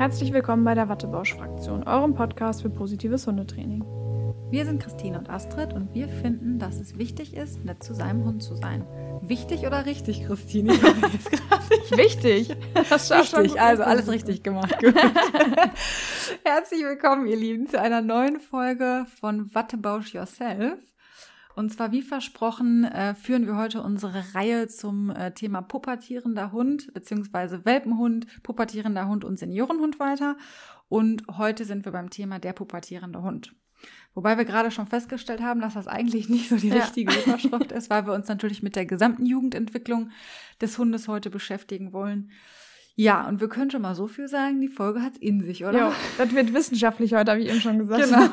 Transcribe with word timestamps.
Herzlich 0.00 0.32
willkommen 0.32 0.64
bei 0.64 0.74
der 0.74 0.88
Wattebausch-Fraktion, 0.88 1.86
eurem 1.86 2.14
Podcast 2.14 2.62
für 2.62 2.70
positives 2.70 3.26
Hundetraining. 3.26 3.84
Wir 4.50 4.64
sind 4.64 4.82
Christine 4.82 5.18
und 5.18 5.28
Astrid 5.28 5.74
und 5.74 5.92
wir 5.92 6.08
finden, 6.08 6.58
dass 6.58 6.80
es 6.80 6.96
wichtig 6.96 7.36
ist, 7.36 7.62
nett 7.66 7.84
zu 7.84 7.92
seinem 7.92 8.24
Hund 8.24 8.42
zu 8.42 8.56
sein. 8.56 8.86
Wichtig 9.20 9.66
oder 9.66 9.84
richtig, 9.84 10.24
Christine? 10.24 10.72
Ich 10.72 11.90
wichtig. 11.98 12.56
Das 12.88 13.12
richtig, 13.12 13.60
also 13.60 13.82
alles 13.82 14.10
richtig 14.10 14.42
gemacht. 14.42 14.74
Herzlich 16.44 16.82
willkommen, 16.82 17.26
ihr 17.26 17.36
Lieben, 17.36 17.66
zu 17.66 17.78
einer 17.78 18.00
neuen 18.00 18.40
Folge 18.40 19.04
von 19.20 19.54
Wattebausch 19.54 20.14
Yourself. 20.14 20.78
Und 21.60 21.68
zwar, 21.68 21.92
wie 21.92 22.00
versprochen, 22.00 22.84
äh, 22.84 23.14
führen 23.14 23.44
wir 23.44 23.54
heute 23.54 23.82
unsere 23.82 24.34
Reihe 24.34 24.66
zum 24.66 25.10
äh, 25.10 25.32
Thema 25.32 25.60
pubertierender 25.60 26.52
Hund 26.52 26.90
beziehungsweise 26.94 27.66
Welpenhund, 27.66 28.26
pubertierender 28.42 29.06
Hund 29.06 29.26
und 29.26 29.38
Seniorenhund 29.38 30.00
weiter. 30.00 30.38
Und 30.88 31.22
heute 31.36 31.66
sind 31.66 31.84
wir 31.84 31.92
beim 31.92 32.08
Thema 32.08 32.38
der 32.38 32.54
pubertierende 32.54 33.20
Hund. 33.20 33.54
Wobei 34.14 34.38
wir 34.38 34.46
gerade 34.46 34.70
schon 34.70 34.86
festgestellt 34.86 35.42
haben, 35.42 35.60
dass 35.60 35.74
das 35.74 35.86
eigentlich 35.86 36.30
nicht 36.30 36.48
so 36.48 36.56
die 36.56 36.68
ja. 36.68 36.76
richtige 36.76 37.12
Überschrift 37.26 37.72
ist, 37.76 37.90
weil 37.90 38.06
wir 38.06 38.14
uns 38.14 38.26
natürlich 38.26 38.62
mit 38.62 38.74
der 38.74 38.86
gesamten 38.86 39.26
Jugendentwicklung 39.26 40.12
des 40.62 40.78
Hundes 40.78 41.08
heute 41.08 41.28
beschäftigen 41.28 41.92
wollen. 41.92 42.30
Ja, 43.00 43.26
und 43.26 43.40
wir 43.40 43.48
können 43.48 43.70
schon 43.70 43.80
mal 43.80 43.94
so 43.94 44.08
viel 44.08 44.28
sagen, 44.28 44.60
die 44.60 44.68
Folge 44.68 45.00
hat 45.00 45.14
es 45.14 45.20
in 45.20 45.40
sich, 45.40 45.64
oder? 45.64 45.78
Ja, 45.78 45.92
das 46.18 46.34
wird 46.34 46.52
wissenschaftlich 46.52 47.14
heute, 47.14 47.30
habe 47.30 47.40
ich 47.40 47.48
eben 47.48 47.62
schon 47.62 47.78
gesagt. 47.78 48.04
Genau. 48.04 48.26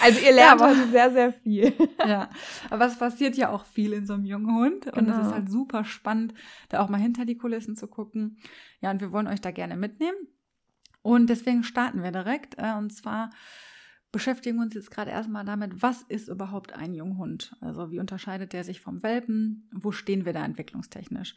also 0.00 0.20
ihr 0.20 0.32
lernt 0.32 0.60
ja, 0.60 0.68
heute 0.68 0.88
sehr, 0.88 1.10
sehr 1.10 1.32
viel. 1.32 1.72
ja, 1.98 2.30
aber 2.70 2.86
es 2.86 2.96
passiert 2.96 3.36
ja 3.36 3.50
auch 3.50 3.64
viel 3.64 3.92
in 3.92 4.06
so 4.06 4.14
einem 4.14 4.24
jungen 4.24 4.54
Hund. 4.54 4.86
Und 4.86 5.06
genau. 5.06 5.18
es 5.18 5.26
ist 5.26 5.34
halt 5.34 5.50
super 5.50 5.84
spannend, 5.84 6.32
da 6.68 6.78
auch 6.78 6.88
mal 6.88 7.00
hinter 7.00 7.24
die 7.24 7.36
Kulissen 7.36 7.74
zu 7.74 7.88
gucken. 7.88 8.38
Ja, 8.80 8.92
und 8.92 9.00
wir 9.00 9.10
wollen 9.10 9.26
euch 9.26 9.40
da 9.40 9.50
gerne 9.50 9.76
mitnehmen. 9.76 10.28
Und 11.02 11.28
deswegen 11.28 11.64
starten 11.64 12.04
wir 12.04 12.12
direkt. 12.12 12.54
Äh, 12.58 12.74
und 12.78 12.92
zwar 12.92 13.30
beschäftigen 14.12 14.58
wir 14.58 14.62
uns 14.62 14.74
jetzt 14.74 14.92
gerade 14.92 15.10
erstmal 15.10 15.44
damit, 15.44 15.82
was 15.82 16.02
ist 16.02 16.28
überhaupt 16.28 16.72
ein 16.72 16.94
Junghund? 16.94 17.56
Also 17.60 17.90
wie 17.90 17.98
unterscheidet 17.98 18.52
der 18.52 18.62
sich 18.62 18.80
vom 18.80 19.02
Welpen? 19.02 19.68
Wo 19.72 19.90
stehen 19.90 20.24
wir 20.24 20.32
da 20.32 20.44
entwicklungstechnisch? 20.44 21.34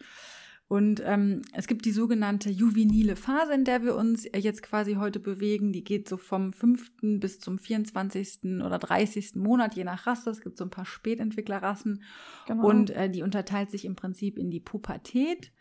Und 0.68 1.02
ähm, 1.06 1.44
es 1.54 1.68
gibt 1.68 1.86
die 1.86 1.92
sogenannte 1.92 2.50
juvenile 2.50 3.16
Phase, 3.16 3.54
in 3.54 3.66
der 3.66 3.84
wir 3.84 3.96
uns 3.96 4.28
jetzt 4.36 4.64
quasi 4.64 4.96
heute 4.96 5.20
bewegen. 5.20 5.72
Die 5.72 5.84
geht 5.84 6.10
so 6.10 6.18
vom 6.18 6.54
5. 6.54 6.92
bis 7.20 7.40
zum 7.40 7.60
24. 7.60 8.62
oder 8.66 8.80
30. 8.80 9.36
Monat, 9.36 9.76
je 9.76 9.84
nach 9.84 10.08
Rasse. 10.08 10.32
Es 10.32 10.42
gibt 10.42 10.58
so 10.58 10.64
ein 10.64 10.72
paar 10.72 10.86
Spätentwicklerrassen. 10.86 12.02
Genau. 12.48 12.68
Und 12.68 12.90
äh, 12.90 13.12
die 13.12 13.22
unterteilt 13.22 13.70
sich 13.70 13.86
im 13.86 13.96
Prinzip 13.96 14.40
in 14.40 14.50
die 14.50 14.60
Pubertät 14.60 15.52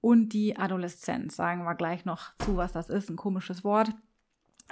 und 0.00 0.32
die 0.32 0.56
Adoleszenz. 0.56 1.36
Sagen 1.36 1.62
wir 1.62 1.76
gleich 1.76 2.04
noch 2.04 2.36
zu, 2.38 2.56
was 2.56 2.72
das 2.72 2.90
ist. 2.90 3.10
Ein 3.10 3.16
komisches 3.16 3.62
Wort. 3.62 3.90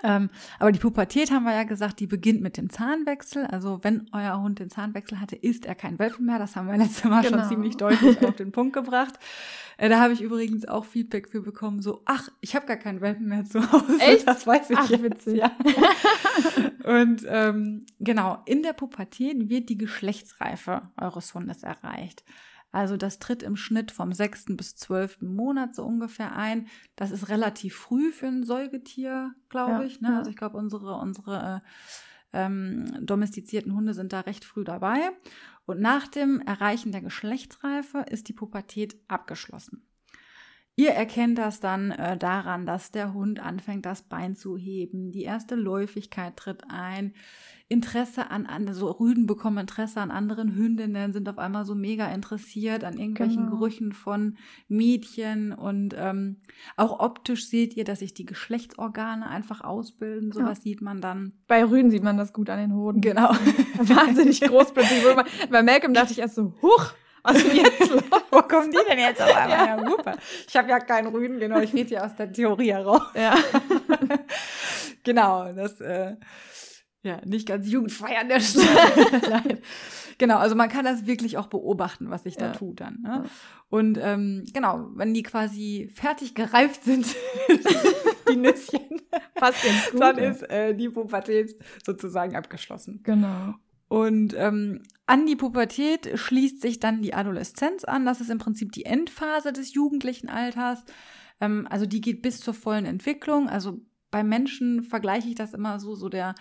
Ähm, 0.02 0.30
aber 0.58 0.72
die 0.72 0.78
Pubertät 0.78 1.30
haben 1.30 1.44
wir 1.44 1.54
ja 1.54 1.64
gesagt, 1.64 2.00
die 2.00 2.06
beginnt 2.06 2.42
mit 2.42 2.56
dem 2.56 2.70
Zahnwechsel. 2.70 3.46
Also 3.46 3.80
wenn 3.82 4.08
euer 4.12 4.40
Hund 4.40 4.58
den 4.58 4.70
Zahnwechsel 4.70 5.20
hatte, 5.20 5.36
ist 5.36 5.66
er 5.66 5.74
kein 5.74 5.98
Welpen 5.98 6.26
mehr. 6.26 6.38
Das 6.38 6.56
haben 6.56 6.68
wir 6.68 6.76
letztes 6.76 7.04
Mal 7.04 7.22
genau. 7.22 7.38
schon 7.38 7.48
ziemlich 7.48 7.76
deutlich 7.76 8.22
auf 8.24 8.36
den 8.36 8.52
Punkt 8.52 8.74
gebracht. 8.74 9.14
Äh, 9.78 9.88
da 9.88 10.00
habe 10.00 10.12
ich 10.12 10.22
übrigens 10.22 10.66
auch 10.66 10.84
Feedback 10.84 11.28
für 11.28 11.42
bekommen, 11.42 11.82
so, 11.82 12.02
ach, 12.06 12.28
ich 12.40 12.56
habe 12.56 12.66
gar 12.66 12.76
keinen 12.76 13.00
Welpen 13.00 13.28
mehr 13.28 13.44
zu 13.44 13.60
Hause. 13.72 14.00
Echt? 14.00 14.26
Das 14.26 14.46
weiß 14.46 14.70
ich 14.70 14.78
ach, 14.78 14.88
jetzt. 14.90 15.02
witzig. 15.02 15.36
Ja. 15.38 15.52
Und 16.84 17.22
ähm, 17.28 17.84
genau, 17.98 18.38
in 18.46 18.62
der 18.62 18.72
Pubertät 18.72 19.48
wird 19.48 19.68
die 19.68 19.78
Geschlechtsreife 19.78 20.82
eures 20.96 21.34
Hundes 21.34 21.62
erreicht. 21.62 22.24
Also 22.72 22.96
das 22.96 23.18
tritt 23.18 23.42
im 23.42 23.56
Schnitt 23.56 23.90
vom 23.90 24.12
sechsten 24.12 24.56
bis 24.56 24.76
zwölften 24.76 25.34
Monat 25.34 25.74
so 25.74 25.84
ungefähr 25.84 26.36
ein. 26.36 26.68
Das 26.94 27.10
ist 27.10 27.28
relativ 27.28 27.74
früh 27.74 28.12
für 28.12 28.26
ein 28.26 28.44
Säugetier, 28.44 29.34
glaube 29.48 29.72
ja, 29.72 29.82
ich. 29.82 30.00
Ne? 30.00 30.08
Ja. 30.08 30.18
Also 30.18 30.30
ich 30.30 30.36
glaube, 30.36 30.58
unsere, 30.58 30.96
unsere 30.98 31.62
äh, 31.62 32.38
ähm, 32.44 32.98
domestizierten 33.00 33.74
Hunde 33.74 33.94
sind 33.94 34.12
da 34.12 34.20
recht 34.20 34.44
früh 34.44 34.64
dabei. 34.64 35.10
Und 35.64 35.80
nach 35.80 36.06
dem 36.06 36.40
Erreichen 36.40 36.92
der 36.92 37.00
Geschlechtsreife 37.00 38.04
ist 38.10 38.28
die 38.28 38.32
Pubertät 38.34 38.96
abgeschlossen. 39.08 39.86
Ihr 40.78 40.90
erkennt 40.90 41.38
das 41.38 41.58
dann 41.58 41.90
äh, 41.90 42.18
daran, 42.18 42.66
dass 42.66 42.90
der 42.90 43.14
Hund 43.14 43.40
anfängt, 43.40 43.86
das 43.86 44.02
Bein 44.02 44.36
zu 44.36 44.58
heben, 44.58 45.10
die 45.10 45.22
erste 45.22 45.54
Läufigkeit 45.54 46.36
tritt 46.36 46.64
ein, 46.68 47.14
Interesse 47.68 48.30
an, 48.30 48.46
an 48.46 48.72
so 48.74 48.90
Rüden 48.90 49.26
bekommen 49.26 49.58
Interesse 49.58 50.00
an 50.00 50.12
anderen 50.12 50.54
Hündinnen, 50.54 51.12
sind 51.12 51.28
auf 51.28 51.38
einmal 51.38 51.64
so 51.64 51.74
mega 51.74 52.06
interessiert 52.12 52.84
an 52.84 52.96
irgendwelchen 52.96 53.46
genau. 53.46 53.56
Gerüchen 53.56 53.92
von 53.92 54.36
Mädchen 54.68 55.52
und 55.52 55.94
ähm, 55.98 56.42
auch 56.76 57.00
optisch 57.00 57.48
seht 57.48 57.74
ihr, 57.74 57.82
dass 57.82 57.98
sich 58.00 58.14
die 58.14 58.26
Geschlechtsorgane 58.26 59.26
einfach 59.28 59.62
ausbilden. 59.62 60.30
Sowas 60.30 60.58
ja. 60.58 60.62
sieht 60.62 60.80
man 60.80 61.00
dann. 61.00 61.32
Bei 61.48 61.64
Rüden 61.64 61.90
sieht 61.90 62.04
man 62.04 62.16
das 62.18 62.32
gut 62.32 62.50
an 62.50 62.60
den 62.60 62.74
Hoden. 62.74 63.00
Genau. 63.00 63.30
Wahnsinnig 63.78 64.42
groß 64.42 64.72
plötzlich. 64.72 65.02
Bei 65.50 65.62
Malcolm 65.64 65.92
dachte 65.92 66.12
ich 66.12 66.20
erst 66.20 66.36
so, 66.36 66.54
huch, 66.62 66.92
was 67.24 67.42
ist 67.42 67.52
jetzt 67.52 67.90
los? 67.90 68.02
Wo 68.46 68.56
kommen 68.56 68.70
die 68.70 68.78
denn 68.88 68.98
jetzt 68.98 69.20
auf 69.20 69.34
einmal? 69.34 69.66
Ja, 69.66 69.88
super. 69.88 70.16
Ich 70.48 70.56
habe 70.56 70.68
ja 70.68 70.78
keinen 70.80 71.08
Rüden, 71.08 71.38
genau. 71.38 71.60
Ich 71.60 71.72
rede 71.74 71.94
ja 71.94 72.04
aus 72.04 72.14
der 72.16 72.32
Theorie 72.32 72.72
heraus. 72.72 73.02
Ja. 73.14 73.34
genau, 75.04 75.52
das 75.52 75.80
äh, 75.80 76.16
ja, 77.02 77.20
nicht 77.24 77.48
ganz 77.48 77.68
jugendfrei 77.68 78.18
an 78.18 78.28
der 78.28 78.40
Stelle. 78.40 79.60
Genau, 80.18 80.38
also 80.38 80.54
man 80.54 80.68
kann 80.68 80.84
das 80.84 81.06
wirklich 81.06 81.36
auch 81.36 81.48
beobachten, 81.48 82.10
was 82.10 82.22
sich 82.22 82.36
da 82.36 82.52
tut 82.52 82.80
dann. 82.80 83.00
Ne? 83.02 83.24
Und 83.68 83.98
ähm, 84.00 84.44
genau, 84.54 84.88
wenn 84.94 85.12
die 85.12 85.22
quasi 85.22 85.90
fertig 85.94 86.34
gereift 86.34 86.84
sind, 86.84 87.06
die 88.30 88.36
Nüsschen, 88.36 89.02
Passt 89.34 89.62
gut, 89.92 90.00
dann 90.00 90.18
ja. 90.18 90.30
ist 90.30 90.42
äh, 90.50 90.74
die 90.74 90.88
Pubertät 90.88 91.54
sozusagen 91.84 92.36
abgeschlossen. 92.36 93.00
Genau. 93.02 93.54
Und 93.88 94.34
ähm, 94.36 94.82
an 95.06 95.26
die 95.26 95.36
Pubertät 95.36 96.18
schließt 96.18 96.60
sich 96.60 96.80
dann 96.80 97.02
die 97.02 97.14
Adoleszenz 97.14 97.84
an. 97.84 98.04
Das 98.04 98.20
ist 98.20 98.30
im 98.30 98.38
Prinzip 98.38 98.72
die 98.72 98.84
Endphase 98.84 99.52
des 99.52 99.74
jugendlichen 99.74 100.28
Alters. 100.28 100.84
Ähm, 101.40 101.66
also 101.70 101.86
die 101.86 102.00
geht 102.00 102.22
bis 102.22 102.40
zur 102.40 102.54
vollen 102.54 102.86
Entwicklung. 102.86 103.48
Also 103.48 103.80
bei 104.10 104.24
Menschen 104.24 104.82
vergleiche 104.82 105.28
ich 105.28 105.34
das 105.34 105.54
immer 105.54 105.78
so, 105.78 105.94
so 105.94 106.08
der 106.08 106.34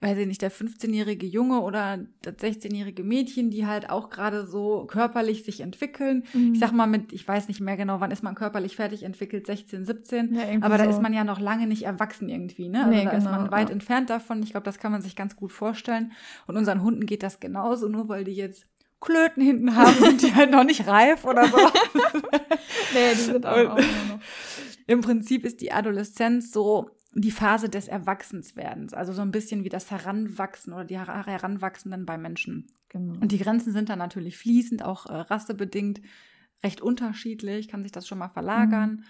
weiß 0.00 0.16
ich 0.16 0.26
nicht, 0.26 0.40
der 0.40 0.50
15-jährige 0.50 1.26
Junge 1.26 1.60
oder 1.60 1.98
das 2.22 2.36
16-jährige 2.36 3.04
Mädchen, 3.04 3.50
die 3.50 3.66
halt 3.66 3.90
auch 3.90 4.08
gerade 4.08 4.46
so 4.46 4.86
körperlich 4.86 5.44
sich 5.44 5.60
entwickeln. 5.60 6.24
Mhm. 6.32 6.54
Ich 6.54 6.60
sag 6.60 6.72
mal 6.72 6.86
mit, 6.86 7.12
ich 7.12 7.26
weiß 7.28 7.48
nicht 7.48 7.60
mehr 7.60 7.76
genau, 7.76 8.00
wann 8.00 8.10
ist 8.10 8.22
man 8.22 8.34
körperlich 8.34 8.76
fertig 8.76 9.02
entwickelt, 9.02 9.46
16, 9.46 9.84
17. 9.84 10.34
Ja, 10.34 10.42
aber 10.62 10.78
da 10.78 10.84
so. 10.84 10.90
ist 10.90 11.02
man 11.02 11.12
ja 11.12 11.24
noch 11.24 11.38
lange 11.38 11.66
nicht 11.66 11.82
erwachsen 11.82 12.30
irgendwie, 12.30 12.68
ne? 12.68 12.84
Also 12.84 12.90
nee, 12.90 13.04
da 13.04 13.10
genau, 13.10 13.18
ist 13.18 13.30
man 13.30 13.50
weit 13.50 13.68
ja. 13.68 13.74
entfernt 13.74 14.08
davon. 14.08 14.42
Ich 14.42 14.52
glaube, 14.52 14.64
das 14.64 14.78
kann 14.78 14.90
man 14.90 15.02
sich 15.02 15.16
ganz 15.16 15.36
gut 15.36 15.52
vorstellen. 15.52 16.12
Und 16.46 16.56
unseren 16.56 16.82
Hunden 16.82 17.04
geht 17.04 17.22
das 17.22 17.38
genauso, 17.38 17.88
nur 17.88 18.08
weil 18.08 18.24
die 18.24 18.34
jetzt 18.34 18.66
Klöten 19.00 19.42
hinten 19.42 19.76
haben, 19.76 19.94
sind 20.00 20.22
die 20.22 20.34
halt 20.34 20.50
noch 20.50 20.64
nicht 20.64 20.86
reif 20.86 21.26
oder 21.26 21.46
so. 21.46 21.58
nee, 22.94 23.10
die 23.12 23.20
sind 23.20 23.44
auch, 23.44 23.56
auch 23.56 23.76
noch. 23.76 24.20
Im 24.86 25.02
Prinzip 25.02 25.44
ist 25.44 25.60
die 25.60 25.72
Adoleszenz 25.72 26.52
so 26.52 26.90
die 27.14 27.30
Phase 27.30 27.68
des 27.68 27.88
Erwachsenswerdens, 27.88 28.94
also 28.94 29.12
so 29.12 29.22
ein 29.22 29.32
bisschen 29.32 29.64
wie 29.64 29.68
das 29.68 29.90
Heranwachsen 29.90 30.72
oder 30.72 30.84
die 30.84 30.98
Heranwachsenden 30.98 32.06
bei 32.06 32.16
Menschen. 32.16 32.68
Genau. 32.88 33.14
Und 33.14 33.32
die 33.32 33.38
Grenzen 33.38 33.72
sind 33.72 33.88
dann 33.88 33.98
natürlich 33.98 34.36
fließend, 34.38 34.84
auch 34.84 35.06
äh, 35.06 35.14
rassebedingt 35.14 36.00
recht 36.62 36.80
unterschiedlich, 36.80 37.68
kann 37.68 37.82
sich 37.82 37.92
das 37.92 38.06
schon 38.06 38.18
mal 38.18 38.28
verlagern. 38.28 38.90
Mhm. 38.90 39.04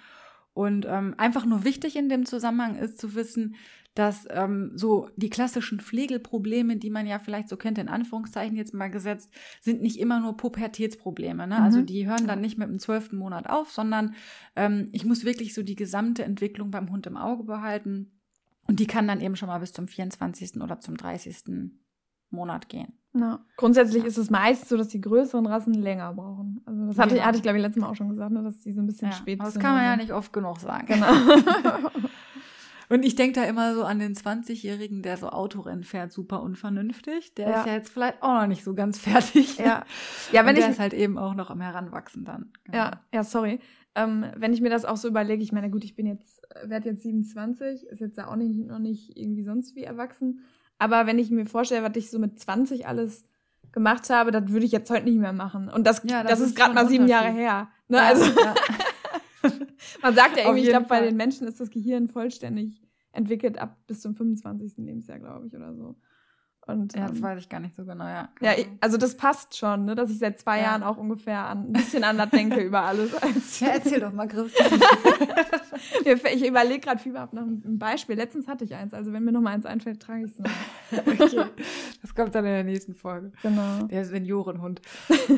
Und 0.52 0.86
ähm, 0.88 1.14
einfach 1.16 1.44
nur 1.46 1.64
wichtig 1.64 1.96
in 1.96 2.08
dem 2.08 2.26
Zusammenhang 2.26 2.76
ist 2.76 2.98
zu 2.98 3.14
wissen, 3.14 3.54
dass 3.94 4.26
ähm, 4.30 4.72
so 4.74 5.08
die 5.16 5.30
klassischen 5.30 5.80
Pflegelprobleme, 5.80 6.76
die 6.76 6.90
man 6.90 7.06
ja 7.06 7.18
vielleicht 7.18 7.48
so 7.48 7.56
kennt, 7.56 7.78
in 7.78 7.88
Anführungszeichen 7.88 8.56
jetzt 8.56 8.72
mal 8.72 8.90
gesetzt, 8.90 9.30
sind 9.60 9.82
nicht 9.82 9.98
immer 9.98 10.20
nur 10.20 10.36
Pubertätsprobleme. 10.36 11.46
Ne? 11.46 11.56
Also 11.56 11.60
mhm. 11.60 11.64
Also 11.70 11.82
die 11.82 12.06
hören 12.06 12.26
dann 12.26 12.40
nicht 12.40 12.58
mit 12.58 12.68
dem 12.68 12.78
zwölften 12.78 13.16
Monat 13.16 13.48
auf, 13.48 13.70
sondern 13.70 14.14
ähm, 14.56 14.88
ich 14.92 15.04
muss 15.04 15.24
wirklich 15.24 15.54
so 15.54 15.62
die 15.62 15.76
gesamte 15.76 16.24
Entwicklung 16.24 16.70
beim 16.70 16.90
Hund 16.90 17.06
im 17.06 17.16
Auge 17.16 17.44
behalten. 17.44 18.12
Und 18.66 18.80
die 18.80 18.86
kann 18.86 19.08
dann 19.08 19.20
eben 19.20 19.36
schon 19.36 19.48
mal 19.48 19.58
bis 19.58 19.72
zum 19.72 19.88
24. 19.88 20.60
oder 20.60 20.78
zum 20.80 20.96
30. 20.96 21.70
Monat 22.30 22.68
gehen. 22.68 22.92
Ja. 23.12 23.44
Grundsätzlich 23.56 24.02
ja. 24.02 24.08
ist 24.08 24.18
es 24.18 24.30
meist 24.30 24.68
so, 24.68 24.76
dass 24.76 24.88
die 24.88 25.00
größeren 25.00 25.46
Rassen 25.46 25.74
länger 25.74 26.12
brauchen. 26.14 26.60
Also 26.64 26.86
das 26.86 26.98
hatte, 26.98 27.16
ja. 27.16 27.24
hatte 27.24 27.38
ich, 27.38 27.42
glaube 27.42 27.58
ich, 27.58 27.62
letztes 27.62 27.80
Mal 27.80 27.88
auch 27.88 27.96
schon 27.96 28.10
gesagt, 28.10 28.30
ne, 28.30 28.42
dass 28.42 28.60
die 28.60 28.72
so 28.72 28.80
ein 28.80 28.86
bisschen 28.86 29.10
ja, 29.10 29.16
spät 29.16 29.40
das 29.40 29.52
sind. 29.52 29.56
Das 29.56 29.62
kann 29.62 29.74
man 29.76 29.84
ja 29.84 29.96
nicht 29.96 30.12
oft 30.12 30.32
genug 30.32 30.60
sagen. 30.60 30.86
Genau. 30.86 31.06
Und 32.90 33.04
ich 33.04 33.14
denke 33.14 33.40
da 33.40 33.46
immer 33.46 33.74
so 33.76 33.84
an 33.84 34.00
den 34.00 34.14
20-Jährigen, 34.14 35.02
der 35.02 35.16
so 35.16 35.28
Autorennen 35.28 35.84
fährt, 35.84 36.12
super 36.12 36.42
unvernünftig. 36.42 37.34
Der 37.36 37.48
ja. 37.48 37.60
ist 37.60 37.66
ja 37.66 37.72
jetzt 37.74 37.90
vielleicht 37.90 38.20
auch 38.20 38.40
noch 38.40 38.48
nicht 38.48 38.64
so 38.64 38.74
ganz 38.74 38.98
fertig. 39.00 39.58
Ja, 39.58 39.84
ja 40.32 40.42
wenn 40.42 40.48
Und 40.48 40.56
der 40.56 40.64
ich. 40.64 40.72
ist 40.72 40.80
halt 40.80 40.92
eben 40.92 41.16
auch 41.16 41.34
noch 41.34 41.50
am 41.50 41.60
Heranwachsen 41.60 42.24
dann. 42.24 42.50
Genau. 42.64 42.76
Ja, 42.76 43.00
ja, 43.14 43.22
sorry. 43.22 43.60
Ähm, 43.94 44.26
wenn 44.36 44.52
ich 44.52 44.60
mir 44.60 44.70
das 44.70 44.84
auch 44.84 44.96
so 44.96 45.06
überlege, 45.06 45.42
ich 45.42 45.52
meine, 45.52 45.70
gut, 45.70 45.84
ich 45.84 45.94
bin 45.94 46.06
jetzt, 46.06 46.42
werde 46.64 46.90
jetzt 46.90 47.04
27, 47.04 47.86
ist 47.86 48.00
jetzt 48.00 48.18
auch 48.18 48.34
nicht, 48.34 48.66
noch 48.66 48.80
nicht 48.80 49.16
irgendwie 49.16 49.44
sonst 49.44 49.76
wie 49.76 49.84
erwachsen. 49.84 50.40
Aber 50.78 51.06
wenn 51.06 51.18
ich 51.20 51.30
mir 51.30 51.46
vorstelle, 51.46 51.88
was 51.88 51.96
ich 51.96 52.10
so 52.10 52.18
mit 52.18 52.40
20 52.40 52.88
alles 52.88 53.24
gemacht 53.70 54.10
habe, 54.10 54.32
das 54.32 54.48
würde 54.48 54.66
ich 54.66 54.72
jetzt 54.72 54.90
heute 54.90 55.04
nicht 55.04 55.18
mehr 55.18 55.32
machen. 55.32 55.68
Und 55.68 55.86
das, 55.86 56.02
ja, 56.04 56.24
das, 56.24 56.32
das 56.32 56.40
ist, 56.40 56.46
ist 56.48 56.56
gerade 56.56 56.74
mal 56.74 56.88
sieben 56.88 57.06
Jahre 57.06 57.30
her. 57.30 57.68
Ne? 57.86 57.98
Ja, 57.98 58.02
also, 58.04 58.24
ja. 58.24 58.54
Man 60.02 60.14
sagt 60.14 60.36
ja 60.36 60.44
irgendwie, 60.44 60.62
ich 60.62 60.68
glaube, 60.68 60.86
bei 60.86 61.00
den 61.00 61.16
Menschen 61.16 61.46
ist 61.46 61.60
das 61.60 61.70
Gehirn 61.70 62.08
vollständig 62.08 62.82
entwickelt 63.12 63.58
ab 63.58 63.76
bis 63.86 64.00
zum 64.00 64.14
25. 64.14 64.74
Lebensjahr, 64.78 65.18
glaube 65.18 65.46
ich, 65.46 65.54
oder 65.54 65.74
so. 65.74 65.96
Und, 66.66 66.94
ja, 66.94 67.08
das 67.08 67.16
ähm, 67.16 67.22
weiß 67.22 67.38
ich 67.40 67.48
gar 67.48 67.60
nicht 67.60 67.74
so 67.74 67.84
genau, 67.84 68.04
ja. 68.04 68.28
Ja, 68.40 68.52
ich, 68.56 68.68
also 68.80 68.96
das 68.96 69.16
passt 69.16 69.56
schon, 69.56 69.86
ne, 69.86 69.94
dass 69.94 70.10
ich 70.10 70.18
seit 70.18 70.38
zwei 70.38 70.58
ja. 70.58 70.64
Jahren 70.64 70.82
auch 70.82 70.98
ungefähr 70.98 71.46
an, 71.46 71.68
ein 71.68 71.72
bisschen 71.72 72.04
anders 72.04 72.30
denke 72.30 72.60
über 72.60 72.82
alles. 72.82 73.14
Als 73.14 73.60
ja, 73.60 73.68
erzähl 73.68 74.00
doch 74.00 74.12
mal, 74.12 74.28
Christian. 74.28 74.80
ich 76.34 76.46
überlege 76.46 76.80
gerade 76.80 77.00
viel 77.00 77.12
nach 77.12 77.32
einem 77.32 77.78
Beispiel. 77.78 78.16
Letztens 78.16 78.46
hatte 78.46 78.64
ich 78.64 78.74
eins, 78.74 78.94
also 78.94 79.12
wenn 79.12 79.24
mir 79.24 79.32
noch 79.32 79.40
mal 79.40 79.50
eins 79.50 79.66
einfällt, 79.66 80.00
trage 80.00 80.26
ich 80.26 80.32
es 80.32 80.38
noch. 80.38 80.50
okay. 81.20 81.50
Das 82.02 82.14
kommt 82.14 82.34
dann 82.34 82.44
in 82.44 82.52
der 82.52 82.64
nächsten 82.64 82.94
Folge. 82.94 83.32
Genau. 83.42 83.84
Der 83.84 84.04
Seniorenhund. 84.04 84.80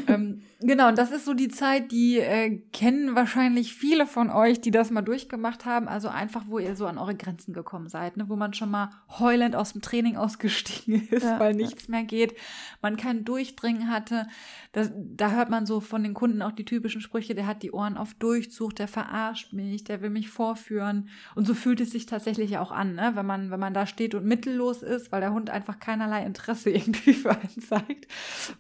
ähm, 0.08 0.42
genau, 0.60 0.88
und 0.88 0.98
das 0.98 1.12
ist 1.12 1.24
so 1.24 1.34
die 1.34 1.48
Zeit, 1.48 1.92
die 1.92 2.19
äh, 2.19 2.58
kennen 2.72 3.14
wahrscheinlich 3.14 3.74
viele 3.74 4.06
von 4.06 4.30
euch, 4.30 4.60
die 4.60 4.70
das 4.70 4.90
mal 4.90 5.02
durchgemacht 5.02 5.64
haben. 5.64 5.88
Also 5.88 6.08
einfach, 6.08 6.44
wo 6.48 6.58
ihr 6.58 6.76
so 6.76 6.86
an 6.86 6.98
eure 6.98 7.14
Grenzen 7.14 7.52
gekommen 7.52 7.88
seid, 7.88 8.16
ne? 8.16 8.28
wo 8.28 8.36
man 8.36 8.52
schon 8.52 8.70
mal 8.70 8.90
heulend 9.19 9.56
aus 9.56 9.72
dem 9.72 9.82
Training 9.82 10.16
ausgestiegen 10.16 11.08
ist, 11.08 11.21
ja, 11.22 11.40
weil 11.40 11.54
nichts 11.54 11.88
mehr 11.88 12.04
geht. 12.04 12.34
Man 12.80 12.96
kein 12.96 13.24
Durchdringen 13.24 13.90
hatte. 13.90 14.26
Das, 14.72 14.90
da 14.94 15.32
hört 15.32 15.50
man 15.50 15.66
so 15.66 15.80
von 15.80 16.02
den 16.02 16.14
Kunden 16.14 16.42
auch 16.42 16.52
die 16.52 16.64
typischen 16.64 17.00
Sprüche, 17.00 17.34
der 17.34 17.46
hat 17.46 17.62
die 17.62 17.72
Ohren 17.72 17.96
auf 17.96 18.14
Durchzug, 18.14 18.74
der 18.76 18.88
verarscht 18.88 19.52
mich, 19.52 19.84
der 19.84 20.02
will 20.02 20.10
mich 20.10 20.28
vorführen. 20.28 21.08
Und 21.34 21.46
so 21.46 21.54
fühlt 21.54 21.80
es 21.80 21.90
sich 21.90 22.06
tatsächlich 22.06 22.58
auch 22.58 22.72
an, 22.72 22.94
ne? 22.94 23.12
wenn, 23.14 23.26
man, 23.26 23.50
wenn 23.50 23.60
man 23.60 23.74
da 23.74 23.86
steht 23.86 24.14
und 24.14 24.24
mittellos 24.24 24.82
ist, 24.82 25.12
weil 25.12 25.20
der 25.20 25.32
Hund 25.32 25.50
einfach 25.50 25.78
keinerlei 25.78 26.24
Interesse 26.24 26.70
irgendwie 26.74 27.14
für 27.14 27.30
einen 27.30 27.60
zeigt 27.60 28.06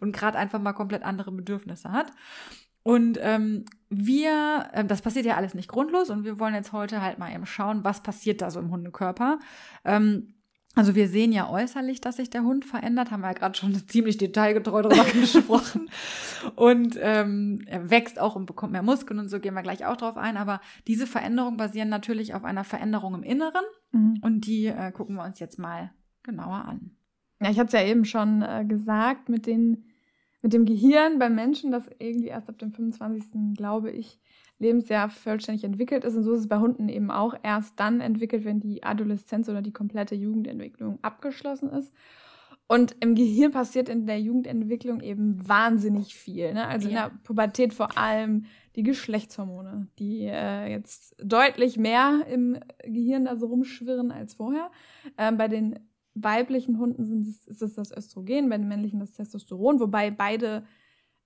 und 0.00 0.12
gerade 0.12 0.38
einfach 0.38 0.60
mal 0.60 0.72
komplett 0.72 1.02
andere 1.02 1.32
Bedürfnisse 1.32 1.92
hat. 1.92 2.12
Und 2.82 3.18
ähm, 3.22 3.64
wir, 3.90 4.68
äh, 4.72 4.84
das 4.84 5.02
passiert 5.02 5.26
ja 5.26 5.36
alles 5.36 5.54
nicht 5.54 5.68
grundlos 5.68 6.10
und 6.10 6.24
wir 6.24 6.38
wollen 6.38 6.54
jetzt 6.54 6.72
heute 6.72 7.00
halt 7.00 7.18
mal 7.18 7.32
eben 7.32 7.46
schauen, 7.46 7.84
was 7.84 8.02
passiert 8.02 8.42
da 8.42 8.50
so 8.50 8.58
im 8.58 8.70
Hundekörper. 8.70 9.38
Ähm, 9.84 10.34
also 10.74 10.94
wir 10.94 11.08
sehen 11.08 11.32
ja 11.32 11.50
äußerlich, 11.50 12.00
dass 12.00 12.16
sich 12.16 12.30
der 12.30 12.44
Hund 12.44 12.64
verändert, 12.64 13.10
haben 13.10 13.20
wir 13.20 13.28
ja 13.28 13.34
gerade 13.34 13.58
schon 13.58 13.74
ziemlich 13.88 14.16
detailgetreu 14.16 14.82
darüber 14.82 15.04
gesprochen. 15.12 15.90
Und 16.56 16.98
ähm, 17.00 17.62
er 17.66 17.90
wächst 17.90 18.18
auch 18.18 18.36
und 18.36 18.46
bekommt 18.46 18.72
mehr 18.72 18.82
Muskeln 18.82 19.20
und 19.20 19.28
so 19.28 19.38
gehen 19.38 19.54
wir 19.54 19.62
gleich 19.62 19.84
auch 19.84 19.96
drauf 19.96 20.16
ein. 20.16 20.36
Aber 20.36 20.60
diese 20.86 21.06
Veränderungen 21.06 21.56
basieren 21.56 21.88
natürlich 21.88 22.34
auf 22.34 22.44
einer 22.44 22.64
Veränderung 22.64 23.14
im 23.14 23.22
Inneren 23.22 23.64
mhm. 23.92 24.18
und 24.22 24.46
die 24.46 24.66
äh, 24.66 24.92
gucken 24.92 25.16
wir 25.16 25.24
uns 25.24 25.38
jetzt 25.40 25.58
mal 25.58 25.92
genauer 26.22 26.64
an. 26.64 26.92
Ja, 27.40 27.50
ich 27.50 27.58
hatte 27.58 27.76
es 27.76 27.82
ja 27.82 27.86
eben 27.86 28.04
schon 28.04 28.42
äh, 28.42 28.64
gesagt 28.66 29.28
mit 29.28 29.46
den 29.46 29.84
mit 30.44 30.52
dem 30.52 30.64
Gehirn 30.64 31.20
beim 31.20 31.36
Menschen, 31.36 31.70
das 31.70 31.88
irgendwie 32.00 32.26
erst 32.26 32.48
ab 32.48 32.58
dem 32.58 32.72
25. 32.72 33.56
glaube 33.56 33.92
ich 33.92 34.20
Lebensjahr 34.62 35.10
vollständig 35.10 35.64
entwickelt 35.64 36.04
ist. 36.04 36.16
Und 36.16 36.22
so 36.22 36.32
ist 36.32 36.40
es 36.40 36.48
bei 36.48 36.58
Hunden 36.58 36.88
eben 36.88 37.10
auch 37.10 37.34
erst 37.42 37.78
dann 37.78 38.00
entwickelt, 38.00 38.44
wenn 38.44 38.60
die 38.60 38.82
Adoleszenz 38.82 39.48
oder 39.48 39.60
die 39.60 39.72
komplette 39.72 40.14
Jugendentwicklung 40.14 40.98
abgeschlossen 41.02 41.68
ist. 41.70 41.92
Und 42.68 42.96
im 43.00 43.14
Gehirn 43.14 43.52
passiert 43.52 43.90
in 43.90 44.06
der 44.06 44.18
Jugendentwicklung 44.20 45.00
eben 45.00 45.46
wahnsinnig 45.46 46.14
viel. 46.14 46.54
Ne? 46.54 46.66
Also 46.66 46.88
ja. 46.88 47.04
in 47.04 47.10
der 47.10 47.18
Pubertät 47.22 47.74
vor 47.74 47.98
allem 47.98 48.46
die 48.76 48.82
Geschlechtshormone, 48.82 49.88
die 49.98 50.24
äh, 50.24 50.70
jetzt 50.70 51.14
deutlich 51.22 51.76
mehr 51.76 52.24
im 52.30 52.58
Gehirn 52.84 53.26
da 53.26 53.36
so 53.36 53.46
rumschwirren 53.46 54.10
als 54.10 54.34
vorher. 54.34 54.70
Ähm, 55.18 55.36
bei 55.36 55.48
den 55.48 55.80
weiblichen 56.14 56.78
Hunden 56.78 57.04
sind 57.04 57.26
es, 57.26 57.46
ist 57.46 57.62
es 57.62 57.74
das 57.74 57.94
Östrogen, 57.94 58.48
bei 58.48 58.56
den 58.56 58.68
männlichen 58.68 59.00
das 59.00 59.12
Testosteron, 59.12 59.80
wobei 59.80 60.10
beide 60.10 60.64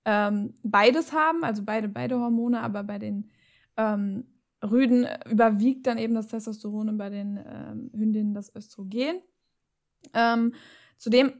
ähm, 0.09 0.53
beides 0.63 1.11
haben, 1.11 1.43
also 1.43 1.63
beide, 1.65 1.89
beide 1.89 2.17
Hormone, 2.17 2.61
aber 2.61 2.81
bei 2.85 2.97
den 2.97 3.29
ähm, 3.75 4.23
Rüden 4.63 5.05
überwiegt 5.29 5.85
dann 5.85 5.97
eben 5.97 6.15
das 6.15 6.27
Testosteron 6.27 6.87
und 6.87 6.97
bei 6.97 7.09
den 7.09 7.37
ähm, 7.45 7.91
Hündinnen 7.93 8.33
das 8.33 8.55
Östrogen. 8.55 9.21
Ähm, 10.13 10.53
zudem 10.97 11.33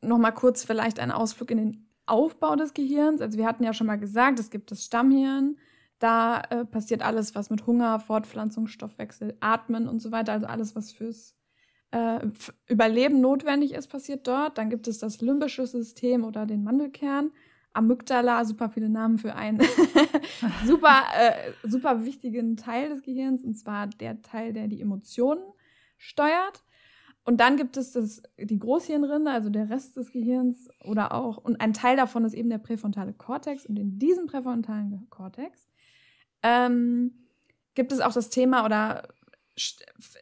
nochmal 0.00 0.34
kurz 0.34 0.64
vielleicht 0.64 0.98
ein 0.98 1.12
Ausflug 1.12 1.52
in 1.52 1.58
den 1.58 1.86
Aufbau 2.06 2.56
des 2.56 2.74
Gehirns. 2.74 3.20
Also 3.20 3.38
wir 3.38 3.46
hatten 3.46 3.62
ja 3.62 3.72
schon 3.72 3.86
mal 3.86 3.98
gesagt, 3.98 4.40
es 4.40 4.50
gibt 4.50 4.72
das 4.72 4.84
Stammhirn. 4.84 5.56
Da 6.00 6.40
äh, 6.50 6.64
passiert 6.64 7.02
alles, 7.02 7.36
was 7.36 7.48
mit 7.48 7.64
Hunger, 7.68 8.00
Fortpflanzung, 8.00 8.66
Stoffwechsel, 8.66 9.36
Atmen 9.38 9.86
und 9.86 10.00
so 10.00 10.10
weiter, 10.10 10.32
also 10.32 10.46
alles, 10.46 10.74
was 10.74 10.90
fürs 10.90 11.36
äh, 11.92 12.26
Überleben 12.66 13.20
notwendig 13.20 13.72
ist, 13.72 13.86
passiert 13.86 14.26
dort. 14.26 14.58
Dann 14.58 14.68
gibt 14.68 14.88
es 14.88 14.98
das 14.98 15.20
limbische 15.20 15.64
System 15.68 16.24
oder 16.24 16.44
den 16.44 16.64
Mandelkern. 16.64 17.30
Amygdala, 17.72 18.44
super 18.44 18.68
viele 18.68 18.88
Namen 18.88 19.18
für 19.18 19.34
einen 19.34 19.60
super, 20.66 21.04
äh, 21.18 21.52
super 21.68 22.04
wichtigen 22.04 22.56
Teil 22.56 22.88
des 22.88 23.02
Gehirns, 23.02 23.42
und 23.44 23.54
zwar 23.54 23.86
der 23.86 24.22
Teil, 24.22 24.52
der 24.52 24.68
die 24.68 24.80
Emotionen 24.80 25.42
steuert. 25.98 26.64
Und 27.24 27.38
dann 27.38 27.56
gibt 27.56 27.76
es 27.76 27.92
das, 27.92 28.22
die 28.38 28.58
Großhirnrinde, 28.58 29.30
also 29.30 29.50
der 29.50 29.70
Rest 29.70 29.96
des 29.96 30.10
Gehirns, 30.10 30.68
oder 30.84 31.12
auch, 31.12 31.36
und 31.36 31.60
ein 31.60 31.72
Teil 31.72 31.96
davon 31.96 32.24
ist 32.24 32.34
eben 32.34 32.50
der 32.50 32.58
präfrontale 32.58 33.12
Kortex. 33.12 33.66
Und 33.66 33.78
in 33.78 33.98
diesem 33.98 34.26
präfrontalen 34.26 35.06
Kortex 35.10 35.68
ähm, 36.42 37.12
gibt 37.74 37.92
es 37.92 38.00
auch 38.00 38.12
das 38.12 38.30
Thema 38.30 38.64
oder 38.64 39.08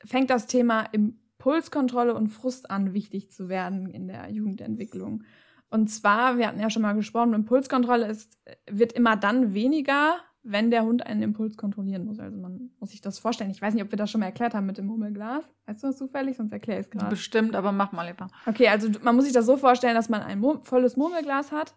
fängt 0.05 0.31
das 0.31 0.47
Thema 0.47 0.83
Impulskontrolle 0.93 2.15
und 2.15 2.29
Frust 2.29 2.71
an, 2.71 2.95
wichtig 2.95 3.31
zu 3.31 3.49
werden 3.49 3.89
in 3.89 4.09
der 4.09 4.31
Jugendentwicklung. 4.31 5.23
Und 5.71 5.89
zwar, 5.89 6.39
wir 6.39 6.47
hatten 6.47 6.61
ja 6.61 6.71
schon 6.71 6.83
mal 6.83 6.95
gesprochen, 6.95 7.35
Impulskontrolle 7.35 8.07
ist, 8.07 8.39
wird 8.71 8.93
immer 8.93 9.17
dann 9.17 9.53
weniger, 9.53 10.17
wenn 10.43 10.71
der 10.71 10.85
Hund 10.85 11.05
einen 11.05 11.23
Impuls 11.23 11.57
kontrollieren 11.57 12.07
muss. 12.07 12.19
Also 12.19 12.39
man 12.39 12.71
muss 12.81 12.91
sich 12.91 13.03
das 13.03 13.19
vorstellen. 13.19 13.51
Ich 13.51 13.61
weiß 13.61 13.75
nicht, 13.75 13.83
ob 13.83 13.91
wir 13.91 13.99
das 13.99 14.11
schon 14.11 14.21
mal 14.21 14.27
erklärt 14.27 14.55
haben 14.55 14.67
mit 14.67 14.79
dem 14.79 14.87
Murmelglas. 14.87 15.45
Weißt 15.67 15.83
du 15.83 15.89
das 15.89 15.99
zufällig? 15.99 16.37
Sonst 16.37 16.53
erkläre 16.53 16.81
ich 16.81 16.87
es 16.87 16.91
gerade. 16.91 17.11
Bestimmt, 17.11 17.55
aber 17.55 17.73
mach 17.73 17.93
mal 17.93 18.07
lieber. 18.07 18.29
Okay, 18.47 18.69
also 18.69 18.89
man 19.03 19.15
muss 19.15 19.25
sich 19.25 19.35
das 19.35 19.45
so 19.45 19.57
vorstellen, 19.59 19.95
dass 19.95 20.09
man 20.09 20.23
ein 20.23 20.43
volles 20.63 20.97
Murmelglas 20.97 21.53
hat. 21.53 21.75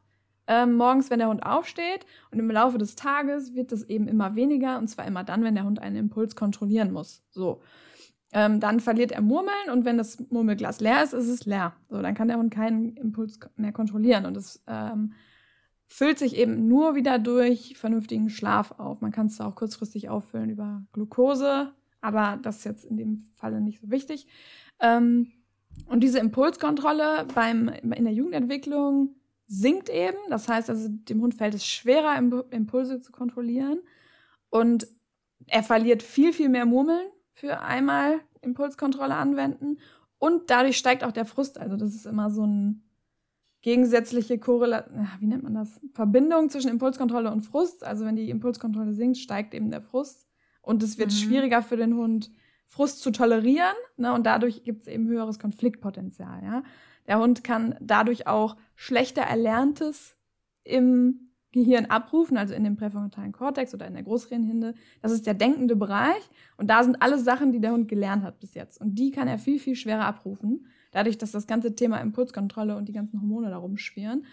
Ähm, 0.48 0.74
morgens, 0.74 1.10
wenn 1.10 1.20
der 1.20 1.28
Hund 1.28 1.46
aufsteht 1.46 2.06
und 2.32 2.40
im 2.40 2.50
Laufe 2.50 2.78
des 2.78 2.96
Tages 2.96 3.54
wird 3.54 3.72
das 3.72 3.84
eben 3.84 4.08
immer 4.08 4.36
weniger 4.36 4.78
und 4.80 4.88
zwar 4.88 5.06
immer 5.06 5.24
dann, 5.24 5.44
wenn 5.44 5.56
der 5.56 5.66
Hund 5.66 5.80
einen 5.80 5.98
Impuls 5.98 6.36
kontrollieren 6.36 6.92
muss. 6.92 7.24
So. 7.30 7.62
Ähm, 8.34 8.60
dann 8.60 8.80
verliert 8.80 9.12
er 9.12 9.22
Murmeln 9.22 9.70
und 9.72 9.84
wenn 9.84 9.98
das 9.98 10.24
Murmelglas 10.30 10.80
leer 10.80 11.04
ist, 11.04 11.14
ist 11.14 11.28
es 11.28 11.46
leer. 11.46 11.74
So, 11.90 12.02
dann 12.02 12.16
kann 12.16 12.30
der 12.30 12.38
Hund 12.38 12.54
keinen 12.54 12.96
Impuls 12.96 13.40
mehr 13.58 13.74
kontrollieren 13.74 14.26
und 14.26 14.38
es 14.38 14.64
ähm, 14.68 15.14
füllt 15.88 16.18
sich 16.18 16.38
eben 16.38 16.70
nur 16.70 16.96
wieder 16.96 17.20
durch 17.20 17.78
vernünftigen 17.78 18.30
Schlaf 18.30 18.72
auf. 18.78 19.02
Man 19.02 19.12
kann 19.12 19.26
es 19.26 19.42
auch 19.42 19.56
kurzfristig 19.56 20.10
auffüllen 20.10 20.50
über 20.50 20.84
Glucose, 20.94 21.74
aber 22.00 22.40
das 22.42 22.60
ist 22.60 22.64
jetzt 22.64 22.86
in 22.86 22.96
dem 22.96 23.18
Falle 23.36 23.60
nicht 23.60 23.82
so 23.82 23.92
wichtig. 23.92 24.28
Ähm, 24.80 25.34
und 25.88 26.02
diese 26.02 26.20
Impulskontrolle 26.20 27.28
beim, 27.36 27.68
in 27.68 28.06
der 28.06 28.14
Jugendentwicklung 28.14 29.16
sinkt 29.48 29.90
eben. 29.90 30.18
Das 30.30 30.48
heißt 30.48 30.70
also, 30.70 30.88
dem 30.90 31.22
Hund 31.22 31.36
fällt 31.36 31.56
es 31.56 31.66
schwerer, 31.66 32.16
Impulse 32.52 33.02
zu 33.02 33.12
kontrollieren. 33.12 33.80
Und 34.50 34.88
er 35.48 35.64
verliert 35.64 36.04
viel, 36.04 36.32
viel 36.32 36.50
mehr 36.50 36.66
Murmeln 36.66 37.08
für 37.34 37.60
einmal 37.62 38.22
Impulskontrolle 38.42 39.16
anwenden. 39.16 39.78
Und 40.18 40.50
dadurch 40.50 40.78
steigt 40.78 41.04
auch 41.04 41.12
der 41.12 41.26
Frust. 41.26 41.58
Also 41.58 41.78
das 41.78 41.96
ist 41.96 42.06
immer 42.06 42.30
so 42.30 42.44
eine 42.44 42.80
gegensätzliche 43.62 44.40
Korrelation, 44.40 45.08
wie 45.20 45.28
nennt 45.28 45.44
man 45.44 45.54
das? 45.54 45.80
Verbindung 45.94 46.50
zwischen 46.50 46.70
Impulskontrolle 46.70 47.32
und 47.32 47.42
Frust. 47.42 47.84
Also 47.84 48.06
wenn 48.06 48.16
die 48.16 48.30
Impulskontrolle 48.30 48.94
sinkt, 48.94 49.18
steigt 49.18 49.54
eben 49.54 49.72
der 49.72 49.82
Frust. 49.82 50.28
Und 50.62 50.84
es 50.84 50.98
wird 50.98 51.12
mhm. 51.12 51.16
schwieriger 51.16 51.62
für 51.62 51.78
den 51.78 51.96
Hund, 51.96 52.32
Frust 52.68 53.02
zu 53.02 53.12
tolerieren. 53.12 53.76
Ne? 53.98 54.14
Und 54.14 54.26
dadurch 54.26 54.64
gibt 54.64 54.84
es 54.84 54.88
eben 54.88 55.08
höheres 55.08 55.40
Konfliktpotenzial. 55.40 56.44
Ja? 56.44 56.64
Der 57.08 57.20
Hund 57.20 57.44
kann 57.44 57.76
dadurch 57.82 58.28
auch 58.28 58.56
schlechter 58.76 59.24
Erlerntes 59.24 60.16
im 60.64 61.31
Gehirn 61.52 61.86
abrufen, 61.88 62.38
also 62.38 62.54
in 62.54 62.64
dem 62.64 62.78
präfrontalen 62.78 63.32
Kortex 63.32 63.74
oder 63.74 63.88
in 63.88 63.94
der 63.94 64.04
Großhirnhinde. 64.04 64.74
Das 65.02 65.12
ist 65.12 65.28
der 65.28 65.34
denkende 65.34 65.76
Bereich 65.76 66.30
und 66.58 66.68
da 66.70 66.84
sind 66.84 67.02
alle 67.02 67.18
Sachen, 67.18 67.52
die 67.52 67.60
der 67.60 67.74
Hund 67.74 67.88
gelernt 67.88 68.24
hat 68.24 68.40
bis 68.40 68.54
jetzt. 68.54 68.80
Und 68.80 68.96
die 68.96 69.12
kann 69.12 69.28
er 69.28 69.38
viel, 69.38 69.60
viel 69.60 69.76
schwerer 69.76 70.06
abrufen, 70.06 70.68
dadurch, 70.92 71.18
dass 71.18 71.32
das 71.32 71.48
ganze 71.48 71.76
Thema 71.76 71.98
Impulskontrolle 71.98 72.76
und 72.78 72.88
die 72.88 72.94
ganzen 72.94 73.20
Hormone 73.22 73.50
darum 73.50 73.78
schwirren. 73.78 74.26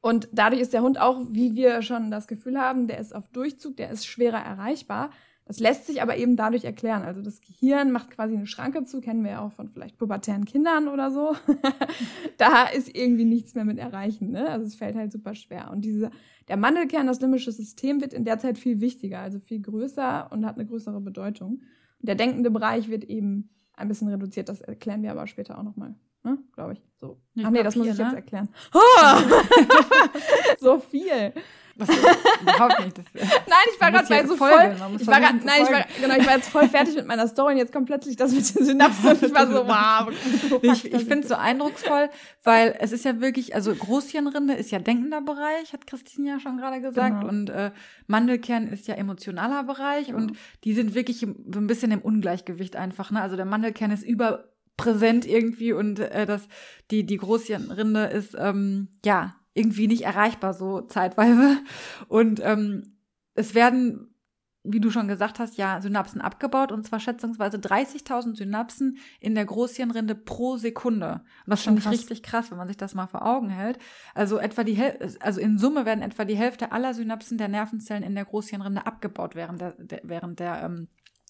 Und 0.00 0.28
dadurch 0.32 0.60
ist 0.60 0.72
der 0.72 0.82
Hund 0.82 1.00
auch, 1.00 1.20
wie 1.30 1.54
wir 1.56 1.82
schon 1.82 2.10
das 2.10 2.28
Gefühl 2.28 2.58
haben, 2.58 2.86
der 2.86 2.98
ist 2.98 3.14
auf 3.14 3.28
Durchzug, 3.28 3.76
der 3.76 3.90
ist 3.90 4.06
schwerer 4.06 4.38
erreichbar. 4.38 5.10
Das 5.46 5.60
lässt 5.60 5.86
sich 5.86 6.02
aber 6.02 6.16
eben 6.16 6.34
dadurch 6.34 6.64
erklären. 6.64 7.02
Also 7.02 7.22
das 7.22 7.40
Gehirn 7.40 7.92
macht 7.92 8.10
quasi 8.10 8.34
eine 8.34 8.48
Schranke 8.48 8.84
zu, 8.84 9.00
kennen 9.00 9.22
wir 9.22 9.30
ja 9.30 9.40
auch 9.40 9.52
von 9.52 9.68
vielleicht 9.68 9.96
pubertären 9.96 10.44
Kindern 10.44 10.88
oder 10.88 11.12
so. 11.12 11.36
da 12.36 12.64
ist 12.64 12.94
irgendwie 12.94 13.24
nichts 13.24 13.54
mehr 13.54 13.64
mit 13.64 13.78
erreichen. 13.78 14.32
Ne? 14.32 14.48
Also 14.48 14.66
es 14.66 14.74
fällt 14.74 14.96
halt 14.96 15.12
super 15.12 15.36
schwer. 15.36 15.70
Und 15.70 15.84
diese, 15.84 16.10
der 16.48 16.56
Mandelkern, 16.56 17.06
das 17.06 17.20
limbische 17.20 17.52
System, 17.52 18.00
wird 18.00 18.12
in 18.12 18.24
der 18.24 18.40
Zeit 18.40 18.58
viel 18.58 18.80
wichtiger, 18.80 19.20
also 19.20 19.38
viel 19.38 19.60
größer 19.60 20.32
und 20.32 20.44
hat 20.44 20.56
eine 20.56 20.66
größere 20.66 21.00
Bedeutung. 21.00 21.62
Und 22.00 22.08
der 22.08 22.16
denkende 22.16 22.50
Bereich 22.50 22.88
wird 22.88 23.04
eben 23.04 23.50
ein 23.74 23.86
bisschen 23.86 24.08
reduziert. 24.08 24.48
Das 24.48 24.60
erklären 24.60 25.04
wir 25.04 25.12
aber 25.12 25.28
später 25.28 25.58
auch 25.58 25.62
nochmal. 25.62 25.94
Ne? 26.24 26.38
Glaube 26.54 26.72
ich. 26.72 26.82
So. 26.96 27.20
Ich 27.34 27.46
Ach 27.46 27.50
nee, 27.50 27.62
das 27.62 27.76
muss 27.76 27.86
ich 27.86 27.96
ne? 27.96 28.02
jetzt 28.02 28.14
erklären. 28.14 28.48
Oh! 28.74 29.16
so 30.58 30.80
viel. 30.80 31.32
Was, 31.78 31.90
überhaupt 32.40 32.84
nicht. 32.84 32.96
Das, 32.96 33.04
nein, 33.14 33.66
ich 33.74 33.80
war 33.80 33.90
gerade 33.90 34.08
bei 34.08 34.26
so 34.26 34.36
voll. 34.36 34.76
Ich 34.98 35.06
war 35.06 35.20
grad, 35.20 35.44
nein, 35.44 35.62
ich 35.62 35.70
war, 35.70 35.84
genau, 36.00 36.16
ich 36.16 36.26
war 36.26 36.36
jetzt 36.36 36.48
voll 36.48 36.68
fertig 36.68 36.94
mit 36.96 37.06
meiner 37.06 37.28
Story 37.28 37.52
und 37.52 37.58
jetzt 37.58 37.72
kommt 37.72 37.86
plötzlich 37.86 38.16
das 38.16 38.32
mit 38.32 38.54
den 38.54 38.64
Synapsen 38.64 39.10
und 39.10 39.22
ich 39.22 39.34
war 39.34 39.46
so, 39.46 39.66
wow. 39.66 40.60
ich 40.62 40.92
ich 40.92 41.04
finde 41.04 41.20
es 41.20 41.28
so 41.28 41.34
eindrucksvoll, 41.34 42.08
weil 42.44 42.76
es 42.80 42.92
ist 42.92 43.04
ja 43.04 43.20
wirklich, 43.20 43.54
also 43.54 43.74
Großhirnrinde 43.74 44.54
ist 44.54 44.70
ja 44.70 44.78
denkender 44.78 45.20
Bereich, 45.20 45.72
hat 45.72 45.86
Christine 45.86 46.30
ja 46.30 46.40
schon 46.40 46.56
gerade 46.56 46.80
gesagt. 46.80 47.20
Genau. 47.20 47.28
Und 47.28 47.50
äh, 47.50 47.72
Mandelkern 48.06 48.68
ist 48.68 48.88
ja 48.88 48.94
emotionaler 48.94 49.64
Bereich 49.64 50.06
genau. 50.06 50.18
und 50.18 50.32
die 50.64 50.72
sind 50.72 50.94
wirklich 50.94 51.22
ein 51.22 51.66
bisschen 51.66 51.92
im 51.92 52.00
Ungleichgewicht 52.00 52.76
einfach. 52.76 53.10
Ne? 53.10 53.20
Also 53.20 53.36
der 53.36 53.44
Mandelkern 53.44 53.90
ist 53.90 54.02
überpräsent 54.02 55.26
irgendwie 55.26 55.72
und 55.72 55.98
äh, 55.98 56.24
das, 56.24 56.48
die, 56.90 57.04
die 57.04 57.18
Großhirnrinde 57.18 58.04
ist, 58.04 58.34
ähm, 58.38 58.88
ja, 59.04 59.34
irgendwie 59.56 59.88
nicht 59.88 60.02
erreichbar 60.02 60.54
so 60.54 60.82
zeitweise. 60.82 61.58
Und 62.08 62.40
ähm, 62.44 62.98
es 63.34 63.54
werden, 63.54 64.14
wie 64.62 64.80
du 64.80 64.90
schon 64.90 65.08
gesagt 65.08 65.38
hast, 65.38 65.56
ja, 65.56 65.80
Synapsen 65.80 66.20
abgebaut 66.20 66.72
und 66.72 66.84
zwar 66.86 67.00
schätzungsweise 67.00 67.56
30.000 67.56 68.36
Synapsen 68.36 68.98
in 69.18 69.34
der 69.34 69.46
Großhirnrinde 69.46 70.14
pro 70.14 70.56
Sekunde. 70.56 71.22
Und 71.46 71.50
das 71.50 71.62
finde 71.62 71.80
ich 71.80 71.88
richtig 71.88 72.22
krass, 72.22 72.50
wenn 72.50 72.58
man 72.58 72.68
sich 72.68 72.76
das 72.76 72.94
mal 72.94 73.06
vor 73.06 73.24
Augen 73.24 73.48
hält. 73.48 73.78
Also 74.14 74.38
etwa 74.38 74.62
die 74.62 74.74
Häl 74.74 75.16
also 75.20 75.40
in 75.40 75.58
Summe 75.58 75.86
werden 75.86 76.02
etwa 76.02 76.24
die 76.24 76.36
Hälfte 76.36 76.72
aller 76.72 76.92
Synapsen 76.92 77.38
der 77.38 77.48
Nervenzellen 77.48 78.02
in 78.02 78.14
der 78.14 78.26
Großhirnrinde 78.26 78.86
abgebaut 78.86 79.34
während 79.34 79.60
der, 79.60 79.72
der 79.78 80.00
während 80.04 80.38
der 80.38 80.64
ähm, 80.64 80.88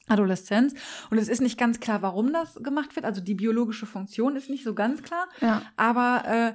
Adoleszenz. 0.08 0.74
Und 1.10 1.18
es 1.18 1.28
ist 1.28 1.40
nicht 1.40 1.58
ganz 1.58 1.78
klar, 1.78 2.02
warum 2.02 2.32
das 2.32 2.54
gemacht 2.56 2.96
wird. 2.96 3.04
Also 3.04 3.20
die 3.20 3.34
biologische 3.34 3.86
Funktion 3.86 4.36
ist 4.36 4.50
nicht 4.50 4.64
so 4.64 4.74
ganz 4.74 5.02
klar. 5.02 5.28
Ja. 5.40 5.62
Aber 5.76 6.22
äh, 6.26 6.52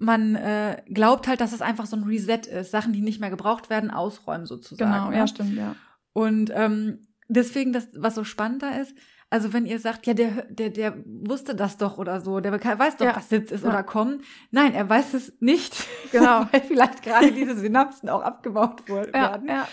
man 0.00 0.34
äh, 0.34 0.82
glaubt 0.88 1.28
halt, 1.28 1.40
dass 1.40 1.52
es 1.52 1.60
einfach 1.60 1.86
so 1.86 1.94
ein 1.94 2.04
Reset 2.04 2.46
ist. 2.46 2.70
Sachen, 2.70 2.92
die 2.92 3.02
nicht 3.02 3.20
mehr 3.20 3.30
gebraucht 3.30 3.70
werden, 3.70 3.90
ausräumen 3.90 4.46
sozusagen. 4.46 4.90
Genau, 4.90 5.10
ja, 5.10 5.18
ja 5.18 5.26
stimmt, 5.26 5.54
ja. 5.56 5.76
Und 6.12 6.50
ähm, 6.54 7.02
deswegen, 7.28 7.72
das, 7.72 7.88
was 7.94 8.14
so 8.14 8.24
spannend 8.24 8.62
da 8.62 8.70
ist, 8.70 8.94
also 9.28 9.52
wenn 9.52 9.66
ihr 9.66 9.78
sagt, 9.78 10.06
ja, 10.06 10.14
der, 10.14 10.46
der, 10.48 10.70
der 10.70 10.96
wusste 11.06 11.54
das 11.54 11.76
doch 11.76 11.98
oder 11.98 12.20
so, 12.20 12.40
der 12.40 12.52
weiß 12.52 12.96
doch, 12.96 13.06
ja. 13.06 13.14
was 13.14 13.28
Sitz 13.28 13.52
ist 13.52 13.62
ja. 13.62 13.70
oder 13.70 13.84
kommen. 13.84 14.22
Nein, 14.50 14.74
er 14.74 14.88
weiß 14.88 15.14
es 15.14 15.32
nicht. 15.40 15.86
Genau. 16.10 16.44
weil 16.50 16.62
vielleicht 16.62 17.04
gerade 17.04 17.30
diese 17.30 17.56
Synapsen 17.56 18.08
auch 18.08 18.22
abgebaut 18.22 18.88
werden. 18.88 19.46
Ja, 19.46 19.54
ja. 19.54 19.68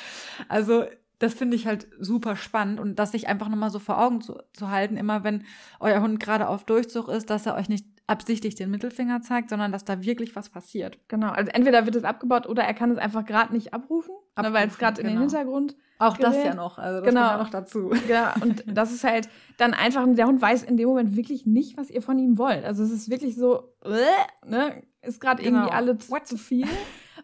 Also 0.47 0.85
das 1.17 1.33
finde 1.33 1.55
ich 1.55 1.65
halt 1.65 1.87
super 1.99 2.35
spannend 2.35 2.79
und 2.79 2.99
das 2.99 3.13
sich 3.13 3.27
einfach 3.27 3.49
nochmal 3.49 3.71
so 3.71 3.79
vor 3.79 3.99
Augen 3.99 4.21
zu, 4.21 4.37
zu 4.53 4.69
halten, 4.69 4.97
immer 4.97 5.23
wenn 5.23 5.45
euer 5.79 6.01
Hund 6.01 6.19
gerade 6.19 6.47
auf 6.47 6.63
Durchzug 6.63 7.07
ist, 7.07 7.31
dass 7.31 7.47
er 7.47 7.55
euch 7.55 7.69
nicht 7.69 7.87
absichtlich 8.07 8.55
den 8.55 8.71
Mittelfinger 8.71 9.21
zeigt, 9.21 9.49
sondern 9.49 9.71
dass 9.71 9.83
da 9.83 10.01
wirklich 10.01 10.35
was 10.35 10.49
passiert. 10.49 10.97
Genau, 11.09 11.29
also 11.29 11.51
entweder 11.53 11.85
wird 11.85 11.95
es 11.95 12.05
abgebaut 12.05 12.47
oder 12.47 12.63
er 12.63 12.73
kann 12.73 12.89
es 12.89 12.97
einfach 12.97 13.25
gerade 13.25 13.53
nicht 13.53 13.73
abrufen, 13.73 14.13
ne, 14.13 14.19
abrufen 14.35 14.53
weil 14.53 14.67
es 14.69 14.77
gerade 14.77 15.01
genau. 15.01 15.13
in 15.13 15.19
den 15.19 15.27
genau. 15.27 15.39
Hintergrund 15.39 15.75
auch 15.99 16.17
gerät. 16.17 16.35
das 16.35 16.43
ja 16.45 16.55
noch, 16.55 16.77
also 16.77 17.01
das 17.01 17.09
genau. 17.09 17.21
kommt 17.21 17.31
ja 17.31 17.43
noch 17.43 17.49
dazu. 17.49 17.91
Ja, 18.07 18.35
und 18.41 18.63
das 18.67 18.93
ist 18.93 19.03
halt 19.03 19.27
dann 19.57 19.73
einfach, 19.73 20.05
der 20.07 20.27
Hund 20.27 20.41
weiß 20.41 20.63
in 20.63 20.77
dem 20.77 20.87
Moment 20.87 21.15
wirklich 21.17 21.45
nicht, 21.45 21.77
was 21.77 21.89
ihr 21.89 22.01
von 22.01 22.17
ihm 22.17 22.37
wollt. 22.37 22.63
Also 22.63 22.83
es 22.83 22.91
ist 22.91 23.09
wirklich 23.09 23.35
so, 23.35 23.73
äh, 23.83 24.47
ne, 24.49 24.83
ist 25.01 25.19
gerade 25.19 25.43
genau. 25.43 25.65
irgendwie 25.65 25.73
alles 25.73 26.09
zu 26.23 26.37
viel. 26.37 26.67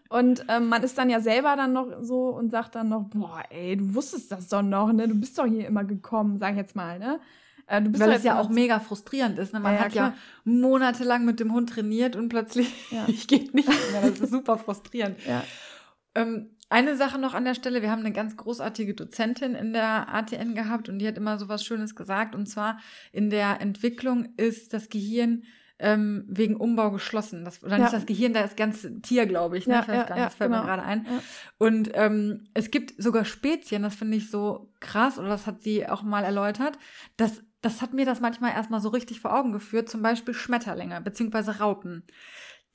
Und 0.09 0.45
ähm, 0.47 0.67
man 0.67 0.83
ist 0.83 0.97
dann 0.97 1.09
ja 1.09 1.21
selber 1.21 1.55
dann 1.55 1.73
noch 1.73 1.87
so 2.01 2.27
und 2.27 2.51
sagt 2.51 2.75
dann 2.75 2.89
noch, 2.89 3.05
boah, 3.05 3.41
ey, 3.49 3.77
du 3.77 3.95
wusstest 3.95 4.31
das 4.31 4.47
doch 4.47 4.61
noch, 4.61 4.91
ne? 4.91 5.07
Du 5.07 5.15
bist 5.15 5.39
doch 5.39 5.45
hier 5.45 5.67
immer 5.67 5.83
gekommen, 5.85 6.37
sag 6.37 6.51
ich 6.51 6.57
jetzt 6.57 6.75
mal, 6.75 6.99
ne? 6.99 7.19
Äh, 7.67 7.81
Weil 7.85 8.11
es 8.11 8.23
ja 8.23 8.39
auch 8.39 8.49
mega 8.49 8.79
frustrierend 8.79 9.39
ist. 9.39 9.53
Ne? 9.53 9.59
Man 9.59 9.75
ja, 9.75 9.79
hat 9.81 9.91
klar. 9.91 10.09
ja 10.09 10.17
monatelang 10.43 11.25
mit 11.25 11.39
dem 11.39 11.53
Hund 11.53 11.69
trainiert 11.69 12.15
und 12.15 12.29
plötzlich 12.29 12.91
ja. 12.91 13.05
geht 13.27 13.53
nicht 13.53 13.67
mehr. 13.67 14.01
Das 14.01 14.19
ist 14.19 14.31
super 14.31 14.57
frustrierend. 14.57 15.17
Ja. 15.25 15.43
Ähm, 16.15 16.49
eine 16.69 16.95
Sache 16.95 17.19
noch 17.19 17.33
an 17.33 17.45
der 17.45 17.53
Stelle, 17.53 17.81
wir 17.81 17.91
haben 17.91 17.99
eine 17.99 18.13
ganz 18.13 18.35
großartige 18.35 18.95
Dozentin 18.95 19.53
in 19.53 19.73
der 19.73 20.13
ATN 20.13 20.55
gehabt 20.55 20.89
und 20.89 20.99
die 20.99 21.07
hat 21.07 21.17
immer 21.17 21.37
so 21.37 21.47
was 21.47 21.63
Schönes 21.63 21.95
gesagt. 21.95 22.33
Und 22.33 22.47
zwar 22.47 22.79
in 23.11 23.29
der 23.29 23.61
Entwicklung 23.61 24.33
ist 24.37 24.73
das 24.73 24.89
Gehirn 24.89 25.43
ähm, 25.79 26.25
wegen 26.27 26.55
Umbau 26.55 26.91
geschlossen. 26.91 27.45
Das, 27.45 27.63
oder 27.63 27.77
ja. 27.77 27.83
nicht 27.83 27.93
das 27.93 28.05
Gehirn, 28.05 28.33
das 28.33 28.55
ganze 28.55 29.01
Tier, 29.01 29.25
glaube 29.25 29.57
ich. 29.57 29.67
Ne? 29.67 29.75
Ja, 29.75 29.81
ich 29.81 29.87
weiß 29.87 29.95
ja, 29.95 30.03
gar 30.03 30.15
nicht, 30.15 30.25
das 30.27 30.35
fällt 30.35 30.51
genau. 30.51 30.63
mir 30.63 30.67
gerade 30.67 30.83
ein. 30.83 31.05
Und 31.57 31.91
ähm, 31.93 32.45
es 32.53 32.71
gibt 32.71 33.01
sogar 33.01 33.25
Spezien, 33.25 33.83
das 33.83 33.95
finde 33.95 34.17
ich 34.17 34.31
so 34.31 34.71
krass, 34.79 35.19
oder 35.19 35.29
das 35.29 35.45
hat 35.45 35.61
sie 35.61 35.87
auch 35.87 36.01
mal 36.01 36.23
erläutert, 36.23 36.77
dass 37.17 37.43
das 37.63 37.81
hat 37.81 37.93
mir 37.93 38.05
das 38.05 38.19
manchmal 38.19 38.51
erstmal 38.51 38.81
so 38.81 38.89
richtig 38.89 39.21
vor 39.21 39.33
Augen 39.33 39.53
geführt, 39.53 39.89
zum 39.89 40.01
Beispiel 40.01 40.33
Schmetterlinge 40.33 41.01
beziehungsweise 41.01 41.59
Raupen. 41.59 42.03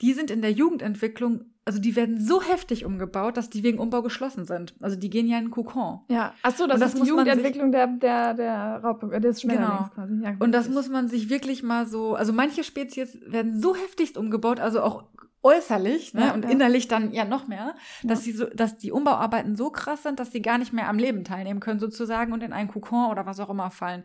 Die 0.01 0.13
sind 0.13 0.31
in 0.31 0.41
der 0.41 0.51
Jugendentwicklung, 0.51 1.45
also 1.63 1.79
die 1.79 1.95
werden 1.95 2.19
so 2.19 2.41
heftig 2.41 2.85
umgebaut, 2.85 3.37
dass 3.37 3.49
die 3.49 3.63
wegen 3.63 3.79
Umbau 3.79 4.01
geschlossen 4.01 4.45
sind. 4.45 4.73
Also 4.81 4.95
die 4.95 5.09
gehen 5.09 5.27
ja 5.27 5.37
in 5.37 5.45
den 5.45 5.51
Kokon. 5.51 5.99
Ja, 6.07 6.33
ach 6.41 6.55
so, 6.55 6.65
das, 6.65 6.79
das 6.79 6.93
ist 6.93 7.03
die 7.03 7.07
Jugendentwicklung 7.07 7.71
der, 7.71 7.87
der, 7.87 8.33
der 8.33 8.81
Raupe, 8.83 9.13
äh, 9.13 9.19
des 9.19 9.41
Schmetterlings 9.41 9.91
genau. 9.93 10.07
quasi. 10.07 10.23
Ja, 10.23 10.35
und 10.39 10.53
das 10.53 10.69
muss 10.69 10.89
man 10.89 11.07
sich 11.07 11.29
wirklich 11.29 11.61
mal 11.61 11.85
so, 11.85 12.15
also 12.15 12.33
manche 12.33 12.63
Spezies 12.63 13.19
werden 13.27 13.59
so 13.59 13.75
heftigst 13.75 14.17
umgebaut, 14.17 14.59
also 14.59 14.81
auch 14.81 15.03
äußerlich 15.43 16.13
ne, 16.13 16.21
ja, 16.27 16.33
und 16.33 16.45
ja. 16.45 16.49
innerlich 16.49 16.87
dann 16.87 17.13
ja 17.13 17.25
noch 17.25 17.47
mehr, 17.47 17.75
dass 18.03 18.25
ja. 18.25 18.31
sie 18.31 18.37
so, 18.37 18.45
dass 18.45 18.77
die 18.77 18.91
Umbauarbeiten 18.91 19.55
so 19.55 19.69
krass 19.69 20.03
sind, 20.03 20.19
dass 20.19 20.31
sie 20.31 20.41
gar 20.41 20.57
nicht 20.57 20.73
mehr 20.73 20.89
am 20.89 20.97
Leben 20.97 21.23
teilnehmen 21.23 21.59
können 21.59 21.79
sozusagen 21.79 22.33
und 22.33 22.41
in 22.41 22.53
einen 22.53 22.69
Kokon 22.69 23.11
oder 23.11 23.25
was 23.25 23.39
auch 23.39 23.49
immer 23.49 23.69
fallen. 23.69 24.03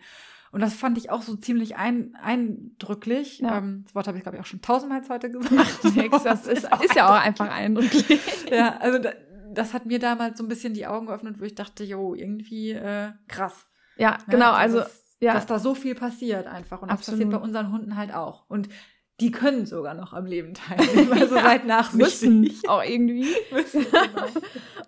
Und 0.54 0.61
das 0.61 0.75
fand 0.75 0.96
ich 0.99 1.11
auch 1.11 1.23
so 1.23 1.34
ziemlich 1.34 1.75
ein, 1.75 2.14
eindrücklich. 2.14 3.40
Ja. 3.40 3.58
Ähm, 3.58 3.82
das 3.84 3.94
Wort 3.96 4.06
habe 4.06 4.16
ich, 4.16 4.23
glaube 4.23 4.37
ich, 4.37 4.40
auch 4.40 4.46
schon 4.46 4.62
tausendmal 4.62 5.02
heute 5.08 5.28
gesagt. 5.28 5.96
Nix, 5.96 6.23
das 6.23 6.46
ist, 6.46 6.68
ist 6.80 6.94
ja 6.94 7.08
auch 7.08 7.20
einfach 7.20 7.50
eindrücklich. 7.50 8.20
ja, 8.52 8.76
also 8.78 9.00
da, 9.00 9.11
das 9.52 9.75
hat 9.75 9.84
mir 9.87 9.99
damals 9.99 10.38
so 10.38 10.44
ein 10.44 10.49
bisschen 10.49 10.73
die 10.73 10.87
Augen 10.87 11.06
geöffnet, 11.06 11.40
wo 11.40 11.44
ich 11.44 11.56
dachte, 11.56 11.82
jo, 11.82 12.14
irgendwie 12.14 12.70
äh, 12.70 13.11
krass. 13.26 13.66
Ja, 13.96 14.12
ne? 14.12 14.18
genau, 14.28 14.52
also, 14.52 14.78
dass, 14.78 15.16
ja. 15.18 15.34
Dass 15.34 15.46
da 15.46 15.58
so 15.58 15.75
viel 15.75 15.96
passiert 15.96 16.46
einfach. 16.46 16.82
Und 16.82 16.90
Absolut. 16.90 17.00
das 17.00 17.26
passiert 17.26 17.30
bei 17.30 17.44
unseren 17.44 17.73
Hunden 17.73 17.96
halt 17.96 18.14
auch. 18.14 18.49
Und 18.49 18.68
die 19.21 19.30
können 19.30 19.64
sogar 19.64 19.94
noch 19.94 20.12
am 20.12 20.26
Leben 20.26 20.54
teilnehmen. 20.54 21.12
Also 21.12 21.37
ja, 21.37 21.42
seid 21.42 21.66
nachsichtig. 21.66 22.30
Müssen 22.30 22.68
auch 22.68 22.83
irgendwie. 22.83 23.28
müssen, 23.52 23.83
genau. 23.90 24.26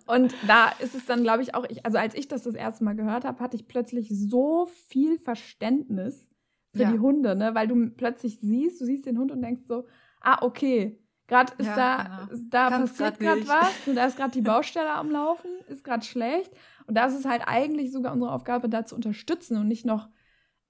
Und 0.06 0.34
da 0.46 0.70
ist 0.80 0.94
es 0.94 1.06
dann, 1.06 1.22
glaube 1.22 1.42
ich, 1.42 1.54
auch, 1.54 1.64
ich, 1.68 1.84
also 1.84 1.98
als 1.98 2.14
ich 2.14 2.28
das 2.28 2.42
das 2.42 2.54
erste 2.54 2.84
Mal 2.84 2.96
gehört 2.96 3.24
habe, 3.24 3.40
hatte 3.40 3.56
ich 3.56 3.68
plötzlich 3.68 4.08
so 4.10 4.66
viel 4.88 5.18
Verständnis 5.18 6.28
für 6.72 6.82
ja. 6.82 6.92
die 6.92 6.98
Hunde, 6.98 7.36
ne? 7.36 7.54
weil 7.54 7.68
du 7.68 7.90
plötzlich 7.90 8.38
siehst, 8.40 8.80
du 8.80 8.84
siehst 8.84 9.06
den 9.06 9.18
Hund 9.18 9.30
und 9.30 9.42
denkst 9.42 9.62
so, 9.66 9.86
ah, 10.20 10.38
okay, 10.42 11.00
gerade 11.26 11.52
ist 11.58 11.66
ja, 11.66 11.76
da, 11.76 12.26
genau. 12.28 12.44
da 12.50 12.70
passiert 12.70 13.20
gerade 13.20 13.48
was, 13.48 13.72
und 13.86 13.94
da 13.94 14.06
ist 14.06 14.16
gerade 14.16 14.32
die 14.32 14.42
Baustelle 14.42 14.90
am 14.90 15.10
Laufen, 15.10 15.50
ist 15.68 15.84
gerade 15.84 16.04
schlecht. 16.04 16.52
Und 16.86 16.96
da 16.96 17.06
ist 17.06 17.14
es 17.14 17.24
halt 17.24 17.42
eigentlich 17.46 17.92
sogar 17.92 18.12
unsere 18.12 18.32
Aufgabe, 18.32 18.68
da 18.68 18.84
zu 18.84 18.94
unterstützen 18.94 19.56
und 19.56 19.68
nicht 19.68 19.86
noch 19.86 20.08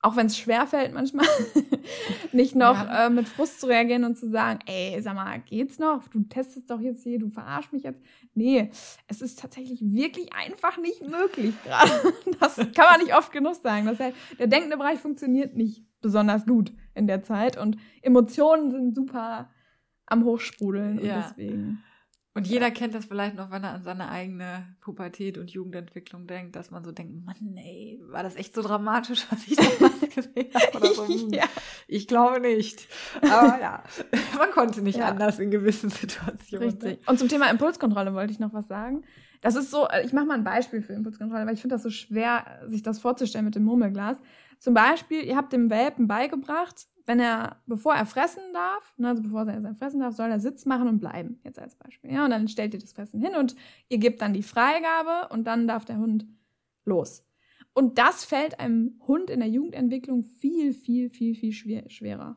auch 0.02 0.16
wenn 0.16 0.26
es 0.26 0.38
schwerfällt 0.38 0.92
manchmal, 0.92 1.26
nicht 2.32 2.54
noch 2.54 2.76
ja. 2.76 3.06
äh, 3.06 3.10
mit 3.10 3.28
Frust 3.28 3.60
zu 3.60 3.66
reagieren 3.66 4.04
und 4.04 4.16
zu 4.16 4.30
sagen, 4.30 4.60
ey, 4.66 5.00
sag 5.00 5.14
mal, 5.14 5.40
geht's 5.40 5.78
noch? 5.78 6.06
Du 6.08 6.22
testest 6.22 6.70
doch 6.70 6.80
jetzt 6.80 7.02
hier, 7.02 7.18
du 7.18 7.28
verarsch 7.28 7.72
mich 7.72 7.82
jetzt. 7.82 8.00
Nee, 8.34 8.70
es 9.08 9.22
ist 9.22 9.40
tatsächlich 9.40 9.80
wirklich 9.82 10.32
einfach 10.32 10.78
nicht 10.78 11.02
möglich 11.02 11.54
gerade. 11.64 11.90
Das 12.38 12.56
kann 12.56 12.86
man 12.90 13.00
nicht 13.00 13.14
oft 13.14 13.32
genug 13.32 13.56
sagen. 13.56 13.86
Das 13.86 13.98
heißt, 13.98 14.16
der 14.38 14.46
denkende 14.46 14.76
Bereich 14.76 14.98
funktioniert 14.98 15.56
nicht 15.56 15.84
besonders 16.00 16.44
gut 16.44 16.72
in 16.94 17.06
der 17.06 17.22
Zeit 17.22 17.56
und 17.56 17.78
Emotionen 18.02 18.70
sind 18.70 18.94
super 18.94 19.50
am 20.06 20.24
Hochsprudeln 20.24 21.02
ja. 21.02 21.16
und 21.16 21.24
deswegen. 21.24 21.82
Und 22.36 22.46
jeder 22.46 22.70
kennt 22.70 22.94
das 22.94 23.06
vielleicht 23.06 23.34
noch, 23.34 23.50
wenn 23.50 23.64
er 23.64 23.72
an 23.72 23.82
seine 23.82 24.10
eigene 24.10 24.66
Pubertät 24.82 25.38
und 25.38 25.50
Jugendentwicklung 25.50 26.26
denkt, 26.26 26.54
dass 26.54 26.70
man 26.70 26.84
so 26.84 26.92
denkt, 26.92 27.24
Mann, 27.24 27.56
ey, 27.56 27.98
war 28.08 28.22
das 28.22 28.36
echt 28.36 28.54
so 28.54 28.60
dramatisch, 28.60 29.26
was 29.30 29.46
ich 29.46 29.56
damals 29.56 30.00
gesehen 30.14 30.52
habe? 30.52 30.86
So? 30.94 31.08
Hm, 31.08 31.30
ja. 31.32 31.44
Ich 31.88 32.06
glaube 32.06 32.40
nicht. 32.40 32.88
Aber 33.22 33.58
ja, 33.58 33.82
man 34.38 34.50
konnte 34.50 34.82
nicht 34.82 34.98
ja. 34.98 35.08
anders 35.08 35.38
in 35.38 35.50
gewissen 35.50 35.88
Situationen. 35.88 36.68
Richtig. 36.68 37.08
Und 37.08 37.18
zum 37.18 37.28
Thema 37.28 37.48
Impulskontrolle 37.48 38.12
wollte 38.12 38.34
ich 38.34 38.38
noch 38.38 38.52
was 38.52 38.68
sagen. 38.68 39.04
Das 39.40 39.54
ist 39.54 39.70
so, 39.70 39.88
ich 40.04 40.12
mache 40.12 40.26
mal 40.26 40.34
ein 40.34 40.44
Beispiel 40.44 40.82
für 40.82 40.92
Impulskontrolle, 40.92 41.46
weil 41.46 41.54
ich 41.54 41.62
finde 41.62 41.76
das 41.76 41.84
so 41.84 41.90
schwer, 41.90 42.44
sich 42.66 42.82
das 42.82 42.98
vorzustellen 42.98 43.46
mit 43.46 43.54
dem 43.54 43.64
Murmelglas. 43.64 44.18
Zum 44.58 44.74
Beispiel, 44.74 45.24
ihr 45.24 45.36
habt 45.36 45.54
dem 45.54 45.70
Welpen 45.70 46.06
beigebracht, 46.06 46.86
wenn 47.06 47.20
er, 47.20 47.62
bevor 47.66 47.94
er 47.94 48.04
fressen 48.04 48.42
darf, 48.52 48.94
ne, 48.98 49.08
also 49.08 49.22
bevor 49.22 49.46
er 49.46 49.60
sein 49.62 49.76
Fressen 49.76 50.00
darf, 50.00 50.14
soll 50.14 50.28
er 50.28 50.40
Sitz 50.40 50.66
machen 50.66 50.88
und 50.88 50.98
bleiben, 50.98 51.40
jetzt 51.44 51.58
als 51.58 51.76
Beispiel. 51.76 52.12
Ja, 52.12 52.24
und 52.24 52.30
dann 52.30 52.48
stellt 52.48 52.74
ihr 52.74 52.80
das 52.80 52.92
Fressen 52.92 53.20
hin 53.20 53.36
und 53.36 53.54
ihr 53.88 53.98
gebt 53.98 54.20
dann 54.20 54.34
die 54.34 54.42
Freigabe 54.42 55.32
und 55.32 55.44
dann 55.46 55.68
darf 55.68 55.84
der 55.84 55.98
Hund 55.98 56.26
los. 56.84 57.24
Und 57.72 57.98
das 57.98 58.24
fällt 58.24 58.58
einem 58.58 59.00
Hund 59.06 59.30
in 59.30 59.40
der 59.40 59.48
Jugendentwicklung 59.48 60.24
viel, 60.24 60.72
viel, 60.72 61.10
viel, 61.10 61.34
viel 61.34 61.52
schwer, 61.52 61.88
schwerer. 61.88 62.36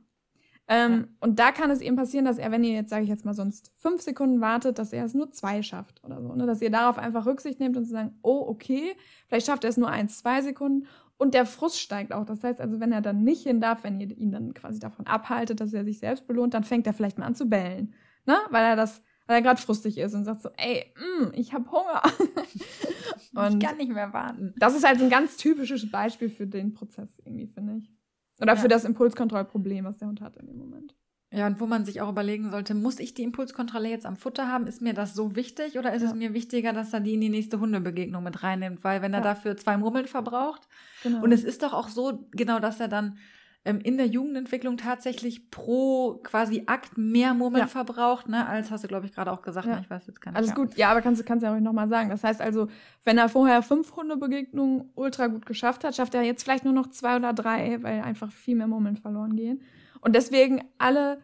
Ähm, 0.68 0.92
ja. 0.92 1.08
Und 1.22 1.40
da 1.40 1.52
kann 1.52 1.72
es 1.72 1.82
eben 1.82 1.96
passieren, 1.96 2.26
dass 2.26 2.38
er, 2.38 2.52
wenn 2.52 2.64
ihr 2.64 2.74
jetzt, 2.74 2.92
sage 2.92 3.04
ich 3.04 3.10
jetzt 3.10 3.26
mal, 3.26 3.34
sonst 3.34 3.72
fünf 3.78 4.02
Sekunden 4.04 4.40
wartet, 4.40 4.78
dass 4.78 4.94
er 4.94 5.04
es 5.04 5.16
nur 5.16 5.32
zwei 5.32 5.64
schafft 5.64 6.04
oder 6.04 6.22
so. 6.22 6.36
Ne? 6.36 6.46
Dass 6.46 6.62
ihr 6.62 6.70
darauf 6.70 7.00
einfach 7.00 7.26
Rücksicht 7.26 7.60
nehmt 7.60 7.76
und 7.76 7.86
zu 7.86 7.92
sagen, 7.92 8.20
oh, 8.22 8.46
okay, 8.48 8.96
vielleicht 9.28 9.48
schafft 9.48 9.64
er 9.64 9.72
es 9.72 9.78
nur 9.78 9.90
eins, 9.90 10.20
zwei 10.20 10.42
Sekunden 10.42 10.86
und 11.20 11.36
der 11.36 11.46
Frust 11.46 11.80
steigt 11.80 12.14
auch. 12.14 12.26
Das 12.26 12.44
heißt 12.44 12.60
also, 12.60 12.80
wenn 12.80 12.92
er 12.92 13.02
dann 13.02 13.24
nicht 13.24 13.44
hin 13.44 13.62
darf, 13.62 13.84
wenn 13.84 14.00
ihr 14.00 14.10
ihn 14.18 14.32
dann 14.32 14.54
quasi 14.56 14.80
davon 14.80 15.06
abhaltet, 15.06 15.60
dass 15.60 15.74
er 15.74 15.84
sich 15.84 16.00
selbst 16.00 16.26
belohnt, 16.26 16.54
dann 16.56 16.64
fängt 16.64 16.88
er 16.88 16.94
vielleicht 16.94 17.20
mal 17.20 17.26
an 17.26 17.36
zu 17.36 17.48
bellen. 17.48 17.94
Ne? 18.26 18.38
Weil 18.50 18.64
er 18.64 18.76
das 18.76 19.04
weil 19.30 19.36
er 19.36 19.42
gerade 19.44 19.62
frustig 19.62 20.00
ist 20.00 20.16
und 20.16 20.26
sagt 20.26 20.42
so, 20.42 20.50
ey, 20.58 20.92
mm, 20.96 21.34
ich 21.34 21.54
habe 21.54 21.70
Hunger. 21.70 22.02
und 23.36 23.54
ich 23.54 23.68
kann 23.68 23.78
nicht 23.78 23.92
mehr 23.92 24.12
warten. 24.12 24.56
Das 24.58 24.76
ist 24.76 24.84
halt 24.84 25.00
ein 25.00 25.12
ganz 25.12 25.38
typisches 25.38 25.92
Beispiel 25.92 26.32
für 26.32 26.48
den 26.48 26.74
Prozess 26.74 27.20
irgendwie, 27.24 27.46
finde 27.46 27.76
ich. 27.76 27.94
Oder 28.42 28.56
ja. 28.56 28.60
für 28.60 28.68
das 28.68 28.86
Impulskontrollproblem, 28.86 29.86
was 29.86 30.00
der 30.00 30.08
Hund 30.08 30.20
hat 30.22 30.36
in 30.38 30.48
dem 30.48 30.58
Moment. 30.58 30.96
Ja, 31.32 31.46
und 31.46 31.60
wo 31.60 31.68
man 31.68 31.86
sich 31.86 32.02
auch 32.02 32.10
überlegen 32.10 32.50
sollte, 32.50 32.74
muss 32.74 33.00
ich 33.00 33.14
die 33.14 33.22
Impulskontrolle 33.22 33.88
jetzt 33.88 34.08
am 34.08 34.18
Futter 34.18 34.48
haben? 34.48 34.66
Ist 34.66 34.82
mir 34.82 34.94
das 34.94 35.14
so 35.14 35.36
wichtig 35.36 35.78
oder 35.78 35.94
ist 35.94 36.02
ja. 36.02 36.10
es 36.10 36.16
mir 36.16 36.34
wichtiger, 36.34 36.74
dass 36.74 36.92
er 36.92 37.02
die 37.02 37.14
in 37.14 37.22
die 37.22 37.30
nächste 37.30 37.60
Hundebegegnung 37.60 38.24
mit 38.24 38.42
reinnimmt? 38.42 38.84
Weil 38.84 39.04
wenn 39.04 39.14
er 39.14 39.20
ja. 39.20 39.26
dafür 39.26 39.56
zwei 39.56 39.78
Murmeln 39.78 40.08
verbraucht 40.08 40.68
genau. 41.04 41.22
und 41.22 41.32
es 41.32 41.44
ist 41.44 41.62
doch 41.62 41.74
auch 41.74 41.90
so, 41.90 42.28
genau, 42.32 42.60
dass 42.60 42.80
er 42.80 42.88
dann 42.88 43.18
ähm, 43.64 43.80
in 43.82 43.98
der 43.98 44.08
Jugendentwicklung 44.08 44.78
tatsächlich 44.78 45.52
pro 45.52 46.20
quasi 46.24 46.64
Akt 46.66 46.98
mehr 46.98 47.36
Murmeln 47.36 47.62
ja. 47.62 47.68
verbraucht, 47.68 48.28
ne, 48.28 48.48
als 48.48 48.72
hast 48.72 48.84
du, 48.84 48.88
glaube 48.88 49.06
ich, 49.06 49.14
gerade 49.14 49.32
auch 49.32 49.44
gesagt. 49.44 49.68
Ne? 49.68 49.80
Ich 49.84 49.90
weiß 49.90 50.08
jetzt 50.08 50.22
gar 50.22 50.32
nicht. 50.32 50.38
Alles 50.38 50.56
gut, 50.56 50.76
ja, 50.78 50.90
aber 50.90 51.02
kannst 51.02 51.22
du 51.22 51.26
kannst 51.26 51.44
ja 51.44 51.54
auch 51.54 51.60
nochmal 51.60 51.90
sagen. 51.90 52.10
Das 52.10 52.24
heißt 52.24 52.42
also, 52.42 52.70
wenn 53.04 53.20
er 53.20 53.30
vorher 53.30 53.62
fünf 53.62 53.96
Hundebegegnungen 53.96 54.90
ultra 54.96 55.28
gut 55.28 55.46
geschafft 55.46 55.84
hat, 55.84 55.96
schafft 55.96 56.16
er 56.16 56.24
jetzt 56.24 56.44
vielleicht 56.44 56.64
nur 56.64 56.74
noch 56.74 56.90
zwei 56.90 57.18
oder 57.18 57.34
drei, 57.34 57.84
weil 57.84 58.02
einfach 58.02 58.32
viel 58.32 58.56
mehr 58.56 58.68
Murmeln 58.68 58.96
verloren 58.96 59.36
gehen. 59.36 59.62
Und 60.02 60.16
deswegen 60.16 60.64
alle, 60.78 61.22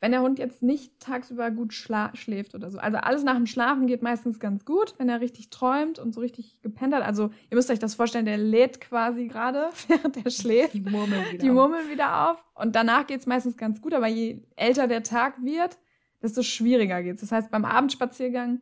wenn 0.00 0.12
der 0.12 0.22
Hund 0.22 0.38
jetzt 0.38 0.62
nicht 0.62 1.00
tagsüber 1.00 1.50
gut 1.50 1.72
schläft 1.72 2.54
oder 2.54 2.70
so. 2.70 2.78
Also 2.78 2.98
alles 2.98 3.24
nach 3.24 3.36
dem 3.36 3.46
Schlafen 3.46 3.86
geht 3.86 4.02
meistens 4.02 4.38
ganz 4.38 4.64
gut, 4.64 4.94
wenn 4.98 5.08
er 5.08 5.20
richtig 5.20 5.50
träumt 5.50 5.98
und 5.98 6.14
so 6.14 6.20
richtig 6.20 6.60
gepennt 6.62 6.94
hat. 6.94 7.02
Also 7.02 7.30
ihr 7.50 7.56
müsst 7.56 7.70
euch 7.70 7.78
das 7.78 7.94
vorstellen, 7.94 8.26
der 8.26 8.38
lädt 8.38 8.80
quasi 8.80 9.26
gerade, 9.26 9.70
während 9.88 10.24
er 10.24 10.30
schläft. 10.30 10.74
Die 10.74 10.80
Murmeln 10.80 11.24
wieder, 11.32 11.38
die 11.38 11.50
Murmeln 11.50 11.90
wieder 11.90 12.30
auf. 12.30 12.44
Und 12.54 12.76
danach 12.76 13.06
geht 13.06 13.20
es 13.20 13.26
meistens 13.26 13.56
ganz 13.56 13.80
gut, 13.80 13.94
aber 13.94 14.06
je 14.06 14.42
älter 14.56 14.86
der 14.86 15.02
Tag 15.02 15.42
wird, 15.42 15.78
desto 16.22 16.42
schwieriger 16.42 17.02
geht 17.02 17.16
es. 17.16 17.20
Das 17.22 17.32
heißt, 17.32 17.50
beim 17.50 17.64
Abendspaziergang 17.64 18.60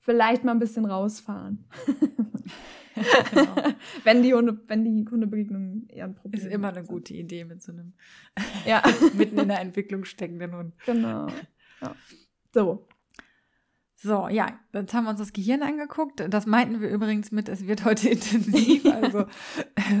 vielleicht 0.00 0.44
mal 0.44 0.52
ein 0.52 0.58
bisschen 0.58 0.84
rausfahren. 0.84 1.64
genau. 2.94 3.54
wenn 4.04 4.22
die 4.22 4.34
Hunde, 4.34 4.58
wenn 4.66 4.84
die 4.84 5.10
Hundebegegnung 5.10 5.86
eher 5.88 6.04
ein 6.04 6.14
Problem 6.14 6.40
ist. 6.40 6.52
immer 6.52 6.68
eine 6.68 6.84
gute 6.84 7.14
Idee 7.14 7.44
mit 7.44 7.62
so 7.62 7.72
einem 7.72 7.94
ja. 8.66 8.82
mitten 9.14 9.38
in 9.38 9.48
der 9.48 9.60
Entwicklung 9.60 10.04
steckenden 10.04 10.54
Hund. 10.54 10.74
Genau. 10.86 11.28
Ja. 11.80 11.96
So. 12.52 12.86
So, 13.96 14.28
ja, 14.28 14.58
jetzt 14.74 14.92
haben 14.92 15.04
wir 15.04 15.10
uns 15.10 15.20
das 15.20 15.32
Gehirn 15.32 15.62
angeguckt. 15.62 16.22
Das 16.28 16.44
meinten 16.44 16.82
wir 16.82 16.90
übrigens 16.90 17.32
mit, 17.32 17.48
es 17.48 17.66
wird 17.66 17.86
heute 17.86 18.08
intensiv. 18.10 18.84
Also 18.86 19.26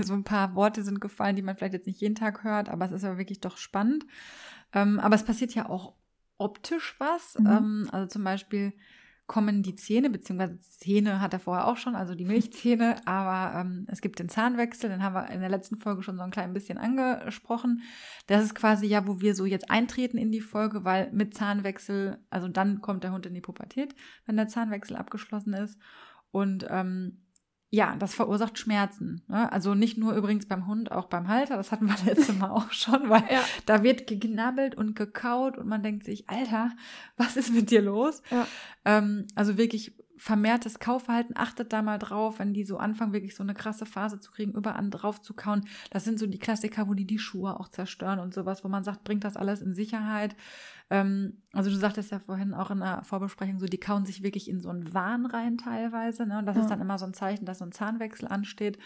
so 0.02 0.12
ein 0.12 0.24
paar 0.24 0.54
Worte 0.54 0.82
sind 0.82 1.00
gefallen, 1.00 1.36
die 1.36 1.42
man 1.42 1.56
vielleicht 1.56 1.72
jetzt 1.72 1.86
nicht 1.86 2.02
jeden 2.02 2.14
Tag 2.14 2.44
hört, 2.44 2.68
aber 2.68 2.84
es 2.84 2.92
ist 2.92 3.04
aber 3.04 3.16
wirklich 3.16 3.40
doch 3.40 3.56
spannend. 3.56 4.04
Ähm, 4.74 5.00
aber 5.00 5.14
es 5.14 5.24
passiert 5.24 5.54
ja 5.54 5.70
auch 5.70 5.94
optisch 6.36 6.96
was. 6.98 7.38
Mhm. 7.38 7.46
Ähm, 7.46 7.88
also 7.92 8.06
zum 8.08 8.24
Beispiel 8.24 8.74
kommen 9.26 9.62
die 9.62 9.74
Zähne, 9.74 10.10
beziehungsweise 10.10 10.60
Zähne 10.60 11.20
hat 11.20 11.32
er 11.32 11.40
vorher 11.40 11.66
auch 11.66 11.78
schon, 11.78 11.94
also 11.94 12.14
die 12.14 12.26
Milchzähne, 12.26 12.96
aber 13.06 13.58
ähm, 13.58 13.86
es 13.88 14.00
gibt 14.00 14.18
den 14.18 14.28
Zahnwechsel, 14.28 14.90
den 14.90 15.02
haben 15.02 15.14
wir 15.14 15.30
in 15.30 15.40
der 15.40 15.48
letzten 15.48 15.76
Folge 15.76 16.02
schon 16.02 16.16
so 16.16 16.22
ein 16.22 16.30
klein 16.30 16.52
bisschen 16.52 16.78
angesprochen. 16.78 17.82
Das 18.26 18.44
ist 18.44 18.54
quasi 18.54 18.86
ja, 18.86 19.06
wo 19.06 19.20
wir 19.20 19.34
so 19.34 19.46
jetzt 19.46 19.70
eintreten 19.70 20.18
in 20.18 20.30
die 20.30 20.40
Folge, 20.40 20.84
weil 20.84 21.10
mit 21.12 21.34
Zahnwechsel, 21.34 22.18
also 22.30 22.48
dann 22.48 22.80
kommt 22.82 23.04
der 23.04 23.12
Hund 23.12 23.24
in 23.26 23.34
die 23.34 23.40
Pubertät, 23.40 23.94
wenn 24.26 24.36
der 24.36 24.48
Zahnwechsel 24.48 24.96
abgeschlossen 24.96 25.54
ist. 25.54 25.78
Und 26.30 26.66
ähm, 26.68 27.23
ja, 27.74 27.96
das 27.96 28.14
verursacht 28.14 28.56
Schmerzen. 28.56 29.22
Ne? 29.26 29.50
Also 29.50 29.74
nicht 29.74 29.98
nur 29.98 30.14
übrigens 30.14 30.46
beim 30.46 30.68
Hund, 30.68 30.92
auch 30.92 31.06
beim 31.06 31.26
Halter. 31.26 31.56
Das 31.56 31.72
hatten 31.72 31.86
wir 31.86 31.96
letztes 32.06 32.38
Mal 32.38 32.50
auch 32.50 32.70
schon, 32.70 33.08
weil 33.10 33.24
ja. 33.28 33.44
da 33.66 33.82
wird 33.82 34.06
geknabbelt 34.06 34.76
und 34.76 34.94
gekaut 34.94 35.58
und 35.58 35.66
man 35.66 35.82
denkt 35.82 36.04
sich, 36.04 36.30
Alter, 36.30 36.70
was 37.16 37.36
ist 37.36 37.52
mit 37.52 37.72
dir 37.72 37.82
los? 37.82 38.22
Ja. 38.30 38.46
Ähm, 38.84 39.26
also 39.34 39.58
wirklich 39.58 39.92
vermehrtes 40.24 40.78
Kaufverhalten, 40.78 41.36
achtet 41.36 41.74
da 41.74 41.82
mal 41.82 41.98
drauf, 41.98 42.38
wenn 42.38 42.54
die 42.54 42.64
so 42.64 42.78
anfangen, 42.78 43.12
wirklich 43.12 43.34
so 43.34 43.42
eine 43.42 43.52
krasse 43.52 43.84
Phase 43.84 44.20
zu 44.20 44.32
kriegen, 44.32 44.52
überall 44.52 44.88
drauf 44.88 45.20
zu 45.20 45.34
kauen. 45.34 45.66
Das 45.90 46.04
sind 46.04 46.18
so 46.18 46.26
die 46.26 46.38
Klassiker, 46.38 46.88
wo 46.88 46.94
die 46.94 47.06
die 47.06 47.18
Schuhe 47.18 47.60
auch 47.60 47.68
zerstören 47.68 48.18
und 48.18 48.32
sowas, 48.32 48.64
wo 48.64 48.68
man 48.68 48.84
sagt, 48.84 49.04
bringt 49.04 49.22
das 49.22 49.36
alles 49.36 49.60
in 49.60 49.74
Sicherheit. 49.74 50.34
Ähm, 50.88 51.42
also 51.52 51.68
du 51.68 51.76
sagtest 51.76 52.10
ja 52.10 52.20
vorhin 52.20 52.54
auch 52.54 52.70
in 52.70 52.80
der 52.80 53.04
Vorbesprechung 53.04 53.58
so, 53.58 53.66
die 53.66 53.78
kauen 53.78 54.06
sich 54.06 54.22
wirklich 54.22 54.48
in 54.48 54.62
so 54.62 54.70
einen 54.70 54.94
Wahn 54.94 55.26
rein 55.26 55.58
teilweise. 55.58 56.24
Ne? 56.24 56.38
Und 56.38 56.46
das 56.46 56.56
ja. 56.56 56.62
ist 56.62 56.70
dann 56.70 56.80
immer 56.80 56.96
so 56.96 57.04
ein 57.04 57.12
Zeichen, 57.12 57.44
dass 57.44 57.58
so 57.58 57.66
ein 57.66 57.72
Zahnwechsel 57.72 58.26
ansteht. 58.26 58.78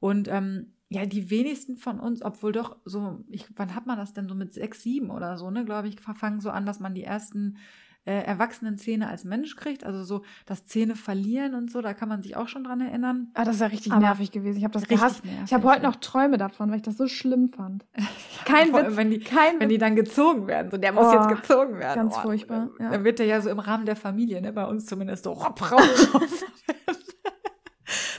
Und 0.00 0.26
ähm, 0.26 0.72
ja, 0.88 1.06
die 1.06 1.30
wenigsten 1.30 1.76
von 1.76 2.00
uns, 2.00 2.22
obwohl 2.22 2.50
doch 2.50 2.76
so, 2.84 3.22
ich, 3.28 3.46
wann 3.54 3.76
hat 3.76 3.86
man 3.86 3.98
das 3.98 4.14
denn 4.14 4.28
so 4.28 4.34
mit 4.34 4.52
sechs, 4.52 4.82
sieben 4.82 5.10
oder 5.10 5.38
so, 5.38 5.48
ne, 5.48 5.64
glaube 5.64 5.86
ich, 5.86 6.00
fangen 6.00 6.40
so 6.40 6.50
an, 6.50 6.66
dass 6.66 6.80
man 6.80 6.96
die 6.96 7.04
ersten 7.04 7.58
äh, 8.04 8.22
Erwachsenenzähne 8.24 9.08
als 9.08 9.24
Mensch 9.24 9.56
kriegt. 9.56 9.84
Also 9.84 10.02
so 10.02 10.22
das 10.46 10.66
Zähne 10.66 10.96
verlieren 10.96 11.54
und 11.54 11.70
so, 11.70 11.80
da 11.80 11.94
kann 11.94 12.08
man 12.08 12.22
sich 12.22 12.36
auch 12.36 12.48
schon 12.48 12.64
dran 12.64 12.80
erinnern. 12.80 13.28
Ah, 13.34 13.44
das 13.44 13.56
ist 13.56 13.60
ja 13.60 13.68
richtig 13.68 13.92
Aber 13.92 14.00
nervig 14.00 14.32
gewesen. 14.32 14.58
Ich 14.58 14.64
habe 14.64 14.74
das 14.74 14.88
gehasst. 14.88 15.24
Nervig, 15.24 15.42
ich 15.46 15.54
habe 15.54 15.68
heute 15.68 15.82
noch 15.82 15.96
Träume 15.96 16.38
davon, 16.38 16.70
weil 16.70 16.76
ich 16.76 16.82
das 16.82 16.96
so 16.96 17.06
schlimm 17.06 17.48
fand. 17.48 17.84
Kein 18.44 18.72
Witz. 18.72 18.96
Wenn 18.96 19.10
die, 19.10 19.20
kein 19.20 19.60
wenn 19.60 19.68
die 19.68 19.78
dann 19.78 19.94
gezogen 19.94 20.46
werden. 20.46 20.70
So, 20.70 20.76
der 20.76 20.92
muss 20.92 21.06
oh, 21.06 21.12
jetzt 21.12 21.28
gezogen 21.28 21.78
werden. 21.78 21.94
Ganz 21.94 22.16
oh, 22.16 22.22
furchtbar. 22.22 22.70
Ja. 22.80 22.90
Dann 22.90 23.04
wird 23.04 23.18
der 23.18 23.26
ja 23.26 23.40
so 23.40 23.50
im 23.50 23.60
Rahmen 23.60 23.86
der 23.86 23.96
Familie, 23.96 24.42
ne, 24.42 24.52
bei 24.52 24.64
uns 24.64 24.86
zumindest 24.86 25.24
so 25.24 25.32
ropp, 25.32 25.70
raus. 25.70 26.08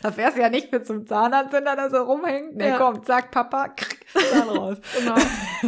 Da 0.04 0.12
fährst 0.12 0.36
du 0.36 0.42
ja 0.42 0.50
nicht 0.50 0.72
mit 0.72 0.86
zum 0.86 1.08
Zahnarzt, 1.08 1.54
wenn 1.54 1.66
er 1.66 1.78
da 1.78 1.90
so 1.90 1.98
rumhängt. 1.98 2.58
Nee, 2.58 2.70
ja. 2.70 2.78
komm, 2.78 3.04
zack, 3.04 3.32
Papa, 3.32 3.68
krieg, 3.76 4.06
Zahn 4.14 4.50
raus. 4.50 4.78
Genau. 4.98 5.16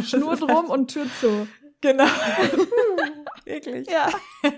Schnur 0.02 0.36
drum 0.36 0.66
und 0.66 0.90
Tür 0.90 1.06
zu. 1.20 1.48
Genau. 1.80 2.04
Wirklich. 3.44 3.88
Ja. 3.88 4.10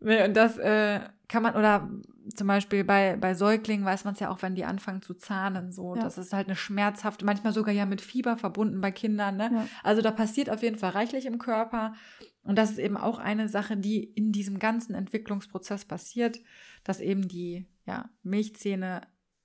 nee, 0.00 0.24
und 0.24 0.34
das 0.34 0.58
äh, 0.58 1.00
kann 1.28 1.42
man, 1.42 1.54
oder 1.56 1.90
zum 2.34 2.46
Beispiel 2.46 2.84
bei, 2.84 3.16
bei 3.16 3.34
Säuglingen 3.34 3.84
weiß 3.84 4.04
man 4.04 4.14
es 4.14 4.20
ja 4.20 4.30
auch, 4.30 4.42
wenn 4.42 4.54
die 4.54 4.64
anfangen 4.64 5.02
zu 5.02 5.14
zahnen, 5.14 5.72
so. 5.72 5.94
Ja. 5.94 6.02
Das 6.02 6.18
ist 6.18 6.32
halt 6.32 6.48
eine 6.48 6.56
schmerzhafte, 6.56 7.24
manchmal 7.24 7.52
sogar 7.52 7.74
ja 7.74 7.86
mit 7.86 8.00
Fieber 8.00 8.36
verbunden 8.36 8.80
bei 8.80 8.90
Kindern, 8.90 9.36
ne? 9.36 9.50
Ja. 9.52 9.66
Also 9.82 10.02
da 10.02 10.10
passiert 10.10 10.50
auf 10.50 10.62
jeden 10.62 10.78
Fall 10.78 10.90
reichlich 10.90 11.26
im 11.26 11.38
Körper. 11.38 11.94
Und 12.42 12.56
das 12.56 12.70
ist 12.70 12.78
eben 12.78 12.96
auch 12.96 13.18
eine 13.18 13.48
Sache, 13.48 13.76
die 13.76 14.04
in 14.04 14.32
diesem 14.32 14.58
ganzen 14.58 14.94
Entwicklungsprozess 14.94 15.86
passiert, 15.86 16.40
dass 16.82 17.00
eben 17.00 17.26
die 17.26 17.66
ja, 17.86 18.10
Milchzähne 18.22 19.02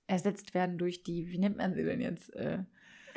ersetzt 0.08 0.54
werden 0.54 0.78
durch 0.78 1.04
die, 1.04 1.30
wie 1.30 1.38
nennt 1.38 1.58
man 1.58 1.74
sie 1.74 1.84
denn 1.84 2.02
jetzt? 2.02 2.34
Äh, 2.36 2.64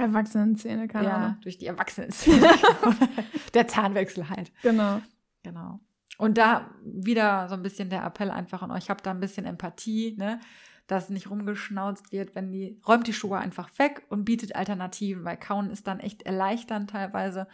Erwachsenenzähne, 0.03 0.89
keine 0.89 1.09
ja, 1.09 1.17
Ahnung. 1.17 1.37
durch 1.43 1.59
die 1.59 1.67
Erwachsenenzähne. 1.67 2.49
der 3.55 3.69
Zahnwechsel 3.69 4.29
halt. 4.29 4.53
Genau. 4.63 5.01
Genau. 5.43 5.81
Und 6.19 6.39
da 6.39 6.71
wieder 6.85 7.49
so 7.49 7.55
ein 7.55 7.63
bisschen 7.63 7.91
der 7.91 8.05
Appell 8.05 8.31
einfach 8.31 8.63
an 8.63 8.71
euch, 8.71 8.91
habt 8.91 9.07
da 9.07 9.11
ein 9.11 9.21
bisschen 9.21 9.47
Empathie, 9.47 10.15
ne? 10.19 10.41
dass 10.87 11.11
nicht 11.11 11.31
rumgeschnauzt 11.31 12.13
wird, 12.13 12.35
wenn 12.35 12.53
die, 12.53 12.81
räumt 12.87 13.07
die 13.07 13.13
Schuhe 13.13 13.39
einfach 13.39 13.71
weg 13.79 14.03
und 14.09 14.25
bietet 14.25 14.55
Alternativen, 14.55 15.25
weil 15.25 15.37
Kauen 15.37 15.71
ist 15.71 15.87
dann 15.87 16.01
echt 16.01 16.23
erleichternd 16.23 16.91
teilweise. 16.91 17.47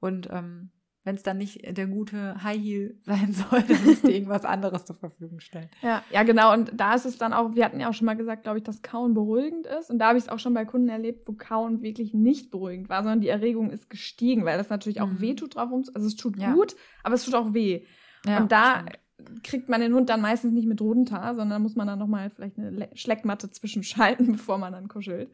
Und 0.00 0.28
ähm, 0.30 0.70
wenn 1.02 1.14
es 1.14 1.22
dann 1.22 1.38
nicht 1.38 1.76
der 1.76 1.86
gute 1.86 2.42
High 2.42 2.60
Heel 2.60 3.00
sein 3.04 3.32
soll, 3.32 3.62
dann 3.62 3.84
müsst 3.84 4.04
ihr 4.04 4.10
irgendwas 4.10 4.44
anderes 4.44 4.84
zur 4.84 4.96
Verfügung 4.96 5.40
stellen. 5.40 5.68
Ja, 5.82 6.02
ja, 6.10 6.22
genau. 6.22 6.52
Und 6.52 6.72
da 6.74 6.94
ist 6.94 7.06
es 7.06 7.16
dann 7.16 7.32
auch, 7.32 7.54
wir 7.54 7.64
hatten 7.64 7.80
ja 7.80 7.88
auch 7.88 7.94
schon 7.94 8.06
mal 8.06 8.16
gesagt, 8.16 8.42
glaube 8.42 8.58
ich, 8.58 8.64
dass 8.64 8.82
Kauen 8.82 9.14
beruhigend 9.14 9.66
ist. 9.66 9.90
Und 9.90 9.98
da 9.98 10.08
habe 10.08 10.18
ich 10.18 10.24
es 10.24 10.30
auch 10.30 10.38
schon 10.38 10.54
bei 10.54 10.64
Kunden 10.64 10.88
erlebt, 10.88 11.26
wo 11.26 11.32
Kauen 11.32 11.82
wirklich 11.82 12.12
nicht 12.12 12.50
beruhigend 12.50 12.88
war, 12.88 13.02
sondern 13.02 13.20
die 13.20 13.28
Erregung 13.28 13.70
ist 13.70 13.88
gestiegen, 13.88 14.44
weil 14.44 14.58
das 14.58 14.68
natürlich 14.68 15.00
auch 15.00 15.08
mhm. 15.08 15.20
weh 15.20 15.34
tut 15.34 15.56
drauf. 15.56 15.70
Also 15.94 16.06
es 16.06 16.16
tut 16.16 16.36
ja. 16.38 16.52
gut, 16.52 16.76
aber 17.02 17.14
es 17.14 17.24
tut 17.24 17.34
auch 17.34 17.54
weh. 17.54 17.84
Ja, 18.26 18.38
und 18.38 18.52
da 18.52 18.84
stimmt. 19.16 19.44
kriegt 19.44 19.68
man 19.68 19.80
den 19.80 19.94
Hund 19.94 20.10
dann 20.10 20.20
meistens 20.20 20.52
nicht 20.52 20.66
mit 20.66 20.80
Rodentar, 20.80 21.34
sondern 21.34 21.62
muss 21.62 21.76
man 21.76 21.86
dann 21.86 21.98
nochmal 21.98 22.30
vielleicht 22.30 22.58
eine 22.58 22.90
Schleckmatte 22.94 23.50
zwischenschalten, 23.50 24.32
bevor 24.32 24.58
man 24.58 24.72
dann 24.72 24.88
kuschelt. 24.88 25.30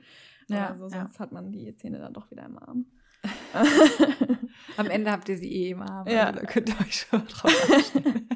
Ja, 0.49 0.77
so, 0.79 0.89
sonst 0.89 1.15
ja. 1.15 1.19
hat 1.19 1.33
man 1.33 1.51
die 1.51 1.75
Zähne 1.77 1.99
dann 1.99 2.13
doch 2.13 2.31
wieder 2.31 2.45
im 2.45 2.59
Arm. 2.59 2.87
Am 4.77 4.87
Ende 4.87 5.11
habt 5.11 5.29
ihr 5.29 5.37
sie 5.37 5.53
eh 5.53 5.71
im 5.71 5.83
Arm. 5.83 6.07
Ja. 6.09 6.27
Also 6.27 6.41
da 6.41 6.47
könnt 6.47 6.69
ihr 6.69 6.81
euch 6.81 6.95
schon 6.95 7.27
drauf 7.27 7.71
einstellen. 7.73 8.29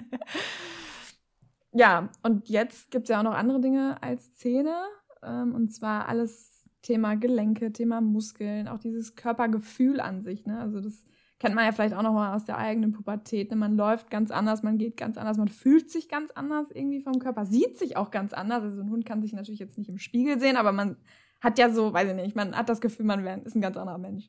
ja, 1.72 2.08
und 2.22 2.48
jetzt 2.48 2.90
gibt 2.90 3.04
es 3.04 3.10
ja 3.10 3.20
auch 3.20 3.24
noch 3.24 3.34
andere 3.34 3.60
Dinge 3.60 4.02
als 4.02 4.34
Zähne. 4.36 4.76
Ähm, 5.22 5.54
und 5.54 5.72
zwar 5.72 6.08
alles 6.08 6.64
Thema 6.82 7.14
Gelenke, 7.16 7.72
Thema 7.72 8.00
Muskeln, 8.00 8.68
auch 8.68 8.78
dieses 8.78 9.14
Körpergefühl 9.14 10.00
an 10.00 10.22
sich. 10.22 10.46
Ne? 10.46 10.58
Also 10.58 10.80
das 10.80 11.04
kennt 11.38 11.54
man 11.54 11.64
ja 11.64 11.72
vielleicht 11.72 11.94
auch 11.94 12.02
noch 12.02 12.12
mal 12.12 12.34
aus 12.34 12.44
der 12.44 12.58
eigenen 12.58 12.92
Pubertät. 12.92 13.50
Ne? 13.50 13.56
Man 13.56 13.76
läuft 13.76 14.10
ganz 14.10 14.30
anders, 14.30 14.62
man 14.62 14.78
geht 14.78 14.96
ganz 14.96 15.18
anders, 15.18 15.36
man 15.36 15.48
fühlt 15.48 15.90
sich 15.90 16.08
ganz 16.08 16.30
anders 16.30 16.70
irgendwie 16.70 17.00
vom 17.00 17.18
Körper, 17.18 17.44
sieht 17.44 17.78
sich 17.78 17.96
auch 17.96 18.10
ganz 18.10 18.32
anders. 18.32 18.62
Also 18.62 18.80
ein 18.80 18.90
Hund 18.90 19.04
kann 19.04 19.22
sich 19.22 19.32
natürlich 19.32 19.60
jetzt 19.60 19.78
nicht 19.78 19.90
im 19.90 19.98
Spiegel 19.98 20.38
sehen, 20.40 20.56
aber 20.56 20.72
man 20.72 20.96
hat 21.40 21.58
ja 21.58 21.70
so, 21.70 21.92
weiß 21.92 22.10
ich 22.10 22.14
nicht, 22.14 22.36
man 22.36 22.56
hat 22.56 22.68
das 22.68 22.80
Gefühl, 22.80 23.06
man 23.06 23.24
ist 23.44 23.54
ein 23.54 23.60
ganz 23.60 23.76
anderer 23.76 23.98
Mensch. 23.98 24.28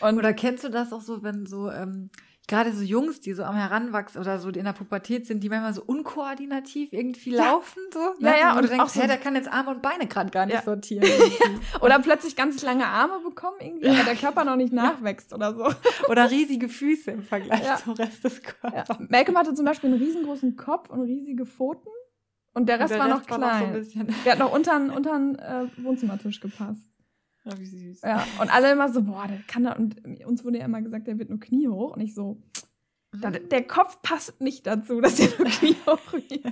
Und 0.00 0.18
Oder 0.18 0.32
kennst 0.34 0.64
du 0.64 0.68
das 0.68 0.92
auch 0.92 1.00
so, 1.00 1.22
wenn 1.22 1.46
so, 1.46 1.70
ähm, 1.70 2.10
gerade 2.50 2.72
so 2.72 2.82
Jungs, 2.82 3.20
die 3.20 3.32
so 3.32 3.44
am 3.44 3.54
Heranwachsen 3.54 4.20
oder 4.20 4.38
so, 4.38 4.50
die 4.50 4.58
in 4.58 4.64
der 4.64 4.72
Pubertät 4.72 5.24
sind, 5.24 5.42
die 5.42 5.48
manchmal 5.48 5.72
so 5.72 5.82
unkoordinativ 5.86 6.92
irgendwie 6.92 7.30
ja. 7.30 7.44
laufen, 7.44 7.80
so. 7.92 8.00
Ja, 8.18 8.30
ne? 8.30 8.38
ja, 8.40 8.56
und 8.56 8.62
du 8.64 8.68
denkst, 8.68 8.92
so, 8.92 9.00
hey, 9.00 9.06
der 9.06 9.18
kann 9.18 9.36
jetzt 9.36 9.50
Arme 9.50 9.70
und 9.70 9.82
Beine 9.82 10.06
gerade 10.06 10.30
gar 10.30 10.46
nicht 10.46 10.56
ja. 10.56 10.62
sortieren. 10.62 11.08
oder 11.80 12.00
plötzlich 12.00 12.34
ganz 12.34 12.60
lange 12.62 12.86
Arme 12.86 13.20
bekommen, 13.20 13.56
irgendwie, 13.60 13.88
aber 13.88 14.02
der 14.02 14.16
Körper 14.16 14.44
noch 14.44 14.56
nicht 14.56 14.72
nachwächst 14.72 15.32
oder 15.32 15.54
so. 15.54 15.70
Oder 16.08 16.30
riesige 16.30 16.68
Füße 16.68 17.10
im 17.12 17.22
Vergleich 17.22 17.62
zum 17.84 17.92
Rest 17.92 18.24
des 18.24 18.42
Körpers. 18.42 18.98
Malcolm 19.08 19.38
hatte 19.38 19.54
zum 19.54 19.64
Beispiel 19.64 19.90
einen 19.90 20.02
riesengroßen 20.02 20.56
Kopf 20.56 20.90
und 20.90 21.02
riesige 21.02 21.46
Pfoten. 21.46 21.88
Und 22.52 22.68
der 22.68 22.80
Rest, 22.80 22.92
und 22.92 22.98
der 22.98 23.08
war, 23.08 23.16
Rest 23.16 23.30
noch 23.30 23.38
war 23.38 23.38
noch 23.38 23.58
klein. 23.58 23.78
Noch 23.78 23.84
so 23.84 24.14
der 24.24 24.32
hat 24.32 24.38
noch 24.38 24.52
unter 24.52 24.74
einen 24.74 25.38
äh, 25.38 25.66
Wohnzimmertisch 25.78 26.40
gepasst. 26.40 26.90
Ja, 27.44 27.58
wie 27.58 27.64
süß. 27.64 28.02
Ja, 28.02 28.26
und 28.40 28.52
alle 28.52 28.72
immer 28.72 28.92
so, 28.92 29.02
boah, 29.02 29.26
der 29.26 29.38
kann 29.46 29.64
da, 29.64 29.72
und 29.72 29.96
uns 30.26 30.44
wurde 30.44 30.58
ja 30.58 30.64
immer 30.64 30.82
gesagt, 30.82 31.06
der 31.06 31.18
wird 31.18 31.30
nur 31.30 31.40
Knie 31.40 31.68
hoch. 31.68 31.94
Und 31.94 32.02
ich 32.02 32.14
so, 32.14 32.42
der, 33.14 33.30
mhm. 33.30 33.48
der 33.48 33.66
Kopf 33.66 34.02
passt 34.02 34.40
nicht 34.40 34.66
dazu, 34.66 35.00
dass 35.00 35.18
er 35.18 35.28
nur 35.38 35.48
Knie 35.48 35.76
hoch 35.86 36.12
wird. 36.12 36.44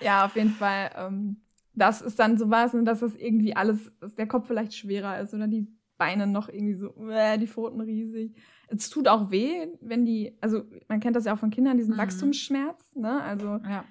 ja, 0.00 0.24
auf 0.24 0.36
jeden 0.36 0.52
Fall. 0.52 0.90
Ähm, 0.96 1.42
das 1.74 2.00
ist 2.00 2.18
dann 2.18 2.38
so 2.38 2.48
was, 2.48 2.72
dass 2.84 3.00
das 3.00 3.14
irgendwie 3.16 3.54
alles, 3.54 3.92
dass 4.00 4.14
der 4.14 4.26
Kopf 4.26 4.46
vielleicht 4.46 4.74
schwerer 4.74 5.20
ist 5.20 5.34
oder 5.34 5.46
die 5.48 5.66
Beine 5.98 6.26
noch 6.26 6.48
irgendwie 6.48 6.74
so, 6.74 6.94
äh, 7.10 7.36
die 7.36 7.46
Pfoten 7.46 7.80
riesig. 7.80 8.34
Es 8.68 8.88
tut 8.88 9.08
auch 9.08 9.30
weh, 9.30 9.68
wenn 9.80 10.04
die, 10.04 10.36
also 10.40 10.62
man 10.88 11.00
kennt 11.00 11.16
das 11.16 11.26
ja 11.26 11.34
auch 11.34 11.38
von 11.38 11.50
Kindern, 11.50 11.76
diesen 11.76 11.94
mhm. 11.94 11.98
Wachstumsschmerz, 11.98 12.94
ne? 12.94 13.22
Also 13.22 13.58
ja 13.62 13.84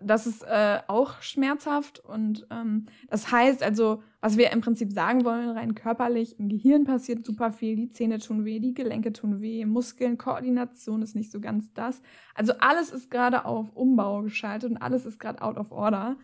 das 0.00 0.26
ist 0.26 0.42
äh, 0.42 0.80
auch 0.86 1.20
schmerzhaft 1.22 2.00
und 2.00 2.46
ähm, 2.50 2.86
das 3.08 3.30
heißt 3.30 3.62
also, 3.62 4.02
was 4.20 4.36
wir 4.36 4.50
im 4.52 4.60
Prinzip 4.60 4.92
sagen 4.92 5.24
wollen, 5.24 5.50
rein 5.50 5.74
körperlich, 5.74 6.38
im 6.38 6.48
Gehirn 6.48 6.84
passiert 6.84 7.24
super 7.24 7.52
viel, 7.52 7.76
die 7.76 7.90
Zähne 7.90 8.18
tun 8.18 8.44
weh, 8.44 8.60
die 8.60 8.74
Gelenke 8.74 9.12
tun 9.12 9.40
weh, 9.40 9.64
Muskeln, 9.64 10.18
Koordination 10.18 11.02
ist 11.02 11.14
nicht 11.14 11.30
so 11.30 11.40
ganz 11.40 11.72
das. 11.72 12.00
Also 12.34 12.54
alles 12.58 12.90
ist 12.90 13.10
gerade 13.10 13.44
auf 13.44 13.74
Umbau 13.74 14.22
geschaltet 14.22 14.70
und 14.70 14.78
alles 14.78 15.06
ist 15.06 15.18
gerade 15.18 15.42
out 15.42 15.58
of 15.58 15.72
order. 15.72 16.16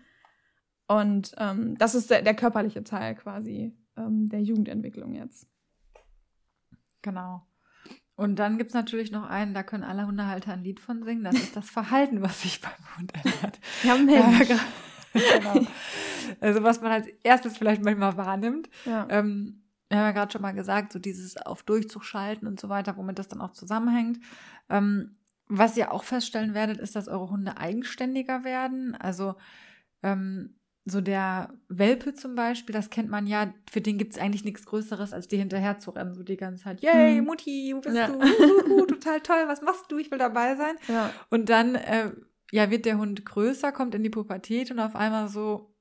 Und 0.89 1.35
ähm, 1.39 1.77
das 1.79 1.95
ist 1.95 2.11
der, 2.11 2.23
der 2.23 2.35
körperliche 2.35 2.83
Teil 2.83 3.15
quasi 3.15 3.77
ähm, 3.97 4.29
der 4.29 4.43
Jugendentwicklung 4.43 5.15
jetzt. 5.15 5.49
Genau. 7.03 7.47
Und 8.21 8.37
dann 8.37 8.59
gibt 8.59 8.69
es 8.69 8.75
natürlich 8.75 9.11
noch 9.11 9.25
einen, 9.25 9.55
da 9.55 9.63
können 9.63 9.83
alle 9.83 10.07
Hundehalter 10.07 10.53
ein 10.53 10.63
Lied 10.63 10.79
von 10.79 11.03
singen. 11.05 11.25
Das 11.25 11.37
ist 11.37 11.57
das 11.57 11.71
Verhalten, 11.71 12.21
was 12.21 12.43
sich 12.43 12.61
beim 12.61 12.99
Hund 12.99 13.15
ändert. 13.15 13.59
Ja, 13.83 13.97
Mensch. 13.97 14.47
genau. 15.15 15.67
Also 16.39 16.63
was 16.63 16.83
man 16.83 16.93
als 16.93 17.07
erstes 17.23 17.57
vielleicht 17.57 17.83
manchmal 17.83 18.19
wahrnimmt. 18.19 18.69
Ja. 18.85 19.07
Ähm, 19.09 19.63
wir 19.89 19.97
haben 19.97 20.05
ja 20.05 20.13
gerade 20.13 20.31
schon 20.31 20.43
mal 20.43 20.53
gesagt, 20.53 20.93
so 20.93 20.99
dieses 20.99 21.39
auf 21.39 21.63
Durchzug 21.63 22.05
schalten 22.05 22.47
und 22.47 22.61
so 22.61 22.69
weiter, 22.69 22.95
womit 22.99 23.19
das 23.19 23.29
dann 23.29 23.41
auch 23.41 23.53
zusammenhängt. 23.53 24.19
Ähm, 24.69 25.13
was 25.47 25.79
ihr 25.79 25.91
auch 25.91 26.05
feststellen 26.05 26.53
werdet, 26.53 26.77
ist, 26.77 26.97
dass 26.97 27.09
eure 27.09 27.31
Hunde 27.31 27.57
eigenständiger 27.57 28.45
werden. 28.45 28.95
Also 28.97 29.37
ähm, 30.03 30.60
so 30.85 31.01
der 31.01 31.53
Welpe 31.69 32.15
zum 32.15 32.35
Beispiel, 32.35 32.73
das 32.73 32.91
kennt 32.91 33.11
man 33.11 33.27
ja, 33.27 33.53
für 33.71 33.81
den 33.81 33.99
gibt 33.99 34.15
es 34.15 34.19
eigentlich 34.19 34.45
nichts 34.45 34.65
Größeres, 34.65 35.13
als 35.13 35.29
dir 35.29 35.39
hinterher 35.39 35.79
zu 35.79 35.91
rennen, 35.91 36.15
so 36.15 36.23
die 36.23 36.37
ganze 36.37 36.65
Zeit. 36.65 36.81
Yay, 36.81 37.19
hm. 37.19 37.25
Mutti, 37.25 37.73
wo 37.75 37.81
bist 37.81 37.97
ja. 37.97 38.07
du? 38.09 38.19
Uh, 38.19 38.87
total 38.87 39.21
toll, 39.21 39.45
was 39.47 39.63
machst 39.63 39.91
du? 39.91 39.99
Ich 39.99 40.11
will 40.11 40.19
dabei 40.19 40.57
sein. 40.57 40.77
Ja. 40.89 41.13
Und 41.29 41.49
dann, 41.49 41.75
äh, 41.75 42.11
ja, 42.51 42.71
wird 42.71 42.87
der 42.87 42.99
Hund 42.99 43.25
größer, 43.25 43.73
kommt 43.73 43.95
in 43.95 44.03
die 44.03 44.11
Pubertät 44.11 44.71
und 44.71 44.81
auf 44.81 44.97
einmal 44.97 45.29
so, 45.29 45.75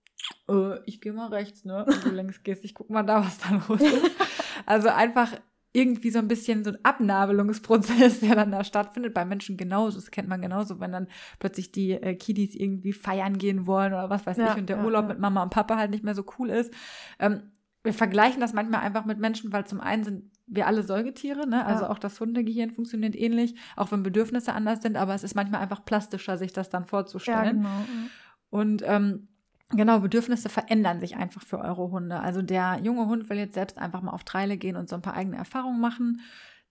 äh, 0.50 0.80
ich 0.86 1.02
gehe 1.02 1.14
mal 1.14 1.30
rechts, 1.30 1.66
ne? 1.66 1.86
Und 1.86 2.06
du 2.06 2.10
längst 2.12 2.44
gehst, 2.44 2.64
ich 2.64 2.76
guck 2.76 2.90
mal 2.90 3.04
da, 3.04 3.24
was 3.24 3.38
da 3.38 3.64
los 3.68 3.82
ist. 3.82 4.12
also 4.66 4.90
einfach 4.90 5.34
irgendwie 5.72 6.10
so 6.10 6.20
ein 6.20 6.28
bisschen 6.28 6.64
so 6.64 6.72
ein 6.72 6.78
Abnabelungsprozess, 6.84 8.20
der 8.22 8.36
dann 8.36 8.52
da 8.52 8.64
stattfindet. 8.64 9.14
Bei 9.14 9.26
Menschen 9.26 9.58
genauso. 9.58 9.98
Das 9.98 10.12
kennt 10.12 10.28
man 10.28 10.42
genauso, 10.42 10.80
wenn 10.80 10.92
dann 10.92 11.08
plötzlich 11.40 11.72
die 11.72 11.92
äh, 11.92 12.16
Kiddies 12.16 12.56
irgendwie 12.56 12.94
feiern 12.94 13.38
gehen 13.38 13.68
wollen 13.68 13.94
oder 13.94 14.10
was 14.10 14.26
weiß 14.26 14.38
ja, 14.38 14.52
ich 14.52 14.58
und 14.58 14.70
der 14.70 14.78
ja, 14.78 14.84
Urlaub 14.84 15.04
ja. 15.04 15.10
mit 15.10 15.20
Mama 15.20 15.44
und 15.44 15.52
Papa 15.52 15.78
halt 15.78 15.92
nicht 15.92 16.04
mehr 16.04 16.16
so 16.16 16.26
cool 16.38 16.50
ist. 16.50 16.74
Ähm, 17.20 17.52
wir 17.84 17.94
vergleichen 17.94 18.42
das 18.42 18.54
manchmal 18.54 18.82
einfach 18.82 19.06
mit 19.06 19.20
Menschen, 19.20 19.54
weil 19.54 19.66
zum 19.66 19.80
einen 19.80 20.04
sind 20.04 20.32
wir 20.48 20.68
alle 20.68 20.84
Säugetiere, 20.84 21.48
ne? 21.48 21.66
Also 21.66 21.86
auch 21.86 22.00
das 22.00 22.20
Hundegehirn 22.20 22.72
funktioniert 22.72 23.16
ähnlich, 23.16 23.56
auch 23.76 23.92
wenn 23.92 24.04
Bedürfnisse 24.04 24.54
anders 24.54 24.82
sind, 24.82 24.98
aber 24.98 25.14
es 25.14 25.24
ist 25.24 25.36
manchmal 25.36 25.62
einfach 25.62 25.86
plastischer, 25.86 26.38
sich 26.38 26.52
das 26.52 26.70
dann 26.70 26.86
vorzustellen. 26.86 27.64
Ja, 27.64 27.70
genau. 27.84 28.10
Und 28.50 28.84
ähm, 28.86 29.28
Genau, 29.72 30.00
Bedürfnisse 30.00 30.50
verändern 30.50 31.00
sich 31.00 31.16
einfach 31.16 31.44
für 31.44 31.60
eure 31.60 31.92
Hunde. 31.92 32.20
Also 32.20 32.42
der 32.42 32.80
junge 32.84 33.06
Hund 33.06 33.30
will 33.30 33.38
jetzt 33.38 33.54
selbst 33.54 33.78
einfach 33.78 34.02
mal 34.02 34.12
auf 34.12 34.24
Treile 34.24 34.58
gehen 34.58 34.76
und 34.76 34.90
so 34.90 34.96
ein 34.96 35.04
paar 35.04 35.14
eigene 35.14 35.38
Erfahrungen 35.38 35.80
machen. 35.80 36.22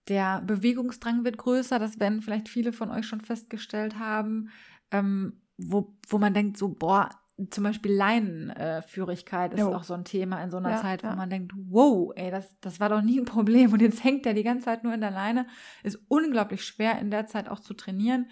Der 0.09 0.41
Bewegungsdrang 0.41 1.23
wird 1.23 1.37
größer, 1.37 1.79
das 1.79 1.99
werden 1.99 2.21
vielleicht 2.21 2.49
viele 2.49 2.73
von 2.73 2.91
euch 2.91 3.05
schon 3.05 3.21
festgestellt 3.21 3.99
haben, 3.99 4.49
ähm, 4.91 5.41
wo, 5.57 5.95
wo 6.07 6.17
man 6.17 6.33
denkt 6.33 6.57
so, 6.57 6.69
boah, 6.69 7.09
zum 7.51 7.63
Beispiel 7.63 7.93
Leinenführigkeit 7.93 9.53
ist 9.53 9.61
jo. 9.61 9.73
auch 9.73 9.83
so 9.83 9.93
ein 9.93 10.03
Thema 10.03 10.43
in 10.43 10.51
so 10.51 10.57
einer 10.57 10.71
ja, 10.71 10.81
Zeit, 10.81 11.03
wo 11.03 11.07
ja. 11.07 11.15
man 11.15 11.29
denkt, 11.29 11.53
wow, 11.55 12.11
ey, 12.15 12.31
das, 12.31 12.53
das 12.59 12.81
war 12.81 12.89
doch 12.89 13.01
nie 13.01 13.19
ein 13.19 13.25
Problem 13.25 13.71
und 13.71 13.81
jetzt 13.81 14.03
hängt 14.03 14.25
der 14.25 14.33
die 14.33 14.43
ganze 14.43 14.65
Zeit 14.65 14.83
nur 14.83 14.93
in 14.93 14.99
der 14.99 15.11
Leine. 15.11 15.47
Ist 15.83 15.99
unglaublich 16.09 16.65
schwer 16.65 16.99
in 16.99 17.11
der 17.11 17.27
Zeit 17.27 17.47
auch 17.47 17.59
zu 17.61 17.73
trainieren. 17.73 18.27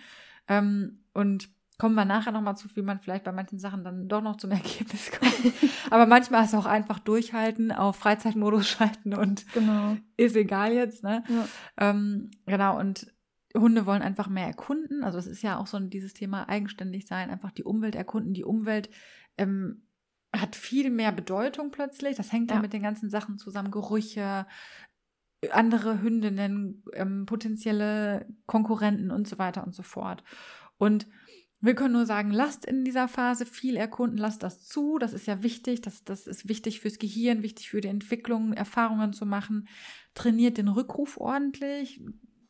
Ähm, 0.49 1.03
und 1.13 1.49
kommen 1.77 1.95
wir 1.95 2.05
nachher 2.05 2.31
nochmal 2.31 2.57
zu, 2.57 2.67
wie 2.75 2.81
man 2.81 2.99
vielleicht 2.99 3.23
bei 3.23 3.31
manchen 3.31 3.59
Sachen 3.59 3.83
dann 3.83 4.07
doch 4.07 4.21
noch 4.21 4.37
zum 4.37 4.51
Ergebnis 4.51 5.11
kommt. 5.11 5.53
Aber 5.89 6.05
manchmal 6.05 6.45
ist 6.45 6.55
auch 6.55 6.65
einfach 6.65 6.99
durchhalten, 6.99 7.71
auf 7.71 7.95
Freizeitmodus 7.97 8.67
schalten 8.69 9.13
und 9.13 9.51
genau. 9.53 9.97
ist 10.17 10.35
egal 10.35 10.73
jetzt. 10.73 11.03
Ne? 11.03 11.23
Ja. 11.27 11.47
Ähm, 11.89 12.31
genau, 12.45 12.79
und 12.79 13.07
Hunde 13.55 13.85
wollen 13.85 14.01
einfach 14.01 14.27
mehr 14.27 14.47
erkunden. 14.47 15.03
Also 15.03 15.17
es 15.17 15.27
ist 15.27 15.41
ja 15.41 15.57
auch 15.57 15.67
so 15.67 15.79
dieses 15.79 16.13
Thema 16.13 16.49
eigenständig 16.49 17.07
sein, 17.07 17.29
einfach 17.29 17.51
die 17.51 17.63
Umwelt 17.63 17.95
erkunden. 17.95 18.33
Die 18.33 18.43
Umwelt 18.43 18.89
ähm, 19.37 19.83
hat 20.35 20.55
viel 20.55 20.89
mehr 20.89 21.11
Bedeutung 21.11 21.71
plötzlich. 21.71 22.17
Das 22.17 22.31
hängt 22.31 22.49
ja. 22.49 22.55
dann 22.55 22.61
mit 22.61 22.73
den 22.73 22.83
ganzen 22.83 23.09
Sachen 23.09 23.37
zusammen, 23.37 23.71
Gerüche, 23.71 24.45
andere 25.51 26.01
Hündinnen, 26.01 26.83
ähm, 26.93 27.25
potenzielle 27.25 28.27
Konkurrenten 28.47 29.11
und 29.11 29.27
so 29.27 29.37
weiter 29.37 29.63
und 29.63 29.75
so 29.75 29.83
fort. 29.83 30.23
Und 30.77 31.07
wir 31.67 31.75
können 31.75 31.93
nur 31.93 32.05
sagen, 32.05 32.31
lasst 32.31 32.65
in 32.65 32.83
dieser 32.83 33.07
Phase 33.07 33.45
viel 33.45 33.75
erkunden, 33.75 34.17
lasst 34.17 34.41
das 34.41 34.65
zu. 34.65 34.97
Das 34.97 35.13
ist 35.13 35.27
ja 35.27 35.43
wichtig. 35.43 35.81
Das, 35.81 36.03
das 36.03 36.25
ist 36.25 36.47
wichtig 36.47 36.79
fürs 36.79 36.97
Gehirn, 36.97 37.43
wichtig 37.43 37.69
für 37.69 37.81
die 37.81 37.89
Entwicklung, 37.89 38.53
Erfahrungen 38.53 39.13
zu 39.13 39.25
machen. 39.25 39.67
Trainiert 40.15 40.57
den 40.57 40.69
Rückruf 40.69 41.17
ordentlich. 41.17 42.01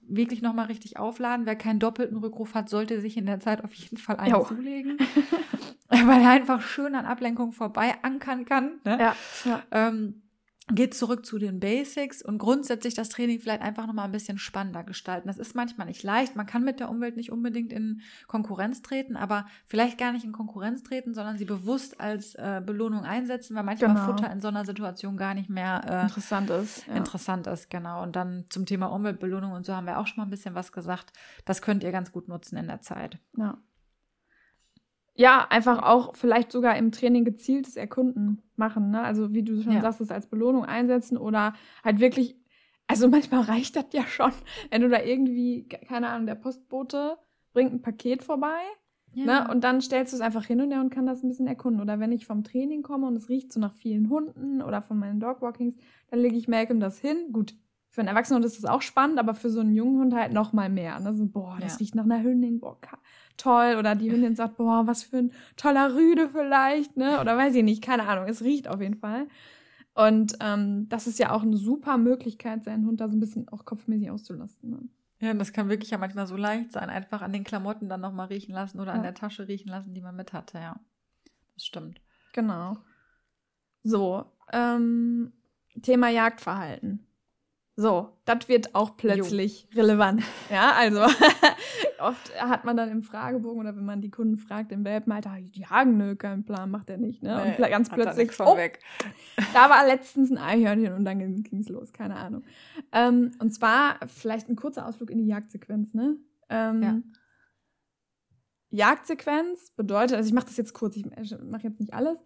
Wirklich 0.01 0.41
nochmal 0.41 0.67
richtig 0.67 0.97
aufladen. 0.97 1.45
Wer 1.45 1.57
keinen 1.57 1.79
doppelten 1.79 2.17
Rückruf 2.17 2.53
hat, 2.53 2.69
sollte 2.69 3.01
sich 3.01 3.17
in 3.17 3.25
der 3.25 3.41
Zeit 3.41 3.63
auf 3.63 3.73
jeden 3.73 3.97
Fall 3.97 4.17
einen 4.17 4.35
jo. 4.35 4.45
zulegen. 4.45 4.97
weil 5.89 6.21
er 6.21 6.29
einfach 6.29 6.61
schön 6.61 6.95
an 6.95 7.05
Ablenkung 7.05 7.51
vorbei 7.51 7.95
ankern 8.03 8.45
kann. 8.45 8.79
Ne? 8.85 8.97
Ja, 8.99 9.15
ja. 9.45 9.63
Ähm, 9.71 10.21
geht 10.69 10.93
zurück 10.93 11.25
zu 11.25 11.37
den 11.37 11.59
Basics 11.59 12.21
und 12.21 12.39
grundsätzlich 12.39 12.93
das 12.93 13.07
Training 13.07 13.39
vielleicht 13.39 13.61
einfach 13.61 13.87
nochmal 13.87 14.05
ein 14.05 14.11
bisschen 14.11 14.37
spannender 14.37 14.83
gestalten. 14.83 15.27
Das 15.27 15.37
ist 15.37 15.55
manchmal 15.55 15.87
nicht 15.87 16.03
leicht. 16.03 16.35
Man 16.35 16.45
kann 16.45 16.63
mit 16.63 16.81
der 16.81 16.89
Umwelt 16.89 17.15
nicht 17.15 17.31
unbedingt 17.31 17.71
in 17.71 18.01
Konkurrenz 18.27 18.81
treten, 18.81 19.15
aber 19.15 19.47
vielleicht 19.65 19.97
gar 19.97 20.11
nicht 20.11 20.25
in 20.25 20.33
Konkurrenz 20.33 20.83
treten, 20.83 21.13
sondern 21.13 21.37
sie 21.37 21.45
bewusst 21.45 22.01
als 22.01 22.35
äh, 22.35 22.61
Belohnung 22.65 23.03
einsetzen, 23.03 23.55
weil 23.55 23.63
manchmal 23.63 23.93
genau. 23.93 24.05
Futter 24.05 24.29
in 24.29 24.41
so 24.41 24.49
einer 24.49 24.65
Situation 24.65 25.15
gar 25.15 25.33
nicht 25.33 25.49
mehr 25.49 25.81
äh, 25.87 26.01
interessant 26.03 26.49
ist. 26.49 26.85
Ja. 26.87 26.95
Interessant 26.95 27.47
ist, 27.47 27.69
genau. 27.69 28.03
Und 28.03 28.17
dann 28.17 28.45
zum 28.49 28.65
Thema 28.65 28.87
Umweltbelohnung 28.87 29.53
und 29.53 29.65
so 29.65 29.73
haben 29.73 29.87
wir 29.87 29.99
auch 29.99 30.07
schon 30.07 30.17
mal 30.17 30.27
ein 30.27 30.31
bisschen 30.31 30.53
was 30.53 30.73
gesagt. 30.73 31.13
Das 31.45 31.61
könnt 31.61 31.83
ihr 31.83 31.91
ganz 31.93 32.11
gut 32.11 32.27
nutzen 32.27 32.57
in 32.57 32.67
der 32.67 32.81
Zeit. 32.81 33.19
Ja 33.37 33.57
ja, 35.17 35.47
einfach 35.49 35.81
auch 35.81 36.15
vielleicht 36.15 36.51
sogar 36.51 36.77
im 36.77 36.91
Training 36.91 37.25
gezieltes 37.25 37.75
Erkunden 37.75 38.43
machen. 38.55 38.91
Ne? 38.91 39.01
Also 39.01 39.33
wie 39.33 39.43
du 39.43 39.61
schon 39.61 39.73
ja. 39.73 39.81
sagst, 39.81 39.99
es 39.99 40.11
als 40.11 40.27
Belohnung 40.27 40.63
einsetzen 40.63 41.17
oder 41.17 41.53
halt 41.83 41.99
wirklich, 41.99 42.37
also 42.85 43.07
manchmal 43.09 43.41
reicht 43.41 43.75
das 43.75 43.85
ja 43.91 44.03
schon, 44.03 44.31
wenn 44.69 44.81
du 44.81 44.89
da 44.89 45.01
irgendwie, 45.01 45.67
keine 45.67 46.09
Ahnung, 46.09 46.27
der 46.27 46.35
Postbote 46.35 47.17
bringt 47.51 47.73
ein 47.73 47.81
Paket 47.81 48.23
vorbei. 48.23 48.59
Ja. 49.13 49.25
Ne? 49.25 49.51
Und 49.51 49.63
dann 49.63 49.81
stellst 49.81 50.13
du 50.13 50.17
es 50.17 50.21
einfach 50.21 50.45
hin 50.45 50.61
und 50.61 50.69
der 50.69 50.79
Hund 50.79 50.93
kann 50.93 51.07
das 51.07 51.23
ein 51.23 51.29
bisschen 51.29 51.47
erkunden. 51.47 51.81
Oder 51.81 51.99
wenn 51.99 52.11
ich 52.11 52.27
vom 52.27 52.43
Training 52.43 52.83
komme 52.83 53.07
und 53.07 53.15
es 53.15 53.29
riecht 53.29 53.51
so 53.51 53.59
nach 53.59 53.73
vielen 53.73 54.09
Hunden 54.09 54.61
oder 54.61 54.83
von 54.83 54.99
meinen 54.99 55.19
Dogwalkings, 55.19 55.75
dann 56.11 56.19
lege 56.19 56.35
ich 56.35 56.47
Malcolm 56.47 56.79
das 56.79 56.99
hin. 56.99 57.31
Gut, 57.31 57.55
für 57.97 58.01
einen 58.01 58.09
Erwachsenen 58.09 58.43
ist 58.43 58.63
das 58.63 58.69
auch 58.69 58.83
spannend, 58.83 59.17
aber 59.17 59.33
für 59.33 59.49
so 59.49 59.59
einen 59.59 59.73
jungen 59.73 59.97
Hund 59.97 60.13
halt 60.13 60.31
noch 60.31 60.53
mal 60.53 60.69
mehr. 60.69 60.99
Ne? 60.99 61.15
So, 61.15 61.25
boah, 61.25 61.57
das 61.59 61.73
ja. 61.73 61.77
riecht 61.79 61.95
nach 61.95 62.03
einer 62.03 62.21
Hündin, 62.21 62.59
boah, 62.59 62.77
toll. 63.37 63.75
Oder 63.79 63.95
die 63.95 64.11
Hündin 64.11 64.35
sagt, 64.35 64.57
boah, 64.57 64.85
was 64.85 65.01
für 65.01 65.17
ein 65.17 65.31
toller 65.55 65.95
Rüde 65.95 66.29
vielleicht, 66.29 66.95
ne? 66.95 67.19
Oder 67.19 67.35
weiß 67.35 67.55
ich 67.55 67.63
nicht, 67.63 67.83
keine 67.83 68.07
Ahnung. 68.07 68.25
Es 68.27 68.43
riecht 68.43 68.67
auf 68.67 68.81
jeden 68.81 68.99
Fall. 68.99 69.25
Und 69.95 70.37
ähm, 70.41 70.87
das 70.89 71.07
ist 71.07 71.17
ja 71.17 71.31
auch 71.31 71.41
eine 71.41 71.57
super 71.57 71.97
Möglichkeit, 71.97 72.63
seinen 72.63 72.85
Hund 72.85 73.01
da 73.01 73.09
so 73.09 73.17
ein 73.17 73.19
bisschen 73.19 73.49
auch 73.49 73.65
kopfmäßig 73.65 74.11
auszulasten. 74.11 74.69
Ne? 74.69 74.79
Ja, 75.19 75.33
das 75.33 75.51
kann 75.51 75.67
wirklich 75.67 75.89
ja 75.89 75.97
manchmal 75.97 76.27
so 76.27 76.37
leicht 76.37 76.73
sein, 76.73 76.91
einfach 76.91 77.23
an 77.23 77.33
den 77.33 77.43
Klamotten 77.43 77.89
dann 77.89 78.01
nochmal 78.01 78.27
riechen 78.27 78.53
lassen 78.53 78.79
oder 78.79 78.91
ja. 78.91 78.97
an 78.97 79.01
der 79.01 79.15
Tasche 79.15 79.47
riechen 79.47 79.69
lassen, 79.69 79.95
die 79.95 80.01
man 80.01 80.15
mit 80.15 80.33
hatte, 80.33 80.59
ja. 80.59 80.79
Das 81.55 81.65
stimmt. 81.65 81.99
Genau. 82.33 82.77
So, 83.81 84.25
ähm, 84.53 85.33
Thema 85.81 86.09
Jagdverhalten. 86.09 87.06
So, 87.79 88.09
das 88.25 88.49
wird 88.49 88.73
auch 88.73 88.97
plötzlich 88.97 89.67
jo. 89.69 89.81
relevant. 89.81 90.23
Ja, 90.49 90.71
also 90.71 91.01
oft 91.99 92.41
hat 92.41 92.65
man 92.65 92.75
dann 92.75 92.89
im 92.89 93.03
Fragebogen 93.03 93.59
oder 93.59 93.75
wenn 93.75 93.85
man 93.85 94.01
die 94.01 94.09
Kunden 94.09 94.37
fragt 94.37 94.71
im 94.71 94.83
Welpenalter, 94.83 95.37
die 95.39 95.61
jagen, 95.61 95.95
nö, 95.95 96.15
keinen 96.15 96.43
Plan, 96.43 96.71
macht 96.71 96.89
er 96.89 96.97
nicht. 96.97 97.21
Ne? 97.21 97.55
Nee, 97.55 97.63
und 97.63 97.69
ganz 97.69 97.89
plötzlich, 97.89 98.31
oh, 98.39 98.57
weg. 98.57 98.79
da 99.53 99.69
war 99.69 99.85
letztens 99.85 100.31
ein 100.31 100.39
Eichhörnchen 100.39 100.93
und 100.93 101.05
dann 101.05 101.19
ging 101.19 101.59
es 101.59 101.69
los, 101.69 101.93
keine 101.93 102.15
Ahnung. 102.15 102.43
Ähm, 102.91 103.33
und 103.37 103.53
zwar 103.53 103.99
vielleicht 104.07 104.49
ein 104.49 104.55
kurzer 104.55 104.87
Ausflug 104.87 105.11
in 105.11 105.19
die 105.19 105.27
Jagdsequenz, 105.27 105.93
ne? 105.93 106.17
Ähm, 106.49 106.81
ja. 106.81 106.99
Jagdsequenz 108.71 109.69
bedeutet, 109.75 110.17
also 110.17 110.27
ich 110.27 110.33
mache 110.33 110.47
das 110.47 110.57
jetzt 110.57 110.73
kurz, 110.73 110.97
ich 110.97 111.05
mache 111.05 111.63
jetzt 111.63 111.79
nicht 111.79 111.93
alles. 111.93 112.17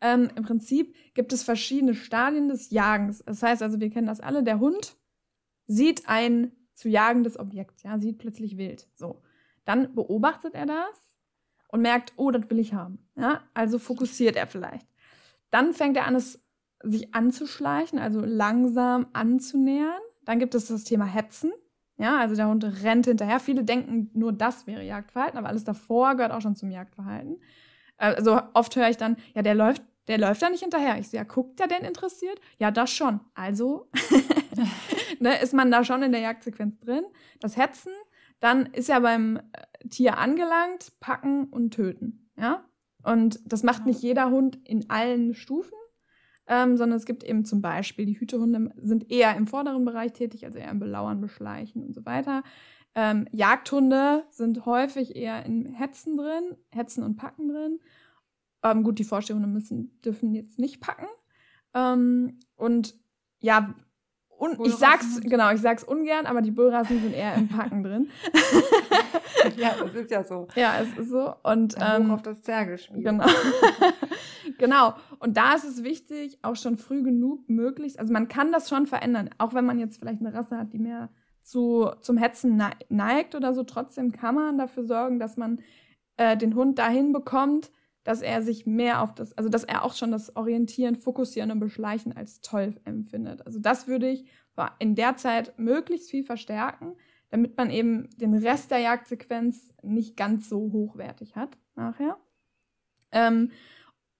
Ähm, 0.00 0.30
Im 0.36 0.44
Prinzip 0.44 0.94
gibt 1.14 1.32
es 1.32 1.42
verschiedene 1.42 1.94
Stadien 1.96 2.48
des 2.48 2.70
Jagens. 2.70 3.24
Das 3.26 3.42
heißt 3.42 3.60
also, 3.60 3.80
wir 3.80 3.90
kennen 3.90 4.06
das 4.06 4.20
alle, 4.20 4.44
der 4.44 4.60
Hund 4.60 4.96
sieht 5.70 6.08
ein 6.08 6.50
zu 6.74 6.88
jagendes 6.88 7.38
Objekt, 7.38 7.84
ja, 7.84 7.98
sieht 7.98 8.18
plötzlich 8.18 8.56
wild. 8.56 8.88
So. 8.96 9.22
Dann 9.64 9.94
beobachtet 9.94 10.54
er 10.54 10.66
das 10.66 11.14
und 11.68 11.80
merkt, 11.80 12.12
oh, 12.16 12.32
das 12.32 12.50
will 12.50 12.58
ich 12.58 12.74
haben. 12.74 12.98
Ja, 13.16 13.42
also 13.54 13.78
fokussiert 13.78 14.34
er 14.36 14.48
vielleicht. 14.48 14.88
Dann 15.50 15.72
fängt 15.72 15.96
er 15.96 16.06
an, 16.06 16.16
es 16.16 16.42
sich 16.82 17.14
anzuschleichen, 17.14 18.00
also 18.00 18.20
langsam 18.20 19.06
anzunähern. 19.12 20.00
Dann 20.24 20.40
gibt 20.40 20.56
es 20.56 20.66
das 20.66 20.84
Thema 20.84 21.04
Hetzen. 21.04 21.52
Ja, 21.98 22.18
also 22.18 22.34
der 22.34 22.48
Hund 22.48 22.64
rennt 22.82 23.06
hinterher. 23.06 23.38
Viele 23.38 23.62
denken, 23.62 24.10
nur 24.14 24.32
das 24.32 24.66
wäre 24.66 24.82
Jagdverhalten, 24.82 25.38
aber 25.38 25.48
alles 25.48 25.64
davor 25.64 26.16
gehört 26.16 26.32
auch 26.32 26.40
schon 26.40 26.56
zum 26.56 26.70
Jagdverhalten. 26.70 27.40
Also 27.96 28.40
oft 28.54 28.74
höre 28.74 28.88
ich 28.88 28.96
dann, 28.96 29.18
ja, 29.34 29.42
der 29.42 29.54
läuft, 29.54 29.82
der 30.08 30.18
läuft 30.18 30.42
da 30.42 30.48
nicht 30.48 30.62
hinterher. 30.62 30.98
Ich 30.98 31.10
so, 31.10 31.16
ja, 31.16 31.24
guckt 31.24 31.60
der 31.60 31.68
denn 31.68 31.82
interessiert? 31.82 32.40
Ja, 32.58 32.70
das 32.70 32.90
schon. 32.90 33.20
Also 33.34 33.88
ne, 35.28 35.40
ist 35.40 35.54
man 35.54 35.70
da 35.70 35.84
schon 35.84 36.02
in 36.02 36.12
der 36.12 36.20
Jagdsequenz 36.20 36.78
drin. 36.80 37.04
Das 37.40 37.56
Hetzen, 37.56 37.92
dann 38.40 38.66
ist 38.66 38.90
er 38.90 39.00
beim 39.00 39.36
äh, 39.36 39.88
Tier 39.88 40.18
angelangt, 40.18 40.92
packen 41.00 41.44
und 41.44 41.72
töten. 41.72 42.30
Ja? 42.36 42.64
Und 43.02 43.40
das 43.44 43.62
macht 43.62 43.86
nicht 43.86 44.02
jeder 44.02 44.30
Hund 44.30 44.58
in 44.64 44.90
allen 44.90 45.34
Stufen 45.34 45.72
ähm, 46.50 46.76
sondern 46.76 46.96
es 46.96 47.06
gibt 47.06 47.22
eben 47.22 47.44
zum 47.44 47.62
Beispiel, 47.62 48.06
die 48.06 48.18
Hütehunde 48.18 48.72
sind 48.82 49.08
eher 49.08 49.36
im 49.36 49.46
vorderen 49.46 49.84
Bereich 49.84 50.12
tätig, 50.12 50.44
also 50.44 50.58
eher 50.58 50.72
im 50.72 50.80
Belauern, 50.80 51.20
Beschleichen 51.20 51.84
und 51.84 51.94
so 51.94 52.04
weiter. 52.04 52.42
Ähm, 52.96 53.28
Jagdhunde 53.30 54.24
sind 54.30 54.66
häufig 54.66 55.14
eher 55.14 55.46
in 55.46 55.64
Hetzen 55.66 56.16
drin, 56.16 56.56
Hetzen 56.70 57.04
und 57.04 57.14
Packen 57.14 57.48
drin. 57.48 57.78
Ähm, 58.64 58.82
gut, 58.82 58.98
die 58.98 59.04
Vorstehhunde 59.04 59.46
müssen, 59.46 60.00
dürfen 60.04 60.34
jetzt 60.34 60.58
nicht 60.58 60.80
packen. 60.80 61.06
Ähm, 61.72 62.40
und 62.56 62.96
ja, 63.38 63.72
un 64.40 64.58
ich 64.64 64.74
sag's, 64.74 65.20
genau, 65.20 65.52
ich 65.52 65.60
sag's 65.60 65.84
ungern, 65.84 66.26
aber 66.26 66.40
die 66.40 66.50
Bullrassen 66.50 67.00
sind 67.00 67.14
eher 67.14 67.34
im 67.34 67.48
Packen 67.48 67.84
drin. 67.84 68.10
ja, 69.56 69.74
das 69.78 69.94
ist 69.94 70.10
ja 70.10 70.24
so. 70.24 70.48
Ja, 70.54 70.80
es 70.80 70.98
ist 70.98 71.10
so. 71.10 71.34
Und 71.42 71.76
ähm, 71.78 72.10
auf 72.10 72.22
das 72.22 72.42
Zergelspiel. 72.42 73.02
Genau. 73.02 73.26
genau. 74.58 74.94
Und 75.18 75.36
da 75.36 75.54
ist 75.54 75.64
es 75.64 75.84
wichtig, 75.84 76.38
auch 76.42 76.56
schon 76.56 76.78
früh 76.78 77.02
genug 77.02 77.48
möglichst, 77.50 77.98
also 77.98 78.12
man 78.12 78.28
kann 78.28 78.50
das 78.50 78.68
schon 78.68 78.86
verändern, 78.86 79.28
auch 79.36 79.52
wenn 79.52 79.66
man 79.66 79.78
jetzt 79.78 79.98
vielleicht 79.98 80.20
eine 80.20 80.32
Rasse 80.32 80.56
hat, 80.56 80.72
die 80.72 80.78
mehr 80.78 81.10
zu, 81.42 81.90
zum 82.00 82.16
Hetzen 82.16 82.62
neigt 82.88 83.34
oder 83.34 83.52
so, 83.52 83.62
trotzdem 83.64 84.12
kann 84.12 84.34
man 84.34 84.56
dafür 84.56 84.84
sorgen, 84.84 85.18
dass 85.18 85.36
man 85.36 85.60
äh, 86.16 86.36
den 86.36 86.54
Hund 86.54 86.78
dahin 86.78 87.12
bekommt, 87.12 87.70
dass 88.04 88.22
er 88.22 88.42
sich 88.42 88.66
mehr 88.66 89.02
auf 89.02 89.14
das, 89.14 89.36
also 89.36 89.48
dass 89.48 89.64
er 89.64 89.84
auch 89.84 89.94
schon 89.94 90.10
das 90.10 90.34
Orientieren, 90.36 90.96
Fokussieren 90.96 91.50
und 91.50 91.60
Beschleichen 91.60 92.16
als 92.16 92.40
toll 92.40 92.80
empfindet. 92.84 93.46
Also 93.46 93.58
das 93.58 93.86
würde 93.86 94.08
ich 94.08 94.24
in 94.78 94.94
der 94.94 95.16
Zeit 95.16 95.58
möglichst 95.58 96.10
viel 96.10 96.24
verstärken, 96.24 96.96
damit 97.30 97.56
man 97.56 97.70
eben 97.70 98.10
den 98.16 98.34
Rest 98.34 98.70
der 98.70 98.78
Jagdsequenz 98.78 99.72
nicht 99.82 100.16
ganz 100.16 100.48
so 100.48 100.72
hochwertig 100.72 101.36
hat 101.36 101.56
nachher. 101.74 102.18
Ähm, 103.12 103.50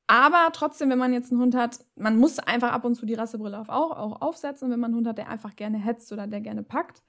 aber 0.06 0.50
trotzdem, 0.52 0.90
wenn 0.90 0.98
man 0.98 1.12
jetzt 1.12 1.30
einen 1.30 1.40
Hund 1.40 1.54
hat, 1.54 1.84
man 1.94 2.16
muss 2.16 2.38
einfach 2.38 2.72
ab 2.72 2.84
und 2.84 2.96
zu 2.96 3.06
die 3.06 3.14
Rassebrille 3.14 3.58
auf, 3.58 3.68
auch, 3.68 3.92
auch 3.92 4.22
aufsetzen, 4.22 4.70
wenn 4.70 4.80
man 4.80 4.90
einen 4.90 4.96
Hund 4.96 5.06
hat, 5.06 5.18
der 5.18 5.28
einfach 5.28 5.54
gerne 5.56 5.78
hetzt 5.78 6.12
oder 6.12 6.26
der 6.26 6.40
gerne 6.40 6.62
packt. 6.62 7.04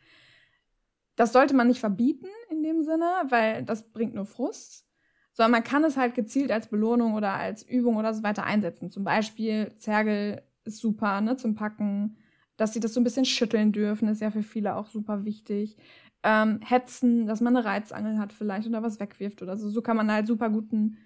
Das 1.16 1.34
sollte 1.34 1.56
man 1.56 1.68
nicht 1.68 1.80
verbieten 1.80 2.28
in 2.50 2.64
dem 2.64 2.84
Sinne, 2.84 3.10
weil 3.30 3.64
das 3.64 3.92
bringt 3.92 4.14
nur 4.14 4.26
Frust 4.26 4.91
sondern 5.34 5.52
man 5.52 5.64
kann 5.64 5.84
es 5.84 5.98
halt 5.98 6.16
gezielt 6.16 6.52
als 6.52 6.68
Belohnung 6.68 7.14
oder 7.14 7.34
als 7.34 7.64
Übung 7.64 7.96
oder 7.96 8.14
so 8.14 8.24
weiter 8.24 8.44
einsetzen. 8.44 8.92
Zum 8.92 9.04
Beispiel 9.04 9.74
Zergel 9.78 10.42
ist 10.66 10.80
super, 10.80 11.22
ne, 11.22 11.36
zum 11.38 11.56
Packen. 11.56 12.18
Dass 12.58 12.74
sie 12.74 12.80
das 12.80 12.94
so 12.94 13.00
ein 13.00 13.04
bisschen 13.04 13.26
schütteln 13.26 13.72
dürfen, 13.72 14.08
ist 14.08 14.22
ja 14.22 14.30
für 14.30 14.44
viele 14.44 14.76
auch 14.76 14.88
super 14.88 15.26
wichtig. 15.26 15.78
Ähm, 16.22 16.60
hetzen, 16.62 17.26
dass 17.26 17.42
man 17.42 17.56
eine 17.56 17.66
Reizangel 17.66 18.20
hat 18.20 18.34
vielleicht 18.34 18.68
oder 18.68 18.84
was 18.84 19.00
wegwirft 19.00 19.42
oder 19.42 19.58
so. 19.58 19.70
So 19.70 19.82
kann 19.82 19.98
man 19.98 20.12
halt 20.12 20.28
super 20.28 20.50
guten, 20.50 20.98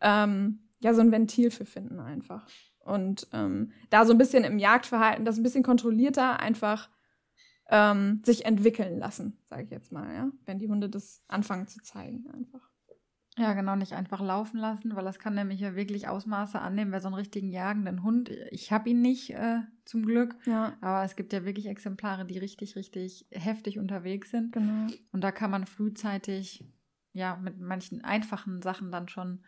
ähm, 0.00 0.60
ja, 0.80 0.94
so 0.94 1.00
ein 1.00 1.10
Ventil 1.10 1.50
für 1.50 1.64
finden 1.64 1.98
einfach. 1.98 2.46
Und 2.84 3.26
ähm, 3.32 3.72
da 3.90 4.04
so 4.04 4.12
ein 4.12 4.18
bisschen 4.18 4.44
im 4.44 4.58
Jagdverhalten, 4.58 5.24
das 5.24 5.38
ein 5.38 5.42
bisschen 5.42 5.64
kontrollierter 5.64 6.38
einfach 6.38 6.88
ähm, 7.68 8.22
sich 8.24 8.44
entwickeln 8.44 8.98
lassen, 8.98 9.38
sage 9.46 9.64
ich 9.64 9.70
jetzt 9.70 9.90
mal, 9.90 10.14
ja. 10.14 10.30
Wenn 10.44 10.58
die 10.58 10.68
Hunde 10.68 10.88
das 10.88 11.22
anfangen 11.28 11.66
zu 11.66 11.80
zeigen 11.80 12.28
einfach. 12.32 12.69
Ja, 13.38 13.54
genau, 13.54 13.76
nicht 13.76 13.92
einfach 13.92 14.20
laufen 14.20 14.58
lassen, 14.58 14.94
weil 14.96 15.04
das 15.04 15.18
kann 15.18 15.34
nämlich 15.34 15.60
ja 15.60 15.76
wirklich 15.76 16.08
Ausmaße 16.08 16.60
annehmen, 16.60 16.90
wer 16.92 17.00
so 17.00 17.08
einen 17.08 17.14
richtigen 17.14 17.48
jagenden 17.48 18.02
Hund. 18.02 18.28
Ich 18.50 18.72
habe 18.72 18.90
ihn 18.90 19.02
nicht 19.02 19.30
äh, 19.30 19.60
zum 19.84 20.04
Glück, 20.04 20.36
ja. 20.46 20.76
aber 20.80 21.04
es 21.04 21.14
gibt 21.14 21.32
ja 21.32 21.44
wirklich 21.44 21.66
Exemplare, 21.66 22.26
die 22.26 22.38
richtig, 22.38 22.74
richtig 22.74 23.26
heftig 23.30 23.78
unterwegs 23.78 24.30
sind. 24.30 24.52
Genau. 24.52 24.92
Und 25.12 25.22
da 25.22 25.30
kann 25.30 25.50
man 25.50 25.66
frühzeitig 25.66 26.64
ja 27.12 27.36
mit 27.36 27.60
manchen 27.60 28.02
einfachen 28.04 28.62
Sachen 28.62 28.90
dann 28.90 29.08
schon 29.08 29.44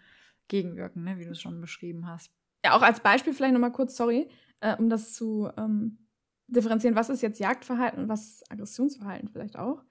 gegenwirken, 0.48 1.02
ne, 1.02 1.18
wie 1.18 1.24
du 1.24 1.32
es 1.32 1.40
schon 1.40 1.60
beschrieben 1.60 2.06
hast. 2.06 2.32
Ja, 2.64 2.76
auch 2.76 2.82
als 2.82 3.00
Beispiel 3.00 3.34
vielleicht 3.34 3.54
nochmal 3.54 3.72
kurz, 3.72 3.96
sorry, 3.96 4.28
äh, 4.60 4.76
um 4.76 4.88
das 4.88 5.12
zu 5.12 5.50
ähm, 5.56 5.98
differenzieren, 6.46 6.94
was 6.94 7.10
ist 7.10 7.22
jetzt 7.22 7.40
Jagdverhalten 7.40 8.02
und 8.02 8.08
was 8.08 8.26
ist 8.26 8.52
Aggressionsverhalten 8.52 9.28
vielleicht 9.28 9.58
auch. 9.58 9.82
Mhm. 9.82 9.88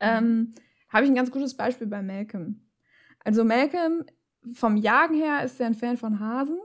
Ähm, 0.00 0.54
habe 0.88 1.04
ich 1.04 1.10
ein 1.10 1.16
ganz 1.16 1.30
gutes 1.30 1.56
Beispiel 1.56 1.86
bei 1.86 2.02
Malcolm. 2.02 2.69
Also 3.24 3.44
Malcolm, 3.44 4.04
vom 4.54 4.76
Jagen 4.76 5.14
her 5.14 5.44
ist 5.44 5.60
er 5.60 5.66
ein 5.66 5.74
Fan 5.74 5.96
von 5.96 6.20
Hasen, 6.20 6.58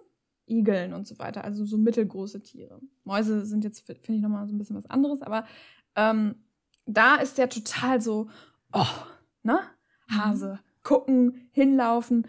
Igeln 0.47 0.93
und 0.93 1.07
so 1.07 1.17
weiter, 1.19 1.43
also 1.43 1.65
so 1.65 1.77
mittelgroße 1.77 2.41
Tiere. 2.41 2.79
Mäuse 3.03 3.45
sind 3.45 3.63
jetzt, 3.63 3.85
finde 3.85 4.13
ich, 4.17 4.21
nochmal 4.21 4.47
so 4.47 4.53
ein 4.53 4.57
bisschen 4.57 4.77
was 4.77 4.89
anderes, 4.89 5.21
aber 5.21 5.45
ähm, 5.95 6.35
da 6.85 7.15
ist 7.15 7.37
der 7.37 7.49
total 7.49 8.01
so, 8.01 8.29
oh, 8.71 8.85
ne? 9.43 9.59
Hase, 10.09 10.53
mhm. 10.53 10.83
gucken, 10.83 11.49
hinlaufen, 11.51 12.27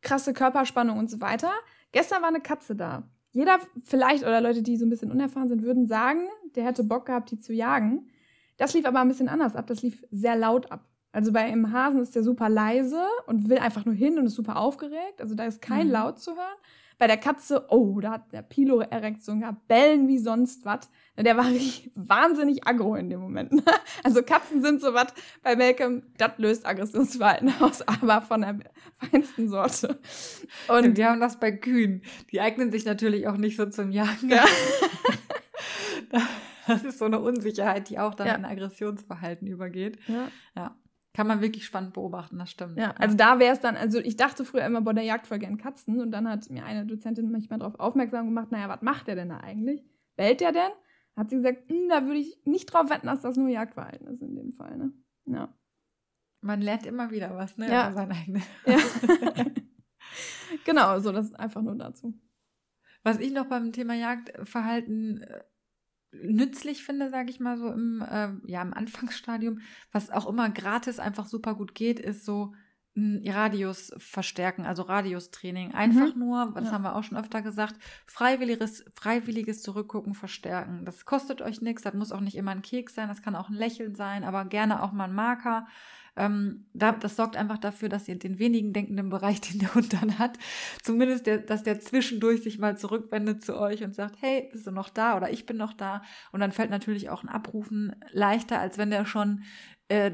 krasse 0.00 0.32
Körperspannung 0.32 0.98
und 0.98 1.10
so 1.10 1.20
weiter. 1.20 1.50
Gestern 1.92 2.22
war 2.22 2.28
eine 2.28 2.40
Katze 2.40 2.76
da. 2.76 3.02
Jeder 3.32 3.58
vielleicht, 3.84 4.22
oder 4.22 4.40
Leute, 4.40 4.62
die 4.62 4.76
so 4.76 4.86
ein 4.86 4.90
bisschen 4.90 5.10
unerfahren 5.10 5.48
sind, 5.48 5.62
würden 5.62 5.86
sagen, 5.86 6.28
der 6.54 6.64
hätte 6.64 6.84
Bock 6.84 7.06
gehabt, 7.06 7.30
die 7.30 7.38
zu 7.38 7.52
jagen. 7.52 8.08
Das 8.56 8.74
lief 8.74 8.84
aber 8.84 9.00
ein 9.00 9.08
bisschen 9.08 9.28
anders 9.28 9.56
ab. 9.56 9.66
Das 9.66 9.82
lief 9.82 10.04
sehr 10.10 10.36
laut 10.36 10.70
ab. 10.70 10.89
Also 11.12 11.32
bei 11.32 11.40
einem 11.40 11.72
Hasen 11.72 12.00
ist 12.00 12.14
der 12.14 12.22
super 12.22 12.48
leise 12.48 13.02
und 13.26 13.48
will 13.48 13.58
einfach 13.58 13.84
nur 13.84 13.94
hin 13.94 14.18
und 14.18 14.26
ist 14.26 14.34
super 14.34 14.56
aufgeregt. 14.56 15.20
Also 15.20 15.34
da 15.34 15.44
ist 15.44 15.60
kein 15.60 15.88
mhm. 15.88 15.92
Laut 15.92 16.20
zu 16.20 16.36
hören. 16.36 16.56
Bei 16.98 17.06
der 17.06 17.16
Katze, 17.16 17.64
oh, 17.70 17.98
da 18.00 18.10
hat 18.12 18.30
der 18.30 18.42
Pilo-Erektion 18.42 19.40
gehabt, 19.40 19.66
bellen 19.68 20.06
wie 20.06 20.18
sonst 20.18 20.66
was. 20.66 20.90
Der 21.16 21.36
war 21.36 21.46
wahnsinnig 21.94 22.66
aggro 22.66 22.94
in 22.94 23.08
dem 23.08 23.20
Moment. 23.20 23.52
Also 24.04 24.22
Katzen 24.22 24.62
sind 24.62 24.80
so 24.80 24.94
was 24.94 25.08
bei 25.42 25.56
Malcolm, 25.56 26.02
das 26.16 26.32
löst 26.38 26.66
Aggressionsverhalten 26.66 27.52
aus, 27.60 27.82
aber 27.82 28.22
von 28.22 28.42
der 28.42 28.58
feinsten 28.98 29.48
Sorte. 29.48 29.98
Und 30.68 30.96
wir 30.96 31.10
haben 31.10 31.20
das 31.20 31.38
bei 31.38 31.52
Kühen. 31.52 32.02
Die 32.32 32.40
eignen 32.40 32.70
sich 32.70 32.84
natürlich 32.84 33.26
auch 33.28 33.36
nicht 33.36 33.56
so 33.56 33.66
zum 33.66 33.90
Jagen. 33.90 34.30
Ja. 34.30 34.44
Das 36.66 36.84
ist 36.84 36.98
so 36.98 37.04
eine 37.06 37.18
Unsicherheit, 37.18 37.88
die 37.88 37.98
auch 37.98 38.14
dann 38.14 38.26
ja. 38.26 38.34
in 38.34 38.44
Aggressionsverhalten 38.44 39.46
übergeht. 39.46 39.98
Ja. 40.06 40.28
ja. 40.54 40.76
Kann 41.12 41.26
man 41.26 41.40
wirklich 41.40 41.64
spannend 41.64 41.92
beobachten, 41.92 42.38
das 42.38 42.50
stimmt. 42.50 42.78
Ja, 42.78 42.92
also 42.92 43.16
da 43.16 43.40
wäre 43.40 43.52
es 43.52 43.60
dann, 43.60 43.76
also 43.76 43.98
ich 43.98 44.16
dachte 44.16 44.44
früher 44.44 44.64
immer, 44.64 44.80
boah, 44.80 44.94
der 44.94 45.02
jagt 45.02 45.26
voll 45.26 45.40
gern 45.40 45.58
Katzen 45.58 46.00
und 46.00 46.12
dann 46.12 46.28
hat 46.28 46.48
mir 46.50 46.64
eine 46.64 46.86
Dozentin 46.86 47.32
manchmal 47.32 47.58
darauf 47.58 47.80
aufmerksam 47.80 48.26
gemacht, 48.26 48.52
naja, 48.52 48.68
was 48.68 48.82
macht 48.82 49.08
der 49.08 49.16
denn 49.16 49.30
da 49.30 49.38
eigentlich? 49.38 49.84
Bellt 50.16 50.40
der 50.40 50.52
denn? 50.52 50.70
Hat 51.16 51.30
sie 51.30 51.36
gesagt, 51.36 51.68
hm, 51.68 51.88
da 51.88 52.06
würde 52.06 52.20
ich 52.20 52.40
nicht 52.44 52.66
drauf 52.66 52.90
wetten, 52.90 53.08
dass 53.08 53.22
das 53.22 53.36
nur 53.36 53.48
Jagdverhalten 53.48 54.06
ist 54.06 54.22
in 54.22 54.36
dem 54.36 54.52
Fall, 54.52 54.76
ne? 54.76 54.92
Ja. 55.26 55.52
Man 56.42 56.62
lernt 56.62 56.86
immer 56.86 57.10
wieder 57.10 57.36
was, 57.36 57.58
ne? 57.58 57.68
Ja. 57.68 57.92
Sein 57.92 58.12
eigenes. 58.12 58.44
Ja. 58.66 59.44
genau, 60.64 60.98
so 61.00 61.12
das 61.12 61.26
ist 61.26 61.38
einfach 61.38 61.62
nur 61.62 61.76
dazu. 61.76 62.14
Was 63.02 63.18
ich 63.18 63.32
noch 63.32 63.46
beim 63.46 63.72
Thema 63.72 63.94
Jagdverhalten 63.94 65.22
äh, 65.22 65.42
nützlich 66.12 66.84
finde, 66.84 67.10
sage 67.10 67.30
ich 67.30 67.40
mal 67.40 67.56
so 67.56 67.68
im, 67.68 68.02
äh, 68.02 68.30
ja, 68.46 68.62
im 68.62 68.74
Anfangsstadium, 68.74 69.60
was 69.92 70.10
auch 70.10 70.28
immer 70.28 70.50
gratis 70.50 70.98
einfach 70.98 71.26
super 71.26 71.54
gut 71.54 71.74
geht, 71.74 72.00
ist 72.00 72.24
so 72.24 72.52
Radius 72.96 73.92
verstärken, 73.98 74.66
also 74.66 74.82
Radiustraining. 74.82 75.72
Einfach 75.72 76.14
mhm. 76.14 76.20
nur, 76.20 76.52
das 76.54 76.66
ja. 76.66 76.72
haben 76.72 76.82
wir 76.82 76.96
auch 76.96 77.04
schon 77.04 77.16
öfter 77.18 77.40
gesagt, 77.40 77.76
freiwilliges, 78.06 78.84
freiwilliges 78.94 79.62
Zurückgucken 79.62 80.14
verstärken. 80.14 80.84
Das 80.84 81.04
kostet 81.04 81.40
euch 81.40 81.62
nichts, 81.62 81.82
das 81.82 81.94
muss 81.94 82.12
auch 82.12 82.20
nicht 82.20 82.36
immer 82.36 82.50
ein 82.50 82.62
Keks 82.62 82.94
sein, 82.94 83.08
das 83.08 83.22
kann 83.22 83.36
auch 83.36 83.48
ein 83.48 83.54
Lächeln 83.54 83.94
sein, 83.94 84.24
aber 84.24 84.44
gerne 84.44 84.82
auch 84.82 84.92
mal 84.92 85.04
ein 85.04 85.14
Marker. 85.14 85.66
Ähm, 86.16 86.66
da, 86.72 86.92
das 86.92 87.16
sorgt 87.16 87.36
einfach 87.36 87.58
dafür, 87.58 87.88
dass 87.88 88.08
ihr 88.08 88.18
den 88.18 88.38
wenigen 88.38 88.72
denkenden 88.72 89.08
Bereich, 89.10 89.40
den 89.52 89.58
der 89.60 89.74
Hund 89.74 89.92
dann 89.92 90.18
hat, 90.18 90.38
zumindest 90.82 91.26
der, 91.26 91.38
dass 91.38 91.62
der 91.62 91.80
zwischendurch 91.80 92.42
sich 92.42 92.58
mal 92.58 92.76
zurückwendet 92.76 93.42
zu 93.44 93.58
euch 93.58 93.82
und 93.82 93.94
sagt, 93.94 94.16
hey, 94.20 94.48
bist 94.52 94.66
du 94.66 94.70
noch 94.70 94.88
da 94.88 95.16
oder 95.16 95.30
ich 95.30 95.46
bin 95.46 95.56
noch 95.56 95.72
da. 95.72 96.02
Und 96.32 96.40
dann 96.40 96.52
fällt 96.52 96.70
natürlich 96.70 97.10
auch 97.10 97.22
ein 97.22 97.28
Abrufen 97.28 97.94
leichter, 98.10 98.58
als 98.58 98.78
wenn 98.78 98.90
der 98.90 99.06
schon 99.06 99.44
äh, 99.88 100.12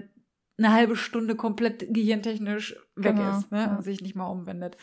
eine 0.59 0.73
halbe 0.73 0.97
Stunde 0.97 1.37
komplett 1.37 1.93
gehirntechnisch 1.93 2.77
weg 2.95 3.17
genau, 3.17 3.39
ist 3.39 3.53
ne? 3.53 3.61
Ja. 3.61 3.77
und 3.77 3.83
sich 3.83 4.01
nicht 4.01 4.15
mal 4.15 4.27
umwendet. 4.27 4.77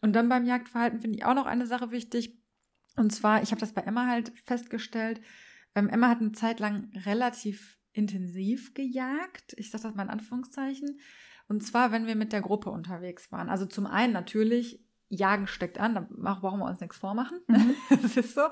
Und 0.00 0.14
dann 0.14 0.28
beim 0.28 0.44
Jagdverhalten 0.44 1.00
finde 1.00 1.18
ich 1.18 1.24
auch 1.24 1.34
noch 1.34 1.46
eine 1.46 1.66
Sache 1.66 1.90
wichtig. 1.90 2.38
Und 2.96 3.12
zwar, 3.12 3.42
ich 3.42 3.52
habe 3.52 3.60
das 3.60 3.72
bei 3.72 3.82
Emma 3.82 4.06
halt 4.06 4.32
festgestellt. 4.44 5.20
Ähm, 5.74 5.88
Emma 5.88 6.08
hat 6.08 6.20
eine 6.20 6.32
Zeit 6.32 6.60
lang 6.60 6.90
relativ 7.06 7.78
intensiv 7.92 8.74
gejagt. 8.74 9.54
Ich 9.56 9.70
sage 9.70 9.84
das 9.84 9.94
mal 9.94 10.04
in 10.04 10.10
Anführungszeichen. 10.10 11.00
Und 11.48 11.62
zwar, 11.62 11.92
wenn 11.92 12.06
wir 12.06 12.16
mit 12.16 12.32
der 12.32 12.40
Gruppe 12.40 12.70
unterwegs 12.70 13.30
waren. 13.32 13.48
Also 13.48 13.66
zum 13.66 13.86
einen 13.86 14.12
natürlich, 14.12 14.80
Jagen 15.08 15.46
steckt 15.46 15.78
an, 15.78 15.94
da 15.94 16.08
brauchen 16.08 16.60
wir 16.60 16.66
uns 16.66 16.80
nichts 16.80 16.96
vormachen. 16.96 17.38
Mhm. 17.46 17.74
das 18.02 18.16
ist 18.16 18.34
so. 18.34 18.42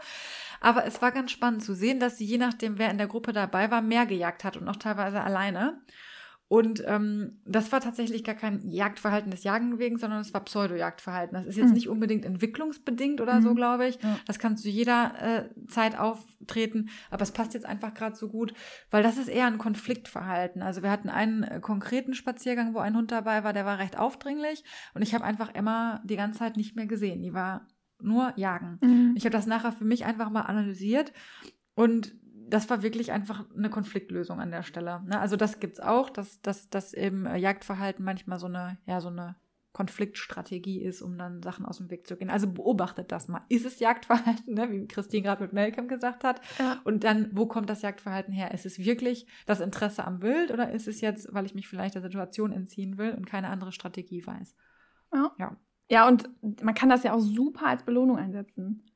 Aber 0.60 0.84
es 0.84 1.00
war 1.00 1.10
ganz 1.10 1.30
spannend 1.30 1.62
zu 1.62 1.74
sehen, 1.74 2.00
dass 2.00 2.18
sie 2.18 2.26
je 2.26 2.36
nachdem, 2.36 2.78
wer 2.78 2.90
in 2.90 2.98
der 2.98 3.06
Gruppe 3.06 3.32
dabei 3.32 3.70
war, 3.70 3.80
mehr 3.80 4.04
gejagt 4.04 4.44
hat 4.44 4.56
und 4.56 4.68
auch 4.68 4.76
teilweise 4.76 5.22
alleine. 5.22 5.80
Und 6.50 6.82
ähm, 6.84 7.38
das 7.44 7.70
war 7.70 7.80
tatsächlich 7.80 8.24
gar 8.24 8.34
kein 8.34 8.68
Jagdverhalten 8.68 9.30
des 9.30 9.44
Jagen 9.44 9.78
wegen, 9.78 9.98
sondern 9.98 10.18
es 10.18 10.34
war 10.34 10.44
Pseudo-Jagdverhalten. 10.44 11.34
Das 11.34 11.46
ist 11.46 11.56
jetzt 11.56 11.68
mhm. 11.68 11.74
nicht 11.74 11.88
unbedingt 11.88 12.24
entwicklungsbedingt 12.24 13.20
oder 13.20 13.38
mhm. 13.38 13.42
so, 13.44 13.54
glaube 13.54 13.86
ich. 13.86 14.02
Ja. 14.02 14.18
Das 14.26 14.40
kann 14.40 14.56
zu 14.56 14.68
jeder 14.68 15.12
äh, 15.20 15.66
Zeit 15.68 15.96
auftreten, 15.96 16.88
aber 17.08 17.22
es 17.22 17.30
passt 17.30 17.54
jetzt 17.54 17.66
einfach 17.66 17.94
gerade 17.94 18.16
so 18.16 18.28
gut, 18.28 18.52
weil 18.90 19.04
das 19.04 19.16
ist 19.16 19.28
eher 19.28 19.46
ein 19.46 19.58
Konfliktverhalten. 19.58 20.60
Also 20.60 20.82
wir 20.82 20.90
hatten 20.90 21.08
einen 21.08 21.44
äh, 21.44 21.60
konkreten 21.60 22.14
Spaziergang, 22.14 22.74
wo 22.74 22.80
ein 22.80 22.96
Hund 22.96 23.12
dabei 23.12 23.44
war, 23.44 23.52
der 23.52 23.64
war 23.64 23.78
recht 23.78 23.96
aufdringlich 23.96 24.64
und 24.92 25.02
ich 25.02 25.14
habe 25.14 25.22
einfach 25.22 25.54
Emma 25.54 26.02
die 26.04 26.16
ganze 26.16 26.40
Zeit 26.40 26.56
nicht 26.56 26.74
mehr 26.74 26.86
gesehen. 26.86 27.22
Die 27.22 27.32
war 27.32 27.68
nur 28.02 28.32
jagen. 28.34 28.76
Mhm. 28.82 29.14
Ich 29.16 29.24
habe 29.24 29.32
das 29.32 29.46
nachher 29.46 29.70
für 29.70 29.84
mich 29.84 30.04
einfach 30.04 30.30
mal 30.30 30.42
analysiert 30.42 31.12
und 31.76 32.12
das 32.50 32.68
war 32.68 32.82
wirklich 32.82 33.12
einfach 33.12 33.44
eine 33.56 33.70
Konfliktlösung 33.70 34.40
an 34.40 34.50
der 34.50 34.62
Stelle. 34.62 35.02
Ne? 35.06 35.18
Also 35.18 35.36
das 35.36 35.60
gibt's 35.60 35.80
auch, 35.80 36.10
dass, 36.10 36.40
dass, 36.42 36.68
dass 36.68 36.94
eben 36.94 37.26
äh, 37.26 37.36
Jagdverhalten 37.36 38.04
manchmal 38.04 38.38
so 38.38 38.46
eine, 38.46 38.78
ja, 38.86 39.00
so 39.00 39.08
eine 39.08 39.36
Konfliktstrategie 39.72 40.82
ist, 40.82 41.00
um 41.00 41.16
dann 41.16 41.42
Sachen 41.42 41.64
aus 41.64 41.78
dem 41.78 41.90
Weg 41.90 42.06
zu 42.06 42.16
gehen. 42.16 42.28
Also 42.28 42.52
beobachtet 42.52 43.12
das 43.12 43.28
mal. 43.28 43.42
Ist 43.48 43.64
es 43.64 43.78
Jagdverhalten, 43.78 44.54
ne? 44.54 44.70
wie 44.70 44.88
Christine 44.88 45.22
gerade 45.22 45.42
mit 45.42 45.52
Malcolm 45.52 45.86
gesagt 45.86 46.24
hat? 46.24 46.40
Ja. 46.58 46.80
Und 46.84 47.04
dann, 47.04 47.30
wo 47.32 47.46
kommt 47.46 47.70
das 47.70 47.82
Jagdverhalten 47.82 48.32
her? 48.32 48.52
Ist 48.52 48.66
es 48.66 48.80
wirklich 48.80 49.26
das 49.46 49.60
Interesse 49.60 50.04
am 50.04 50.22
Wild 50.22 50.50
oder 50.50 50.72
ist 50.72 50.88
es 50.88 51.00
jetzt, 51.00 51.32
weil 51.32 51.46
ich 51.46 51.54
mich 51.54 51.68
vielleicht 51.68 51.94
der 51.94 52.02
Situation 52.02 52.52
entziehen 52.52 52.98
will 52.98 53.12
und 53.12 53.26
keine 53.26 53.48
andere 53.48 53.70
Strategie 53.70 54.26
weiß? 54.26 54.56
Ja. 55.14 55.32
Ja, 55.38 55.56
ja 55.88 56.08
und 56.08 56.28
man 56.62 56.74
kann 56.74 56.88
das 56.88 57.04
ja 57.04 57.12
auch 57.12 57.20
super 57.20 57.66
als 57.66 57.84
Belohnung 57.84 58.18
einsetzen. 58.18 58.89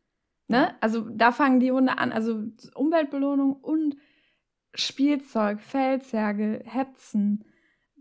Ne? 0.48 0.74
Also 0.80 1.08
da 1.08 1.32
fangen 1.32 1.60
die 1.60 1.72
Hunde 1.72 1.98
an, 1.98 2.12
also 2.12 2.42
Umweltbelohnung 2.74 3.54
und 3.54 3.96
Spielzeug, 4.74 5.62
Feldzerge, 5.62 6.62
Hetzen, 6.64 7.44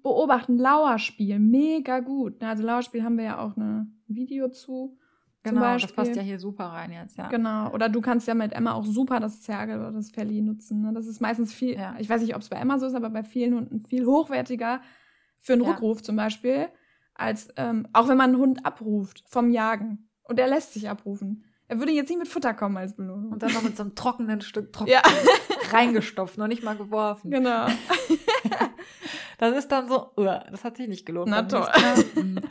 beobachten, 0.02 0.58
Lauerspiel, 0.58 1.40
mega 1.40 2.00
gut. 2.00 2.42
Ne? 2.42 2.50
Also 2.50 2.64
Lauerspiel 2.64 3.04
haben 3.04 3.18
wir 3.18 3.26
ja 3.26 3.40
auch 3.40 3.56
ein 3.56 4.02
Video 4.08 4.50
zu. 4.50 4.98
Genau, 5.44 5.78
das 5.78 5.92
passt 5.92 6.16
ja 6.16 6.22
hier 6.22 6.40
super 6.40 6.66
rein 6.66 6.94
jetzt, 6.94 7.18
ja. 7.18 7.28
Genau, 7.28 7.70
oder 7.74 7.90
du 7.90 8.00
kannst 8.00 8.30
ja 8.30 8.34
mit 8.34 8.54
Emma 8.54 8.72
auch 8.74 8.86
super 8.86 9.20
das 9.20 9.42
Zergel 9.42 9.78
oder 9.78 9.92
das 9.92 10.10
Felli 10.10 10.42
nutzen. 10.42 10.82
Ne? 10.82 10.94
Das 10.94 11.06
ist 11.06 11.20
meistens 11.20 11.54
viel, 11.54 11.74
ja. 11.74 11.96
ich 12.00 12.10
weiß 12.10 12.22
nicht, 12.22 12.34
ob 12.34 12.42
es 12.42 12.48
bei 12.48 12.56
Emma 12.56 12.80
so 12.80 12.86
ist, 12.86 12.96
aber 12.96 13.10
bei 13.10 13.24
vielen 13.24 13.54
Hunden 13.54 13.86
viel 13.86 14.06
hochwertiger 14.06 14.82
für 15.40 15.54
einen 15.54 15.64
ja. 15.64 15.72
Rückruf 15.72 16.02
zum 16.02 16.16
Beispiel, 16.16 16.70
als 17.14 17.50
ähm, 17.58 17.88
auch 17.92 18.08
wenn 18.08 18.16
man 18.16 18.32
einen 18.32 18.40
Hund 18.40 18.66
abruft 18.66 19.26
vom 19.28 19.50
Jagen 19.50 20.10
und 20.24 20.40
der 20.40 20.48
lässt 20.48 20.74
sich 20.74 20.90
abrufen. 20.90 21.44
Er 21.74 21.80
würde 21.80 21.92
jetzt 21.92 22.10
nicht 22.10 22.20
mit 22.20 22.28
Futter 22.28 22.54
kommen 22.54 22.78
als 22.78 22.96
Belohnung. 22.96 23.32
Und 23.32 23.42
dann 23.42 23.52
noch 23.52 23.64
mit 23.64 23.76
so 23.76 23.82
einem 23.82 23.96
trockenen 23.96 24.42
Stück 24.42 24.72
trocken 24.72 24.92
ja. 24.92 25.02
reingestopft, 25.72 26.38
noch 26.38 26.46
nicht 26.46 26.62
mal 26.62 26.76
geworfen. 26.76 27.32
Genau. 27.32 27.66
das 29.40 29.58
ist 29.58 29.72
dann 29.72 29.88
so, 29.88 30.12
uh, 30.16 30.40
das 30.52 30.64
hat 30.64 30.78
sich 30.78 30.88
nicht 30.88 31.04
gelohnt. 31.04 31.32
Na 31.32 31.42
toll. 31.42 31.68
Mhm. 32.14 32.42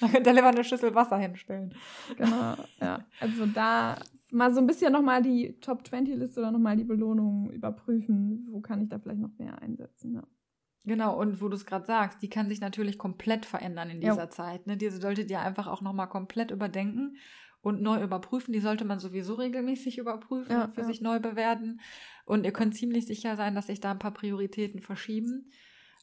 Da 0.00 0.08
könnte 0.08 0.30
er 0.30 0.34
lieber 0.34 0.48
eine 0.48 0.64
Schüssel 0.64 0.94
Wasser 0.94 1.18
hinstellen. 1.18 1.74
Genau, 2.16 2.54
ja. 2.80 3.04
Also 3.20 3.44
da 3.44 3.96
mal 4.30 4.54
so 4.54 4.60
ein 4.60 4.66
bisschen 4.66 4.90
nochmal 4.90 5.22
die 5.22 5.60
Top-20-Liste 5.60 6.40
oder 6.40 6.50
nochmal 6.50 6.78
die 6.78 6.84
Belohnung 6.84 7.50
überprüfen. 7.50 8.48
Wo 8.50 8.60
kann 8.60 8.80
ich 8.80 8.88
da 8.88 8.98
vielleicht 8.98 9.20
noch 9.20 9.36
mehr 9.36 9.60
einsetzen? 9.60 10.14
Ja. 10.14 10.22
Genau, 10.86 11.18
und 11.18 11.42
wo 11.42 11.48
du 11.48 11.56
es 11.56 11.66
gerade 11.66 11.84
sagst, 11.84 12.22
die 12.22 12.30
kann 12.30 12.48
sich 12.48 12.62
natürlich 12.62 12.96
komplett 12.96 13.44
verändern 13.44 13.90
in 13.90 14.00
dieser 14.00 14.24
jo. 14.24 14.30
Zeit. 14.30 14.66
Ne? 14.66 14.78
Diese 14.78 14.98
solltet 14.98 15.30
ihr 15.30 15.40
einfach 15.40 15.66
auch 15.66 15.82
nochmal 15.82 16.08
komplett 16.08 16.50
überdenken 16.50 17.16
und 17.64 17.80
neu 17.80 18.02
überprüfen. 18.02 18.52
Die 18.52 18.60
sollte 18.60 18.84
man 18.84 18.98
sowieso 18.98 19.34
regelmäßig 19.34 19.98
überprüfen 19.98 20.52
ja, 20.52 20.68
für 20.68 20.82
ja. 20.82 20.86
sich 20.86 21.00
neu 21.00 21.18
bewerten. 21.18 21.80
Und 22.26 22.44
ihr 22.44 22.52
könnt 22.52 22.76
ziemlich 22.76 23.06
sicher 23.06 23.36
sein, 23.36 23.54
dass 23.54 23.68
sich 23.68 23.80
da 23.80 23.90
ein 23.90 23.98
paar 23.98 24.12
Prioritäten 24.12 24.80
verschieben. 24.80 25.50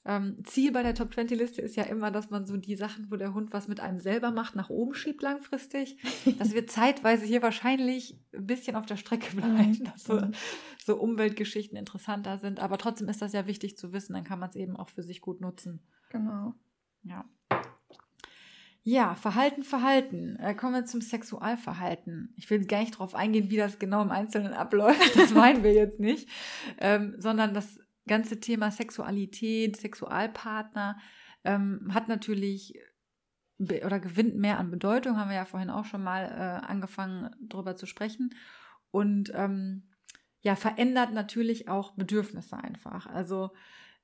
Ähm, 0.03 0.43
Ziel 0.43 0.71
bei 0.71 0.81
der 0.81 0.95
Top 0.95 1.13
20 1.13 1.37
Liste 1.37 1.61
ist 1.61 1.75
ja 1.75 1.83
immer, 1.83 2.09
dass 2.09 2.31
man 2.31 2.47
so 2.47 2.57
die 2.57 2.75
Sachen, 2.75 3.11
wo 3.11 3.15
der 3.15 3.35
Hund 3.35 3.53
was 3.53 3.67
mit 3.67 3.79
einem 3.79 3.99
selber 3.99 4.31
macht, 4.31 4.55
nach 4.55 4.71
oben 4.71 4.95
schiebt 4.95 5.21
langfristig. 5.21 5.97
dass 6.39 6.55
wir 6.55 6.65
zeitweise 6.65 7.25
hier 7.25 7.43
wahrscheinlich 7.43 8.19
ein 8.33 8.47
bisschen 8.47 8.75
auf 8.75 8.87
der 8.87 8.97
Strecke 8.97 9.35
bleiben, 9.35 9.83
dass 9.83 10.03
so, 10.03 10.19
so 10.83 10.97
Umweltgeschichten 10.97 11.77
interessanter 11.77 12.39
sind. 12.39 12.59
Aber 12.59 12.79
trotzdem 12.79 13.07
ist 13.07 13.21
das 13.21 13.33
ja 13.33 13.45
wichtig 13.45 13.77
zu 13.77 13.93
wissen, 13.93 14.13
dann 14.13 14.23
kann 14.23 14.39
man 14.39 14.49
es 14.49 14.55
eben 14.55 14.75
auch 14.75 14.89
für 14.89 15.03
sich 15.03 15.21
gut 15.21 15.41
nutzen. 15.41 15.85
Genau. 16.09 16.55
Ja. 17.03 17.25
Ja, 18.83 19.13
Verhalten, 19.13 19.63
Verhalten. 19.63 20.37
Äh, 20.37 20.55
kommen 20.55 20.73
wir 20.73 20.85
zum 20.85 21.01
Sexualverhalten. 21.01 22.33
Ich 22.35 22.49
will 22.49 22.65
gar 22.65 22.79
nicht 22.79 22.95
darauf 22.95 23.13
eingehen, 23.13 23.51
wie 23.51 23.57
das 23.57 23.77
genau 23.77 24.01
im 24.01 24.11
Einzelnen 24.11 24.53
abläuft. 24.53 25.15
Das 25.15 25.31
meinen 25.35 25.63
wir 25.63 25.73
jetzt 25.73 25.99
nicht. 25.99 26.27
Ähm, 26.79 27.15
sondern 27.19 27.53
das 27.53 27.79
ganze 28.07 28.39
Thema 28.39 28.71
Sexualität, 28.71 29.77
Sexualpartner 29.77 30.97
ähm, 31.43 31.91
hat 31.93 32.07
natürlich 32.07 32.75
oder 33.85 33.99
gewinnt 33.99 34.35
mehr 34.35 34.57
an 34.57 34.71
Bedeutung, 34.71 35.17
haben 35.17 35.29
wir 35.29 35.35
ja 35.35 35.45
vorhin 35.45 35.69
auch 35.69 35.85
schon 35.85 36.01
mal 36.01 36.23
äh, 36.23 36.65
angefangen 36.65 37.29
drüber 37.47 37.75
zu 37.75 37.85
sprechen. 37.85 38.33
Und 38.89 39.31
ähm, 39.35 39.89
ja, 40.41 40.55
verändert 40.55 41.13
natürlich 41.13 41.67
auch 41.69 41.91
Bedürfnisse 41.91 42.57
einfach. 42.57 43.05
Also 43.05 43.51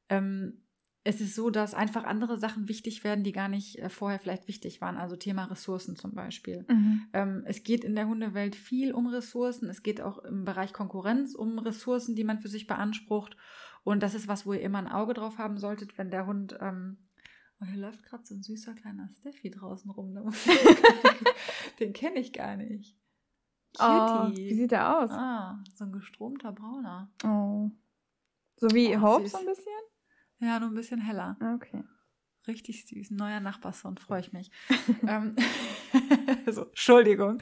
ähm, 0.09 0.61
es 1.07 1.21
ist 1.21 1.35
so, 1.35 1.49
dass 1.49 1.73
einfach 1.73 2.03
andere 2.03 2.37
Sachen 2.37 2.67
wichtig 2.67 3.05
werden, 3.05 3.23
die 3.23 3.31
gar 3.31 3.47
nicht 3.47 3.79
äh, 3.79 3.87
vorher 3.87 4.19
vielleicht 4.19 4.49
wichtig 4.49 4.81
waren. 4.81 4.97
Also 4.97 5.15
Thema 5.15 5.45
Ressourcen 5.45 5.95
zum 5.95 6.13
Beispiel. 6.13 6.65
Mhm. 6.67 7.07
Ähm, 7.13 7.43
es 7.45 7.63
geht 7.63 7.85
in 7.85 7.95
der 7.95 8.09
Hundewelt 8.09 8.57
viel 8.57 8.91
um 8.91 9.07
Ressourcen. 9.07 9.69
Es 9.69 9.83
geht 9.83 10.01
auch 10.01 10.17
im 10.19 10.43
Bereich 10.43 10.73
Konkurrenz 10.73 11.33
um 11.33 11.59
Ressourcen, 11.59 12.17
die 12.17 12.25
man 12.25 12.39
für 12.39 12.49
sich 12.49 12.67
beansprucht. 12.67 13.37
Und 13.85 14.03
das 14.03 14.15
ist 14.15 14.27
was, 14.27 14.45
wo 14.45 14.51
ihr 14.51 14.59
immer 14.59 14.79
ein 14.79 14.89
Auge 14.89 15.13
drauf 15.13 15.37
haben 15.37 15.57
solltet, 15.57 15.97
wenn 15.97 16.11
der 16.11 16.27
Hund. 16.27 16.57
Ähm, 16.59 16.97
oh, 17.61 17.65
hier 17.65 17.79
läuft 17.79 18.03
gerade 18.03 18.25
so 18.25 18.35
ein 18.35 18.43
süßer 18.43 18.73
kleiner 18.73 19.07
Steffi 19.21 19.49
draußen 19.49 19.89
rum. 19.89 20.13
Den 21.79 21.93
kenne 21.93 22.19
ich 22.19 22.33
gar 22.33 22.57
nicht. 22.57 22.97
Oh, 23.79 24.29
wie 24.35 24.55
sieht 24.55 24.71
der 24.71 24.99
aus? 24.99 25.11
Ah, 25.11 25.63
so 25.73 25.85
ein 25.85 25.93
gestromter 25.93 26.51
Brauner. 26.51 27.09
Oh. 27.23 27.71
So 28.57 28.67
wie 28.71 28.93
oh, 28.97 29.01
Hope 29.01 29.23
süß. 29.23 29.31
so 29.31 29.37
ein 29.37 29.45
bisschen? 29.45 29.71
Ja, 30.39 30.59
nur 30.59 30.69
ein 30.69 30.75
bisschen 30.75 31.01
heller. 31.01 31.37
Ah, 31.39 31.55
okay. 31.55 31.83
Richtig 32.47 32.85
süß. 32.87 33.11
Neuer 33.11 33.39
Nachbarsohn, 33.39 33.97
freue 33.97 34.21
ich 34.21 34.31
mich. 34.31 34.51
ähm, 35.07 35.35
so, 36.49 36.63
Entschuldigung. 36.65 37.39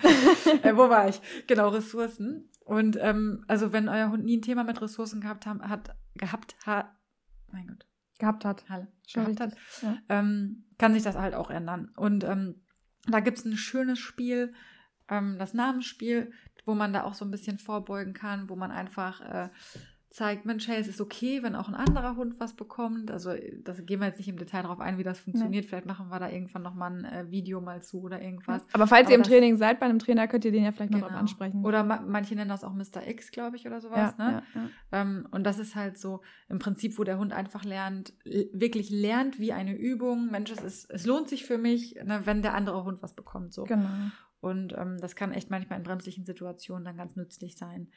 äh, 0.64 0.76
wo 0.76 0.90
war 0.90 1.08
ich? 1.08 1.22
Genau, 1.48 1.70
Ressourcen. 1.70 2.50
Und 2.66 2.98
ähm, 3.00 3.46
also 3.48 3.72
wenn 3.72 3.88
euer 3.88 4.10
Hund 4.10 4.26
nie 4.26 4.38
ein 4.38 4.42
Thema 4.42 4.64
mit 4.64 4.82
Ressourcen 4.82 5.22
gehabt 5.22 5.46
haben, 5.46 5.62
hat, 5.62 5.96
gehabt 6.16 6.56
hat, 6.66 6.88
mein 7.52 7.68
Gott. 7.68 7.86
Gehabt 8.18 8.46
hat. 8.46 8.68
Halle, 8.70 8.88
gehabt 9.14 9.40
hat, 9.40 9.56
ja. 9.82 9.98
ähm, 10.10 10.66
kann 10.78 10.94
sich 10.94 11.04
das 11.04 11.16
halt 11.16 11.36
auch 11.36 11.52
ändern. 11.52 11.92
Und 11.96 12.24
ähm, 12.24 12.64
da 13.08 13.20
gibt 13.20 13.38
es 13.38 13.46
ein 13.46 13.58
schönes 13.58 14.00
Spiel, 14.00 14.54
ähm, 15.10 15.38
das 15.38 15.54
Namensspiel, 15.54 16.32
wo 16.66 16.74
man 16.74 16.94
da 16.94 17.04
auch 17.04 17.14
so 17.14 17.26
ein 17.26 17.32
bisschen 17.32 17.60
vorbeugen 17.60 18.14
kann, 18.14 18.50
wo 18.50 18.56
man 18.56 18.72
einfach 18.72 19.22
äh, 19.22 19.50
zeigt, 20.16 20.46
Mensch, 20.46 20.66
hey, 20.70 20.80
es 20.80 20.88
ist 20.88 21.02
okay, 21.02 21.44
wenn 21.44 21.58
auch 21.58 21.68
ein 21.68 21.76
anderer 21.76 22.16
Hund 22.16 22.40
was 22.40 22.54
bekommt. 22.54 23.12
Also 23.12 23.34
das 23.66 23.86
gehen 23.86 24.00
wir 24.00 24.08
jetzt 24.08 24.18
nicht 24.18 24.30
im 24.30 24.38
Detail 24.38 24.62
darauf 24.62 24.80
ein, 24.80 24.98
wie 24.98 25.04
das 25.04 25.20
funktioniert. 25.20 25.66
Nee. 25.66 25.68
Vielleicht 25.68 25.88
machen 25.88 26.08
wir 26.08 26.18
da 26.20 26.30
irgendwann 26.30 26.62
nochmal 26.62 26.94
ein 26.94 27.04
äh, 27.04 27.32
Video 27.32 27.60
mal 27.60 27.84
zu 27.84 28.02
oder 28.02 28.22
irgendwas. 28.22 28.66
Aber 28.72 28.88
falls 28.88 29.08
Aber 29.08 29.12
ihr 29.12 29.18
im 29.18 29.24
Training 29.24 29.58
seid 29.58 29.78
bei 29.82 29.88
einem 29.88 30.00
Trainer, 30.00 30.30
könnt 30.30 30.46
ihr 30.46 30.54
den 30.54 30.64
ja 30.64 30.72
vielleicht 30.72 30.94
genau. 30.94 31.02
noch 31.02 31.10
darauf 31.10 31.20
ansprechen. 31.20 31.66
Oder 31.66 31.84
ma 31.84 32.00
manche 32.00 32.34
nennen 32.34 32.48
das 32.48 32.64
auch 32.64 32.74
Mr. 32.74 33.06
X, 33.06 33.30
glaube 33.32 33.58
ich, 33.58 33.68
oder 33.68 33.82
sowas. 33.82 34.16
Ja, 34.18 34.26
ne? 34.26 34.44
ja, 34.56 34.62
ja. 34.62 34.70
Ähm, 34.94 35.28
und 35.32 35.44
das 35.44 35.60
ist 35.60 35.76
halt 35.76 35.98
so 35.98 36.22
im 36.48 36.60
Prinzip, 36.60 36.98
wo 36.98 37.04
der 37.04 37.18
Hund 37.18 37.34
einfach 37.34 37.66
lernt, 37.66 38.14
wirklich 38.24 38.90
lernt 38.92 39.38
wie 39.38 39.52
eine 39.52 39.76
Übung. 39.76 40.32
Mensch, 40.32 40.50
es, 40.50 40.64
ist, 40.64 40.90
es 40.92 41.06
lohnt 41.06 41.28
sich 41.28 41.44
für 41.44 41.58
mich, 41.58 41.96
ne, 42.06 42.22
wenn 42.24 42.42
der 42.42 42.54
andere 42.54 42.86
Hund 42.86 43.04
was 43.04 43.16
bekommt. 43.16 43.54
So. 43.54 43.66
Genau. 43.66 43.90
Und 44.40 44.74
ähm, 44.78 44.98
das 45.02 45.18
kann 45.18 45.34
echt 45.34 45.50
manchmal 45.50 45.80
in 45.80 45.84
bremslichen 45.84 46.24
Situationen 46.24 46.86
dann 46.86 46.96
ganz 46.96 47.18
nützlich 47.18 47.58
sein. 47.58 47.90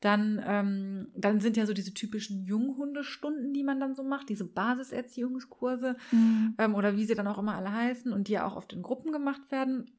Dann, 0.00 0.42
ähm, 0.46 1.08
dann 1.16 1.40
sind 1.40 1.56
ja 1.56 1.66
so 1.66 1.72
diese 1.72 1.92
typischen 1.92 2.44
Junghundestunden, 2.44 3.52
die 3.52 3.64
man 3.64 3.80
dann 3.80 3.96
so 3.96 4.04
macht, 4.04 4.28
diese 4.28 4.44
Basiserziehungskurse 4.44 5.96
mhm. 6.12 6.54
ähm, 6.56 6.74
oder 6.74 6.96
wie 6.96 7.04
sie 7.04 7.16
dann 7.16 7.26
auch 7.26 7.38
immer 7.38 7.56
alle 7.56 7.72
heißen 7.72 8.12
und 8.12 8.28
die 8.28 8.32
ja 8.32 8.46
auch 8.46 8.56
oft 8.56 8.72
in 8.72 8.82
Gruppen 8.82 9.10
gemacht 9.10 9.50
werden. 9.50 9.90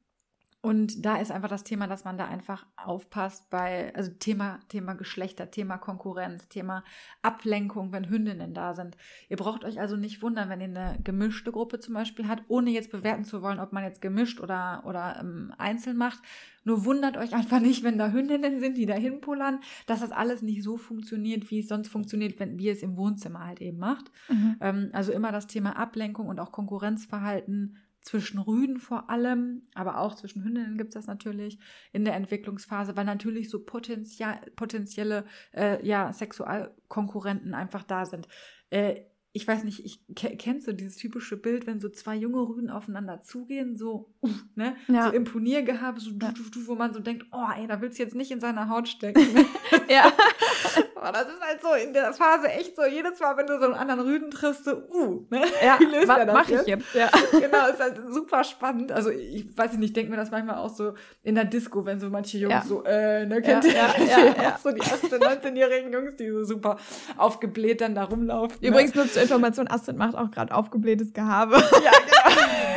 Und 0.62 1.06
da 1.06 1.16
ist 1.16 1.30
einfach 1.30 1.48
das 1.48 1.64
Thema, 1.64 1.86
dass 1.86 2.04
man 2.04 2.18
da 2.18 2.26
einfach 2.26 2.66
aufpasst 2.76 3.48
bei, 3.48 3.94
also 3.94 4.10
Thema, 4.18 4.60
Thema 4.68 4.92
Geschlechter, 4.92 5.50
Thema 5.50 5.78
Konkurrenz, 5.78 6.48
Thema 6.48 6.84
Ablenkung, 7.22 7.92
wenn 7.92 8.10
Hündinnen 8.10 8.52
da 8.52 8.74
sind. 8.74 8.98
Ihr 9.30 9.38
braucht 9.38 9.64
euch 9.64 9.80
also 9.80 9.96
nicht 9.96 10.20
wundern, 10.20 10.50
wenn 10.50 10.60
ihr 10.60 10.66
eine 10.66 10.98
gemischte 11.02 11.50
Gruppe 11.50 11.80
zum 11.80 11.94
Beispiel 11.94 12.28
habt, 12.28 12.44
ohne 12.48 12.70
jetzt 12.70 12.90
bewerten 12.90 13.24
zu 13.24 13.40
wollen, 13.40 13.58
ob 13.58 13.72
man 13.72 13.84
jetzt 13.84 14.02
gemischt 14.02 14.38
oder, 14.38 14.82
oder 14.84 15.18
ähm, 15.20 15.54
einzeln 15.56 15.96
macht. 15.96 16.20
Nur 16.64 16.84
wundert 16.84 17.16
euch 17.16 17.32
einfach 17.34 17.60
nicht, 17.60 17.82
wenn 17.82 17.96
da 17.96 18.10
Hündinnen 18.10 18.60
sind, 18.60 18.76
die 18.76 18.84
da 18.84 18.94
hinpullern, 18.94 19.60
dass 19.86 20.00
das 20.00 20.12
alles 20.12 20.42
nicht 20.42 20.62
so 20.62 20.76
funktioniert, 20.76 21.50
wie 21.50 21.60
es 21.60 21.68
sonst 21.68 21.88
funktioniert, 21.88 22.38
wenn 22.38 22.58
wir 22.58 22.72
es 22.72 22.82
im 22.82 22.98
Wohnzimmer 22.98 23.46
halt 23.46 23.62
eben 23.62 23.78
macht. 23.78 24.12
Mhm. 24.28 24.56
Ähm, 24.60 24.90
also 24.92 25.10
immer 25.10 25.32
das 25.32 25.46
Thema 25.46 25.78
Ablenkung 25.78 26.28
und 26.28 26.38
auch 26.38 26.52
Konkurrenzverhalten 26.52 27.78
zwischen 28.02 28.38
Rüden 28.38 28.78
vor 28.78 29.10
allem, 29.10 29.62
aber 29.74 29.98
auch 29.98 30.14
zwischen 30.14 30.42
Hündinnen 30.42 30.78
gibt 30.78 30.88
es 30.88 30.94
das 30.94 31.06
natürlich 31.06 31.58
in 31.92 32.04
der 32.04 32.14
Entwicklungsphase, 32.14 32.96
weil 32.96 33.04
natürlich 33.04 33.50
so 33.50 33.62
potenzial, 33.64 34.40
potenzielle 34.56 35.24
äh, 35.52 35.84
ja, 35.86 36.12
Sexualkonkurrenten 36.12 37.54
einfach 37.54 37.82
da 37.82 38.06
sind. 38.06 38.26
Äh, 38.70 39.02
ich 39.32 39.46
weiß 39.46 39.62
nicht, 39.62 39.84
ich 39.84 40.02
kennst 40.16 40.66
du 40.66 40.72
dieses 40.72 40.96
typische 40.96 41.36
Bild, 41.36 41.66
wenn 41.66 41.78
so 41.78 41.88
zwei 41.88 42.16
junge 42.16 42.40
Rüden 42.40 42.68
aufeinander 42.68 43.22
zugehen, 43.22 43.76
so, 43.76 44.12
ne, 44.56 44.74
ja. 44.88 45.06
so 45.06 45.12
Imponiergehabe, 45.12 46.00
so, 46.00 46.10
ja. 46.10 46.32
du, 46.32 46.42
du, 46.50 46.66
wo 46.66 46.74
man 46.74 46.92
so 46.92 46.98
denkt, 46.98 47.26
oh, 47.30 47.46
ey, 47.56 47.68
da 47.68 47.80
willst 47.80 47.98
du 47.98 48.02
jetzt 48.02 48.16
nicht 48.16 48.32
in 48.32 48.40
seiner 48.40 48.68
Haut 48.68 48.88
stecken. 48.88 49.22
Ja. 49.88 50.12
Aber 51.00 51.12
das 51.12 51.28
ist 51.28 51.40
halt 51.40 51.62
so 51.62 51.72
in 51.72 51.94
der 51.94 52.12
Phase 52.12 52.48
echt 52.48 52.76
so, 52.76 52.84
jedes 52.84 53.18
Mal, 53.20 53.34
wenn 53.38 53.46
du 53.46 53.58
so 53.58 53.64
einen 53.64 53.74
anderen 53.74 54.00
Rüden 54.00 54.30
triffst, 54.30 54.66
so, 54.66 54.76
uh, 54.92 55.26
ne? 55.30 55.40
Ja, 55.64 55.76
wie 55.80 55.86
löst 55.86 56.08
er 56.10 56.26
das 56.26 56.34
mach 56.34 56.48
jetzt? 56.48 56.62
ich 56.62 56.68
jetzt? 56.68 56.94
Ja. 56.94 57.08
Genau, 57.40 57.68
ist 57.68 57.80
halt 57.80 58.00
super 58.10 58.44
spannend. 58.44 58.92
Also, 58.92 59.08
ich 59.10 59.56
weiß 59.56 59.72
nicht, 59.74 59.88
ich 59.88 59.92
denke 59.94 60.10
mir 60.10 60.18
das 60.18 60.30
manchmal 60.30 60.56
auch 60.56 60.68
so 60.68 60.94
in 61.22 61.36
der 61.36 61.46
Disco, 61.46 61.86
wenn 61.86 62.00
so 62.00 62.10
manche 62.10 62.36
Jungs 62.36 62.52
ja. 62.52 62.62
so, 62.62 62.84
äh, 62.84 63.24
ne, 63.24 63.40
kennt 63.40 63.64
ihr 63.64 63.72
ja, 63.72 63.94
ja, 63.98 64.42
ja, 64.42 64.58
so 64.62 64.72
die 64.72 64.82
18-, 64.82 65.18
19-jährigen 65.18 65.90
Jungs, 65.90 66.16
die 66.16 66.28
so 66.28 66.44
super 66.44 66.76
aufgebläht 67.16 67.80
dann 67.80 67.94
da 67.94 68.04
rumlaufen. 68.04 68.58
Ne? 68.60 68.68
Übrigens 68.68 68.94
ne? 68.94 69.02
nur 69.02 69.10
zur 69.10 69.22
Information, 69.22 69.68
Astrid 69.68 69.96
macht 69.96 70.14
auch 70.14 70.30
gerade 70.30 70.54
aufgeblähtes 70.54 71.14
Gehabe. 71.14 71.56
Ja, 71.56 71.92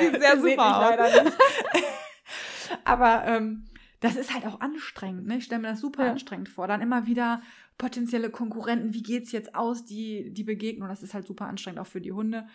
genau. 0.05 0.19
Sehr 0.19 0.39
super 0.39 0.95
leider 0.97 1.23
nicht. 1.23 1.37
Aber, 2.85 3.23
ähm, 3.25 3.65
das 4.03 4.17
ist 4.17 4.33
halt 4.33 4.45
auch 4.45 4.59
anstrengend, 4.59 5.27
ne? 5.27 5.37
Ich 5.37 5.45
stelle 5.45 5.61
mir 5.61 5.69
das 5.69 5.79
super 5.79 6.03
ja. 6.03 6.11
anstrengend 6.11 6.49
vor. 6.49 6.67
Dann 6.67 6.81
immer 6.81 7.05
wieder 7.05 7.41
potenzielle 7.77 8.29
Konkurrenten, 8.29 8.93
wie 8.93 9.03
geht's 9.03 9.31
jetzt 9.31 9.55
aus, 9.55 9.85
die, 9.85 10.33
die 10.33 10.43
begegnen. 10.43 10.89
das 10.89 11.03
ist 11.03 11.13
halt 11.13 11.27
super 11.27 11.47
anstrengend 11.47 11.79
auch 11.79 11.87
für 11.87 12.01
die 12.01 12.11
Hunde. 12.11 12.47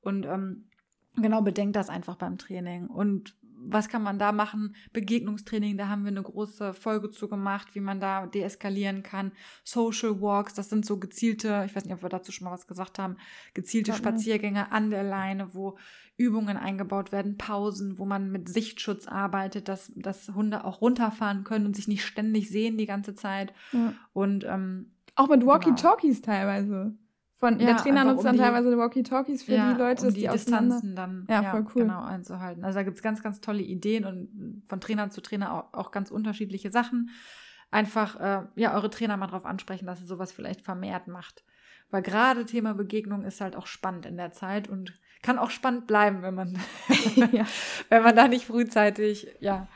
Und 0.00 0.26
ähm, 0.26 0.68
genau, 1.16 1.42
bedenkt 1.42 1.76
das 1.76 1.88
einfach 1.88 2.16
beim 2.16 2.38
Training. 2.38 2.86
Und 2.86 3.36
was 3.66 3.88
kann 3.88 4.02
man 4.02 4.18
da 4.18 4.32
machen? 4.32 4.74
Begegnungstraining, 4.92 5.76
da 5.76 5.88
haben 5.88 6.04
wir 6.04 6.10
eine 6.10 6.22
große 6.22 6.74
Folge 6.74 7.10
zu 7.10 7.28
gemacht, 7.28 7.74
wie 7.74 7.80
man 7.80 8.00
da 8.00 8.26
deeskalieren 8.26 9.02
kann. 9.02 9.32
Social 9.64 10.20
Walks, 10.20 10.54
das 10.54 10.70
sind 10.70 10.84
so 10.86 10.98
gezielte, 10.98 11.64
ich 11.66 11.74
weiß 11.74 11.84
nicht, 11.84 11.94
ob 11.94 12.02
wir 12.02 12.08
dazu 12.08 12.32
schon 12.32 12.44
mal 12.46 12.52
was 12.52 12.66
gesagt 12.66 12.98
haben, 12.98 13.16
gezielte 13.54 13.92
Spaziergänge 13.92 14.72
an 14.72 14.90
der 14.90 15.02
Leine, 15.02 15.54
wo 15.54 15.76
Übungen 16.16 16.56
eingebaut 16.56 17.10
werden, 17.10 17.36
Pausen, 17.38 17.98
wo 17.98 18.04
man 18.04 18.30
mit 18.30 18.48
Sichtschutz 18.48 19.08
arbeitet, 19.08 19.68
dass, 19.68 19.92
dass 19.96 20.28
Hunde 20.28 20.64
auch 20.64 20.80
runterfahren 20.80 21.42
können 21.42 21.66
und 21.66 21.74
sich 21.74 21.88
nicht 21.88 22.04
ständig 22.04 22.48
sehen 22.48 22.78
die 22.78 22.86
ganze 22.86 23.14
Zeit. 23.14 23.52
Ja. 23.72 23.92
Und 24.12 24.44
ähm, 24.44 24.92
auch 25.16 25.28
mit 25.28 25.40
genau. 25.40 25.52
Walkie-Talkies 25.52 26.22
genau. 26.22 26.36
teilweise. 26.36 26.96
Von, 27.36 27.58
ja, 27.58 27.66
der 27.66 27.76
Trainer 27.76 28.04
nutzt 28.04 28.18
um 28.18 28.24
dann 28.24 28.34
die, 28.34 28.40
teilweise 28.40 28.78
Walkie-Talkies 28.78 29.42
für 29.42 29.54
ja, 29.54 29.72
die 29.72 29.78
Leute, 29.78 30.06
um 30.06 30.14
die, 30.14 30.20
die 30.20 30.28
Distanzen 30.28 30.94
dann 30.94 31.26
ja, 31.28 31.42
voll 31.42 31.64
cool. 31.74 31.82
genau 31.82 32.02
einzuhalten. 32.02 32.64
Also 32.64 32.78
da 32.78 32.84
gibt 32.84 32.96
es 32.96 33.02
ganz, 33.02 33.22
ganz 33.22 33.40
tolle 33.40 33.62
Ideen 33.62 34.04
und 34.04 34.62
von 34.68 34.80
Trainer 34.80 35.10
zu 35.10 35.20
Trainer 35.20 35.52
auch, 35.52 35.74
auch 35.74 35.90
ganz 35.90 36.10
unterschiedliche 36.10 36.70
Sachen. 36.70 37.10
Einfach 37.70 38.20
äh, 38.20 38.46
ja 38.54 38.74
eure 38.74 38.88
Trainer 38.88 39.16
mal 39.16 39.26
drauf 39.26 39.46
ansprechen, 39.46 39.86
dass 39.86 40.00
ihr 40.00 40.06
sowas 40.06 40.30
vielleicht 40.30 40.62
vermehrt 40.62 41.08
macht. 41.08 41.44
Weil 41.90 42.02
gerade 42.02 42.46
Thema 42.46 42.74
Begegnung 42.74 43.24
ist 43.24 43.40
halt 43.40 43.56
auch 43.56 43.66
spannend 43.66 44.06
in 44.06 44.16
der 44.16 44.30
Zeit 44.30 44.68
und 44.68 44.98
kann 45.22 45.38
auch 45.38 45.50
spannend 45.50 45.86
bleiben, 45.86 46.22
wenn 46.22 46.34
man, 46.34 46.58
wenn 47.88 48.02
man 48.02 48.14
da 48.14 48.28
nicht 48.28 48.46
frühzeitig 48.46 49.26
ja, 49.40 49.66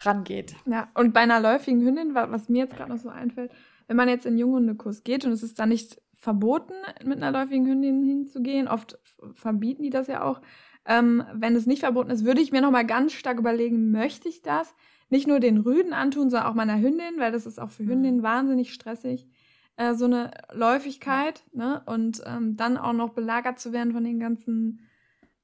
rangeht. 0.00 0.54
Ja, 0.66 0.88
und 0.94 1.12
bei 1.12 1.20
einer 1.20 1.40
läufigen 1.40 1.84
Hündin, 1.84 2.14
was 2.14 2.48
mir 2.48 2.64
jetzt 2.64 2.76
gerade 2.76 2.90
noch 2.90 2.98
so 2.98 3.08
einfällt, 3.08 3.50
wenn 3.88 3.96
man 3.96 4.08
jetzt 4.08 4.26
in 4.26 4.38
Junghundekurs 4.38 5.02
geht 5.02 5.24
und 5.24 5.32
es 5.32 5.42
ist 5.42 5.58
dann 5.58 5.70
nicht 5.70 6.00
verboten, 6.24 6.74
mit 7.04 7.22
einer 7.22 7.30
läufigen 7.30 7.66
Hündin 7.66 8.02
hinzugehen, 8.02 8.66
oft 8.66 8.98
verbieten 9.34 9.82
die 9.82 9.90
das 9.90 10.08
ja 10.08 10.22
auch, 10.22 10.40
ähm, 10.86 11.22
wenn 11.32 11.54
es 11.54 11.66
nicht 11.66 11.80
verboten 11.80 12.10
ist, 12.10 12.24
würde 12.24 12.40
ich 12.40 12.50
mir 12.50 12.60
nochmal 12.60 12.86
ganz 12.86 13.12
stark 13.12 13.38
überlegen, 13.38 13.92
möchte 13.92 14.28
ich 14.28 14.42
das? 14.42 14.74
Nicht 15.08 15.26
nur 15.26 15.38
den 15.38 15.58
Rüden 15.58 15.92
antun, 15.92 16.30
sondern 16.30 16.48
auch 16.48 16.54
meiner 16.54 16.80
Hündin, 16.80 17.18
weil 17.18 17.30
das 17.30 17.46
ist 17.46 17.60
auch 17.60 17.70
für 17.70 17.84
Hündinnen 17.84 18.18
mhm. 18.18 18.24
wahnsinnig 18.24 18.72
stressig 18.72 19.28
äh, 19.76 19.94
so 19.94 20.06
eine 20.06 20.30
Läufigkeit, 20.52 21.44
ne? 21.52 21.82
Und 21.86 22.22
ähm, 22.26 22.56
dann 22.56 22.76
auch 22.76 22.92
noch 22.92 23.10
belagert 23.10 23.58
zu 23.58 23.72
werden 23.72 23.92
von 23.92 24.04
den 24.04 24.20
ganzen 24.20 24.80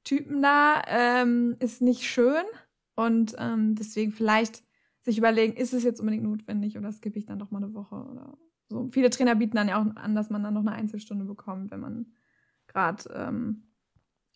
Typen 0.05 0.43
da, 0.43 0.83
ähm, 0.87 1.57
ist 1.59 1.83
nicht 1.83 2.05
schön. 2.05 2.45
Und 2.95 3.35
ähm, 3.39 3.75
deswegen 3.75 4.13
vielleicht 4.13 4.63
sich 5.03 5.19
überlegen, 5.19 5.55
ist 5.55 5.73
es 5.73 5.85
jetzt 5.85 6.01
unbedingt 6.01 6.25
notwendig 6.25 6.77
oder 6.77 6.93
skippe 6.93 7.19
ich 7.19 7.27
dann 7.27 7.39
doch 7.39 7.51
mal 7.51 7.63
eine 7.63 7.75
Woche 7.75 7.97
oder 7.97 8.37
so. 8.71 8.87
Viele 8.89 9.11
Trainer 9.11 9.35
bieten 9.35 9.57
dann 9.57 9.69
ja 9.69 9.81
auch 9.81 9.97
an, 9.97 10.15
dass 10.15 10.31
man 10.31 10.45
dann 10.45 10.55
noch 10.55 10.61
eine 10.61 10.73
Einzelstunde 10.73 11.25
bekommt, 11.25 11.73
wenn 11.73 11.81
man 11.81 12.07
gerade 12.69 13.03
ähm, 13.13 13.65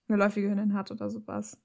eine 0.08 0.18
läufige 0.18 0.50
Hündin 0.50 0.74
hat 0.74 0.90
oder 0.90 1.08
sowas. 1.08 1.62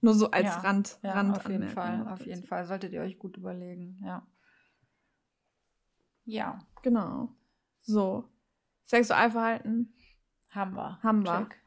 Nur 0.00 0.14
so 0.14 0.30
als 0.30 0.46
ja, 0.46 0.60
Rand. 0.60 0.98
Ja, 1.02 1.12
Rand 1.12 1.36
auf 1.36 1.48
jeden 1.48 1.68
Fall, 1.68 2.08
auf 2.08 2.24
jeden 2.24 2.44
Fall. 2.44 2.64
Solltet 2.64 2.92
ihr 2.92 3.02
euch 3.02 3.18
gut 3.18 3.36
überlegen, 3.36 4.00
ja. 4.02 4.26
Ja. 6.24 6.58
Genau. 6.82 7.34
So. 7.82 8.24
Sexualverhalten. 8.86 9.92
Haben 10.50 10.76
wir. 10.76 11.02
Haben 11.02 11.24
wir. 11.24 11.38
Check. 11.40 11.60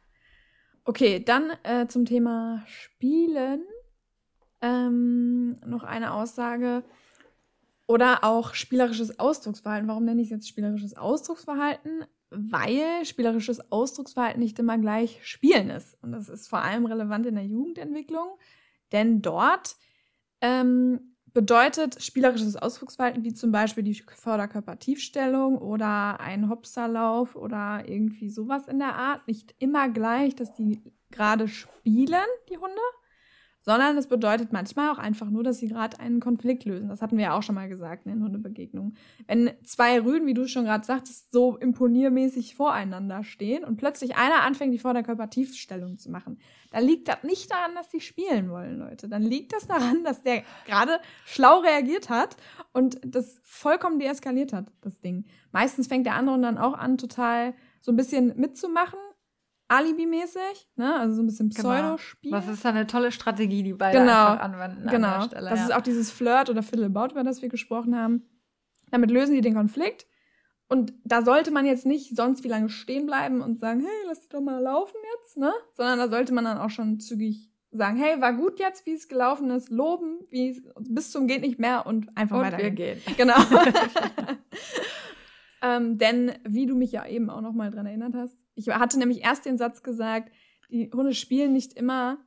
Okay, 0.86 1.24
dann 1.24 1.52
äh, 1.64 1.88
zum 1.88 2.06
Thema 2.06 2.64
Spielen. 2.66 3.64
Ähm, 4.62 5.60
noch 5.66 5.84
eine 5.84 6.14
Aussage. 6.14 6.84
Oder 7.92 8.24
auch 8.24 8.54
spielerisches 8.54 9.20
Ausdrucksverhalten. 9.20 9.90
Warum 9.90 10.06
nenne 10.06 10.22
ich 10.22 10.28
es 10.28 10.32
jetzt 10.32 10.48
spielerisches 10.48 10.96
Ausdrucksverhalten? 10.96 12.06
Weil 12.30 13.04
spielerisches 13.04 13.70
Ausdrucksverhalten 13.70 14.42
nicht 14.42 14.58
immer 14.60 14.78
gleich 14.78 15.20
Spielen 15.28 15.70
ist. 15.70 16.02
Und 16.02 16.14
das 16.14 16.30
ist 16.30 16.48
vor 16.48 16.62
allem 16.62 16.86
relevant 16.86 17.26
in 17.26 17.36
der 17.36 17.44
Jugendentwicklung, 17.44 18.38
denn 18.94 19.22
dort 19.22 19.76
ähm, 20.40 21.18
bedeutet 21.34 22.02
spielerisches 22.02 22.56
Ausdrucksverhalten 22.56 23.26
wie 23.26 23.34
zum 23.34 23.52
Beispiel 23.52 23.84
die 23.84 24.02
Vorderkörpertiefstellung 24.16 25.58
oder 25.58 26.22
ein 26.22 26.48
Hopserlauf 26.48 27.36
oder 27.36 27.84
irgendwie 27.86 28.30
sowas 28.30 28.70
in 28.70 28.80
der 28.80 28.96
Art 28.96 29.28
nicht 29.28 29.54
immer 29.60 29.90
gleich, 29.90 30.34
dass 30.34 30.54
die 30.54 30.82
gerade 31.12 31.50
spielen, 31.50 32.24
die 32.50 32.58
Hunde, 32.58 32.82
sondern 33.62 33.98
es 33.98 34.08
bedeutet 34.08 34.52
manchmal 34.52 34.92
auch 34.92 34.98
einfach 34.98 35.30
nur, 35.30 35.44
dass 35.44 35.60
sie 35.60 35.68
gerade 35.68 36.00
einen 36.00 36.20
Konflikt 36.20 36.66
lösen. 36.66 36.90
Das 36.90 37.02
hatten 37.02 37.18
wir 37.18 37.26
ja 37.26 37.38
auch 37.38 37.44
schon 37.44 37.56
mal 37.56 37.70
gesagt 37.70 38.06
in 38.06 38.14
den 38.14 38.24
Hundebegegnungen. 38.24 38.98
Wenn 39.28 39.52
zwei 39.64 40.02
Rüden, 40.02 40.28
wie 40.28 40.34
du 40.34 40.48
schon 40.48 40.66
gerade 40.66 40.86
sagtest, 40.86 41.32
so 41.32 41.58
imponiermäßig 41.58 42.56
voreinander 42.56 43.24
stehen 43.24 43.64
und 43.64 43.78
plötzlich 43.78 44.16
einer 44.16 44.42
anfängt, 44.42 44.74
die 44.74 44.80
Vorderkörpertiefstellung 44.80 45.98
zu 45.98 46.10
machen, 46.10 46.40
dann 46.72 46.84
liegt 46.84 47.08
das 47.08 47.24
nicht 47.24 47.52
daran, 47.52 47.76
dass 47.76 47.90
die 47.90 48.02
spielen 48.02 48.50
wollen, 48.50 48.80
Leute. 48.80 49.08
Dann 49.08 49.22
liegt 49.22 49.54
das 49.54 49.68
daran, 49.68 50.04
dass 50.04 50.24
der 50.24 50.44
gerade 50.66 51.00
schlau 51.26 51.60
reagiert 51.60 52.10
hat 52.10 52.38
und 52.74 53.00
das 53.06 53.40
vollkommen 53.44 54.00
deeskaliert 54.00 54.54
hat, 54.54 54.72
das 54.82 55.00
Ding. 55.02 55.26
Meistens 55.52 55.88
fängt 55.88 56.06
der 56.06 56.16
andere 56.16 56.40
dann 56.42 56.58
auch 56.58 56.74
an, 56.74 56.98
total 56.98 57.54
so 57.82 57.92
ein 57.92 57.98
bisschen 57.98 58.34
mitzumachen 58.38 59.00
Alibi-mäßig, 59.72 60.68
ne? 60.76 61.00
Also 61.00 61.16
so 61.16 61.22
ein 61.22 61.28
bisschen 61.28 61.50
genau. 61.50 61.70
Pseudospiel. 61.70 62.32
Genau. 62.32 62.44
Das 62.44 62.54
ist 62.54 62.66
eine 62.66 62.88
tolle 62.88 63.14
Strategie, 63.14 63.64
die 63.64 63.74
beide 63.74 64.00
genau. 64.00 64.32
einfach 64.32 64.44
anwenden 64.44 64.88
genau. 64.90 65.08
an 65.08 65.20
der 65.22 65.28
Stelle. 65.28 65.50
Das 65.50 65.60
ja. 65.60 65.66
ist 65.66 65.74
auch 65.74 65.82
dieses 65.82 66.12
Flirt 66.12 66.50
oder 66.50 66.62
Fiddle-About, 66.62 67.14
über 67.14 67.24
das 67.24 67.42
wir 67.42 67.48
gesprochen 67.48 67.98
haben. 67.98 68.24
Damit 68.92 69.12
lösen 69.12 69.34
die 69.34 69.40
den 69.40 69.54
Konflikt 69.54 70.08
Und 70.68 70.94
da 71.06 71.22
sollte 71.22 71.52
man 71.52 71.66
jetzt 71.66 71.86
nicht 71.86 72.18
sonst 72.18 72.44
wie 72.44 72.50
lange 72.50 72.68
stehen 72.68 73.06
bleiben 73.06 73.42
und 73.42 73.62
sagen, 73.62 73.80
hey, 73.80 74.08
lass 74.08 74.20
dich 74.20 74.28
doch 74.28 74.42
mal 74.42 74.62
laufen 74.62 74.98
jetzt, 75.16 75.38
ne? 75.38 75.54
Sondern 75.74 76.00
da 76.00 76.10
sollte 76.10 76.34
man 76.34 76.44
dann 76.44 76.58
auch 76.58 76.70
schon 76.70 77.00
zügig 77.00 77.50
sagen, 77.72 77.96
hey, 77.96 78.20
war 78.20 78.34
gut 78.34 78.60
jetzt, 78.60 78.86
wie 78.86 78.92
es 78.92 79.08
gelaufen 79.08 79.52
ist, 79.52 79.70
loben, 79.70 80.20
wie 80.30 80.50
es 80.50 80.62
bis 80.82 81.12
zum 81.12 81.28
geht 81.28 81.42
nicht 81.42 81.60
mehr 81.60 81.86
und 81.86 82.10
einfach 82.18 82.40
Und 82.40 82.44
weitergehen. 82.44 82.78
wir 82.78 82.96
gehen. 82.96 83.16
Genau. 83.16 83.36
ähm, 85.62 85.98
denn 85.98 86.34
wie 86.44 86.66
du 86.66 86.76
mich 86.76 86.92
ja 86.92 87.06
eben 87.06 87.30
auch 87.30 87.40
noch 87.40 87.54
mal 87.54 87.72
dran 87.72 87.86
erinnert 87.86 88.16
hast, 88.16 88.41
ich 88.68 88.76
hatte 88.76 89.00
nämlich 89.00 89.24
erst 89.24 89.46
den 89.46 89.58
Satz 89.58 89.84
gesagt, 89.84 90.32
die 90.70 90.90
Hunde 90.94 91.14
spielen 91.14 91.54
nicht 91.54 91.74
immer 91.74 92.18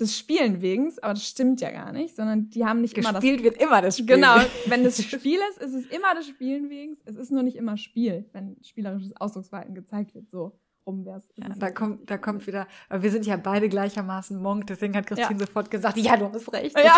des 0.00 0.16
Spielen 0.16 0.60
wegen, 0.60 0.92
aber 1.02 1.14
das 1.14 1.26
stimmt 1.26 1.60
ja 1.60 1.70
gar 1.70 1.92
nicht, 1.92 2.14
sondern 2.14 2.50
die 2.50 2.64
haben 2.64 2.80
nicht 2.80 2.96
immer 2.96 3.12
das 3.12 3.20
Gespielt 3.20 3.42
wird 3.42 3.60
immer 3.60 3.82
das 3.82 3.98
Spiel. 3.98 4.14
Genau, 4.14 4.36
wenn 4.66 4.84
das 4.84 5.02
Spiel 5.02 5.40
ist, 5.50 5.58
ist 5.58 5.74
es 5.74 5.86
immer 5.86 6.14
das 6.14 6.26
Spielen 6.26 6.70
wegen. 6.70 6.96
Es 7.04 7.16
ist 7.16 7.32
nur 7.32 7.42
nicht 7.42 7.56
immer 7.56 7.76
Spiel, 7.76 8.28
wenn 8.32 8.56
spielerisches 8.62 9.16
Ausdrucksverhalten 9.20 9.74
gezeigt 9.74 10.14
wird. 10.14 10.30
So. 10.30 10.58
Ja, 11.04 11.20
da 11.58 11.70
kommt, 11.70 12.08
da 12.08 12.16
kommt 12.16 12.46
wieder, 12.46 12.66
wir 12.88 13.10
sind 13.10 13.26
ja 13.26 13.36
beide 13.36 13.68
gleichermaßen 13.68 14.40
Monk, 14.40 14.68
deswegen 14.68 14.96
hat 14.96 15.06
Christine 15.06 15.38
ja. 15.38 15.46
sofort 15.46 15.70
gesagt, 15.70 15.98
ja, 15.98 16.16
du 16.16 16.32
hast 16.32 16.50
recht. 16.50 16.74
Ja, 16.78 16.96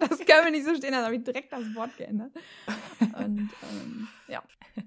das 0.00 0.18
können 0.26 0.44
wir 0.44 0.50
nicht 0.50 0.64
so 0.64 0.74
stehen, 0.74 0.90
dann 0.90 1.04
habe 1.04 1.14
ich 1.14 1.22
direkt 1.22 1.52
das 1.52 1.72
Wort 1.76 1.96
geändert. 1.96 2.32
Und 3.00 3.48
ähm, 3.62 4.08
ja. 4.26 4.42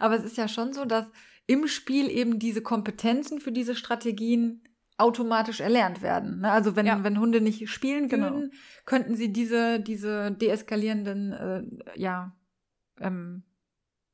Aber 0.00 0.16
es 0.16 0.24
ist 0.24 0.36
ja 0.36 0.48
schon 0.48 0.72
so, 0.72 0.84
dass 0.84 1.06
im 1.46 1.66
Spiel 1.66 2.08
eben 2.10 2.38
diese 2.38 2.62
Kompetenzen 2.62 3.40
für 3.40 3.52
diese 3.52 3.74
Strategien 3.74 4.62
automatisch 4.96 5.60
erlernt 5.60 6.02
werden. 6.02 6.40
Ne? 6.40 6.50
Also 6.50 6.76
wenn, 6.76 6.86
ja. 6.86 7.02
wenn 7.02 7.18
Hunde 7.18 7.40
nicht 7.40 7.68
spielen 7.68 8.08
genau. 8.08 8.26
würden, 8.26 8.40
genau. 8.50 8.62
könnten 8.84 9.16
sie 9.16 9.32
diese, 9.32 9.80
diese 9.80 10.30
deeskalierenden, 10.30 11.32
äh, 11.32 11.98
ja, 12.00 12.36
ähm, 13.00 13.42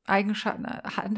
Eigenschaften, 0.05 0.65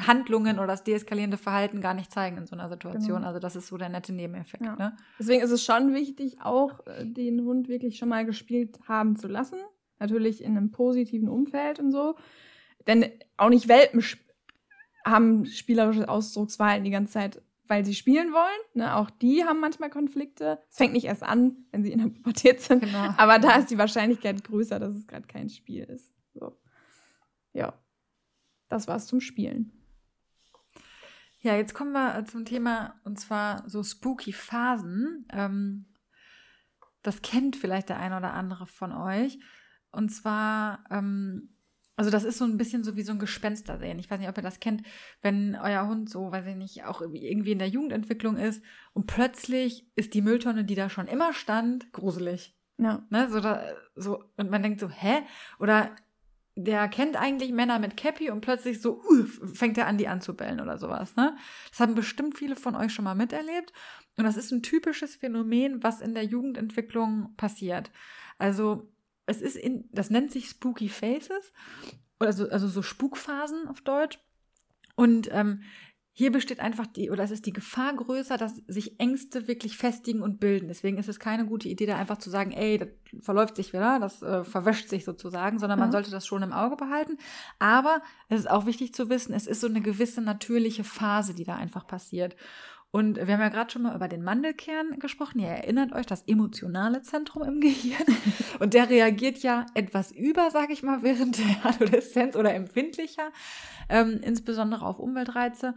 Handlungen 0.07 0.59
oder 0.59 0.68
das 0.68 0.84
deeskalierende 0.84 1.38
Verhalten 1.38 1.80
gar 1.80 1.93
nicht 1.93 2.11
zeigen 2.11 2.38
in 2.38 2.45
so 2.45 2.55
einer 2.55 2.68
Situation. 2.68 3.18
Genau. 3.18 3.28
Also 3.28 3.39
das 3.39 3.55
ist 3.55 3.68
so 3.68 3.78
der 3.78 3.88
nette 3.88 4.14
Nebeneffekt. 4.14 4.66
Ja. 4.66 4.76
Ne? 4.76 4.97
Deswegen 5.18 5.41
ist 5.41 5.51
es 5.51 5.64
schon 5.64 5.93
wichtig, 5.93 6.41
auch 6.41 6.86
äh, 6.86 7.05
den 7.05 7.41
Hund 7.41 7.70
wirklich 7.70 7.97
schon 7.97 8.09
mal 8.09 8.26
gespielt 8.26 8.78
haben 8.88 9.16
zu 9.16 9.28
lassen. 9.28 9.57
Natürlich 9.99 10.43
in 10.43 10.57
einem 10.57 10.72
positiven 10.72 11.30
Umfeld 11.30 11.80
und 11.80 11.91
so. 11.91 12.16
Denn 12.86 13.05
auch 13.38 13.49
nicht 13.49 13.70
Welpen 13.70 14.01
haben 15.05 15.45
spielerisches 15.45 16.07
Ausdrucksverhalten 16.07 16.85
die 16.85 16.91
ganze 16.91 17.13
Zeit, 17.13 17.41
weil 17.67 17.85
sie 17.85 17.95
spielen 17.95 18.33
wollen. 18.33 18.61
Ne? 18.73 18.95
Auch 18.95 19.09
die 19.09 19.43
haben 19.43 19.59
manchmal 19.59 19.89
Konflikte. 19.89 20.59
Es 20.69 20.77
fängt 20.77 20.93
nicht 20.93 21.05
erst 21.05 21.23
an, 21.23 21.65
wenn 21.71 21.83
sie 21.83 21.91
in 21.91 21.99
der 21.99 22.09
Pubertät 22.09 22.61
sind. 22.61 22.81
Genau. 22.81 23.13
Aber 23.17 23.39
da 23.39 23.55
ist 23.55 23.71
die 23.71 23.77
Wahrscheinlichkeit 23.77 24.43
größer, 24.43 24.79
dass 24.79 24.95
es 24.95 25.07
gerade 25.07 25.27
kein 25.27 25.49
Spiel 25.49 25.83
ist. 25.83 26.13
So. 26.33 26.57
Ja. 27.53 27.73
Das 28.69 28.87
war's 28.87 29.07
zum 29.07 29.21
Spielen. 29.21 29.71
Ja, 31.39 31.55
jetzt 31.55 31.73
kommen 31.73 31.91
wir 31.91 32.17
äh, 32.17 32.23
zum 32.23 32.45
Thema 32.45 32.95
und 33.03 33.19
zwar 33.19 33.69
so 33.69 33.83
spooky 33.83 34.31
Phasen. 34.31 35.27
Ähm, 35.29 35.85
das 37.01 37.21
kennt 37.21 37.57
vielleicht 37.57 37.89
der 37.89 37.99
eine 37.99 38.17
oder 38.17 38.33
andere 38.33 38.65
von 38.65 38.93
euch. 38.93 39.37
Und 39.91 40.09
zwar, 40.09 40.85
ähm, 40.89 41.52
also 41.95 42.09
das 42.09 42.23
ist 42.23 42.37
so 42.37 42.45
ein 42.45 42.57
bisschen 42.57 42.83
so 42.83 42.95
wie 42.95 43.03
so 43.03 43.11
ein 43.11 43.19
Gespenster 43.19 43.77
sehen. 43.77 43.99
Ich 43.99 44.09
weiß 44.09 44.19
nicht, 44.19 44.29
ob 44.29 44.37
ihr 44.37 44.43
das 44.43 44.59
kennt, 44.59 44.83
wenn 45.21 45.55
euer 45.55 45.87
Hund 45.87 46.09
so, 46.09 46.31
weiß 46.31 46.45
ich 46.47 46.55
nicht, 46.55 46.85
auch 46.85 47.01
irgendwie 47.01 47.51
in 47.51 47.59
der 47.59 47.69
Jugendentwicklung 47.69 48.37
ist 48.37 48.63
und 48.93 49.05
plötzlich 49.05 49.87
ist 49.95 50.13
die 50.13 50.21
Mülltonne, 50.21 50.65
die 50.65 50.75
da 50.75 50.89
schon 50.89 51.07
immer 51.07 51.33
stand, 51.33 51.91
gruselig. 51.93 52.55
Ja. 52.77 53.05
Ne, 53.09 53.29
so, 53.29 53.39
da, 53.39 53.63
so, 53.95 54.23
und 54.37 54.49
man 54.49 54.63
denkt 54.63 54.79
so, 54.79 54.89
hä? 54.89 55.21
Oder 55.59 55.95
der 56.55 56.87
kennt 56.87 57.15
eigentlich 57.15 57.51
Männer 57.51 57.79
mit 57.79 57.97
Cappy 57.97 58.29
und 58.29 58.41
plötzlich 58.41 58.81
so 58.81 59.01
uh, 59.01 59.25
fängt 59.25 59.77
er 59.77 59.87
an, 59.87 59.97
die 59.97 60.07
anzubellen 60.07 60.61
oder 60.61 60.77
sowas. 60.77 61.15
Ne? 61.15 61.35
Das 61.69 61.79
haben 61.79 61.95
bestimmt 61.95 62.37
viele 62.37 62.55
von 62.55 62.75
euch 62.75 62.93
schon 62.93 63.05
mal 63.05 63.15
miterlebt. 63.15 63.73
Und 64.17 64.25
das 64.25 64.37
ist 64.37 64.51
ein 64.51 64.61
typisches 64.61 65.15
Phänomen, 65.15 65.81
was 65.81 66.01
in 66.01 66.13
der 66.13 66.23
Jugendentwicklung 66.23 67.33
passiert. 67.37 67.91
Also 68.37 68.92
es 69.26 69.41
ist 69.41 69.55
in, 69.55 69.89
das 69.91 70.09
nennt 70.09 70.32
sich 70.32 70.49
Spooky 70.49 70.89
Faces, 70.89 71.51
also, 72.19 72.49
also 72.49 72.67
so 72.67 72.82
Spukphasen 72.82 73.67
auf 73.67 73.82
Deutsch. 73.82 74.19
Und 74.95 75.30
ähm, 75.32 75.63
hier 76.15 76.32
besteht 76.32 76.59
einfach 76.59 76.86
die, 76.86 77.09
oder 77.09 77.24
es 77.24 77.32
ist 77.32 77.47
die 77.47 77.53
Gefahr 77.53 77.95
größer, 77.95 78.38
dass 78.38 78.57
sich 78.67 78.99
Ängste 78.99 79.47
wirklich 79.47 79.78
festigen 79.78 80.21
und 80.21 80.39
bilden. 80.39 80.67
Deswegen 80.67 80.99
ist 80.99 81.09
es 81.09 81.19
keine 81.19 81.47
gute 81.47 81.67
Idee, 81.67 81.88
da 81.88 81.97
einfach 81.97 82.19
zu 82.19 82.30
sagen, 82.30 82.51
ey, 82.51 82.78
das 82.78 82.89
verläuft 83.21 83.55
sich 83.55 83.74
wieder, 83.74 83.99
das 83.99 84.21
äh, 84.21 84.43
verwäscht 84.43 84.89
sich 84.89 85.05
sozusagen, 85.05 85.57
sondern 85.57 85.80
man 85.80 85.91
sollte 85.91 86.11
das 86.11 86.28
schon 86.28 86.43
im 86.43 86.53
Auge 86.53 86.76
behalten. 86.76 87.17
Aber 87.57 88.03
es 88.30 88.41
ist 88.41 88.49
auch 88.49 88.67
wichtig 88.67 88.93
zu 88.93 89.09
wissen, 89.09 89.34
es 89.34 89.47
ist 89.47 89.59
so 89.59 89.67
eine 89.67 89.82
gewisse 89.82 90.21
natürliche 90.21 90.84
Phase, 90.84 91.34
die 91.34 91.45
da 91.45 91.55
einfach 91.55 91.88
passiert. 91.88 92.36
Und 92.95 93.15
wir 93.15 93.33
haben 93.33 93.41
ja 93.41 93.49
gerade 93.49 93.71
schon 93.71 93.81
mal 93.81 93.95
über 93.95 94.07
den 94.07 94.21
Mandelkern 94.21 94.99
gesprochen. 94.99 95.39
Ihr 95.39 95.47
erinnert 95.47 95.93
euch, 95.93 96.05
das 96.05 96.21
emotionale 96.27 97.01
Zentrum 97.01 97.41
im 97.41 97.59
Gehirn. 97.59 98.05
Und 98.59 98.75
der 98.75 98.87
reagiert 98.87 99.39
ja 99.39 99.65
etwas 99.73 100.11
über, 100.11 100.51
sage 100.51 100.73
ich 100.73 100.83
mal, 100.83 101.01
während 101.01 101.39
der 101.39 101.65
Adoleszenz 101.65 102.35
oder 102.35 102.53
empfindlicher, 102.53 103.31
ähm, 103.89 104.21
insbesondere 104.23 104.85
auf 104.85 104.99
Umweltreize. 104.99 105.73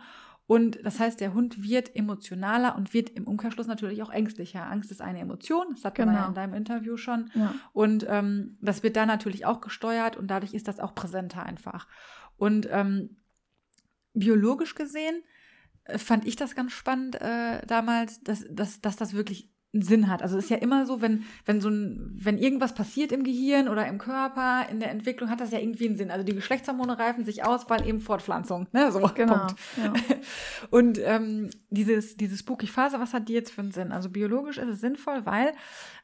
Und 0.46 0.78
das 0.84 1.00
heißt, 1.00 1.18
der 1.18 1.32
Hund 1.32 1.62
wird 1.62 1.96
emotionaler 1.96 2.76
und 2.76 2.92
wird 2.92 3.08
im 3.08 3.26
Umkehrschluss 3.26 3.66
natürlich 3.66 4.02
auch 4.02 4.10
ängstlicher. 4.10 4.70
Angst 4.70 4.90
ist 4.90 5.00
eine 5.00 5.20
Emotion, 5.20 5.68
das 5.70 5.86
hatten 5.86 6.02
genau. 6.02 6.12
wir 6.12 6.18
ja 6.18 6.28
in 6.28 6.34
deinem 6.34 6.52
Interview 6.52 6.98
schon. 6.98 7.30
Ja. 7.32 7.54
Und 7.72 8.04
ähm, 8.10 8.58
das 8.60 8.82
wird 8.82 8.94
da 8.94 9.06
natürlich 9.06 9.46
auch 9.46 9.62
gesteuert 9.62 10.18
und 10.18 10.26
dadurch 10.26 10.52
ist 10.52 10.68
das 10.68 10.80
auch 10.80 10.94
präsenter 10.94 11.44
einfach. 11.44 11.88
Und 12.36 12.68
ähm, 12.70 13.16
biologisch 14.12 14.74
gesehen 14.74 15.22
fand 15.96 16.26
ich 16.26 16.36
das 16.36 16.54
ganz 16.54 16.72
spannend 16.72 17.20
äh, 17.20 17.64
damals, 17.66 18.20
dass, 18.20 18.44
dass, 18.48 18.80
dass 18.80 18.96
das 18.96 19.12
wirklich 19.12 19.50
einen 19.76 19.82
Sinn 19.82 20.08
hat. 20.08 20.22
Also 20.22 20.36
es 20.36 20.44
ist 20.44 20.50
ja 20.50 20.56
immer 20.56 20.86
so, 20.86 21.00
wenn, 21.00 21.24
wenn 21.44 21.60
so 21.60 21.68
ein, 21.68 22.10
wenn 22.18 22.38
irgendwas 22.38 22.74
passiert 22.74 23.12
im 23.12 23.22
Gehirn 23.22 23.68
oder 23.68 23.86
im 23.86 23.98
Körper, 23.98 24.66
in 24.70 24.80
der 24.80 24.90
Entwicklung, 24.90 25.30
hat 25.30 25.40
das 25.40 25.52
ja 25.52 25.58
irgendwie 25.58 25.86
einen 25.86 25.96
Sinn. 25.96 26.10
Also 26.10 26.24
die 26.24 26.34
Geschlechtshormone 26.34 26.98
reifen 26.98 27.24
sich 27.24 27.44
aus, 27.44 27.68
weil 27.68 27.86
eben 27.86 28.00
Fortpflanzung, 28.00 28.66
ne? 28.72 28.90
So, 28.90 29.00
genau, 29.14 29.46
Punkt. 29.46 29.54
Ja. 29.76 29.92
Und 30.70 30.98
ähm, 31.04 31.50
dieses, 31.70 32.16
diese 32.16 32.36
spooky 32.36 32.66
Phase, 32.66 32.98
was 32.98 33.12
hat 33.12 33.28
die 33.28 33.34
jetzt 33.34 33.52
für 33.52 33.60
einen 33.60 33.72
Sinn? 33.72 33.92
Also 33.92 34.08
biologisch 34.08 34.58
ist 34.58 34.68
es 34.68 34.80
sinnvoll, 34.80 35.24
weil 35.26 35.52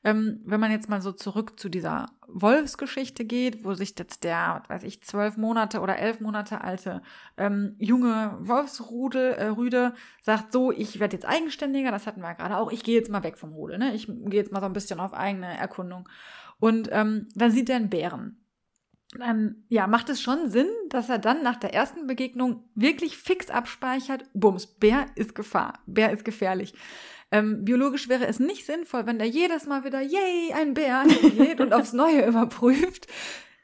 ähm, 0.04 0.40
wenn 0.44 0.60
man 0.60 0.70
jetzt 0.70 0.88
mal 0.88 1.00
so 1.00 1.12
zurück 1.12 1.58
zu 1.58 1.68
dieser 1.68 2.06
Wolfsgeschichte 2.26 3.24
geht, 3.24 3.64
wo 3.64 3.74
sich 3.74 3.94
jetzt 3.98 4.24
der, 4.24 4.62
was 4.66 4.68
weiß 4.68 4.82
ich, 4.84 5.02
zwölf 5.02 5.36
Monate 5.36 5.80
oder 5.80 5.98
elf 5.98 6.20
Monate 6.20 6.62
alte 6.62 7.02
ähm, 7.36 7.76
junge 7.78 8.36
Wolfsrudel, 8.40 9.32
äh, 9.32 9.46
Rüde 9.46 9.94
sagt 10.22 10.52
so, 10.52 10.72
ich 10.72 10.98
werde 10.98 11.16
jetzt 11.16 11.26
eigenständiger, 11.26 11.90
das 11.90 12.06
hatten 12.06 12.20
wir 12.20 12.34
gerade 12.34 12.56
auch, 12.56 12.72
ich 12.72 12.82
gehe 12.82 12.96
jetzt 12.96 13.10
mal 13.10 13.22
weg 13.22 13.38
vom 13.38 13.52
Rudel, 13.52 13.61
ne? 13.68 13.94
Ich 13.94 14.06
gehe 14.06 14.40
jetzt 14.40 14.52
mal 14.52 14.60
so 14.60 14.66
ein 14.66 14.72
bisschen 14.72 15.00
auf 15.00 15.14
eigene 15.14 15.56
Erkundung. 15.58 16.08
Und 16.58 16.88
ähm, 16.92 17.28
dann 17.34 17.50
sieht 17.50 17.68
er 17.70 17.76
einen 17.76 17.90
Bären 17.90 18.42
dann 19.18 19.64
ja, 19.68 19.86
macht 19.86 20.08
es 20.08 20.22
schon 20.22 20.50
Sinn, 20.50 20.68
dass 20.88 21.08
er 21.08 21.18
dann 21.18 21.42
nach 21.42 21.56
der 21.56 21.74
ersten 21.74 22.06
Begegnung 22.06 22.64
wirklich 22.74 23.18
fix 23.18 23.50
abspeichert, 23.50 24.24
bums, 24.32 24.66
Bär 24.66 25.06
ist 25.14 25.34
Gefahr, 25.34 25.80
Bär 25.86 26.12
ist 26.12 26.24
gefährlich. 26.24 26.74
Ähm, 27.30 27.64
biologisch 27.64 28.08
wäre 28.08 28.26
es 28.26 28.38
nicht 28.38 28.66
sinnvoll, 28.66 29.06
wenn 29.06 29.18
der 29.18 29.28
jedes 29.28 29.66
Mal 29.66 29.84
wieder, 29.84 30.00
yay, 30.00 30.52
ein 30.54 30.74
Bär 30.74 31.04
geht 31.36 31.60
und 31.60 31.72
aufs 31.72 31.92
Neue 31.92 32.26
überprüft. 32.26 33.06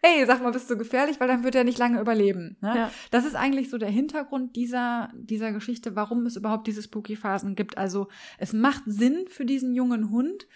Hey, 0.01 0.25
sag 0.27 0.43
mal, 0.43 0.53
bist 0.53 0.71
du 0.71 0.77
gefährlich, 0.77 1.19
weil 1.19 1.29
dann 1.29 1.43
wird 1.43 1.57
er 1.57 1.65
nicht 1.65 1.79
lange 1.79 2.01
überleben. 2.01 2.57
Ne? 2.61 2.73
Ja. 2.77 2.91
Das 3.11 3.25
ist 3.25 3.35
eigentlich 3.35 3.69
so 3.69 3.79
der 3.79 3.91
Hintergrund 3.91 4.55
dieser, 4.55 5.11
dieser 5.15 5.53
Geschichte, 5.53 5.97
warum 5.97 6.25
es 6.27 6.37
überhaupt 6.37 6.67
diese 6.69 6.83
Spooky-Phasen 6.83 7.57
gibt. 7.57 7.77
Also 7.79 8.09
es 8.39 8.53
macht 8.53 8.85
Sinn 8.87 9.27
für 9.29 9.45
diesen 9.45 9.75
jungen 9.75 10.11
Hund, 10.11 10.47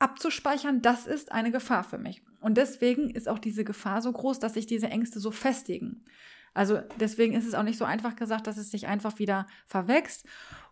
abzuspeichern, 0.00 0.82
das 0.82 1.06
ist 1.06 1.32
eine 1.32 1.50
Gefahr 1.50 1.84
für 1.84 1.98
mich. 1.98 2.22
Und 2.40 2.58
deswegen 2.58 3.10
ist 3.10 3.28
auch 3.28 3.38
diese 3.38 3.64
Gefahr 3.64 4.02
so 4.02 4.12
groß, 4.12 4.38
dass 4.38 4.54
sich 4.54 4.66
diese 4.66 4.88
Ängste 4.88 5.20
so 5.20 5.30
festigen. 5.30 6.04
Also 6.52 6.80
deswegen 7.00 7.34
ist 7.34 7.46
es 7.46 7.54
auch 7.54 7.62
nicht 7.62 7.78
so 7.78 7.84
einfach 7.84 8.16
gesagt, 8.16 8.46
dass 8.46 8.58
es 8.58 8.70
sich 8.70 8.86
einfach 8.86 9.18
wieder 9.18 9.46
verwächst. 9.66 10.26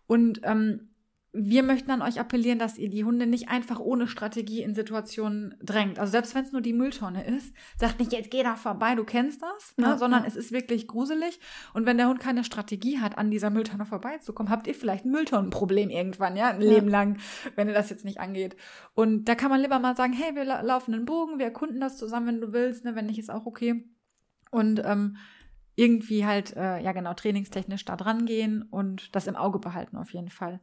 Und 0.07 0.41
ähm, 0.43 0.92
wir 1.35 1.63
möchten 1.63 1.89
an 1.89 2.03
euch 2.03 2.19
appellieren, 2.19 2.59
dass 2.59 2.77
ihr 2.77 2.89
die 2.89 3.03
Hunde 3.03 3.25
nicht 3.25 3.49
einfach 3.49 3.79
ohne 3.79 4.07
Strategie 4.07 4.61
in 4.61 4.75
Situationen 4.75 5.55
drängt. 5.63 5.97
Also 5.97 6.11
selbst 6.11 6.35
wenn 6.35 6.45
es 6.45 6.51
nur 6.51 6.61
die 6.61 6.73
Mülltonne 6.73 7.25
ist, 7.25 7.55
sagt 7.75 7.99
nicht, 7.99 8.11
jetzt 8.11 8.29
geh 8.29 8.43
da 8.43 8.55
vorbei, 8.55 8.93
du 8.93 9.03
kennst 9.03 9.41
das, 9.41 9.75
ne? 9.75 9.87
ja, 9.87 9.97
sondern 9.97 10.21
ja. 10.21 10.27
es 10.27 10.35
ist 10.35 10.51
wirklich 10.51 10.87
gruselig. 10.87 11.39
Und 11.73 11.87
wenn 11.87 11.97
der 11.97 12.07
Hund 12.07 12.19
keine 12.19 12.43
Strategie 12.43 12.99
hat, 12.99 13.17
an 13.17 13.31
dieser 13.31 13.49
Mülltonne 13.49 13.85
vorbeizukommen, 13.85 14.51
habt 14.51 14.67
ihr 14.67 14.75
vielleicht 14.75 15.05
ein 15.05 15.11
Mülltonnenproblem 15.11 15.89
irgendwann, 15.89 16.35
ja, 16.35 16.49
ein 16.49 16.61
ja. 16.61 16.69
Leben 16.69 16.87
lang, 16.87 17.17
wenn 17.55 17.67
ihr 17.67 17.73
das 17.73 17.89
jetzt 17.89 18.05
nicht 18.05 18.19
angeht. 18.19 18.55
Und 18.93 19.25
da 19.25 19.33
kann 19.33 19.49
man 19.49 19.59
lieber 19.59 19.79
mal 19.79 19.95
sagen, 19.95 20.13
hey, 20.13 20.35
wir 20.35 20.45
laufen 20.45 20.93
einen 20.93 21.05
Bogen, 21.05 21.39
wir 21.39 21.45
erkunden 21.45 21.79
das 21.79 21.97
zusammen, 21.97 22.27
wenn 22.27 22.41
du 22.41 22.53
willst, 22.53 22.85
ne? 22.85 22.95
wenn 22.95 23.07
nicht, 23.07 23.17
ist 23.17 23.31
auch 23.31 23.47
okay. 23.47 23.89
Und 24.51 24.83
ähm, 24.85 25.17
irgendwie 25.73 26.27
halt, 26.27 26.55
äh, 26.55 26.79
ja 26.79 26.91
genau, 26.91 27.15
trainingstechnisch 27.15 27.85
da 27.85 27.95
dran 27.95 28.27
gehen 28.27 28.61
und 28.61 29.15
das 29.15 29.25
im 29.25 29.35
Auge 29.35 29.57
behalten 29.57 29.97
auf 29.97 30.13
jeden 30.13 30.29
Fall. 30.29 30.59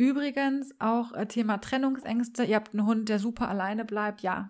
Übrigens 0.00 0.74
auch 0.78 1.12
äh, 1.12 1.26
Thema 1.26 1.58
Trennungsängste. 1.58 2.44
Ihr 2.44 2.56
habt 2.56 2.72
einen 2.72 2.86
Hund, 2.86 3.10
der 3.10 3.18
super 3.18 3.50
alleine 3.50 3.84
bleibt. 3.84 4.22
Ja, 4.22 4.48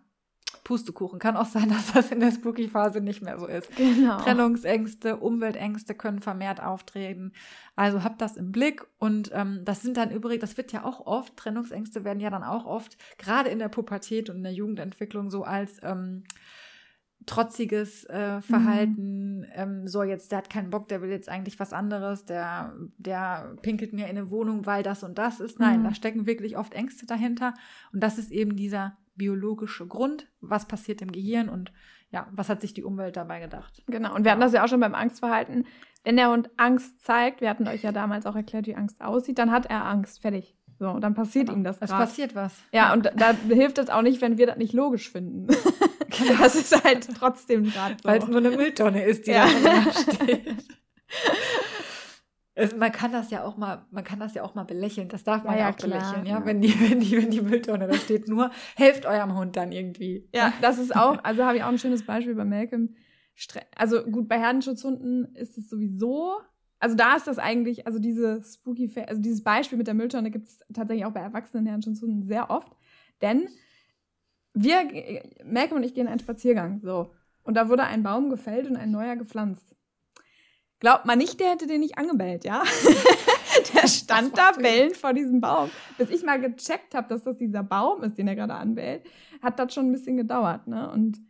Pustekuchen. 0.62 1.18
Kann 1.18 1.36
auch 1.36 1.46
sein, 1.46 1.68
dass 1.70 1.92
das 1.92 2.12
in 2.12 2.20
der 2.20 2.30
Spooky-Phase 2.30 3.01
nicht 3.01 3.20
mehr 3.20 3.36
so 3.36 3.48
ist. 3.48 3.68
Genau. 3.74 4.18
Trennungsängste, 4.18 5.16
Umweltängste 5.16 5.96
können 5.96 6.20
vermehrt 6.20 6.62
auftreten. 6.62 7.32
Also 7.74 8.05
habt 8.05 8.20
das 8.20 8.36
im 8.36 8.53
Blick. 8.53 8.86
Und 9.01 9.32
ähm, 9.34 9.62
das 9.64 9.82
sind 9.82 9.96
dann 9.96 10.12
übrigens, 10.12 10.42
das 10.42 10.57
wird 10.57 10.70
ja 10.70 10.84
auch 10.84 11.05
oft, 11.05 11.36
Trennungsängste 11.36 12.05
werden 12.05 12.20
ja 12.20 12.30
dann 12.30 12.44
auch 12.44 12.64
oft, 12.64 12.96
gerade 13.18 13.51
in 13.51 13.59
der 13.59 13.70
Pubertät 13.70 14.30
und 14.30 14.36
in 14.36 14.44
der 14.44 14.53
Jugendentwicklung, 14.53 15.30
so 15.30 15.42
als 15.42 15.78
ähm, 15.82 16.22
trotziges 17.26 18.04
äh, 18.04 18.40
Verhalten, 18.40 19.40
mhm. 19.40 19.46
ähm, 19.54 19.88
so 19.88 20.02
jetzt, 20.02 20.32
der 20.32 20.38
hat 20.38 20.50
keinen 20.50 20.70
Bock, 20.70 20.88
der 20.88 21.02
will 21.02 21.10
jetzt 21.10 21.28
eigentlich 21.28 21.60
was 21.60 21.72
anderes, 21.72 22.24
der, 22.24 22.74
der 22.98 23.56
pinkelt 23.62 23.92
mir 23.92 24.04
in 24.04 24.16
eine 24.16 24.30
Wohnung, 24.30 24.66
weil 24.66 24.82
das 24.82 25.02
und 25.02 25.18
das 25.18 25.40
ist. 25.40 25.58
Nein, 25.58 25.80
mhm. 25.80 25.84
da 25.84 25.94
stecken 25.94 26.26
wirklich 26.26 26.56
oft 26.56 26.74
Ängste 26.74 27.06
dahinter. 27.06 27.54
Und 27.92 28.02
das 28.02 28.18
ist 28.18 28.30
eben 28.30 28.56
dieser 28.56 28.96
biologische 29.16 29.86
Grund, 29.86 30.28
was 30.40 30.66
passiert 30.66 31.02
im 31.02 31.12
Gehirn 31.12 31.48
und 31.48 31.72
ja, 32.10 32.26
was 32.32 32.48
hat 32.48 32.60
sich 32.60 32.74
die 32.74 32.82
Umwelt 32.82 33.16
dabei 33.16 33.38
gedacht. 33.40 33.82
Genau, 33.86 34.14
und 34.14 34.24
wir 34.24 34.32
hatten 34.32 34.40
das 34.40 34.52
ja 34.52 34.64
auch 34.64 34.68
schon 34.68 34.80
beim 34.80 34.94
Angstverhalten. 34.94 35.66
Wenn 36.02 36.16
der 36.16 36.30
Hund 36.30 36.50
Angst 36.56 37.04
zeigt, 37.04 37.40
wir 37.40 37.50
hatten 37.50 37.68
euch 37.68 37.82
ja 37.82 37.92
damals 37.92 38.26
auch 38.26 38.34
erklärt, 38.34 38.66
wie 38.66 38.74
Angst 38.74 39.00
aussieht, 39.00 39.38
dann 39.38 39.52
hat 39.52 39.66
er 39.66 39.84
Angst, 39.84 40.22
fertig. 40.22 40.56
So, 40.81 40.99
dann 40.99 41.14
passiert 41.14 41.47
genau. 41.47 41.59
ihm 41.59 41.64
das. 41.64 41.76
Es 41.81 41.91
passiert 41.91 42.35
was. 42.35 42.55
Ja, 42.72 42.93
und 42.95 43.12
da, 43.14 43.35
hilft 43.49 43.78
es 43.78 43.91
auch 43.91 44.03
nicht, 44.03 44.20
wenn 44.20 44.39
wir 44.39 44.47
das 44.47 44.57
nicht 44.57 44.72
logisch 44.72 45.11
finden. 45.11 45.47
Das 46.41 46.55
ist 46.55 46.85
halt 46.85 47.09
trotzdem 47.18 47.64
gerade 47.64 47.97
so. 48.03 48.09
Weil 48.09 48.18
es 48.18 48.26
nur 48.26 48.39
eine 48.39 48.51
Mülltonne 48.51 49.05
ist, 49.05 49.26
die 49.26 49.33
ja. 49.33 49.47
da 49.47 49.93
steht. 50.14 50.64
Es, 52.55 52.76
man 52.76 52.93
kann 52.93 53.12
das 53.12 53.31
ja 53.31 53.45
auch 53.45 53.57
mal, 53.57 53.87
man 53.91 54.05
kann 54.05 54.20
das 54.20 54.35
ja 54.35 54.43
auch 54.43 54.55
mal 54.55 54.64
belächeln. 54.64 55.09
Das 55.09 55.24
darf 55.24 55.45
man 55.45 55.55
ja, 55.55 55.61
ja 55.61 55.70
auch 55.70 55.76
klar, 55.76 55.99
belächeln, 55.99 56.26
ja? 56.26 56.39
ja? 56.39 56.47
Wenn, 56.47 56.61
die, 56.61 56.74
wenn, 56.81 57.01
die, 57.01 57.16
wenn 57.16 57.31
die 57.31 57.41
Mülltonne 57.41 57.87
da 57.87 57.95
steht, 57.95 58.28
nur 58.28 58.51
helft 58.76 59.07
eurem 59.07 59.37
Hund 59.37 59.57
dann 59.57 59.72
irgendwie. 59.72 60.28
Ja, 60.35 60.53
das 60.61 60.78
ist 60.78 60.95
auch, 60.95 61.22
also 61.22 61.45
habe 61.45 61.57
ich 61.57 61.62
auch 61.62 61.68
ein 61.68 61.78
schönes 61.78 62.05
Beispiel 62.05 62.35
bei 62.35 62.45
Malcolm. 62.45 62.97
Also 63.76 64.03
gut, 64.03 64.28
bei 64.28 64.39
Herdenschutzhunden 64.39 65.35
ist 65.35 65.57
es 65.57 65.70
sowieso, 65.70 66.41
also 66.81 66.97
da 66.97 67.14
ist 67.14 67.26
das 67.26 67.39
eigentlich, 67.39 67.87
also 67.87 67.99
diese 67.99 68.43
spooky, 68.43 68.91
also 69.07 69.20
dieses 69.20 69.45
Beispiel 69.45 69.76
mit 69.76 69.87
der 69.87 69.95
Mülltonne 69.95 70.31
gibt 70.31 70.49
es 70.49 70.59
tatsächlich 70.72 71.05
auch 71.05 71.12
bei 71.12 71.20
erwachsenen 71.20 71.66
Herdenschutzhunden 71.66 72.22
sehr 72.22 72.51
oft. 72.51 72.72
Denn 73.20 73.49
wir, 74.55 74.89
Malcolm 75.45 75.76
und 75.76 75.85
ich 75.85 75.95
gehen 75.95 76.09
einen 76.09 76.20
Spaziergang, 76.20 76.81
so. 76.83 77.12
Und 77.43 77.55
da 77.55 77.68
wurde 77.68 77.85
ein 77.85 78.03
Baum 78.03 78.31
gefällt 78.31 78.66
und 78.66 78.76
ein 78.76 78.91
neuer 78.91 79.16
gepflanzt. 79.16 79.76
Glaubt 80.78 81.05
man 81.05 81.18
nicht, 81.18 81.39
der 81.39 81.51
hätte 81.51 81.66
den 81.66 81.81
nicht 81.81 81.99
angebellt, 81.99 82.45
ja? 82.45 82.62
der 83.74 83.87
stand 83.87 84.39
da 84.39 84.53
bellend 84.53 84.97
vor 84.97 85.12
diesem 85.12 85.41
Baum. 85.43 85.70
Bis 85.99 86.09
ich 86.09 86.22
mal 86.24 86.41
gecheckt 86.41 86.95
habe, 86.95 87.09
dass 87.09 87.22
das 87.22 87.37
dieser 87.37 87.62
Baum 87.62 88.03
ist, 88.03 88.16
den 88.16 88.26
er 88.26 88.37
gerade 88.37 88.55
anbellt, 88.55 89.05
hat 89.43 89.59
das 89.59 89.74
schon 89.74 89.87
ein 89.87 89.93
bisschen 89.93 90.16
gedauert, 90.16 90.66
ne? 90.66 90.91
Und 90.91 91.20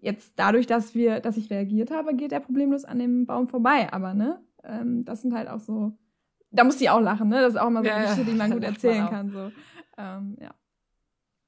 jetzt 0.00 0.32
dadurch, 0.36 0.66
dass 0.66 0.96
wir, 0.96 1.20
dass 1.20 1.36
ich 1.36 1.50
reagiert 1.50 1.92
habe, 1.92 2.14
geht 2.14 2.32
er 2.32 2.40
problemlos 2.40 2.84
an 2.84 2.98
dem 2.98 3.26
Baum 3.26 3.46
vorbei. 3.46 3.92
Aber, 3.92 4.12
ne? 4.12 4.44
Ähm, 4.66 5.04
das 5.04 5.22
sind 5.22 5.32
halt 5.34 5.48
auch 5.48 5.60
so, 5.60 5.96
da 6.50 6.64
muss 6.64 6.80
ich 6.80 6.90
auch 6.90 7.00
lachen, 7.00 7.28
ne? 7.28 7.40
Das 7.40 7.54
ist 7.54 7.60
auch 7.60 7.70
mal 7.70 7.82
so 7.82 7.88
ja, 7.88 7.96
eine 7.96 8.06
Geschichte, 8.06 8.30
die 8.30 8.36
man 8.36 8.50
gut 8.50 8.64
erzählen 8.72 9.08
kann, 9.08 9.30
so. 9.30 9.52
Ähm, 9.96 10.36
ja. 10.40 10.54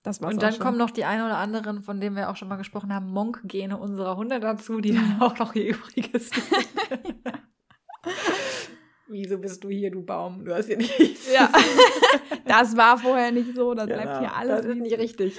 Das 0.03 0.23
war's 0.23 0.33
und 0.33 0.43
dann 0.43 0.59
kommen 0.59 0.79
noch 0.79 0.91
die 0.91 1.05
ein 1.05 1.21
oder 1.21 1.37
anderen, 1.37 1.83
von 1.83 2.01
denen 2.01 2.17
wir 2.17 2.31
auch 2.31 2.37
schon 2.37 2.49
mal 2.49 2.57
gesprochen 2.57 2.95
haben, 2.95 3.11
Monk-Gene 3.11 3.77
unserer 3.77 4.17
Hunde 4.17 4.41
dazu, 4.41 4.81
die 4.81 4.95
dann 4.95 5.21
auch 5.21 5.39
noch 5.39 5.55
ihr 5.55 5.75
Übriges 5.75 6.31
Wieso 9.11 9.39
bist 9.39 9.65
du 9.65 9.71
hier, 9.71 9.91
du 9.91 10.03
Baum? 10.03 10.45
Du 10.45 10.55
hast 10.55 10.67
hier 10.67 10.77
nichts. 10.77 11.33
Ja, 11.33 11.51
das 12.45 12.77
war 12.77 12.99
vorher 12.99 13.33
nicht 13.33 13.55
so, 13.55 13.73
das 13.75 13.87
genau, 13.87 14.03
bleibt 14.03 14.19
hier 14.19 14.37
alles. 14.37 14.63
Das 14.63 14.67
ist 14.67 14.81
nicht 14.81 14.99
richtig. 14.99 15.39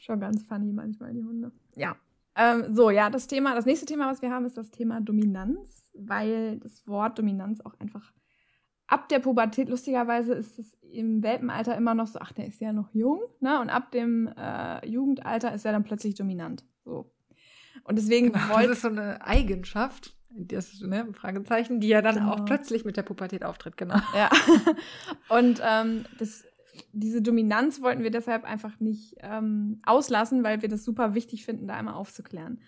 Schon 0.00 0.20
ganz 0.20 0.42
funny 0.44 0.72
manchmal, 0.72 1.12
die 1.12 1.22
Hunde. 1.22 1.52
Ja. 1.76 1.96
Ähm, 2.40 2.74
so, 2.74 2.90
ja, 2.90 3.10
das 3.10 3.26
Thema, 3.26 3.54
das 3.54 3.66
nächste 3.66 3.84
Thema, 3.84 4.10
was 4.10 4.22
wir 4.22 4.30
haben, 4.30 4.46
ist 4.46 4.56
das 4.56 4.70
Thema 4.70 5.00
Dominanz, 5.00 5.90
weil 5.94 6.58
das 6.60 6.86
Wort 6.86 7.18
Dominanz 7.18 7.60
auch 7.60 7.78
einfach 7.78 8.12
ab 8.90 9.08
der 9.08 9.20
Pubertät, 9.20 9.68
lustigerweise 9.68 10.34
ist 10.34 10.58
es 10.58 10.74
im 10.82 11.22
Welpenalter 11.22 11.76
immer 11.76 11.94
noch 11.94 12.08
so, 12.08 12.18
ach, 12.20 12.32
der 12.32 12.46
ist 12.46 12.60
ja 12.60 12.72
noch 12.72 12.92
jung, 12.92 13.20
ne? 13.40 13.60
Und 13.60 13.70
ab 13.70 13.92
dem 13.92 14.28
äh, 14.36 14.86
Jugendalter 14.86 15.54
ist 15.54 15.64
er 15.64 15.72
dann 15.72 15.84
plötzlich 15.84 16.16
dominant. 16.16 16.64
So. 16.84 17.12
Und 17.84 17.96
deswegen 17.96 18.32
genau, 18.32 18.58
Das 18.58 18.70
ist 18.70 18.82
so 18.82 18.88
eine 18.88 19.24
Eigenschaft, 19.24 20.16
das 20.30 20.80
ne, 20.80 21.06
Fragezeichen, 21.12 21.80
die 21.80 21.88
ja 21.88 22.02
dann 22.02 22.16
genau. 22.16 22.32
auch 22.32 22.44
plötzlich 22.44 22.84
mit 22.84 22.96
der 22.96 23.02
Pubertät 23.02 23.44
auftritt, 23.44 23.76
genau. 23.76 23.98
Ja. 24.14 24.28
Und 25.28 25.60
ähm, 25.64 26.04
das, 26.18 26.44
diese 26.92 27.22
Dominanz 27.22 27.82
wollten 27.82 28.02
wir 28.02 28.10
deshalb 28.10 28.44
einfach 28.44 28.80
nicht 28.80 29.16
ähm, 29.20 29.80
auslassen, 29.84 30.42
weil 30.42 30.62
wir 30.62 30.68
das 30.68 30.84
super 30.84 31.14
wichtig 31.14 31.44
finden, 31.44 31.68
da 31.68 31.74
einmal 31.74 31.94
aufzuklären. 31.94 32.60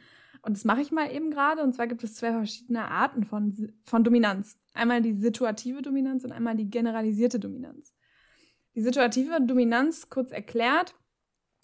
Und 0.43 0.57
das 0.57 0.65
mache 0.65 0.81
ich 0.81 0.91
mal 0.91 1.13
eben 1.13 1.31
gerade. 1.31 1.63
Und 1.63 1.73
zwar 1.75 1.87
gibt 1.87 2.03
es 2.03 2.15
zwei 2.15 2.33
verschiedene 2.33 2.89
Arten 2.89 3.25
von, 3.25 3.73
von 3.85 4.03
Dominanz. 4.03 4.59
Einmal 4.75 5.01
die 5.01 5.15
situative 5.15 5.83
Dominanz 5.83 6.25
und 6.25 6.33
einmal 6.33 6.57
die 6.57 6.69
generalisierte 6.69 7.39
Dominanz. 7.39 7.95
Die 8.75 8.83
situative 8.83 9.41
Dominanz, 9.41 10.09
kurz 10.09 10.33
erklärt, 10.33 10.95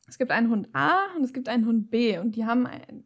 es 0.07 0.19
gibt 0.19 0.31
einen 0.31 0.51
Hund 0.51 0.69
A 0.75 1.15
und 1.17 1.25
es 1.25 1.33
gibt 1.33 1.49
einen 1.49 1.67
Hund 1.67 1.91
B. 1.91 2.19
Und 2.19 2.37
die 2.37 2.47
haben 2.47 2.67
ein, 2.67 3.05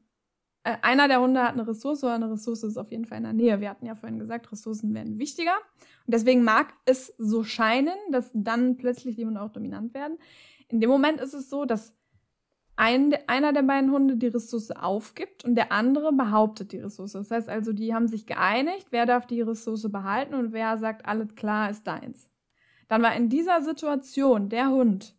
äh, 0.64 0.76
einer 0.82 1.08
der 1.08 1.20
Hunde 1.20 1.42
hat 1.42 1.54
eine 1.54 1.66
Ressource 1.66 2.04
oder 2.04 2.14
eine 2.14 2.30
Ressource 2.30 2.62
ist 2.62 2.76
auf 2.76 2.90
jeden 2.90 3.04
Fall 3.04 3.18
in 3.18 3.24
der 3.24 3.32
Nähe. 3.32 3.60
Wir 3.60 3.70
hatten 3.70 3.86
ja 3.86 3.94
vorhin 3.94 4.18
gesagt, 4.18 4.50
Ressourcen 4.52 4.94
werden 4.94 5.18
wichtiger. 5.18 5.54
Und 6.06 6.14
deswegen 6.14 6.44
mag 6.44 6.72
es 6.84 7.14
so 7.18 7.42
scheinen, 7.42 7.96
dass 8.10 8.30
dann 8.32 8.76
plötzlich 8.76 9.16
die 9.16 9.26
Hunde 9.26 9.40
auch 9.40 9.50
dominant 9.50 9.94
werden. 9.94 10.18
In 10.68 10.80
dem 10.80 10.90
Moment 10.90 11.20
ist 11.20 11.34
es 11.34 11.50
so, 11.50 11.64
dass 11.64 11.94
ein, 12.76 13.14
einer 13.26 13.52
der 13.52 13.62
beiden 13.62 13.90
Hunde 13.90 14.16
die 14.16 14.28
Ressource 14.28 14.70
aufgibt 14.70 15.44
und 15.44 15.56
der 15.56 15.72
andere 15.72 16.12
behauptet 16.12 16.72
die 16.72 16.78
Ressource. 16.78 17.12
Das 17.12 17.30
heißt 17.30 17.48
also, 17.48 17.72
die 17.72 17.94
haben 17.94 18.08
sich 18.08 18.26
geeinigt, 18.26 18.86
wer 18.90 19.04
darf 19.04 19.26
die 19.26 19.42
Ressource 19.42 19.90
behalten 19.90 20.34
und 20.34 20.52
wer 20.52 20.78
sagt, 20.78 21.06
alles 21.06 21.34
klar, 21.34 21.70
ist 21.70 21.86
deins. 21.86 22.28
Dann 22.88 23.02
war 23.02 23.14
in 23.14 23.28
dieser 23.28 23.62
Situation 23.62 24.48
der 24.48 24.70
Hund, 24.70 25.16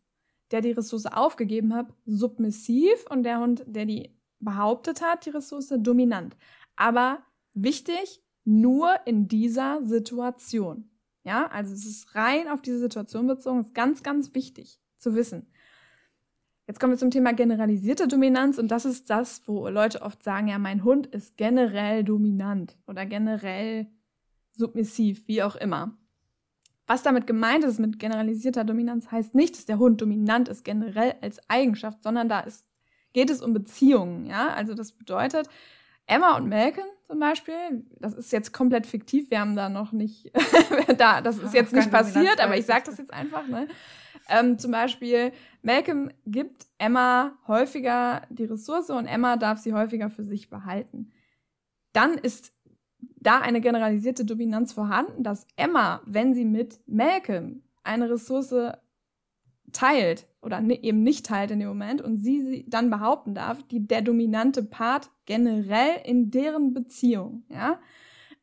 der 0.52 0.62
die 0.62 0.72
Ressource 0.72 1.06
aufgegeben 1.06 1.74
hat, 1.74 1.88
submissiv 2.06 3.06
und 3.10 3.24
der 3.24 3.40
Hund, 3.40 3.64
der 3.68 3.86
die 3.86 4.13
behauptet 4.44 5.02
hat, 5.02 5.26
die 5.26 5.32
Ressource 5.32 5.74
dominant. 5.78 6.36
Aber 6.76 7.20
wichtig, 7.54 8.24
nur 8.46 8.96
in 9.06 9.28
dieser 9.28 9.84
Situation. 9.84 10.90
Ja, 11.24 11.48
also 11.48 11.74
es 11.74 11.86
ist 11.86 12.16
rein 12.16 12.50
auf 12.50 12.62
diese 12.62 12.80
Situation 12.80 13.28
bezogen, 13.28 13.62
ist 13.62 13.74
ganz, 13.74 14.04
ganz 14.04 14.34
wichtig 14.36 14.80
zu 14.98 15.16
wissen. 15.16 15.48
Jetzt 16.68 16.80
kommen 16.80 16.94
wir 16.94 16.98
zum 16.98 17.12
Thema 17.12 17.34
generalisierte 17.34 18.08
Dominanz 18.08 18.58
und 18.58 18.70
das 18.70 18.86
ist 18.86 19.10
das, 19.10 19.48
wo 19.48 19.68
Leute 19.68 20.02
oft 20.02 20.24
sagen, 20.24 20.48
ja, 20.48 20.58
mein 20.60 20.84
Hund 20.84 21.08
ist 21.08 21.36
generell 21.38 22.04
dominant 22.04 22.78
oder 22.88 23.06
generell 23.06 23.88
submissiv, 24.54 25.28
wie 25.28 25.44
auch 25.44 25.56
immer. 25.56 25.98
Was 26.88 27.04
damit 27.04 27.28
gemeint 27.28 27.64
ist 27.64 27.80
mit 27.80 28.00
generalisierter 28.00 28.64
Dominanz, 28.64 29.12
heißt 29.12 29.36
nicht, 29.36 29.56
dass 29.56 29.66
der 29.66 29.80
Hund 29.80 30.02
dominant 30.02 30.50
ist 30.50 30.64
generell 30.64 31.16
als 31.22 31.40
Eigenschaft, 31.50 32.04
sondern 32.04 32.30
da 32.30 32.42
ist, 32.42 32.66
geht 33.14 33.30
es 33.30 33.42
um 33.42 33.54
Beziehungen. 33.54 34.26
Ja, 34.26 34.50
also 34.50 34.74
das 34.74 34.92
bedeutet, 34.92 35.48
Emma 36.06 36.36
und 36.36 36.50
Malcolm 36.50 36.88
zum 37.08 37.20
Beispiel, 37.20 37.86
das 38.00 38.14
ist 38.14 38.32
jetzt 38.32 38.54
komplett 38.54 38.88
fiktiv, 38.88 39.30
wir 39.30 39.40
haben 39.40 39.56
da 39.56 39.70
noch 39.70 39.92
nicht, 39.92 40.32
da, 40.98 41.22
das 41.22 41.38
ist 41.38 41.54
jetzt 41.54 41.72
nicht 41.72 41.92
passiert, 41.92 42.40
aber 42.40 42.58
ich 42.58 42.66
sage 42.66 42.86
das 42.86 42.98
jetzt 42.98 43.14
einfach, 43.14 43.48
ne? 43.48 43.68
Ähm, 44.30 44.58
zum 44.58 44.72
Beispiel, 44.72 45.32
Malcolm 45.62 46.10
gibt 46.26 46.66
Emma 46.80 47.38
häufiger 47.48 48.24
die 48.30 48.46
Ressource 48.46 48.90
und 48.90 49.06
Emma 49.06 49.38
darf 49.38 49.60
sie 49.60 49.74
häufiger 49.74 50.10
für 50.10 50.24
sich 50.24 50.50
behalten. 50.50 51.12
Dann 51.92 52.14
ist 52.14 52.54
da 52.98 53.40
eine 53.40 53.62
generalisierte 53.62 54.26
Dominanz 54.26 54.74
vorhanden, 54.74 55.24
dass 55.24 55.46
Emma, 55.56 56.02
wenn 56.06 56.34
sie 56.34 56.46
mit 56.46 56.80
Malcolm 56.88 57.64
eine 57.84 58.10
Ressource 58.10 58.56
teilt 59.74 60.28
oder 60.42 60.62
eben 60.62 61.04
nicht 61.04 61.26
teilt 61.26 61.52
in 61.52 61.60
dem 61.60 61.68
Moment 61.68 62.02
und 62.02 62.20
sie, 62.20 62.42
sie 62.42 62.66
dann 62.68 62.90
behaupten 62.90 63.34
darf, 63.34 63.64
die, 63.64 63.86
der 63.88 64.02
dominante 64.02 64.64
Part 64.64 65.10
generell 65.26 66.02
in 66.06 66.32
deren 66.32 66.74
Beziehung, 66.74 67.44
ja, 67.50 67.80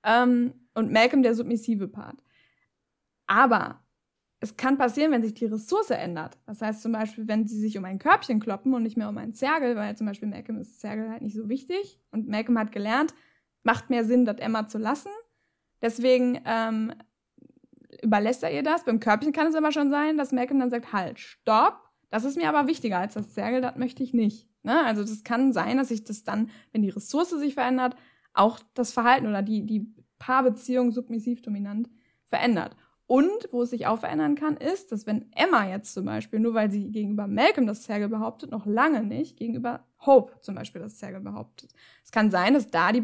ähm, 0.05 0.55
und 0.75 0.93
Malcolm 0.93 1.23
der 1.23 1.35
submissive 1.35 1.89
Part. 1.89 2.23
Aber 3.27 3.81
es 4.41 4.57
kann 4.57 4.79
passieren, 4.79 5.13
wenn 5.13 5.23
sich 5.23 5.35
die 5.35 5.45
Ressource 5.45 5.91
ändert. 5.91 6.39
Das 6.47 6.63
heißt 6.63 6.83
zum 6.83 6.93
Beispiel, 6.93 7.29
wenn 7.29 7.47
sie 7.47 7.61
sich 7.61 7.77
um 7.77 7.85
ein 7.85 7.99
Körbchen 7.99 8.41
kloppen 8.41 8.73
und 8.73 8.83
nicht 8.83 8.97
mehr 8.97 9.09
um 9.09 9.19
einen 9.19 9.35
Zergel, 9.35 9.77
weil 9.77 9.97
zum 9.97 10.07
Beispiel 10.07 10.29
Malcolm 10.29 10.59
ist 10.59 10.81
Zergel 10.81 11.11
halt 11.11 11.23
nicht 11.23 11.37
so 11.37 11.49
wichtig 11.49 12.01
und 12.11 12.29
Malcolm 12.29 12.59
hat 12.59 12.73
gelernt, 12.73 13.15
macht 13.63 13.91
mehr 13.91 14.05
Sinn, 14.05 14.25
das 14.25 14.39
Emma 14.39 14.67
zu 14.67 14.79
lassen. 14.79 15.11
Deswegen 15.83 16.41
ähm, 16.47 16.93
überlässt 18.03 18.43
er 18.43 18.53
ihr 18.53 18.63
das. 18.63 18.85
Beim 18.85 19.01
Körbchen 19.01 19.33
kann 19.33 19.47
es 19.47 19.55
aber 19.55 19.73
schon 19.73 19.91
sein, 19.91 20.17
dass 20.17 20.33
Malcolm 20.33 20.61
dann 20.61 20.71
sagt, 20.71 20.93
halt, 20.93 21.19
stopp, 21.19 21.81
das 22.11 22.25
ist 22.25 22.37
mir 22.37 22.49
aber 22.49 22.69
wichtiger 22.69 22.99
als 22.99 23.15
das 23.15 23.33
Zergel, 23.33 23.61
das 23.61 23.77
möchte 23.77 24.03
ich 24.03 24.13
nicht. 24.13 24.49
Ne? 24.63 24.85
Also 24.85 25.03
das 25.03 25.25
kann 25.25 25.53
sein, 25.53 25.77
dass 25.77 25.89
sich 25.89 26.05
das 26.05 26.25
dann, 26.25 26.51
wenn 26.73 26.83
die 26.83 26.91
Ressource 26.91 27.31
sich 27.31 27.55
verändert, 27.55 27.97
auch 28.35 28.59
das 28.75 28.93
Verhalten 28.93 29.27
oder 29.27 29.43
die, 29.43 29.65
die 29.65 29.93
Paarbeziehung 30.19 30.93
submissiv 30.93 31.43
dominant 31.43 31.89
verändert. 32.29 32.77
Und 33.07 33.49
wo 33.51 33.63
es 33.63 33.71
sich 33.71 33.89
auch 33.89 33.99
verändern 33.99 34.37
kann, 34.37 34.57
ist, 34.57 34.93
dass 34.93 35.05
wenn 35.05 35.33
Emma 35.33 35.69
jetzt 35.69 35.95
zum 35.95 36.05
Beispiel, 36.05 36.39
nur 36.39 36.55
weil 36.55 36.71
sie 36.71 36.93
gegenüber 36.93 37.27
Malcolm 37.27 37.67
das 37.67 37.83
Zergel 37.83 38.09
behauptet, 38.09 38.53
noch 38.53 38.67
lange 38.67 39.03
nicht 39.03 39.37
gegenüber 39.37 39.85
Hope 40.07 40.41
zum 40.43 40.55
Beispiel 40.55 40.81
das 40.81 40.99
Zergel 40.99 41.21
behauptet. 41.21 41.73
Es 42.05 42.13
kann 42.13 42.31
sein, 42.31 42.55
dass 42.55 42.71
da 42.71 42.93
die 42.93 43.01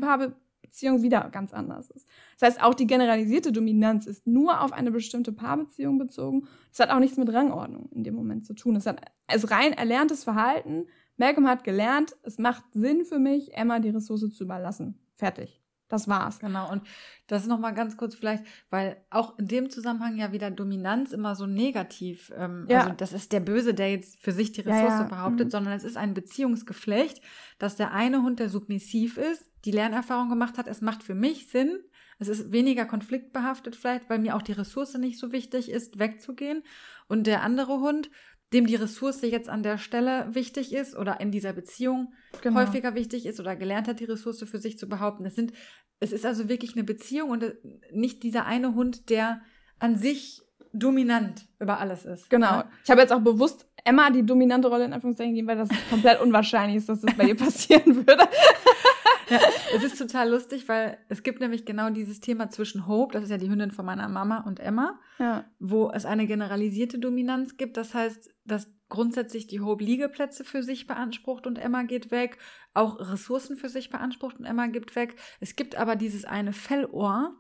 Paarbeziehung 0.77 1.03
wieder 1.03 1.29
ganz 1.31 1.53
anders 1.55 1.91
ist. 1.91 2.07
Das 2.39 2.51
heißt, 2.51 2.63
auch 2.63 2.75
die 2.75 2.87
generalisierte 2.87 3.51
Dominanz 3.51 4.07
ist 4.07 4.27
nur 4.27 4.61
auf 4.61 4.73
eine 4.73 4.91
bestimmte 4.91 5.33
Paarbeziehung 5.33 5.99
bezogen. 5.99 6.47
Das 6.71 6.81
hat 6.81 6.91
auch 6.91 6.99
nichts 6.99 7.17
mit 7.17 7.33
Rangordnung 7.33 7.89
in 7.93 8.05
dem 8.05 8.15
Moment 8.15 8.45
zu 8.47 8.55
tun. 8.55 8.77
Es 8.77 8.87
als 8.87 9.51
rein 9.51 9.73
erlerntes 9.73 10.25
Verhalten. 10.25 10.87
Malcolm 11.17 11.49
hat 11.49 11.65
gelernt, 11.65 12.15
es 12.25 12.39
macht 12.39 12.65
Sinn 12.75 13.05
für 13.05 13.19
mich, 13.19 13.55
Emma 13.55 13.79
die 13.79 13.89
Ressource 13.89 14.29
zu 14.35 14.45
überlassen. 14.45 14.99
Fertig. 15.15 15.63
Das 15.89 16.09
war's. 16.09 16.41
Genau. 16.41 16.71
Und 16.71 16.83
das 17.27 17.47
noch 17.47 17.59
mal 17.59 17.73
ganz 17.73 17.97
kurz 17.97 18.15
vielleicht, 18.15 18.45
weil 18.71 18.97
auch 19.11 19.39
in 19.39 19.47
dem 19.47 19.71
Zusammenhang 19.71 20.17
ja 20.17 20.33
wieder 20.33 20.51
Dominanz 20.51 21.13
immer 21.13 21.35
so 21.35 21.47
negativ. 21.47 22.33
Ähm, 22.37 22.67
ja. 22.69 22.83
Also 22.83 22.93
das 22.95 23.13
ist 23.13 23.33
der 23.33 23.41
Böse, 23.41 23.75
der 23.75 23.91
jetzt 23.91 24.21
für 24.21 24.33
sich 24.33 24.53
die 24.53 24.63
Ressource 24.63 24.95
ja, 24.95 25.03
ja. 25.03 25.09
behauptet, 25.09 25.47
mhm. 25.47 25.51
sondern 25.51 25.75
es 25.75 25.85
ist 25.85 25.97
ein 25.97 26.15
Beziehungsgeflecht, 26.15 27.21
dass 27.59 27.77
der 27.77 27.93
eine 27.93 28.23
Hund, 28.23 28.41
der 28.41 28.49
submissiv 28.49 29.17
ist, 29.17 29.51
die 29.65 29.73
Lernerfahrung 29.73 30.29
gemacht 30.29 30.59
hat, 30.59 30.67
es 30.67 30.81
macht 30.81 31.03
für 31.03 31.15
mich 31.15 31.49
Sinn. 31.49 31.79
Es 32.19 32.29
ist 32.29 32.51
weniger 32.51 32.87
konfliktbehaftet 32.87 33.77
vielleicht, 33.77 34.09
weil 34.09 34.19
mir 34.19 34.37
auch 34.37 34.43
die 34.43 34.53
Ressource 34.53 34.95
nicht 34.95 35.19
so 35.19 35.33
wichtig 35.33 35.71
ist, 35.71 35.99
wegzugehen. 35.99 36.63
Und 37.09 37.27
der 37.27 37.43
andere 37.43 37.81
Hund, 37.81 38.11
dem 38.53 38.67
die 38.67 38.77
Ressource 38.77 39.23
jetzt 39.23 39.49
an 39.49 39.63
der 39.63 39.79
Stelle 39.79 40.29
wichtig 40.35 40.73
ist 40.73 40.97
oder 40.97 41.21
in 41.21 41.31
dieser 41.31 41.53
Beziehung 41.53 42.13
genau. 42.43 42.61
häufiger 42.61 42.95
wichtig 42.95 43.27
ist 43.27 43.41
oder 43.41 43.57
gelernt 43.57 43.89
hat, 43.89 44.01
die 44.01 44.05
Ressource 44.05 44.45
für 44.49 44.59
sich 44.59 44.79
zu 44.79 44.89
behaupten. 44.89 45.27
Es 45.27 45.35
sind, 45.35 45.53
es 45.99 46.13
ist 46.13 46.25
also 46.25 46.49
wirklich 46.49 46.75
eine 46.75 46.85
Beziehung 46.85 47.31
und 47.31 47.55
nicht 47.93 48.23
dieser 48.23 48.47
eine 48.47 48.75
Hund, 48.75 49.11
der 49.11 49.41
an 49.79 49.97
sich 49.97 50.43
dominant 50.73 51.47
über 51.59 51.81
alles 51.81 52.05
ist. 52.05 52.31
Genau. 52.31 52.59
Ne? 52.59 52.65
Ich 52.85 52.91
habe 52.91 53.01
jetzt 53.01 53.13
auch 53.13 53.21
bewusst 53.21 53.67
Emma 53.85 54.11
die 54.11 54.25
dominante 54.25 54.69
Rolle 54.69 54.85
in 54.85 54.93
Anführungszeichen 54.93 55.33
gegeben, 55.33 55.49
weil 55.49 55.57
das 55.57 55.69
komplett 55.91 56.21
unwahrscheinlich 56.21 56.77
ist, 56.77 56.89
dass 56.89 57.01
das 57.01 57.15
bei 57.17 57.25
ihr 57.25 57.37
passieren 57.37 57.97
würde. 57.97 58.19
ja, 59.31 59.39
es 59.75 59.83
ist 59.83 59.99
total 59.99 60.31
lustig, 60.31 60.69
weil 60.69 60.99
es 61.09 61.23
gibt 61.23 61.41
nämlich 61.41 61.65
genau 61.65 61.91
dieses 61.91 62.21
Thema 62.21 62.51
zwischen 62.51 62.87
Hope, 62.87 63.13
das 63.13 63.25
ist 63.25 63.31
ja 63.31 63.39
die 63.39 63.49
Hündin 63.49 63.71
von 63.71 63.87
meiner 63.87 64.09
Mama, 64.09 64.41
und 64.41 64.61
Emma, 64.61 64.99
ja. 65.19 65.45
wo 65.59 65.91
es 65.91 66.05
eine 66.05 66.27
generalisierte 66.27 66.99
Dominanz 66.99 67.57
gibt. 67.57 67.77
Das 67.77 67.95
heißt, 67.95 68.31
dass 68.47 68.71
grundsätzlich 68.89 69.47
die 69.47 69.61
Hope 69.61 69.85
Liegeplätze 69.85 70.45
für 70.45 70.63
sich 70.63 70.87
beansprucht 70.87 71.47
und 71.47 71.59
Emma 71.59 71.83
geht 71.83 72.11
weg, 72.11 72.39
auch 72.75 72.99
Ressourcen 73.01 73.57
für 73.57 73.69
sich 73.69 73.91
beansprucht 73.91 74.39
und 74.39 74.45
Emma 74.45 74.67
gibt 74.69 74.95
weg. 74.97 75.17
Es 75.41 75.57
gibt 75.57 75.77
aber 75.77 75.97
dieses 75.97 76.25
eine 76.25 76.53
Fellohr, 76.53 77.37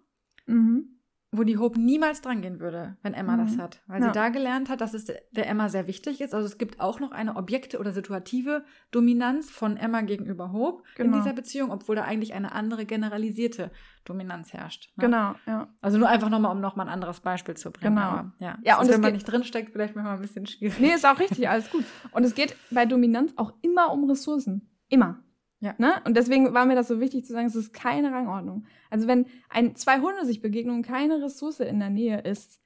mhm 0.46 0.95
wo 1.32 1.42
die 1.42 1.58
Hope 1.58 1.78
niemals 1.78 2.22
dran 2.22 2.40
gehen 2.40 2.60
würde, 2.60 2.96
wenn 3.02 3.12
Emma 3.12 3.36
mhm. 3.36 3.46
das 3.46 3.58
hat. 3.58 3.82
Weil 3.86 4.00
ja. 4.00 4.06
sie 4.06 4.12
da 4.12 4.28
gelernt 4.28 4.68
hat, 4.68 4.80
dass 4.80 4.94
es 4.94 5.06
der 5.06 5.48
Emma 5.48 5.68
sehr 5.68 5.86
wichtig 5.86 6.20
ist. 6.20 6.34
Also 6.34 6.46
es 6.46 6.56
gibt 6.56 6.80
auch 6.80 7.00
noch 7.00 7.10
eine 7.10 7.36
Objekte- 7.36 7.78
oder 7.78 7.92
situative 7.92 8.64
Dominanz 8.90 9.50
von 9.50 9.76
Emma 9.76 10.02
gegenüber 10.02 10.52
Hope 10.52 10.84
genau. 10.94 11.16
in 11.16 11.22
dieser 11.22 11.34
Beziehung, 11.34 11.70
obwohl 11.70 11.96
da 11.96 12.04
eigentlich 12.04 12.34
eine 12.34 12.52
andere 12.52 12.86
generalisierte 12.86 13.70
Dominanz 14.04 14.52
herrscht. 14.52 14.92
Ne? 14.96 15.04
Genau, 15.04 15.34
ja. 15.46 15.68
Also 15.80 15.98
nur 15.98 16.08
einfach 16.08 16.30
nochmal, 16.30 16.52
um 16.52 16.60
nochmal 16.60 16.86
ein 16.86 16.92
anderes 16.92 17.20
Beispiel 17.20 17.56
zu 17.56 17.72
bringen. 17.72 17.96
Genau. 17.96 18.06
Aber, 18.06 18.32
ja. 18.38 18.58
ja 18.62 18.80
und 18.80 18.88
wenn 18.88 19.00
man 19.00 19.12
nicht 19.12 19.24
drinsteckt, 19.24 19.72
vielleicht 19.72 19.96
manchmal 19.96 20.14
ein 20.14 20.22
bisschen 20.22 20.46
schwierig. 20.46 20.78
Nee, 20.78 20.94
ist 20.94 21.04
auch 21.04 21.18
richtig, 21.18 21.48
alles 21.48 21.70
gut. 21.70 21.84
Und 22.12 22.24
es 22.24 22.34
geht 22.34 22.56
bei 22.70 22.86
Dominanz 22.86 23.32
auch 23.36 23.52
immer 23.62 23.92
um 23.92 24.08
Ressourcen. 24.08 24.70
Immer. 24.88 25.20
Ja. 25.60 25.74
Ne? 25.78 25.94
Und 26.04 26.16
deswegen 26.16 26.52
war 26.52 26.66
mir 26.66 26.74
das 26.74 26.88
so 26.88 27.00
wichtig 27.00 27.24
zu 27.24 27.32
sagen, 27.32 27.46
es 27.46 27.56
ist 27.56 27.72
keine 27.72 28.12
Rangordnung. 28.12 28.66
Also 28.90 29.06
wenn 29.06 29.26
ein, 29.48 29.74
zwei 29.74 30.00
Hunde 30.00 30.24
sich 30.26 30.42
begegnen 30.42 30.76
und 30.76 30.82
keine 30.82 31.22
Ressource 31.22 31.60
in 31.60 31.80
der 31.80 31.90
Nähe 31.90 32.20
ist, 32.20 32.60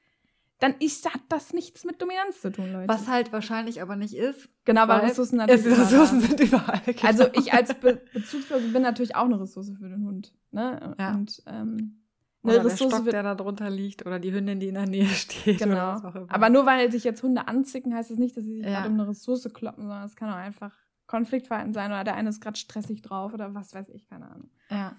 dann 0.58 0.74
ist, 0.78 1.12
hat 1.12 1.22
das 1.28 1.54
nichts 1.54 1.84
mit 1.84 2.02
Dominanz 2.02 2.42
zu 2.42 2.52
tun, 2.52 2.72
Leute. 2.72 2.88
Was 2.88 3.08
halt 3.08 3.32
wahrscheinlich 3.32 3.80
aber 3.80 3.96
nicht 3.96 4.14
ist. 4.14 4.48
Genau, 4.64 4.86
weil 4.88 5.00
Ressourcen 5.00 5.36
natürlich 5.38 5.66
es, 5.66 5.78
Ressourcen 5.78 6.20
sind 6.20 6.38
überall. 6.38 6.82
Genau. 6.84 7.06
Also 7.06 7.24
ich 7.32 7.52
als 7.52 7.72
Be 7.74 8.02
Bezugsperson 8.12 8.72
bin 8.72 8.82
natürlich 8.82 9.16
auch 9.16 9.24
eine 9.24 9.40
Ressource 9.40 9.72
für 9.78 9.88
den 9.88 10.04
Hund. 10.04 10.34
Ne? 10.50 10.94
Ja. 10.98 11.14
Und 11.14 11.42
ähm, 11.46 12.02
eine 12.42 12.54
oder 12.54 12.64
Ressource 12.66 12.90
der 12.90 12.96
Stock, 12.98 13.10
der 13.10 13.22
da 13.22 13.34
drunter 13.34 13.70
liegt, 13.70 14.04
oder 14.04 14.18
die 14.18 14.32
Hündin, 14.32 14.60
die 14.60 14.68
in 14.68 14.74
der 14.74 14.86
Nähe 14.86 15.06
steht. 15.08 15.58
Genau. 15.58 16.00
Aber 16.28 16.50
nur 16.50 16.66
weil 16.66 16.92
sich 16.92 17.04
jetzt 17.04 17.22
Hunde 17.22 17.48
anzicken, 17.48 17.94
heißt 17.94 18.10
das 18.10 18.18
nicht, 18.18 18.36
dass 18.36 18.44
sie 18.44 18.56
sich 18.56 18.64
ja. 18.64 18.80
gerade 18.80 18.88
um 18.88 19.00
eine 19.00 19.08
Ressource 19.08 19.48
kloppen, 19.54 19.84
sondern 19.84 20.04
es 20.04 20.16
kann 20.16 20.30
auch 20.30 20.36
einfach 20.36 20.74
Konfliktverhalten 21.10 21.74
sein 21.74 21.90
oder 21.90 22.04
der 22.04 22.14
eine 22.14 22.28
ist 22.28 22.40
gerade 22.40 22.56
stressig 22.56 23.02
drauf 23.02 23.34
oder 23.34 23.52
was 23.52 23.74
weiß 23.74 23.88
ich, 23.88 24.08
keine 24.08 24.30
Ahnung. 24.30 24.48
Ja. 24.70 24.94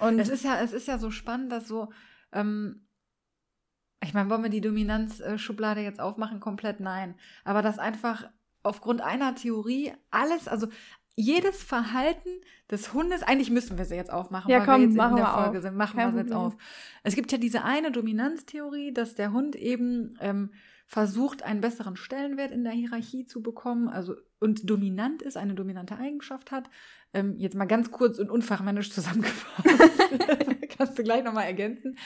Und 0.00 0.18
es 0.18 0.28
ist 0.28 0.44
ja, 0.44 0.60
es 0.60 0.72
ist 0.72 0.88
ja 0.88 0.98
so 0.98 1.12
spannend, 1.12 1.52
dass 1.52 1.68
so, 1.68 1.92
ähm, 2.32 2.88
ich 4.02 4.12
meine, 4.12 4.28
wollen 4.28 4.42
wir 4.42 4.50
die 4.50 4.60
Dominanzschublade 4.60 5.82
jetzt 5.82 6.00
aufmachen? 6.00 6.40
Komplett 6.40 6.80
nein. 6.80 7.14
Aber 7.44 7.62
dass 7.62 7.78
einfach 7.78 8.28
aufgrund 8.64 9.02
einer 9.02 9.36
Theorie 9.36 9.92
alles, 10.10 10.48
also 10.48 10.66
jedes 11.14 11.62
Verhalten 11.62 12.30
des 12.68 12.92
Hundes, 12.92 13.22
eigentlich 13.22 13.50
müssen 13.50 13.78
wir 13.78 13.84
sie 13.84 13.94
jetzt 13.94 14.12
aufmachen, 14.12 14.50
ja, 14.50 14.58
weil 14.58 14.66
komm, 14.66 14.80
wir 14.80 14.86
jetzt 14.88 14.96
machen 14.96 15.10
in 15.12 15.16
der 15.18 15.26
wir 15.26 15.42
Folge 15.44 15.58
auf. 15.58 15.62
sind. 15.62 15.76
Machen 15.76 15.96
Kein 15.96 16.08
wir 16.08 16.12
sie 16.12 16.28
jetzt 16.28 16.34
auf. 16.34 16.56
Es 17.04 17.14
gibt 17.14 17.30
ja 17.30 17.38
diese 17.38 17.62
eine 17.62 17.92
Dominanztheorie, 17.92 18.92
dass 18.92 19.14
der 19.14 19.30
Hund 19.30 19.54
eben 19.54 20.18
ähm, 20.20 20.50
versucht, 20.86 21.42
einen 21.42 21.60
besseren 21.60 21.96
Stellenwert 21.96 22.50
in 22.50 22.64
der 22.64 22.72
Hierarchie 22.72 23.26
zu 23.26 23.42
bekommen, 23.42 23.88
also 23.88 24.14
und 24.40 24.68
dominant 24.68 25.22
ist, 25.22 25.36
eine 25.36 25.54
dominante 25.54 25.96
Eigenschaft 25.96 26.50
hat. 26.50 26.68
Ähm, 27.14 27.36
jetzt 27.38 27.56
mal 27.56 27.64
ganz 27.64 27.90
kurz 27.90 28.18
und 28.18 28.30
unfachmännisch 28.30 28.90
zusammengefasst. 28.92 29.68
Kannst 30.76 30.98
du 30.98 31.02
gleich 31.02 31.24
nochmal 31.24 31.44
ergänzen. 31.44 31.96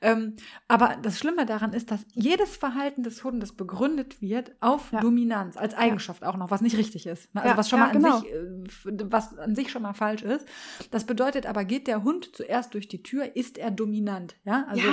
Ähm, 0.00 0.36
aber 0.68 0.98
das 1.00 1.18
Schlimme 1.18 1.46
daran 1.46 1.72
ist, 1.72 1.90
dass 1.90 2.04
jedes 2.12 2.56
Verhalten 2.56 3.02
des 3.02 3.22
Hundes 3.24 3.52
begründet 3.52 4.20
wird 4.20 4.52
auf 4.60 4.92
ja. 4.92 5.00
Dominanz, 5.00 5.56
als 5.56 5.74
Eigenschaft 5.74 6.22
ja. 6.22 6.28
auch 6.28 6.36
noch, 6.36 6.50
was 6.50 6.60
nicht 6.60 6.76
richtig 6.76 7.06
ist. 7.06 7.32
Ne? 7.34 7.40
Also 7.40 7.52
ja, 7.52 7.56
was 7.56 7.68
schon 7.68 7.78
mal 7.78 7.90
an 7.90 8.02
genau. 8.02 8.18
sich, 8.18 8.32
äh, 8.32 9.04
was 9.04 9.38
an 9.38 9.54
sich 9.54 9.70
schon 9.70 9.82
mal 9.82 9.94
falsch 9.94 10.22
ist. 10.22 10.46
Das 10.90 11.04
bedeutet 11.04 11.46
aber, 11.46 11.64
geht 11.64 11.86
der 11.86 12.02
Hund 12.02 12.34
zuerst 12.34 12.74
durch 12.74 12.88
die 12.88 13.02
Tür, 13.02 13.36
ist 13.36 13.58
er 13.58 13.70
dominant. 13.70 14.36
Ja, 14.44 14.66
also 14.68 14.88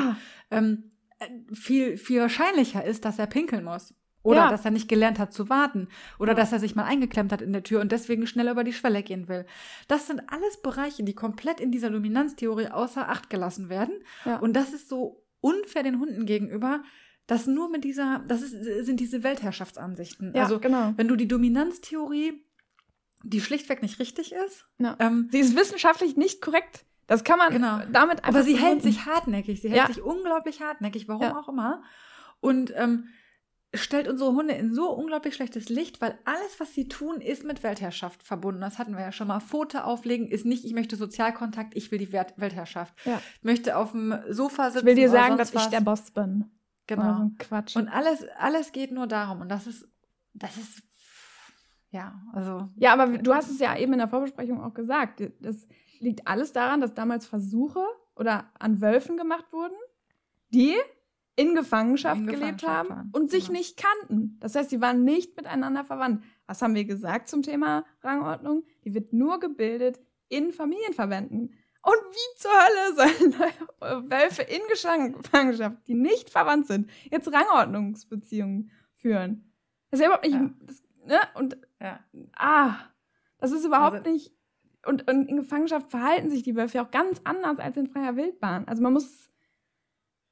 ähm, 0.52 0.92
viel, 1.54 1.98
viel 1.98 2.22
wahrscheinlicher 2.22 2.84
ist, 2.84 3.06
dass 3.06 3.20
er 3.20 3.28
pinkeln 3.28 3.64
muss. 3.64 3.94
Oder 4.22 4.40
ja. 4.42 4.50
dass 4.50 4.66
er 4.66 4.72
nicht 4.72 4.90
gelernt 4.90 5.18
hat 5.18 5.34
zu 5.34 5.50
warten. 5.50 5.88
Oder 6.20 6.34
ja. 6.34 6.38
dass 6.38 6.52
er 6.52 6.60
sich 6.60 6.76
mal 6.76 6.84
eingeklemmt 6.84 7.32
hat 7.32 7.42
in 7.42 7.54
der 7.54 7.64
Tür 7.64 7.80
und 7.80 7.92
deswegen 7.92 8.28
schneller 8.28 8.52
über 8.52 8.66
die 8.66 8.74
Schwelle 8.74 9.02
gehen 9.02 9.30
will. 9.30 9.46
Das 9.88 10.08
sind 10.08 10.22
alles 10.28 10.62
Bereiche, 10.62 11.04
die 11.04 11.14
komplett 11.14 11.62
in 11.62 11.72
dieser 11.72 11.90
Dominanztheorie 11.90 12.68
außer 12.68 13.08
Acht 13.08 13.30
gelassen 13.30 13.70
werden. 13.70 13.94
Ja. 14.26 14.38
Und 14.40 14.54
das 14.54 14.74
ist 14.74 14.90
so 14.90 15.24
unfair 15.40 15.84
den 15.84 16.00
Hunden 16.00 16.26
gegenüber, 16.26 16.84
dass 17.28 17.48
nur 17.48 17.70
mit 17.70 17.84
dieser, 17.84 18.24
das 18.28 18.42
ist, 18.42 18.86
sind 18.86 19.00
diese 19.00 19.24
Weltherrschaftsansichten. 19.24 20.34
Ja, 20.36 20.44
also, 20.44 20.60
genau. 20.60 20.94
wenn 20.98 21.08
du 21.08 21.16
die 21.16 21.28
Dominanztheorie, 21.28 22.44
die 23.24 23.42
schlichtweg 23.42 23.82
nicht 23.82 24.00
richtig 24.00 24.34
ist. 24.34 24.66
Ähm, 25.00 25.30
sie 25.32 25.40
ist 25.40 25.56
wissenschaftlich 25.56 26.18
nicht 26.18 26.42
korrekt. 26.42 26.86
Das 27.10 27.24
kann 27.24 27.40
man 27.40 27.52
genau. 27.52 27.80
damit 27.92 28.20
einfach. 28.20 28.30
Aber 28.30 28.44
sie 28.44 28.56
hält 28.56 28.84
sich 28.84 29.06
hartnäckig. 29.06 29.62
Sie 29.62 29.70
hält 29.70 29.80
ja. 29.80 29.88
sich 29.88 30.02
unglaublich 30.02 30.62
hartnäckig, 30.62 31.08
warum 31.08 31.24
ja. 31.24 31.38
auch 31.38 31.50
immer. 31.50 31.82
Und 32.40 32.72
ähm, 32.78 33.10
stellt 33.74 34.08
unsere 34.08 34.32
Hunde 34.34 34.54
in 34.54 34.74
so 34.74 34.92
unglaublich 34.92 35.34
schlechtes 35.34 35.70
Licht, 35.70 36.02
weil 36.02 36.20
alles, 36.26 36.60
was 36.60 36.74
sie 36.76 36.88
tun, 36.88 37.20
ist 37.20 37.44
mit 37.44 37.64
Weltherrschaft 37.64 38.22
verbunden. 38.22 38.62
Das 38.62 38.78
hatten 38.78 38.94
wir 38.94 39.02
ja 39.02 39.12
schon 39.12 39.28
mal. 39.28 39.40
Foto 39.40 39.80
auflegen 39.80 40.28
ist 40.28 40.46
nicht, 40.46 40.66
ich 40.66 40.74
möchte 40.74 40.96
Sozialkontakt, 40.96 41.76
ich 41.76 41.92
will 41.92 41.98
die 41.98 42.12
Weltherrschaft. 42.12 42.94
Ja. 43.06 43.20
Ich 43.38 43.44
möchte 43.44 43.76
auf 43.76 43.92
dem 43.92 44.14
Sofa 44.30 44.70
sitzen. 44.70 44.88
Ich 44.88 44.96
will 44.96 44.96
dir 44.96 45.10
sagen, 45.10 45.38
dass 45.38 45.56
was. 45.56 45.64
ich 45.64 45.70
der 45.70 45.82
Boss 45.82 46.12
bin. 46.12 46.46
Genau. 46.86 47.18
So 47.18 47.32
Quatsch. 47.40 47.76
Und 47.76 47.88
alles, 47.88 48.24
alles 48.38 48.72
geht 48.72 48.92
nur 48.92 49.08
darum. 49.08 49.42
Und 49.42 49.50
das 49.50 49.66
ist, 49.66 49.88
das 50.34 50.58
ist, 50.58 50.84
ja, 51.90 52.22
also. 52.34 52.70
Ja, 52.76 52.94
aber 52.94 53.18
du 53.18 53.34
hast 53.34 53.50
es 53.50 53.60
ja 53.60 53.76
eben 53.76 53.94
in 53.94 54.00
der 54.00 54.08
Vorbesprechung 54.08 54.62
auch 54.62 54.76
gesagt. 54.76 55.24
Das 55.40 55.68
liegt 56.00 56.28
alles 56.28 56.54
daran, 56.54 56.82
dass 56.82 56.94
damals 56.94 57.26
Versuche 57.26 57.86
oder 58.16 58.52
an 58.60 58.82
Wölfen 58.82 59.18
gemacht 59.18 59.52
wurden, 59.52 59.76
die 60.50 60.76
in 61.36 61.56
Gefangenschaft, 61.56 62.20
in 62.20 62.28
gelebt 62.28 62.64
haben 62.68 62.90
waren. 62.90 63.10
und 63.14 63.32
sich 63.32 63.48
genau. 63.48 63.60
nicht 63.60 63.78
kannten. 63.78 64.38
Das 64.42 64.56
heißt, 64.56 64.70
sie 64.70 64.82
waren 64.82 65.06
nicht 65.06 65.38
miteinander 65.38 65.86
verwandt. 65.86 66.24
Was 66.48 66.62
haben 66.62 66.76
wir 66.76 66.84
gesagt 66.84 67.30
zum 67.30 67.44
Thema 67.44 67.86
Rangordnung? 68.02 68.66
Die 68.84 68.94
wird 68.94 69.14
nur 69.14 69.40
gebildet 69.40 70.02
in 70.28 70.52
Familienverbänden. 70.52 71.54
Und 71.82 71.96
wie 72.12 72.38
zur 72.38 72.52
Hölle 72.52 72.96
sollen 72.96 74.10
Wölfe 74.12 74.42
in 74.42 75.14
Gefangenschaft, 75.14 75.78
die 75.88 75.94
nicht 75.94 76.30
verwandt 76.30 76.68
sind, 76.68 76.90
jetzt 77.10 77.32
Rangordnungsbeziehungen 77.32 78.72
führen? 78.96 79.54
Das 79.90 80.00
ist 80.00 80.04
ja 80.04 80.08
überhaupt 80.08 80.26
nicht. 80.26 80.36
Ja. 80.36 80.50
Das, 80.60 80.84
ne? 81.06 81.20
Und 81.36 81.58
ja. 81.80 82.00
ah, 82.36 82.76
das 83.38 83.54
ist 83.54 83.64
überhaupt 83.64 84.00
also, 84.00 84.12
nicht 84.12 84.34
und, 84.86 85.10
und 85.10 85.28
in 85.28 85.38
Gefangenschaft 85.38 85.90
verhalten 85.90 86.30
sich 86.30 86.44
die 86.44 86.56
Wölfe 86.56 86.82
auch 86.82 86.92
ganz 86.92 87.22
anders 87.24 87.60
als 87.60 87.78
in 87.78 87.88
freier 87.88 88.16
Wildbahn. 88.16 88.68
Also 88.68 88.82
man 88.82 88.94
muss, 88.94 89.30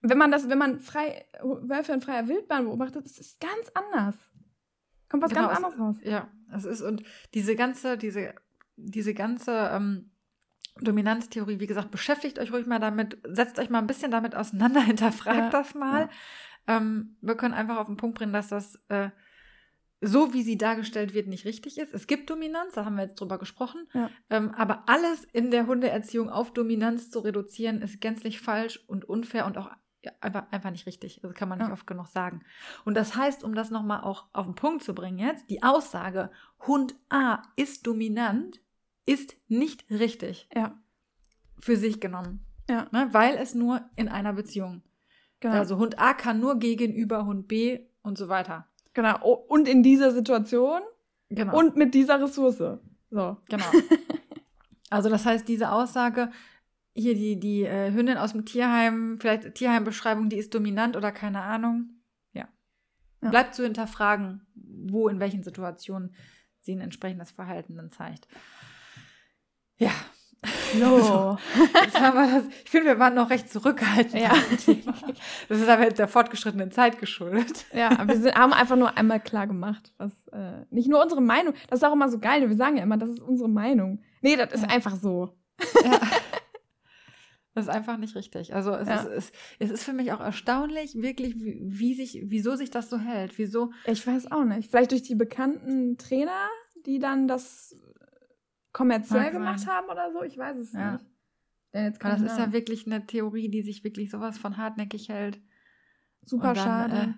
wenn 0.02 0.18
man 0.18 0.32
das, 0.32 0.50
wenn 0.50 0.58
man 0.58 0.80
frei, 0.80 1.26
Wölfe 1.42 1.94
in 1.94 2.02
freier 2.02 2.28
Wildbahn 2.28 2.66
beobachtet, 2.66 3.06
das 3.06 3.20
ist 3.20 3.40
ganz 3.40 3.70
anders. 3.74 4.16
Kommt 5.10 5.24
was 5.24 5.32
genau, 5.32 5.48
ganz 5.48 5.58
anderes 5.58 5.80
raus. 5.80 5.96
Ja, 6.04 6.30
es 6.54 6.66
ist 6.66 6.82
und 6.82 7.04
diese 7.34 7.56
ganze, 7.56 7.98
diese, 7.98 8.34
diese 8.76 9.14
ganze 9.14 9.70
ähm, 9.74 10.12
Dominanztheorie, 10.82 11.60
wie 11.60 11.68
gesagt, 11.68 11.92
beschäftigt 11.92 12.40
euch 12.40 12.52
ruhig 12.52 12.68
mal 12.68 12.80
damit, 12.80 13.18
setzt 13.24 13.60
euch 13.60 13.70
mal 13.70 13.80
ein 13.80 13.88
bisschen 13.88 14.12
damit 14.12 14.36
auseinander, 14.36 14.82
hinterfragt 14.86 15.38
ja, 15.38 15.50
das 15.50 15.76
mal. 15.76 16.10
Ja. 16.68 16.78
Ähm, 16.78 17.18
wir 17.22 17.36
können 17.36 17.54
einfach 17.54 17.78
auf 17.78 17.88
den 17.88 17.98
Punkt 17.98 18.18
bringen, 18.18 18.34
dass 18.34 18.50
das 18.50 18.76
äh, 18.90 19.10
so, 20.02 20.34
wie 20.34 20.44
sie 20.44 20.58
dargestellt 20.58 21.14
wird, 21.14 21.28
nicht 21.28 21.46
richtig 21.46 21.78
ist. 21.78 21.94
Es 21.94 22.06
gibt 22.08 22.30
Dominanz, 22.30 22.74
da 22.74 22.86
haben 22.86 22.96
wir 22.96 23.04
jetzt 23.04 23.20
drüber 23.20 23.40
gesprochen. 23.40 23.88
Ja. 23.94 24.10
Ähm, 24.30 24.52
aber 24.52 24.84
alles 24.88 25.24
in 25.34 25.50
der 25.50 25.66
Hundeerziehung 25.66 26.30
auf 26.30 26.54
Dominanz 26.54 27.10
zu 27.10 27.20
reduzieren, 27.20 27.82
ist 27.82 28.00
gänzlich 28.00 28.40
falsch 28.40 28.84
und 28.88 29.06
unfair 29.06 29.46
und 29.48 29.58
auch 29.58 29.72
einfach, 30.22 30.52
einfach 30.52 30.72
nicht 30.72 30.86
richtig. 30.86 31.20
Das 31.22 31.34
kann 31.34 31.50
man 31.50 31.60
nicht 31.60 31.72
oft 31.72 31.88
genug 31.88 32.08
sagen. 32.08 32.42
Und 32.86 32.96
das 32.96 33.16
heißt, 33.16 33.44
um 33.44 33.56
das 33.56 33.72
nochmal 33.72 34.02
auch 34.02 34.26
auf 34.34 34.46
den 34.46 34.56
Punkt 34.56 34.84
zu 34.84 34.94
bringen 34.94 35.20
jetzt, 35.20 35.50
die 35.50 35.64
Aussage, 35.64 36.30
Hund 36.68 36.96
A 37.10 37.42
ist 37.56 37.88
dominant, 37.88 38.62
ist 39.06 39.36
nicht 39.48 39.90
richtig. 39.90 40.48
Ja. 40.54 40.78
Für 41.60 41.76
sich 41.76 42.00
genommen. 42.00 42.46
Ja. 42.70 42.88
Ne, 42.92 43.10
weil 43.12 43.36
es 43.36 43.56
nur 43.56 43.82
in 43.96 44.10
einer 44.10 44.34
Beziehung. 44.34 44.84
Genau. 45.40 45.56
Also 45.56 45.78
Hund 45.78 46.00
A 46.00 46.14
kann 46.14 46.40
nur 46.40 46.60
gegenüber 46.60 47.26
Hund 47.26 47.48
B 47.48 47.80
und 48.02 48.18
so 48.18 48.28
weiter. 48.28 48.68
Genau. 48.98 49.46
Und 49.48 49.68
in 49.68 49.84
dieser 49.84 50.10
Situation. 50.10 50.82
Genau. 51.30 51.56
Und 51.56 51.76
mit 51.76 51.94
dieser 51.94 52.20
Ressource. 52.20 52.58
So. 52.58 53.38
Genau. 53.48 53.66
also 54.90 55.10
das 55.10 55.24
heißt, 55.24 55.48
diese 55.48 55.72
Aussage, 55.72 56.32
hier 56.96 57.14
die, 57.14 57.40
die 57.40 57.62
äh, 57.62 57.94
Hündin 57.94 58.18
aus 58.18 58.32
dem 58.32 58.46
Tierheim, 58.46 59.20
vielleicht 59.20 59.54
Tierheimbeschreibung, 59.54 60.30
die 60.30 60.38
ist 60.38 60.56
dominant 60.56 60.98
oder 60.98 61.12
keine 61.12 61.44
Ahnung. 61.44 62.02
Ja. 62.34 62.48
ja. 63.22 63.30
Bleibt 63.30 63.54
zu 63.54 63.62
hinterfragen, 63.62 64.48
wo, 64.56 65.10
in 65.10 65.20
welchen 65.20 65.44
Situationen 65.44 66.16
sie 66.62 66.72
ein 66.72 66.82
entsprechendes 66.82 67.30
Verhalten 67.30 67.76
dann 67.76 67.92
zeigt. 67.92 68.28
Ja. 69.78 69.92
No. 70.80 71.38
So, 71.88 72.00
das. 72.00 72.44
Ich 72.64 72.70
finde, 72.70 72.88
wir 72.88 73.00
waren 73.00 73.16
noch 73.16 73.30
recht 73.30 73.50
zurückhaltend. 73.50 74.22
Ja. 74.22 74.34
Das 75.50 75.60
ist 75.60 75.68
aber 75.68 75.90
der 75.90 76.08
fortgeschrittenen 76.08 76.72
Zeit 76.72 77.00
geschuldet. 77.00 77.66
Ja, 77.74 77.92
aber 77.92 78.08
wir 78.10 78.22
sind, 78.22 78.36
haben 78.36 78.54
einfach 78.54 78.76
nur 78.76 78.98
einmal 78.98 79.20
klar 79.20 79.48
gemacht, 79.48 79.94
was 79.98 80.12
äh, 80.32 80.66
nicht 80.70 80.90
nur 80.90 81.02
unsere 81.02 81.22
Meinung. 81.22 81.54
Das 81.70 81.80
ist 81.80 81.84
auch 81.84 81.94
immer 81.94 82.10
so 82.10 82.20
geil. 82.20 82.48
Wir 82.48 82.56
sagen 82.56 82.78
ja 82.78 82.84
immer, 82.84 82.98
das 82.98 83.10
ist 83.10 83.22
unsere 83.22 83.50
Meinung. 83.50 84.02
Nee, 84.22 84.36
das 84.36 84.54
ist 84.54 84.64
ja. 84.64 84.70
einfach 84.70 84.96
so. 84.96 85.36
Ja. 85.84 86.00
Das 87.54 87.66
ist 87.66 87.74
einfach 87.74 87.98
nicht 87.98 88.16
richtig. 88.16 88.54
Also 88.54 88.72
es, 88.72 88.88
ja. 88.88 88.98
ist, 88.98 89.08
es, 89.08 89.32
es, 89.58 89.72
ist 89.72 89.84
für 89.84 89.94
mich 89.94 90.12
auch 90.12 90.20
erstaunlich, 90.20 90.94
wirklich, 90.94 91.34
wie, 91.38 91.58
wie, 91.60 91.96
sich, 91.96 92.22
wieso 92.26 92.56
sich 92.56 92.70
das 92.70 92.88
so 92.88 93.00
hält. 93.00 93.40
Wieso? 93.40 93.72
Ich 93.88 94.06
weiß 94.06 94.32
auch 94.32 94.44
nicht. 94.44 94.70
Vielleicht 94.70 94.92
durch 94.92 95.02
die 95.02 95.16
bekannten 95.16 95.98
Trainer, 95.98 96.50
die 96.86 97.00
dann 97.00 97.28
das 97.28 97.76
kommerziell 98.78 99.24
Mag 99.24 99.32
gemacht 99.32 99.60
sein. 99.60 99.74
haben 99.74 99.90
oder 99.90 100.12
so. 100.12 100.22
Ich 100.22 100.38
weiß 100.38 100.56
es 100.58 100.72
ja. 100.74 100.94
nicht. 100.94 101.06
Jetzt 101.74 102.04
das 102.04 102.22
ist 102.22 102.38
ja 102.38 102.54
wirklich 102.54 102.86
eine 102.86 103.06
Theorie, 103.06 103.50
die 103.50 103.64
sich 103.64 103.84
wirklich 103.84 104.12
sowas 104.12 104.38
von 104.38 104.58
hartnäckig 104.58 105.10
hält. 105.10 105.42
Super 106.24 106.54
dann, 106.54 106.64
schade. 106.64 106.96
Äh, 106.96 107.14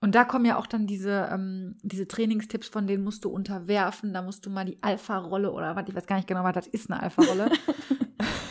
und 0.00 0.14
da 0.14 0.24
kommen 0.24 0.46
ja 0.46 0.56
auch 0.56 0.66
dann 0.66 0.86
diese, 0.86 1.28
ähm, 1.30 1.76
diese 1.82 2.08
Trainingstipps, 2.08 2.68
von 2.68 2.86
denen 2.86 3.04
musst 3.04 3.24
du 3.24 3.30
unterwerfen. 3.30 4.14
Da 4.14 4.22
musst 4.22 4.46
du 4.46 4.50
mal 4.50 4.64
die 4.64 4.82
Alpha-Rolle 4.82 5.52
oder 5.52 5.76
was, 5.76 5.88
ich 5.88 5.94
weiß 5.94 6.06
gar 6.06 6.16
nicht 6.16 6.28
genau, 6.28 6.42
was 6.42 6.54
das 6.54 6.66
ist, 6.66 6.90
eine 6.90 7.02
Alpha-Rolle. 7.02 7.50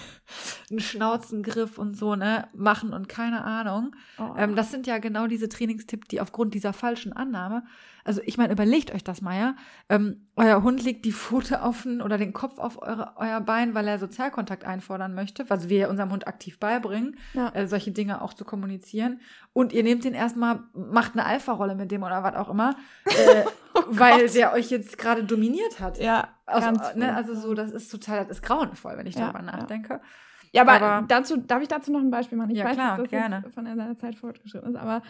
einen 0.70 0.80
Schnauzengriff 0.80 1.78
und 1.78 1.96
so, 1.96 2.16
ne, 2.16 2.48
machen 2.54 2.94
und 2.94 3.08
keine 3.08 3.44
Ahnung. 3.44 3.96
Oh. 4.18 4.36
Ähm, 4.38 4.56
das 4.56 4.72
sind 4.72 4.88
ja 4.88 4.98
genau 4.98 5.28
diese 5.28 5.50
Trainingstipps, 5.50 6.08
die 6.08 6.22
aufgrund 6.22 6.54
dieser 6.54 6.74
falschen 6.74 7.14
Annahme, 7.14 7.64
also 8.06 8.22
ich 8.24 8.38
meine, 8.38 8.54
überlegt 8.54 8.94
euch 8.94 9.04
das 9.04 9.22
mal, 9.22 9.36
ja. 9.36 9.56
Ähm, 9.90 10.28
euer 10.36 10.62
Hund 10.62 10.84
legt 10.84 11.06
die 11.06 11.12
Pfote 11.12 11.64
auf 11.64 11.82
den, 11.82 12.04
oder 12.04 12.20
den 12.20 12.34
Kopf 12.34 12.60
auf 12.60 12.80
eure, 12.80 13.14
euer 13.16 13.42
Bein, 13.42 13.74
weil 13.74 13.88
er 13.88 13.98
Sozialkontakt 13.98 14.64
einfordern 14.64 15.16
möchte, 15.16 15.50
was 15.50 15.70
wir 15.70 15.90
unserem 15.90 16.12
Hund 16.12 16.28
aktiv 16.28 16.60
beibringen, 16.60 17.18
ja. 17.34 17.50
äh, 17.56 17.68
solche 17.68 17.92
Dinge 17.92 18.22
auch 18.22 18.36
zu 18.36 18.46
kommunizieren. 18.46 19.20
Und 19.54 19.74
ihr 19.74 19.82
nehmt 19.82 20.04
den 20.04 20.14
erstmal, 20.14 20.60
macht 20.76 21.14
eine 21.14 21.26
Alpha-Rolle 21.26 21.74
mit 21.74 21.92
dem 21.92 22.04
oder 22.04 22.22
was 22.22 22.36
auch 22.36 22.50
immer, 22.50 22.76
äh, 23.06 23.44
oh 23.74 23.82
weil 23.88 24.30
der 24.30 24.54
euch 24.54 24.70
jetzt 24.70 25.00
gerade 25.00 25.24
dominiert 25.24 25.80
hat. 25.80 25.98
Ja. 25.98 26.28
Also, 26.46 26.70
ne, 26.96 27.16
also 27.16 27.34
so, 27.34 27.56
das 27.56 27.72
ist 27.72 27.90
total, 27.90 28.20
das 28.28 28.38
ist 28.38 28.44
grauenvoll, 28.44 28.98
wenn 28.98 29.08
ich 29.08 29.16
ja, 29.16 29.22
darüber 29.22 29.42
nachdenke. 29.42 29.94
Ja. 29.94 30.02
Ja, 30.56 30.62
aber, 30.62 30.82
aber, 30.82 31.08
dazu, 31.08 31.36
darf 31.36 31.62
ich 31.62 31.68
dazu 31.68 31.92
noch 31.92 32.00
ein 32.00 32.10
Beispiel 32.10 32.38
machen? 32.38 32.52
Ich 32.52 32.60
ja, 32.60 32.66
weiß, 32.66 32.76
klar, 32.76 32.98
dass 32.98 33.04
das 33.04 33.10
gerne. 33.10 33.44
von 33.54 33.68
einer 33.68 33.98
Zeit 33.98 34.16
fortgeschritten 34.16 34.70
ist, 34.70 34.78
aber 34.78 35.02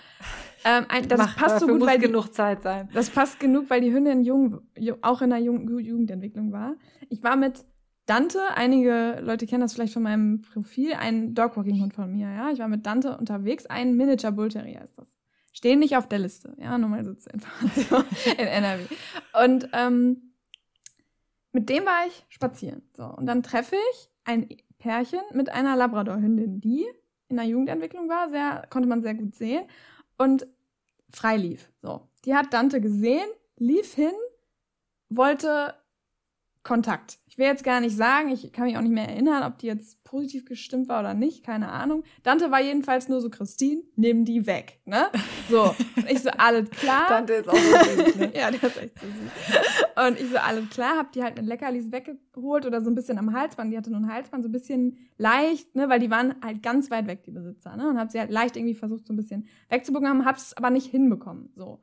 ähm, 0.63 0.85
ein, 0.89 1.07
das 1.07 1.19
Mach, 1.19 1.37
passt 1.37 1.59
so 1.59 1.67
gut, 1.67 1.85
weil 1.85 1.99
genug 1.99 2.33
Zeit 2.33 2.63
sein. 2.63 2.89
Das 2.93 3.11
passt 3.11 3.39
genug, 3.39 3.69
weil 3.69 3.81
die 3.81 3.93
Hündin 3.93 4.23
jung, 4.23 4.61
auch 5.01 5.21
in 5.21 5.29
der 5.29 5.37
Jugend, 5.37 5.69
Jugendentwicklung 5.69 6.51
war. 6.51 6.73
Ich 7.09 7.21
war 7.21 7.35
mit 7.35 7.63
Dante, 8.07 8.39
einige 8.55 9.19
Leute 9.21 9.45
kennen 9.45 9.61
das 9.61 9.75
vielleicht 9.75 9.93
von 9.93 10.01
meinem 10.01 10.41
Profil, 10.41 10.93
ein 10.93 11.35
Dogwalking-Hund 11.35 11.93
von 11.93 12.11
mir, 12.11 12.31
ja. 12.31 12.49
Ich 12.49 12.57
war 12.57 12.67
mit 12.67 12.83
Dante 12.87 13.15
unterwegs, 13.15 13.67
ein 13.67 13.95
Miniature 13.95 14.33
Bull 14.33 14.49
Terrier 14.49 14.81
ist 14.81 14.97
das. 14.97 15.13
Stehen 15.53 15.77
nicht 15.77 15.95
auf 15.95 16.07
der 16.07 16.19
Liste, 16.19 16.55
ja, 16.57 16.75
nur 16.79 16.89
mal 16.89 17.05
so 17.05 17.13
zur 17.13 17.35
Information 17.35 18.03
in 18.39 18.47
NRW. 18.47 18.83
Und 19.45 19.69
ähm, 19.73 20.33
mit 21.51 21.69
dem 21.69 21.85
war 21.85 22.07
ich 22.07 22.25
spazieren. 22.29 22.81
So, 22.97 23.05
und 23.05 23.27
dann 23.27 23.43
treffe 23.43 23.75
ich 23.91 24.09
ein 24.23 24.47
Pärchen 24.85 25.21
mit 25.33 25.49
einer 25.49 25.75
Labrador-Hündin, 25.75 26.61
die 26.61 26.85
in 27.27 27.37
der 27.37 27.45
Jugendentwicklung 27.45 28.07
war, 28.07 28.29
sehr, 28.29 28.67
konnte 28.69 28.87
man 28.87 29.01
sehr 29.01 29.15
gut 29.15 29.33
sehen 29.33 29.65
und 30.19 30.45
frei 31.11 31.37
lief. 31.37 31.71
So. 31.81 32.07
Die 32.23 32.35
hat 32.35 32.53
Dante 32.53 32.79
gesehen, 32.79 33.27
lief 33.57 33.95
hin, 33.95 34.13
wollte 35.09 35.73
Kontakt. 36.65 37.19
Ich 37.27 37.37
will 37.37 37.45
jetzt 37.45 37.63
gar 37.63 37.79
nicht 37.79 37.95
sagen, 37.95 38.29
ich 38.29 38.51
kann 38.51 38.65
mich 38.65 38.75
auch 38.75 38.81
nicht 38.81 38.91
mehr 38.93 39.07
erinnern, 39.07 39.43
ob 39.43 39.59
die 39.59 39.67
jetzt 39.67 40.03
positiv 40.03 40.45
gestimmt 40.45 40.89
war 40.89 41.01
oder 41.01 41.13
nicht, 41.13 41.45
keine 41.45 41.69
Ahnung. 41.69 42.03
Dante 42.23 42.49
war 42.49 42.59
jedenfalls 42.59 43.07
nur 43.07 43.21
so, 43.21 43.29
Christine, 43.29 43.83
nimm 43.95 44.25
die 44.25 44.47
weg, 44.47 44.79
ne? 44.85 45.07
So. 45.47 45.75
Und 45.95 46.09
ich 46.09 46.23
so, 46.23 46.31
alles 46.31 46.71
klar. 46.71 47.05
Dante 47.07 47.33
ist 47.33 47.49
auch 47.49 47.55
so 47.55 48.03
süß, 48.03 48.15
ne? 48.15 48.31
ja, 48.35 48.49
der 48.49 48.63
ist 48.63 48.81
echt 48.81 48.99
so 48.99 49.05
süß. 49.05 50.07
Und 50.07 50.19
ich 50.19 50.27
so, 50.29 50.37
alles 50.37 50.67
klar, 50.69 50.97
hab 50.97 51.11
die 51.11 51.21
halt 51.21 51.35
mit 51.35 51.45
Leckerlis 51.45 51.91
weggeholt 51.91 52.65
oder 52.65 52.81
so 52.81 52.89
ein 52.89 52.95
bisschen 52.95 53.19
am 53.19 53.31
Halsband. 53.31 53.71
Die 53.71 53.77
hatte 53.77 53.91
nur 53.91 53.99
ein 53.99 54.11
Halsband, 54.11 54.41
so 54.43 54.49
ein 54.49 54.53
bisschen 54.53 54.97
leicht, 55.17 55.75
ne? 55.75 55.87
Weil 55.87 55.99
die 55.99 56.09
waren 56.09 56.33
halt 56.43 56.63
ganz 56.63 56.89
weit 56.89 57.05
weg, 57.05 57.23
die 57.25 57.31
Besitzer, 57.31 57.77
ne? 57.77 57.89
Und 57.89 57.99
hab 57.99 58.09
sie 58.09 58.19
halt 58.19 58.31
leicht 58.31 58.57
irgendwie 58.57 58.73
versucht, 58.73 59.05
so 59.05 59.13
ein 59.13 59.17
bisschen 59.17 59.47
wegzubekommen, 59.69 60.25
hab's 60.25 60.53
aber 60.57 60.71
nicht 60.71 60.87
hinbekommen, 60.87 61.51
so. 61.55 61.79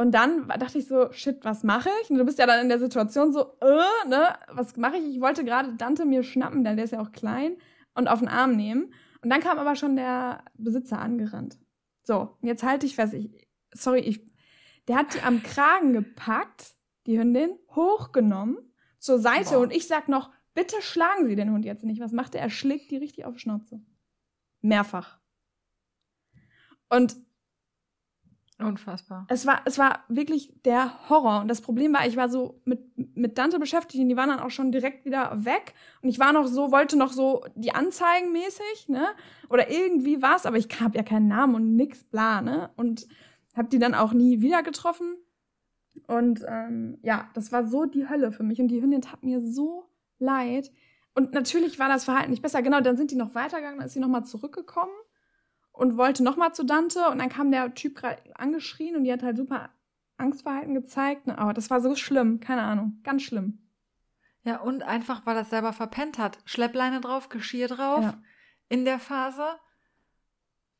Und 0.00 0.12
dann 0.12 0.48
dachte 0.48 0.78
ich 0.78 0.86
so, 0.86 1.12
shit, 1.12 1.44
was 1.44 1.62
mache 1.62 1.90
ich? 2.02 2.08
Und 2.08 2.16
du 2.16 2.24
bist 2.24 2.38
ja 2.38 2.46
dann 2.46 2.62
in 2.62 2.70
der 2.70 2.78
Situation 2.78 3.34
so, 3.34 3.58
äh, 3.60 4.08
ne, 4.08 4.34
was 4.48 4.78
mache 4.78 4.96
ich? 4.96 5.04
Ich 5.04 5.20
wollte 5.20 5.44
gerade 5.44 5.74
Dante 5.74 6.06
mir 6.06 6.22
schnappen, 6.22 6.64
denn 6.64 6.76
der 6.76 6.86
ist 6.86 6.92
ja 6.92 7.02
auch 7.02 7.12
klein, 7.12 7.58
und 7.94 8.08
auf 8.08 8.20
den 8.20 8.28
Arm 8.28 8.56
nehmen. 8.56 8.94
Und 9.20 9.28
dann 9.28 9.42
kam 9.42 9.58
aber 9.58 9.76
schon 9.76 9.96
der 9.96 10.42
Besitzer 10.54 10.98
angerannt. 10.98 11.58
So, 12.02 12.38
jetzt 12.40 12.62
halte 12.62 12.86
ich 12.86 12.94
fest, 12.94 13.12
ich, 13.12 13.46
sorry, 13.74 14.00
ich, 14.00 14.26
der 14.88 14.96
hat 14.96 15.12
die 15.12 15.20
am 15.20 15.42
Kragen 15.42 15.92
gepackt, 15.92 16.76
die 17.06 17.18
Hündin, 17.18 17.50
hochgenommen, 17.76 18.56
zur 19.00 19.18
Seite 19.18 19.56
Boah. 19.56 19.60
und 19.60 19.70
ich 19.70 19.86
sag 19.86 20.08
noch, 20.08 20.30
bitte 20.54 20.76
schlagen 20.80 21.26
Sie 21.26 21.36
den 21.36 21.52
Hund 21.52 21.66
jetzt 21.66 21.84
nicht. 21.84 22.00
Was 22.00 22.12
macht 22.12 22.34
er? 22.34 22.40
Er 22.40 22.48
schlägt 22.48 22.90
die 22.90 22.96
richtig 22.96 23.26
auf 23.26 23.34
die 23.34 23.40
Schnauze. 23.40 23.82
Mehrfach. 24.62 25.20
Und 26.88 27.18
Unfassbar. 28.62 29.26
Es 29.28 29.46
war, 29.46 29.62
es 29.64 29.78
war 29.78 30.04
wirklich 30.08 30.52
der 30.64 31.08
Horror. 31.08 31.40
Und 31.40 31.48
das 31.48 31.60
Problem 31.60 31.92
war, 31.92 32.06
ich 32.06 32.16
war 32.16 32.28
so 32.28 32.60
mit, 32.64 32.80
mit 33.16 33.38
Dante 33.38 33.58
beschäftigt 33.58 34.02
und 34.02 34.08
die 34.08 34.16
waren 34.16 34.28
dann 34.28 34.40
auch 34.40 34.50
schon 34.50 34.72
direkt 34.72 35.04
wieder 35.04 35.44
weg. 35.44 35.74
Und 36.02 36.08
ich 36.08 36.18
war 36.18 36.32
noch 36.32 36.46
so, 36.46 36.70
wollte 36.70 36.96
noch 36.96 37.12
so 37.12 37.44
die 37.54 37.74
Anzeigen 37.74 38.32
mäßig, 38.32 38.88
ne? 38.88 39.08
Oder 39.48 39.70
irgendwie 39.70 40.22
was, 40.22 40.46
aber 40.46 40.56
ich 40.56 40.68
habe 40.80 40.96
ja 40.96 41.02
keinen 41.02 41.28
Namen 41.28 41.54
und 41.54 41.76
nix, 41.76 42.04
bla, 42.04 42.40
ne? 42.40 42.70
Und 42.76 43.06
habe 43.56 43.68
die 43.68 43.78
dann 43.78 43.94
auch 43.94 44.12
nie 44.12 44.40
wieder 44.40 44.62
getroffen. 44.62 45.16
Und 46.06 46.44
ähm, 46.46 46.98
ja, 47.02 47.28
das 47.34 47.52
war 47.52 47.66
so 47.66 47.84
die 47.84 48.08
Hölle 48.08 48.32
für 48.32 48.42
mich. 48.42 48.60
Und 48.60 48.68
die 48.68 48.80
Hündin 48.80 49.02
tat 49.02 49.22
mir 49.22 49.40
so 49.40 49.84
leid. 50.18 50.70
Und 51.14 51.32
natürlich 51.32 51.78
war 51.78 51.88
das 51.88 52.04
Verhalten 52.04 52.30
nicht 52.30 52.42
besser. 52.42 52.62
Genau, 52.62 52.80
dann 52.80 52.96
sind 52.96 53.10
die 53.10 53.16
noch 53.16 53.34
weitergegangen, 53.34 53.78
dann 53.78 53.86
ist 53.86 53.94
sie 53.94 54.00
nochmal 54.00 54.24
zurückgekommen 54.24 54.92
und 55.72 55.96
wollte 55.96 56.22
nochmal 56.22 56.54
zu 56.54 56.64
Dante 56.64 57.08
und 57.10 57.18
dann 57.18 57.28
kam 57.28 57.50
der 57.50 57.74
Typ 57.74 57.96
gerade 57.96 58.22
angeschrien 58.34 58.96
und 58.96 59.04
die 59.04 59.12
hat 59.12 59.22
halt 59.22 59.36
super 59.36 59.70
Angstverhalten 60.16 60.74
gezeigt. 60.74 61.26
Ne? 61.26 61.38
Aber 61.38 61.54
das 61.54 61.70
war 61.70 61.80
so 61.80 61.94
schlimm, 61.94 62.40
keine 62.40 62.62
Ahnung, 62.62 63.00
ganz 63.02 63.22
schlimm. 63.22 63.58
Ja, 64.42 64.60
und 64.60 64.82
einfach, 64.82 65.26
weil 65.26 65.36
er 65.36 65.42
es 65.42 65.50
selber 65.50 65.72
verpennt 65.72 66.18
hat. 66.18 66.38
Schleppleine 66.44 67.00
drauf, 67.00 67.28
Geschirr 67.28 67.68
drauf 67.68 68.02
ja. 68.02 68.14
in 68.68 68.84
der 68.84 68.98
Phase. 68.98 69.44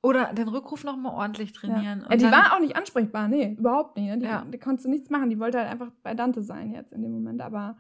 Oder 0.03 0.32
den 0.32 0.49
Rückruf 0.49 0.82
nochmal 0.82 1.12
ordentlich 1.14 1.53
trainieren. 1.53 2.01
Ja. 2.03 2.11
ja 2.11 2.16
die 2.16 2.24
war 2.24 2.55
auch 2.55 2.61
nicht 2.61 2.76
ansprechbar, 2.76 3.28
nee, 3.28 3.55
überhaupt 3.59 3.97
nicht. 3.97 4.09
Ne? 4.09 4.18
Die, 4.18 4.24
ja. 4.24 4.47
die 4.47 4.59
konnte 4.59 4.88
nichts 4.88 5.11
machen, 5.11 5.28
die 5.28 5.38
wollte 5.38 5.59
halt 5.59 5.68
einfach 5.68 5.91
bei 6.03 6.14
Dante 6.14 6.43
sein 6.43 6.72
jetzt 6.72 6.93
in 6.93 7.03
dem 7.03 7.12
Moment. 7.12 7.43
Aber 7.43 7.76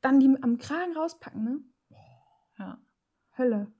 dann 0.00 0.18
die 0.18 0.34
am 0.40 0.56
Kragen 0.56 0.96
rauspacken, 0.96 1.44
ne? 1.44 1.60
Ja. 2.58 2.78
Hölle. 3.36 3.70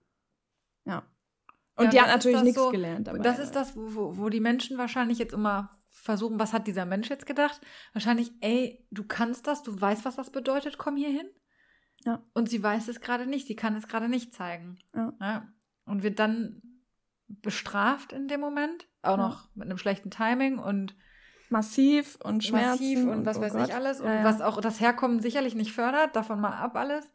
Ja. 1.77 1.85
Und 1.85 1.85
ja, 1.85 1.91
die 1.91 2.01
hat 2.01 2.09
natürlich 2.09 2.43
nichts 2.43 2.61
so, 2.61 2.71
gelernt. 2.71 3.07
Dabei, 3.07 3.19
das 3.19 3.39
ist 3.39 3.53
das, 3.53 3.77
wo, 3.77 4.17
wo 4.17 4.29
die 4.29 4.41
Menschen 4.41 4.79
wahrscheinlich 4.79 5.19
jetzt 5.19 5.35
immer 5.35 5.77
versuchen, 5.91 6.39
was 6.39 6.53
hat 6.53 6.67
dieser 6.67 6.85
Mensch 6.85 7.09
jetzt 7.11 7.27
gedacht? 7.27 7.61
Wahrscheinlich, 7.93 8.33
ey, 8.41 8.87
du 8.91 9.05
kannst 9.05 9.47
das, 9.47 9.63
du 9.63 9.79
weißt, 9.79 10.05
was 10.05 10.17
das 10.17 10.31
bedeutet, 10.31 10.79
komm 10.79 10.97
hier 10.97 11.11
hin. 11.11 11.29
Ja. 12.05 12.23
Und 12.35 12.49
sie 12.49 12.63
weiß 12.63 12.89
es 12.89 13.01
gerade 13.01 13.27
nicht, 13.27 13.47
sie 13.47 13.57
kann 13.57 13.75
es 13.77 13.89
gerade 13.89 14.09
nicht 14.09 14.35
zeigen. 14.35 14.79
Ja. 14.95 15.13
ja. 15.21 15.49
Und 15.85 16.03
wird 16.03 16.19
dann 16.19 16.63
bestraft 17.29 18.13
in 18.13 18.29
dem 18.29 18.41
Moment, 18.41 18.87
auch 19.03 19.17
ja. 19.17 19.29
noch 19.29 19.49
mit 19.55 19.69
einem 19.69 19.79
schlechten 19.79 20.11
Timing 20.11 20.59
und 20.59 20.97
massiv 21.49 22.19
und 22.23 22.45
Schmerzen 22.45 22.71
massiv 22.71 22.99
und, 23.01 23.09
und 23.11 23.27
was 23.27 23.39
oh 23.39 23.41
weiß 23.41 23.53
Gott. 23.53 23.69
ich 23.69 23.75
alles 23.75 24.01
und 24.01 24.25
was 24.25 24.41
auch 24.41 24.61
das 24.61 24.81
Herkommen 24.81 25.21
sicherlich 25.21 25.55
nicht 25.55 25.73
fördert, 25.73 26.15
davon 26.15 26.41
mal 26.41 26.57
ab 26.57 26.77
alles. 26.77 27.11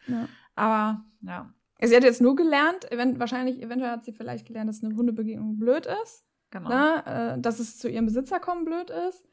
Aber 0.56 1.06
ja. 1.22 1.54
Sie 1.84 1.96
hat 1.96 2.04
jetzt 2.04 2.22
nur 2.22 2.36
gelernt, 2.36 2.92
event 2.92 3.20
wahrscheinlich, 3.20 3.62
eventuell 3.62 3.92
hat 3.92 4.04
sie 4.04 4.12
vielleicht 4.12 4.46
gelernt, 4.46 4.70
dass 4.70 4.84
eine 4.84 4.96
Hundebegegnung 4.96 5.58
blöd 5.58 5.88
ist. 6.04 6.24
Genau. 6.52 6.70
Ne? 6.70 7.36
Äh, 7.38 7.42
dass 7.42 7.60
es 7.60 7.78
zu 7.78 7.90
ihrem 7.90 8.06
Besitzer 8.06 8.40
kommen 8.40 8.66
blöd 8.66 8.90
ist. 8.90 9.26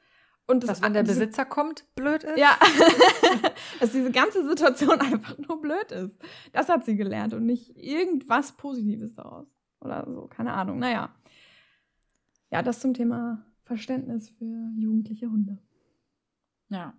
Und 0.47 0.63
das, 0.63 0.69
dass, 0.69 0.83
wenn 0.83 0.95
der 0.95 1.03
Besitzer 1.03 1.45
kommt, 1.45 1.85
blöd 1.95 2.25
ist? 2.25 2.39
Ja. 2.39 2.57
dass 3.81 3.93
diese 3.93 4.11
ganze 4.11 4.49
Situation 4.49 4.99
einfach 5.01 5.37
nur 5.37 5.61
blöd 5.61 5.93
ist. 5.93 6.19
Das 6.53 6.71
hat 6.71 6.87
sie 6.87 6.97
gelernt 6.97 7.35
und 7.35 7.45
nicht 7.45 7.77
irgendwas 7.77 8.53
Positives 8.53 9.15
daraus. 9.15 9.47
Oder 9.81 10.07
so, 10.09 10.27
keine 10.27 10.55
Ahnung. 10.55 10.79
Naja. 10.79 11.15
Ja, 12.51 12.63
das 12.63 12.81
zum 12.81 12.95
Thema 12.95 13.45
Verständnis 13.65 14.31
für 14.31 14.71
jugendliche 14.79 15.31
Hunde. 15.31 15.59
Ja. 16.71 16.95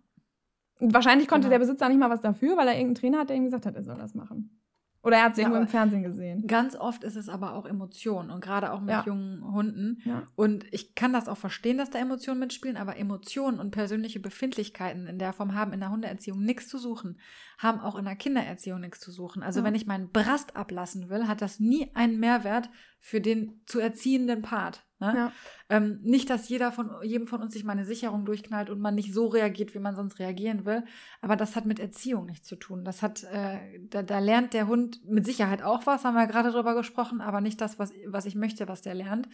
Und 0.79 0.93
wahrscheinlich 0.93 1.27
konnte 1.27 1.47
genau. 1.47 1.57
der 1.57 1.65
Besitzer 1.65 1.89
nicht 1.89 1.97
mal 1.97 2.11
was 2.11 2.21
dafür, 2.21 2.55
weil 2.55 2.67
er 2.67 2.75
irgendeinen 2.75 2.95
Trainer 2.95 3.19
hat, 3.19 3.29
der 3.29 3.35
ihm 3.35 3.45
gesagt 3.45 3.65
hat, 3.65 3.75
er 3.75 3.83
soll 3.83 3.97
das 3.97 4.13
machen. 4.13 4.58
Oder 5.01 5.17
er 5.17 5.23
hat 5.23 5.31
es 5.33 5.37
ja, 5.37 5.43
irgendwo 5.43 5.61
im 5.61 5.67
Fernsehen 5.67 6.03
gesehen. 6.03 6.45
Ganz 6.45 6.75
oft 6.75 7.05
ist 7.05 7.15
es 7.15 7.29
aber 7.29 7.53
auch 7.53 7.65
Emotionen 7.65 8.29
und 8.31 8.41
gerade 8.41 8.73
auch 8.73 8.81
mit 8.81 8.89
ja. 8.89 9.03
jungen 9.05 9.49
Hunden. 9.53 10.01
Ja. 10.03 10.23
Und 10.35 10.65
ich 10.71 10.93
kann 10.93 11.13
das 11.13 11.29
auch 11.29 11.37
verstehen, 11.37 11.77
dass 11.77 11.89
da 11.89 11.99
Emotionen 11.99 12.39
mitspielen, 12.39 12.75
aber 12.75 12.97
Emotionen 12.97 13.59
und 13.59 13.71
persönliche 13.71 14.19
Befindlichkeiten 14.19 15.07
in 15.07 15.17
der 15.17 15.31
Form 15.31 15.55
haben 15.55 15.71
in 15.71 15.79
der 15.79 15.91
Hundeerziehung 15.91 16.43
nichts 16.43 16.67
zu 16.67 16.77
suchen, 16.77 17.17
haben 17.57 17.79
auch 17.79 17.95
in 17.95 18.05
der 18.05 18.17
Kindererziehung 18.17 18.81
nichts 18.81 18.99
zu 18.99 19.11
suchen. 19.11 19.41
Also 19.41 19.63
wenn 19.63 19.75
ich 19.75 19.85
meinen 19.85 20.11
Brast 20.11 20.57
ablassen 20.57 21.09
will, 21.09 21.27
hat 21.27 21.41
das 21.41 21.61
nie 21.61 21.89
einen 21.95 22.19
Mehrwert 22.19 22.69
für 22.99 23.21
den 23.21 23.61
zu 23.65 23.79
erziehenden 23.79 24.41
Part. 24.41 24.85
Ne? 24.99 25.13
Ja. 25.15 25.31
Ähm, 25.69 25.99
nicht, 26.01 26.29
dass 26.29 26.49
jeder 26.49 26.71
von 26.71 26.91
jedem 27.03 27.27
von 27.27 27.41
uns 27.41 27.53
sich 27.53 27.63
mal 27.63 27.73
eine 27.73 27.85
Sicherung 27.85 28.25
durchknallt 28.25 28.69
und 28.69 28.79
man 28.79 28.95
nicht 28.95 29.13
so 29.13 29.27
reagiert, 29.27 29.73
wie 29.73 29.79
man 29.79 29.95
sonst 29.95 30.19
reagieren 30.19 30.65
will. 30.65 30.83
Aber 31.21 31.35
das 31.35 31.55
hat 31.55 31.65
mit 31.65 31.79
Erziehung 31.79 32.25
nichts 32.25 32.47
zu 32.47 32.57
tun. 32.57 32.83
Das 32.83 33.01
hat, 33.01 33.23
äh, 33.23 33.79
da, 33.89 34.03
da 34.03 34.19
lernt 34.19 34.53
der 34.53 34.67
Hund 34.67 35.05
mit 35.05 35.25
Sicherheit 35.25 35.61
auch 35.61 35.85
was, 35.85 36.03
haben 36.03 36.15
wir 36.15 36.27
gerade 36.27 36.51
drüber 36.51 36.75
gesprochen, 36.75 37.21
aber 37.21 37.39
nicht 37.39 37.61
das, 37.61 37.79
was, 37.79 37.93
was 38.07 38.25
ich 38.25 38.35
möchte, 38.35 38.67
was 38.67 38.81
der 38.81 38.95
lernt. 38.95 39.29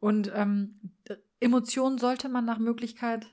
Und 0.00 0.32
ähm, 0.34 0.80
Emotionen 1.40 1.98
sollte 1.98 2.28
man 2.28 2.44
nach 2.44 2.58
Möglichkeit 2.58 3.26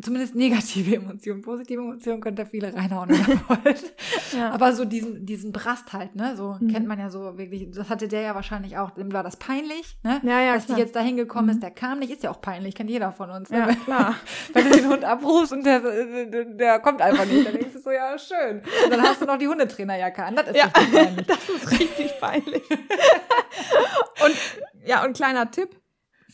zumindest 0.00 0.34
negative 0.34 0.96
Emotionen. 0.96 1.42
Positive 1.42 1.80
Emotionen 1.80 2.20
könnt 2.20 2.38
ihr 2.38 2.46
viele 2.46 2.74
reinhauen, 2.74 3.10
wenn 3.10 3.36
ihr 3.36 3.40
wollt. 3.48 3.94
ja. 4.36 4.50
Aber 4.50 4.72
so 4.72 4.84
diesen, 4.84 5.26
diesen 5.26 5.52
Brast 5.52 5.92
halt, 5.92 6.14
ne? 6.14 6.36
So 6.36 6.56
mhm. 6.60 6.68
kennt 6.68 6.86
man 6.86 6.98
ja 6.98 7.10
so 7.10 7.36
wirklich. 7.38 7.70
Das 7.70 7.88
hatte 7.90 8.08
der 8.08 8.22
ja 8.22 8.34
wahrscheinlich 8.34 8.76
auch. 8.78 8.90
Dem 8.90 9.12
war 9.12 9.22
das 9.22 9.36
peinlich, 9.36 9.98
ne? 10.02 10.20
Ja, 10.22 10.40
ja, 10.40 10.54
Dass 10.54 10.66
klar. 10.66 10.76
die 10.76 10.82
jetzt 10.82 10.96
da 10.96 11.00
hingekommen 11.00 11.46
mhm. 11.46 11.52
ist, 11.52 11.62
der 11.62 11.70
kam 11.70 11.98
nicht, 11.98 12.12
ist 12.12 12.22
ja 12.22 12.30
auch 12.30 12.40
peinlich, 12.40 12.74
kennt 12.74 12.90
jeder 12.90 13.12
von 13.12 13.30
uns. 13.30 13.50
Ne? 13.50 13.58
Ja, 13.58 13.74
klar. 13.74 14.14
Wenn 14.52 14.70
du 14.70 14.76
den 14.76 14.88
Hund 14.88 15.04
abrufst 15.04 15.52
und 15.52 15.64
der, 15.64 15.80
der, 15.80 16.44
der 16.44 16.78
kommt 16.80 17.02
einfach 17.02 17.26
nicht, 17.26 17.46
dann 17.46 17.54
denkst 17.54 17.74
du 17.74 17.80
so, 17.80 17.90
ja, 17.90 18.16
schön. 18.18 18.62
Und 18.84 18.90
dann 18.90 19.02
hast 19.02 19.20
du 19.20 19.26
noch 19.26 19.38
die 19.38 19.48
Hundetrainerjacke 19.48 20.24
an. 20.24 20.36
Das 20.36 20.48
ist 20.48 20.56
ja, 20.56 20.64
richtig 20.66 20.92
peinlich. 20.92 21.26
das 21.26 21.48
ist 21.48 21.70
richtig 21.70 22.20
peinlich. 22.20 22.62
und 24.24 24.36
ja, 24.86 25.04
und 25.04 25.16
kleiner 25.16 25.50
Tipp 25.50 25.77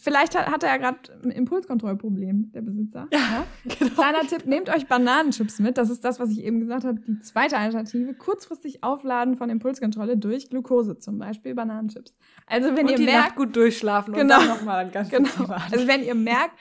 Vielleicht 0.05 0.37
hat, 0.37 0.49
hat 0.49 0.63
er 0.63 0.69
ja 0.69 0.77
gerade 0.77 0.99
ein 1.23 1.31
Impulskontrollproblem, 1.31 2.53
der 2.53 2.61
Besitzer. 2.61 3.09
Ja, 3.11 3.47
genau. 3.79 3.91
Kleiner 3.95 4.21
Tipp, 4.29 4.45
nehmt 4.45 4.69
euch 4.69 4.87
Bananenchips 4.87 5.61
mit. 5.61 5.79
Das 5.79 5.89
ist 5.89 6.05
das, 6.05 6.21
was 6.21 6.29
ich 6.31 6.45
eben 6.45 6.61
gesagt 6.61 6.85
habe. 6.85 7.01
Die 7.01 7.21
zweite 7.21 7.57
Alternative, 7.57 8.13
kurzfristig 8.13 8.85
aufladen 8.85 9.39
von 9.39 9.49
Impulskontrolle 9.49 10.19
durch 10.19 10.51
Glucose, 10.51 10.99
zum 10.99 11.17
Beispiel 11.17 11.55
Bananenchips. 11.55 12.15
Also 12.47 12.77
wenn 12.77 12.85
und 12.85 12.91
ihr 12.91 12.97
die 12.99 13.05
merkt, 13.07 13.29
Nacht 13.29 13.37
gut 13.37 13.57
durchschlafen 13.57 14.13
genau, 14.13 14.35
und 14.35 14.47
dann 14.47 14.59
nochmal 14.59 14.85
ein 14.85 14.93
ganz 14.93 15.09
genau. 15.09 15.31
Also 15.73 15.87
wenn 15.89 16.03
ihr 16.03 16.15
merkt, 16.15 16.53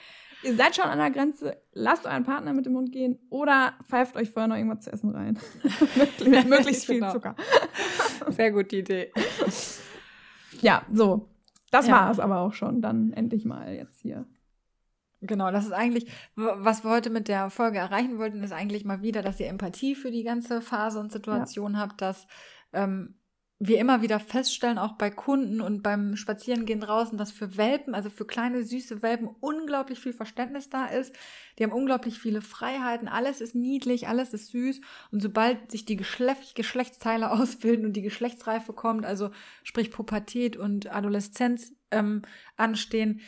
ihr 0.42 0.56
seid 0.56 0.74
schon 0.74 0.86
an 0.86 0.98
der 0.98 1.10
Grenze, 1.10 1.58
lasst 1.74 2.06
euren 2.06 2.24
Partner 2.24 2.54
mit 2.54 2.64
dem 2.64 2.74
Hund 2.74 2.92
gehen 2.92 3.18
oder 3.28 3.74
pfeift 3.86 4.16
euch 4.16 4.30
vorher 4.30 4.48
noch 4.48 4.56
irgendwas 4.56 4.84
zu 4.84 4.90
essen 4.90 5.10
rein. 5.10 5.38
mit, 5.96 6.26
mit 6.26 6.48
möglichst 6.48 6.86
viel 6.86 7.00
genau. 7.00 7.12
Zucker. 7.12 7.36
Sehr 8.30 8.52
gute 8.52 8.76
Idee. 8.76 9.12
Ja, 10.62 10.86
so. 10.90 11.28
Das 11.74 11.88
ja. 11.88 11.94
war 11.94 12.10
es 12.12 12.20
aber 12.20 12.38
auch 12.38 12.52
schon, 12.52 12.80
dann 12.80 13.12
endlich 13.12 13.44
mal 13.44 13.74
jetzt 13.74 14.00
hier. 14.00 14.26
Genau, 15.20 15.50
das 15.50 15.64
ist 15.64 15.72
eigentlich, 15.72 16.06
was 16.36 16.84
wir 16.84 16.90
heute 16.90 17.10
mit 17.10 17.26
der 17.26 17.50
Folge 17.50 17.78
erreichen 17.78 18.18
wollten, 18.18 18.44
ist 18.44 18.52
eigentlich 18.52 18.84
mal 18.84 19.02
wieder, 19.02 19.22
dass 19.22 19.40
ihr 19.40 19.48
Empathie 19.48 19.96
für 19.96 20.12
die 20.12 20.22
ganze 20.22 20.60
Phase 20.60 21.00
und 21.00 21.10
Situation 21.10 21.72
ja. 21.72 21.80
habt, 21.80 22.00
dass 22.00 22.28
ähm, 22.72 23.16
wir 23.66 23.78
immer 23.78 24.02
wieder 24.02 24.20
feststellen, 24.20 24.78
auch 24.78 24.92
bei 24.92 25.10
Kunden 25.10 25.60
und 25.60 25.82
beim 25.82 26.16
Spazierengehen 26.16 26.80
draußen, 26.80 27.16
dass 27.16 27.30
für 27.30 27.56
Welpen, 27.56 27.94
also 27.94 28.10
für 28.10 28.26
kleine 28.26 28.62
süße 28.62 29.02
Welpen, 29.02 29.28
unglaublich 29.40 29.98
viel 29.98 30.12
Verständnis 30.12 30.68
da 30.68 30.86
ist. 30.86 31.14
Die 31.58 31.64
haben 31.64 31.72
unglaublich 31.72 32.18
viele 32.18 32.42
Freiheiten, 32.42 33.08
alles 33.08 33.40
ist 33.40 33.54
niedlich, 33.54 34.08
alles 34.08 34.34
ist 34.34 34.48
süß. 34.48 34.80
Und 35.12 35.20
sobald 35.20 35.70
sich 35.70 35.84
die 35.84 35.96
Geschlecht 35.96 36.54
Geschlechtsteile 36.54 37.30
ausbilden 37.32 37.86
und 37.86 37.94
die 37.94 38.02
Geschlechtsreife 38.02 38.72
kommt, 38.72 39.06
also 39.06 39.30
sprich 39.62 39.90
Pubertät 39.90 40.56
und 40.56 40.92
Adoleszenz 40.92 41.72
ähm, 41.90 42.22
anstehen, 42.56 43.20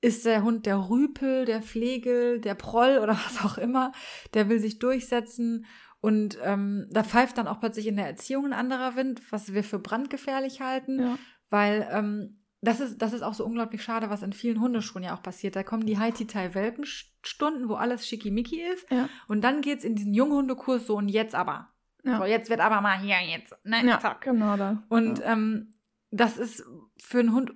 ist 0.00 0.24
der 0.24 0.42
Hund 0.42 0.66
der 0.66 0.90
Rüpel, 0.90 1.44
der 1.44 1.62
Flegel, 1.62 2.40
der 2.40 2.54
Proll 2.54 2.98
oder 3.02 3.12
was 3.26 3.44
auch 3.44 3.58
immer. 3.58 3.92
Der 4.34 4.48
will 4.48 4.58
sich 4.58 4.78
durchsetzen 4.78 5.66
und 6.02 6.36
ähm, 6.42 6.88
da 6.90 7.04
pfeift 7.04 7.38
dann 7.38 7.46
auch 7.46 7.60
plötzlich 7.60 7.86
in 7.86 7.94
der 7.96 8.08
Erziehung 8.08 8.46
ein 8.46 8.52
anderer 8.52 8.96
Wind, 8.96 9.22
was 9.30 9.54
wir 9.54 9.62
für 9.62 9.78
brandgefährlich 9.78 10.60
halten, 10.60 11.00
ja. 11.00 11.18
weil 11.48 11.88
ähm, 11.92 12.42
das 12.60 12.80
ist, 12.80 12.98
das 12.98 13.12
ist 13.12 13.22
auch 13.22 13.34
so 13.34 13.46
unglaublich 13.46 13.84
schade, 13.84 14.10
was 14.10 14.22
in 14.22 14.32
vielen 14.32 14.60
Hundeschulen 14.60 15.04
ja 15.04 15.14
auch 15.14 15.22
passiert. 15.22 15.54
Da 15.54 15.62
kommen 15.62 15.86
die 15.86 15.98
High-Tea-Welpenstunden, 15.98 17.68
wo 17.68 17.74
alles 17.74 18.06
schickimicki 18.08 18.62
ist. 18.62 18.90
Ja. 18.90 19.08
Und 19.28 19.42
dann 19.42 19.60
geht's 19.60 19.84
in 19.84 19.94
diesen 19.94 20.12
Junghundekurs 20.12 20.88
so 20.88 20.96
und 20.96 21.08
jetzt 21.08 21.36
aber. 21.36 21.68
Ja. 22.02 22.18
So, 22.18 22.24
jetzt 22.24 22.50
wird 22.50 22.60
aber 22.60 22.80
mal 22.80 22.98
hier 22.98 23.20
jetzt. 23.20 23.54
Ne, 23.64 23.86
ja, 23.86 24.00
zack. 24.00 24.22
genau 24.22 24.56
das. 24.56 24.78
Und 24.88 25.20
ja. 25.20 25.32
ähm, 25.32 25.72
das 26.10 26.36
ist 26.36 26.64
für 27.00 27.20
einen 27.20 27.32
Hund 27.32 27.52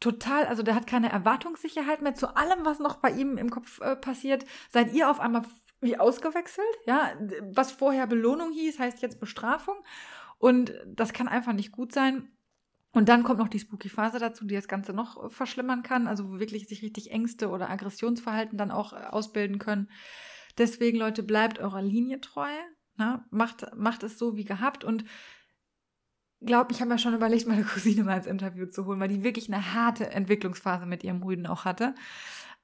total, 0.00 0.46
also 0.46 0.64
der 0.64 0.74
hat 0.74 0.88
keine 0.88 1.10
Erwartungssicherheit 1.12 2.02
mehr 2.02 2.14
zu 2.14 2.34
allem, 2.36 2.64
was 2.64 2.80
noch 2.80 2.96
bei 2.96 3.10
ihm 3.10 3.38
im 3.38 3.50
Kopf 3.50 3.80
äh, 3.80 3.94
passiert. 3.94 4.44
Seid 4.70 4.92
ihr 4.92 5.08
auf 5.08 5.20
einmal 5.20 5.42
wie 5.80 5.98
ausgewechselt, 5.98 6.66
ja. 6.86 7.12
Was 7.52 7.72
vorher 7.72 8.06
Belohnung 8.06 8.52
hieß, 8.52 8.78
heißt 8.78 9.02
jetzt 9.02 9.20
Bestrafung. 9.20 9.76
Und 10.38 10.74
das 10.86 11.12
kann 11.12 11.28
einfach 11.28 11.52
nicht 11.52 11.72
gut 11.72 11.92
sein. 11.92 12.30
Und 12.92 13.08
dann 13.08 13.24
kommt 13.24 13.38
noch 13.38 13.48
die 13.48 13.58
Spooky-Phase 13.58 14.18
dazu, 14.18 14.46
die 14.46 14.54
das 14.54 14.68
Ganze 14.68 14.94
noch 14.94 15.30
verschlimmern 15.30 15.82
kann, 15.82 16.06
also 16.06 16.30
wo 16.30 16.38
wirklich 16.38 16.66
sich 16.66 16.82
richtig 16.82 17.10
Ängste 17.10 17.50
oder 17.50 17.68
Aggressionsverhalten 17.68 18.56
dann 18.56 18.70
auch 18.70 18.94
äh, 18.94 18.96
ausbilden 18.96 19.58
können. 19.58 19.90
Deswegen, 20.56 20.96
Leute, 20.96 21.22
bleibt 21.22 21.58
eurer 21.58 21.82
Linie 21.82 22.20
treu, 22.20 22.48
na? 22.96 23.16
Ne? 23.16 23.24
Macht, 23.30 23.66
macht 23.76 24.02
es 24.02 24.18
so 24.18 24.36
wie 24.36 24.44
gehabt 24.44 24.82
und 24.82 25.04
glaube, 26.40 26.72
ich 26.72 26.80
habe 26.80 26.90
mir 26.90 26.98
schon 26.98 27.14
überlegt, 27.14 27.46
meine 27.46 27.64
Cousine 27.74 28.04
mal 28.04 28.16
ins 28.16 28.26
Interview 28.26 28.66
zu 28.66 28.86
holen, 28.86 29.00
weil 29.00 29.08
die 29.08 29.22
wirklich 29.22 29.52
eine 29.52 29.74
harte 29.74 30.10
Entwicklungsphase 30.10 30.86
mit 30.86 31.04
ihrem 31.04 31.22
Rüden 31.22 31.46
auch 31.46 31.64
hatte. 31.64 31.94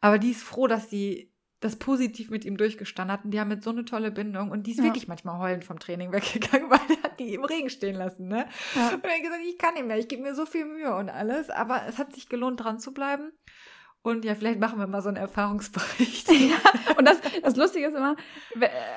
Aber 0.00 0.18
die 0.18 0.30
ist 0.30 0.42
froh, 0.42 0.66
dass 0.66 0.90
sie 0.90 1.31
das 1.62 1.76
positiv 1.76 2.28
mit 2.28 2.44
ihm 2.44 2.56
durchgestanden 2.56 3.12
hatten. 3.12 3.30
Die 3.30 3.40
haben 3.40 3.48
mit 3.48 3.62
so 3.62 3.70
eine 3.70 3.84
tolle 3.84 4.10
Bindung 4.10 4.50
und 4.50 4.66
die 4.66 4.72
ist 4.72 4.78
ja. 4.78 4.84
wirklich 4.84 5.06
manchmal 5.06 5.38
heulend 5.38 5.64
vom 5.64 5.78
Training 5.78 6.12
weggegangen, 6.12 6.68
weil 6.70 6.80
er 6.88 7.02
hat 7.04 7.20
die 7.20 7.34
im 7.34 7.44
Regen 7.44 7.70
stehen 7.70 7.94
lassen. 7.94 8.28
Ne? 8.28 8.46
Ja. 8.74 8.88
Und 8.88 9.04
er 9.04 9.10
hat 9.10 9.22
gesagt, 9.22 9.42
ich 9.48 9.58
kann 9.58 9.74
nicht 9.74 9.86
mehr, 9.86 9.96
ich 9.96 10.08
gebe 10.08 10.22
mir 10.22 10.34
so 10.34 10.44
viel 10.44 10.64
Mühe 10.64 10.94
und 10.94 11.08
alles, 11.08 11.50
aber 11.50 11.82
es 11.88 11.98
hat 11.98 12.12
sich 12.14 12.28
gelohnt, 12.28 12.62
dran 12.62 12.80
zu 12.80 12.92
bleiben. 12.92 13.32
Und 14.02 14.24
ja, 14.24 14.34
vielleicht 14.34 14.58
machen 14.58 14.80
wir 14.80 14.88
mal 14.88 15.00
so 15.00 15.08
einen 15.08 15.16
Erfahrungsbericht. 15.16 16.28
Ja, 16.32 16.96
und 16.98 17.06
das, 17.06 17.20
das 17.42 17.54
Lustige 17.56 17.86
ist 17.86 17.94
immer, 17.94 18.16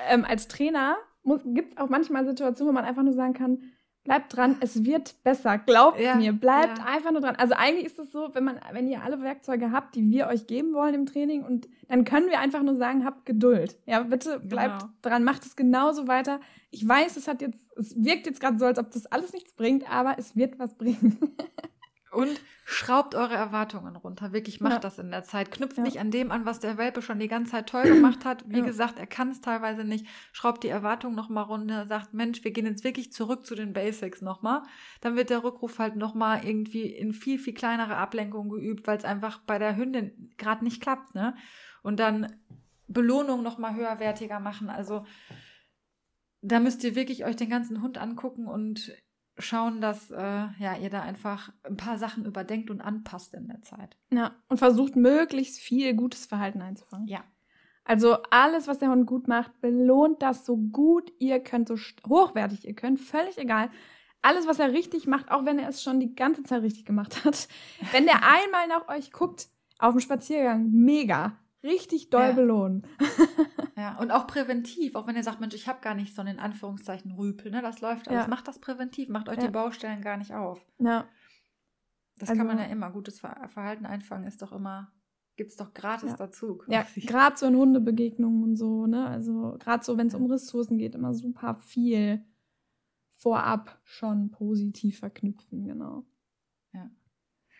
ähm, 0.08 0.24
als 0.24 0.48
Trainer 0.48 0.96
gibt 1.44 1.72
es 1.72 1.78
auch 1.78 1.88
manchmal 1.88 2.26
Situationen, 2.26 2.70
wo 2.70 2.74
man 2.74 2.84
einfach 2.84 3.04
nur 3.04 3.14
sagen 3.14 3.34
kann, 3.34 3.72
Bleibt 4.06 4.36
dran, 4.36 4.56
es 4.60 4.84
wird 4.84 5.22
besser. 5.24 5.58
Glaubt 5.58 6.00
ja, 6.00 6.14
mir, 6.14 6.32
bleibt 6.32 6.78
ja. 6.78 6.84
einfach 6.84 7.10
nur 7.10 7.20
dran. 7.20 7.34
Also 7.36 7.54
eigentlich 7.54 7.86
ist 7.86 7.98
es 7.98 8.12
so, 8.12 8.30
wenn 8.34 8.44
man, 8.44 8.60
wenn 8.72 8.86
ihr 8.86 9.02
alle 9.02 9.20
Werkzeuge 9.20 9.72
habt, 9.72 9.96
die 9.96 10.10
wir 10.10 10.28
euch 10.28 10.46
geben 10.46 10.74
wollen 10.74 10.94
im 10.94 11.06
Training, 11.06 11.44
und 11.44 11.68
dann 11.88 12.04
können 12.04 12.28
wir 12.28 12.38
einfach 12.38 12.62
nur 12.62 12.76
sagen, 12.76 13.04
habt 13.04 13.26
Geduld. 13.26 13.76
Ja, 13.84 14.04
bitte 14.04 14.38
bleibt 14.38 14.80
genau. 14.80 14.92
dran, 15.02 15.24
macht 15.24 15.44
es 15.44 15.56
genauso 15.56 16.06
weiter. 16.06 16.40
Ich 16.70 16.86
weiß, 16.86 17.16
es 17.16 17.26
hat 17.26 17.42
jetzt, 17.42 17.66
es 17.76 17.96
wirkt 17.96 18.26
jetzt 18.26 18.40
gerade 18.40 18.58
so, 18.58 18.64
als 18.64 18.78
ob 18.78 18.90
das 18.92 19.06
alles 19.06 19.32
nichts 19.32 19.52
bringt, 19.54 19.90
aber 19.90 20.16
es 20.18 20.36
wird 20.36 20.58
was 20.58 20.74
bringen. 20.74 21.18
Und 22.12 22.40
schraubt 22.64 23.14
eure 23.14 23.34
Erwartungen 23.34 23.96
runter. 23.96 24.32
Wirklich 24.32 24.60
macht 24.60 24.72
ja. 24.74 24.78
das 24.78 24.98
in 24.98 25.10
der 25.10 25.24
Zeit. 25.24 25.50
Knüpft 25.50 25.76
ja. 25.76 25.82
nicht 25.82 25.98
an 25.98 26.10
dem 26.10 26.30
an, 26.30 26.46
was 26.46 26.60
der 26.60 26.78
Welpe 26.78 27.02
schon 27.02 27.18
die 27.18 27.28
ganze 27.28 27.52
Zeit 27.52 27.68
toll 27.68 27.82
gemacht 27.84 28.24
hat. 28.24 28.44
Wie 28.48 28.58
ja. 28.58 28.64
gesagt, 28.64 28.98
er 28.98 29.06
kann 29.06 29.30
es 29.30 29.40
teilweise 29.40 29.84
nicht. 29.84 30.06
Schraubt 30.32 30.62
die 30.62 30.68
Erwartungen 30.68 31.16
nochmal 31.16 31.44
runter. 31.44 31.86
Sagt, 31.86 32.14
Mensch, 32.14 32.44
wir 32.44 32.52
gehen 32.52 32.66
jetzt 32.66 32.84
wirklich 32.84 33.12
zurück 33.12 33.44
zu 33.44 33.54
den 33.54 33.72
Basics 33.72 34.22
nochmal. 34.22 34.62
Dann 35.00 35.16
wird 35.16 35.30
der 35.30 35.44
Rückruf 35.44 35.78
halt 35.78 35.96
nochmal 35.96 36.44
irgendwie 36.44 36.86
in 36.86 37.12
viel, 37.12 37.38
viel 37.38 37.54
kleinere 37.54 37.96
Ablenkungen 37.96 38.50
geübt, 38.50 38.86
weil 38.86 38.98
es 38.98 39.04
einfach 39.04 39.40
bei 39.40 39.58
der 39.58 39.76
Hündin 39.76 40.32
gerade 40.36 40.64
nicht 40.64 40.80
klappt. 40.80 41.14
Ne? 41.14 41.34
Und 41.82 42.00
dann 42.00 42.36
Belohnung 42.88 43.42
nochmal 43.42 43.74
höherwertiger 43.74 44.40
machen. 44.40 44.70
Also 44.70 45.04
da 46.40 46.60
müsst 46.60 46.84
ihr 46.84 46.94
wirklich 46.94 47.24
euch 47.24 47.36
den 47.36 47.50
ganzen 47.50 47.82
Hund 47.82 47.98
angucken 47.98 48.46
und 48.46 48.92
schauen, 49.38 49.80
dass 49.80 50.10
äh, 50.10 50.46
ja, 50.58 50.76
ihr 50.80 50.90
da 50.90 51.02
einfach 51.02 51.52
ein 51.62 51.76
paar 51.76 51.98
Sachen 51.98 52.24
überdenkt 52.24 52.70
und 52.70 52.80
anpasst 52.80 53.34
in 53.34 53.48
der 53.48 53.62
Zeit. 53.62 53.96
Ja, 54.10 54.34
und 54.48 54.58
versucht 54.58 54.96
möglichst 54.96 55.58
viel 55.58 55.94
gutes 55.94 56.26
Verhalten 56.26 56.62
einzufangen. 56.62 57.06
Ja. 57.06 57.24
Also 57.84 58.16
alles, 58.30 58.66
was 58.66 58.78
der 58.78 58.90
Hund 58.90 59.06
gut 59.06 59.28
macht, 59.28 59.60
belohnt 59.60 60.20
das 60.20 60.44
so 60.44 60.56
gut 60.56 61.12
ihr 61.18 61.38
könnt, 61.40 61.68
so 61.68 61.76
hochwertig 62.08 62.66
ihr 62.66 62.74
könnt, 62.74 62.98
völlig 62.98 63.38
egal. 63.38 63.70
Alles, 64.22 64.48
was 64.48 64.58
er 64.58 64.72
richtig 64.72 65.06
macht, 65.06 65.30
auch 65.30 65.44
wenn 65.44 65.60
er 65.60 65.68
es 65.68 65.82
schon 65.82 66.00
die 66.00 66.14
ganze 66.14 66.42
Zeit 66.42 66.62
richtig 66.62 66.84
gemacht 66.84 67.24
hat. 67.24 67.46
Wenn 67.92 68.06
der 68.06 68.22
einmal 68.24 68.66
nach 68.66 68.88
euch 68.88 69.12
guckt 69.12 69.48
auf 69.78 69.92
dem 69.92 70.00
Spaziergang, 70.00 70.68
mega 70.72 71.38
richtig 71.62 72.10
doll 72.10 72.28
ja. 72.28 72.32
belohnen. 72.32 72.86
ja, 73.76 73.98
und 73.98 74.10
auch 74.10 74.26
präventiv, 74.26 74.94
auch 74.94 75.06
wenn 75.06 75.16
ihr 75.16 75.22
sagt, 75.22 75.40
Mensch, 75.40 75.54
ich 75.54 75.68
habe 75.68 75.80
gar 75.80 75.94
nicht 75.94 76.14
so 76.14 76.22
einen 76.22 76.38
Anführungszeichen 76.38 77.12
Rüpel, 77.12 77.50
ne? 77.50 77.62
Das 77.62 77.80
läuft 77.80 78.08
alles. 78.08 78.24
Ja. 78.24 78.28
Macht 78.28 78.48
das 78.48 78.58
präventiv, 78.58 79.08
macht 79.08 79.28
euch 79.28 79.38
ja. 79.38 79.46
die 79.46 79.52
Baustellen 79.52 80.02
gar 80.02 80.16
nicht 80.16 80.32
auf. 80.34 80.64
Ja. 80.78 81.08
Das 82.18 82.30
also, 82.30 82.38
kann 82.38 82.46
man 82.46 82.58
ja 82.58 82.64
immer. 82.64 82.90
Gutes 82.90 83.20
Verhalten 83.20 83.86
einfangen 83.86 84.26
ist 84.26 84.40
doch 84.40 84.52
immer, 84.52 84.92
gibt 85.36 85.50
es 85.50 85.56
doch 85.56 85.74
gratis 85.74 86.14
dazu. 86.16 86.56
Quasi. 86.56 87.00
Ja, 87.00 87.06
gerade 87.06 87.36
so 87.36 87.46
in 87.46 87.56
Hundebegegnungen 87.56 88.42
und 88.42 88.56
so, 88.56 88.86
ne? 88.86 89.06
Also 89.06 89.56
gerade 89.58 89.84
so, 89.84 89.98
wenn 89.98 90.06
es 90.06 90.14
um 90.14 90.30
Ressourcen 90.30 90.78
geht, 90.78 90.94
immer 90.94 91.12
super 91.12 91.56
viel 91.56 92.24
vorab 93.16 93.80
schon 93.82 94.30
positiv 94.30 94.98
verknüpfen, 94.98 95.66
genau. 95.66 96.06
Ja. 96.72 96.90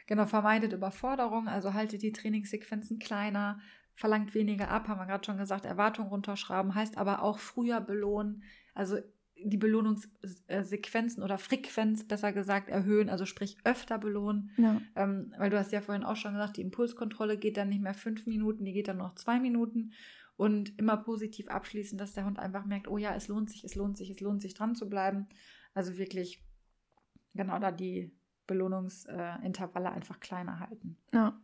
Genau, 0.07 0.27
vermeidet 0.27 0.73
Überforderung, 0.73 1.49
also 1.49 1.75
haltet 1.75 2.03
die 2.03 2.13
Trainingssequenzen 2.13 2.99
kleiner, 2.99 3.59
verlangt 3.97 4.35
weniger 4.35 4.71
ab, 4.71 4.89
haben 4.89 5.01
wir 5.01 5.07
gerade 5.07 5.25
schon 5.25 5.39
gesagt, 5.39 5.65
Erwartungen 5.65 6.11
runterschrauben, 6.11 6.75
heißt 6.75 6.99
aber 6.99 7.23
auch 7.23 7.39
früher 7.39 7.81
belohnen, 7.81 8.43
also 8.75 8.99
die 9.43 9.57
Belohnungssequenzen 9.57 11.23
oder 11.23 11.39
Frequenz 11.39 12.07
besser 12.07 12.33
gesagt 12.33 12.69
erhöhen, 12.69 13.11
also 13.11 13.27
sprich 13.27 13.59
öfter 13.65 13.99
belohnen. 13.99 14.51
Ja. 14.57 14.81
Ähm, 14.95 15.35
weil 15.39 15.51
du 15.51 15.59
hast 15.59 15.73
ja 15.73 15.81
vorhin 15.81 16.05
auch 16.05 16.17
schon 16.17 16.33
gesagt, 16.33 16.57
die 16.57 16.63
Impulskontrolle 16.63 17.37
geht 17.37 17.57
dann 17.57 17.69
nicht 17.69 17.83
mehr 17.83 17.95
fünf 17.95 18.27
Minuten, 18.27 18.65
die 18.65 18.73
geht 18.73 18.89
dann 18.89 18.97
noch 18.99 19.15
zwei 19.15 19.39
Minuten 19.41 19.93
und 20.37 20.79
immer 20.79 20.97
positiv 20.97 21.49
abschließen, 21.49 21.99
dass 21.99 22.13
der 22.13 22.25
Hund 22.25 22.39
einfach 22.39 22.65
merkt, 22.65 22.89
oh 22.89 22.99
ja, 22.99 23.15
es 23.15 23.29
lohnt 23.29 23.51
sich, 23.51 23.65
es 23.65 23.75
lohnt 23.75 23.97
sich, 23.97 24.11
es 24.11 24.21
lohnt 24.21 24.43
sich 24.43 24.55
dran 24.55 24.75
zu 24.75 24.89
bleiben. 24.89 25.27
Also 25.75 25.99
wirklich 25.99 26.43
genau 27.35 27.59
da 27.59 27.73
die 27.73 28.15
Belohnungsintervalle 28.47 29.91
einfach 29.91 30.21
kleiner 30.21 30.61
halten. 30.61 30.97
Ja. 31.13 31.39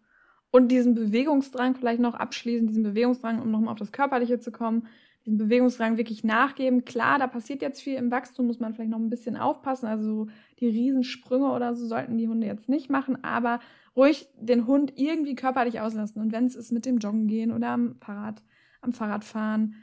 Und 0.53 0.69
diesen 0.69 0.95
Bewegungsdrang 0.95 1.75
vielleicht 1.75 2.01
noch 2.01 2.15
abschließen, 2.15 2.69
diesen 2.69 2.83
Bewegungsdrang, 2.83 3.41
um 3.41 3.51
nochmal 3.51 3.73
auf 3.73 3.79
das 3.79 3.91
Körperliche 3.91 4.39
zu 4.39 4.53
kommen, 4.53 4.87
diesen 5.25 5.39
Bewegungsdrang 5.39 5.97
wirklich 5.97 6.25
nachgeben. 6.25 6.85
Klar, 6.85 7.19
da 7.19 7.27
passiert 7.27 7.63
jetzt 7.63 7.81
viel 7.81 7.95
im 7.95 8.11
Wachstum, 8.11 8.47
muss 8.47 8.61
man 8.61 8.75
vielleicht 8.75 8.91
noch 8.91 8.99
ein 8.99 9.09
bisschen 9.09 9.37
aufpassen. 9.37 9.87
Also 9.87 10.29
die 10.61 10.69
Riesensprünge 10.69 11.51
oder 11.51 11.75
so 11.75 11.87
sollten 11.87 12.19
die 12.19 12.29
Hunde 12.29 12.47
jetzt 12.47 12.69
nicht 12.69 12.91
machen, 12.91 13.25
aber 13.25 13.61
ruhig 13.97 14.29
den 14.39 14.67
Hund 14.67 14.93
irgendwie 14.97 15.35
körperlich 15.35 15.81
auslassen. 15.81 16.21
Und 16.21 16.33
wenn 16.33 16.45
es 16.45 16.55
ist 16.55 16.71
mit 16.71 16.85
dem 16.85 16.99
Joggen 16.99 17.29
gehen 17.29 17.51
oder 17.51 17.71
am 17.71 17.97
Fahrrad, 17.97 18.43
am 18.83 18.93
Fahrradfahren, 18.93 19.77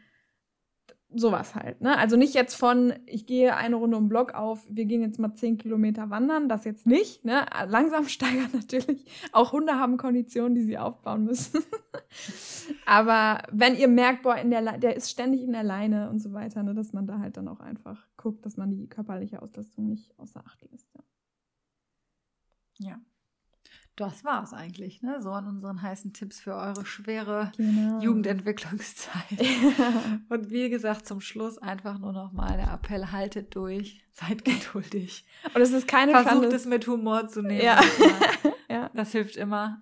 sowas 1.14 1.56
halt. 1.56 1.82
Ne? 1.82 1.98
Also 1.98 2.18
nicht 2.18 2.34
jetzt 2.34 2.56
von, 2.56 2.94
ich 3.06 3.26
gehe 3.26 3.56
eine 3.56 3.76
Runde 3.76 3.98
um 3.98 4.10
Block 4.10 4.34
auf, 4.34 4.66
wir 4.70 4.86
gehen 4.86 5.02
jetzt 5.02 5.20
mal 5.20 5.34
zehn 5.34 5.58
Kilometer 5.58 6.10
wandern, 6.10 6.50
das 6.50 6.66
jetzt 6.66 6.86
nicht. 6.86 7.26
Ne? 7.26 7.46
Langsam 7.68 8.08
steigern 8.08 8.50
natürlich. 8.54 9.06
Auch 9.32 9.52
Hunde 9.52 9.74
haben 9.74 9.98
Konditionen, 9.98 10.56
die 10.56 10.64
sie 10.64 10.78
aufbauen 10.78 11.26
müssen. 11.26 11.64
Aber 12.86 13.42
wenn 13.52 13.76
ihr 13.76 13.88
merkt, 13.88 14.24
boah, 14.24 14.36
in 14.36 14.52
der, 14.52 14.78
der 14.78 14.96
ist 14.96 15.10
ständig 15.10 15.42
in 15.42 15.54
der 15.54 15.64
Leine 15.64 16.10
und 16.10 16.20
so 16.20 16.34
weiter, 16.34 16.64
ne, 16.64 16.74
dass 16.74 16.94
man 16.94 17.08
da 17.08 17.20
halt 17.20 17.38
dann 17.38 17.48
auch 17.48 17.60
einfach 17.60 18.08
guckt, 18.18 18.46
dass 18.46 18.58
man 18.58 18.70
die 18.70 18.88
körperliche 18.88 19.42
Auslastung 19.42 19.88
nicht 19.88 20.18
außer 20.20 20.44
Acht 20.46 20.62
lässt. 20.72 20.88
Ja. 22.80 22.90
ja 22.90 23.00
das 24.00 24.24
war's 24.24 24.54
eigentlich, 24.54 25.02
ne? 25.02 25.22
So 25.22 25.32
an 25.32 25.48
unseren 25.48 25.82
heißen 25.82 26.14
Tipps 26.14 26.40
für 26.40 26.56
eure 26.56 26.86
schwere 26.86 27.52
genau. 27.58 28.00
Jugendentwicklungszeit. 28.00 29.40
Und 30.30 30.50
wie 30.50 30.70
gesagt, 30.70 31.06
zum 31.06 31.20
Schluss 31.20 31.58
einfach 31.58 32.00
nur 32.00 32.14
nochmal 32.14 32.58
der 32.58 32.72
Appell, 32.72 33.12
haltet 33.12 33.56
durch, 33.56 34.02
seid 34.14 34.46
geduldig. 34.46 35.26
Und 35.54 35.62
es 35.62 35.72
ist 35.72 35.88
keine 35.88 36.14
Versucht 36.14 36.32
Schande. 36.32 36.56
es 36.56 36.66
mit 36.66 36.88
Humor 36.88 37.28
zu 37.28 37.42
nehmen. 37.42 37.62
Ja. 37.62 37.82
ja. 38.70 38.90
Das 38.94 39.12
hilft 39.12 39.36
immer. 39.36 39.82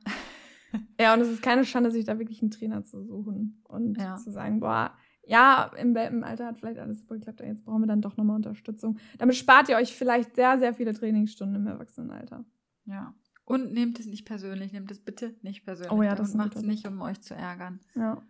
Ja, 0.99 1.13
und 1.13 1.22
es 1.22 1.30
ist 1.30 1.41
keine 1.41 1.63
Schande, 1.63 1.91
sich 1.91 2.05
da 2.05 2.20
wirklich 2.20 2.41
einen 2.41 2.51
Trainer 2.51 2.84
zu 2.84 3.01
suchen 3.01 3.61
und 3.63 3.97
ja. 3.97 4.18
zu 4.18 4.32
sagen, 4.32 4.59
boah, 4.59 4.93
ja, 5.26 5.72
im 5.78 5.95
Welpenalter 5.95 6.45
hat 6.45 6.59
vielleicht 6.59 6.80
alles 6.80 6.99
super 6.99 7.15
geklappt, 7.15 7.41
jetzt 7.41 7.65
brauchen 7.65 7.82
wir 7.82 7.88
dann 7.88 8.01
doch 8.01 8.18
nochmal 8.18 8.36
Unterstützung. 8.36 8.97
Damit 9.18 9.36
spart 9.36 9.70
ihr 9.70 9.78
euch 9.78 9.95
vielleicht 9.95 10.36
sehr, 10.36 10.59
sehr 10.59 10.74
viele 10.74 10.93
Trainingsstunden 10.93 11.55
im 11.55 11.68
Erwachsenenalter. 11.68 12.45
Ja. 12.86 13.13
Und 13.47 13.71
nehmt 13.71 13.97
es 13.97 14.07
nicht 14.07 14.25
persönlich, 14.25 14.73
nehmt 14.73 14.91
es 14.91 14.99
bitte 14.99 15.33
nicht 15.41 15.63
persönlich. 15.63 15.93
Oh 15.93 16.03
ja, 16.03 16.15
das 16.15 16.33
macht 16.33 16.57
es 16.57 16.63
nicht, 16.63 16.85
um 16.85 17.01
euch 17.01 17.21
zu 17.21 17.33
ärgern. 17.33 17.79
Ja. 17.95 18.21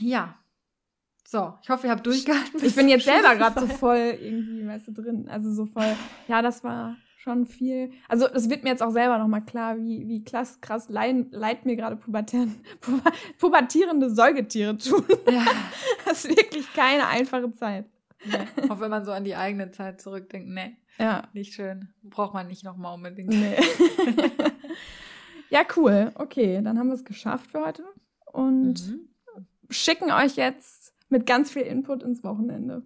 Ja. 0.00 0.34
So, 1.24 1.54
ich 1.62 1.70
hoffe, 1.70 1.86
ihr 1.86 1.92
habt 1.92 2.04
durchgehalten. 2.04 2.58
Ich 2.64 2.74
bin 2.74 2.88
jetzt 2.88 3.04
selber 3.04 3.36
gerade 3.36 3.60
so 3.60 3.68
voll 3.68 4.18
irgendwie, 4.20 4.66
weißt 4.66 4.88
du, 4.88 4.92
drin. 4.92 5.28
Also 5.28 5.52
so 5.52 5.66
voll, 5.66 5.94
ja, 6.26 6.42
das 6.42 6.64
war 6.64 6.96
schon 7.18 7.46
viel. 7.46 7.92
Also 8.08 8.26
es 8.26 8.50
wird 8.50 8.64
mir 8.64 8.70
jetzt 8.70 8.82
auch 8.82 8.90
selber 8.90 9.18
nochmal 9.18 9.44
klar, 9.44 9.76
wie, 9.76 10.08
wie 10.08 10.24
krass, 10.24 10.60
krass 10.60 10.88
leid, 10.88 11.28
leid 11.30 11.64
mir 11.64 11.76
gerade 11.76 11.94
pubertierende 13.38 14.10
Säugetiere 14.10 14.76
tun. 14.76 15.04
Ja. 15.30 15.46
Das 16.04 16.24
ist 16.24 16.36
wirklich 16.36 16.72
keine 16.72 17.06
einfache 17.06 17.52
Zeit. 17.52 17.84
Nee. 18.24 18.68
Auch 18.68 18.80
wenn 18.80 18.90
man 18.90 19.04
so 19.04 19.12
an 19.12 19.22
die 19.22 19.36
eigene 19.36 19.70
Zeit 19.70 20.00
zurückdenkt, 20.00 20.48
nee. 20.48 20.76
Ja. 20.98 21.28
Nicht 21.32 21.54
schön. 21.54 21.88
Braucht 22.02 22.34
man 22.34 22.48
nicht 22.48 22.64
nochmal 22.64 22.94
unbedingt. 22.94 23.30
Nee. 23.30 23.56
ja, 25.50 25.62
cool. 25.76 26.12
Okay, 26.14 26.60
dann 26.62 26.78
haben 26.78 26.88
wir 26.88 26.94
es 26.94 27.04
geschafft 27.04 27.50
für 27.50 27.64
heute. 27.64 27.84
Und 28.26 28.88
mhm. 28.88 29.08
schicken 29.70 30.10
euch 30.10 30.36
jetzt 30.36 30.94
mit 31.08 31.26
ganz 31.26 31.52
viel 31.52 31.62
Input 31.62 32.02
ins 32.02 32.22
Wochenende. 32.24 32.82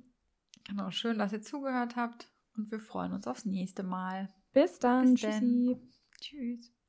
Genau, 0.68 0.90
schön, 0.90 1.18
dass 1.18 1.32
ihr 1.32 1.42
zugehört 1.42 1.96
habt. 1.96 2.28
Und 2.56 2.70
wir 2.70 2.80
freuen 2.80 3.12
uns 3.12 3.26
aufs 3.26 3.44
nächste 3.44 3.82
Mal. 3.82 4.28
Bis 4.52 4.78
dann. 4.78 5.14
Bis 5.14 5.22
Tschüssi. 5.22 5.76
Tschüss. 6.20 6.72